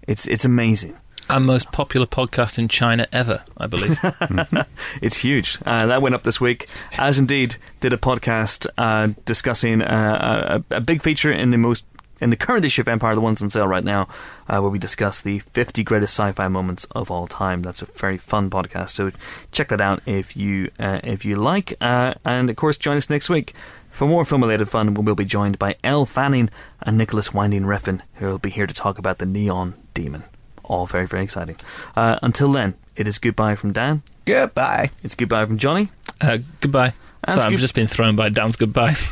It's 0.08 0.28
it's 0.28 0.46
amazing. 0.46 0.98
And 1.30 1.46
most 1.46 1.72
popular 1.72 2.06
podcast 2.06 2.60
in 2.60 2.68
China 2.68 3.08
ever, 3.12 3.44
I 3.58 3.68
believe. 3.68 3.98
It's 5.02 5.18
huge. 5.18 5.58
Uh, 5.66 5.86
that 5.88 6.02
went 6.02 6.14
up 6.16 6.24
this 6.24 6.42
week, 6.42 6.68
as 6.98 7.18
indeed 7.20 7.56
did 7.80 7.94
a 7.94 7.98
podcast 7.98 8.68
uh, 8.78 9.14
discussing 9.26 9.82
uh, 9.82 10.62
a, 10.70 10.76
a 10.76 10.82
big 10.82 11.02
feature 11.02 11.32
in 11.32 11.52
the 11.52 11.58
most 11.58 11.86
in 12.22 12.30
the 12.30 12.36
current 12.36 12.64
issue 12.64 12.82
of 12.82 12.88
Empire, 12.88 13.16
the 13.16 13.22
ones 13.22 13.42
on 13.42 13.50
sale 13.50 13.68
right 13.68 13.84
now, 13.84 14.08
uh, 14.48 14.60
where 14.60 14.70
we 14.70 14.78
discuss 14.78 15.22
the 15.22 15.40
50 15.40 15.84
greatest 15.84 16.14
sci-fi 16.14 16.48
moments 16.48 16.86
of 16.92 17.10
all 17.10 17.26
time. 17.28 17.64
That's 17.64 17.82
a 17.82 17.86
very 17.86 18.18
fun 18.18 18.50
podcast. 18.52 18.90
So 18.90 19.12
check 19.52 19.70
that 19.70 19.82
out 19.82 20.02
if 20.06 20.38
you 20.38 20.70
uh, 20.80 21.00
if 21.04 21.26
you 21.26 21.36
like, 21.36 21.74
uh, 21.82 22.14
and 22.24 22.50
of 22.50 22.56
course 22.56 22.78
join 22.78 22.98
us 22.98 23.10
next 23.10 23.30
week. 23.30 23.54
For 23.90 24.08
more 24.08 24.24
film-related 24.24 24.70
fun, 24.70 24.94
we 24.94 25.04
will 25.04 25.16
be 25.16 25.26
joined 25.26 25.60
by 25.60 25.76
Elle 25.84 26.06
Fanning 26.06 26.50
and 26.82 26.98
Nicolas 26.98 27.34
Winding 27.34 27.64
Refn, 27.64 28.02
who 28.16 28.28
will 28.28 28.38
be 28.38 28.50
here 28.50 28.68
to 28.68 28.74
talk 28.74 28.98
about 28.98 29.18
the 29.18 29.26
Neon 29.26 29.74
Demon. 29.94 30.24
All 30.72 30.86
very, 30.86 31.06
very 31.06 31.24
exciting. 31.24 31.58
Uh, 31.98 32.18
until 32.24 32.50
then, 32.54 32.76
it 32.96 33.06
is 33.06 33.20
goodbye 33.20 33.56
from 33.56 33.74
Dan. 33.74 34.04
Goodbye. 34.24 34.92
It's 35.04 35.16
goodbye 35.16 35.46
from 35.46 35.58
Johnny. 35.58 35.90
uh, 36.22 36.38
goodbye. 36.62 36.94
That's 37.28 37.42
Sorry, 37.42 37.54
I've 37.54 37.60
just 37.60 37.76
been 37.76 37.88
thrown 37.88 38.16
by 38.16 38.30
Dan's 38.30 38.56
goodbye. 38.56 38.96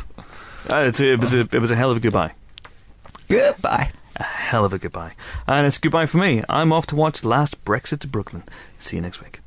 Uh, 0.68 0.84
it's 0.86 1.00
a, 1.00 1.12
it, 1.14 1.20
was 1.20 1.34
a, 1.34 1.40
it 1.40 1.58
was 1.58 1.70
a 1.70 1.74
hell 1.74 1.90
of 1.90 1.96
a 1.96 2.00
goodbye. 2.00 2.32
Goodbye. 3.28 3.90
A 4.16 4.22
hell 4.22 4.66
of 4.66 4.74
a 4.74 4.78
goodbye. 4.78 5.12
And 5.48 5.66
it's 5.66 5.78
goodbye 5.78 6.04
for 6.04 6.18
me. 6.18 6.44
I'm 6.50 6.70
off 6.70 6.86
to 6.88 6.96
watch 6.96 7.24
Last 7.24 7.64
Brexit 7.64 8.00
to 8.00 8.06
Brooklyn. 8.08 8.44
See 8.78 8.96
you 8.96 9.02
next 9.02 9.22
week. 9.22 9.39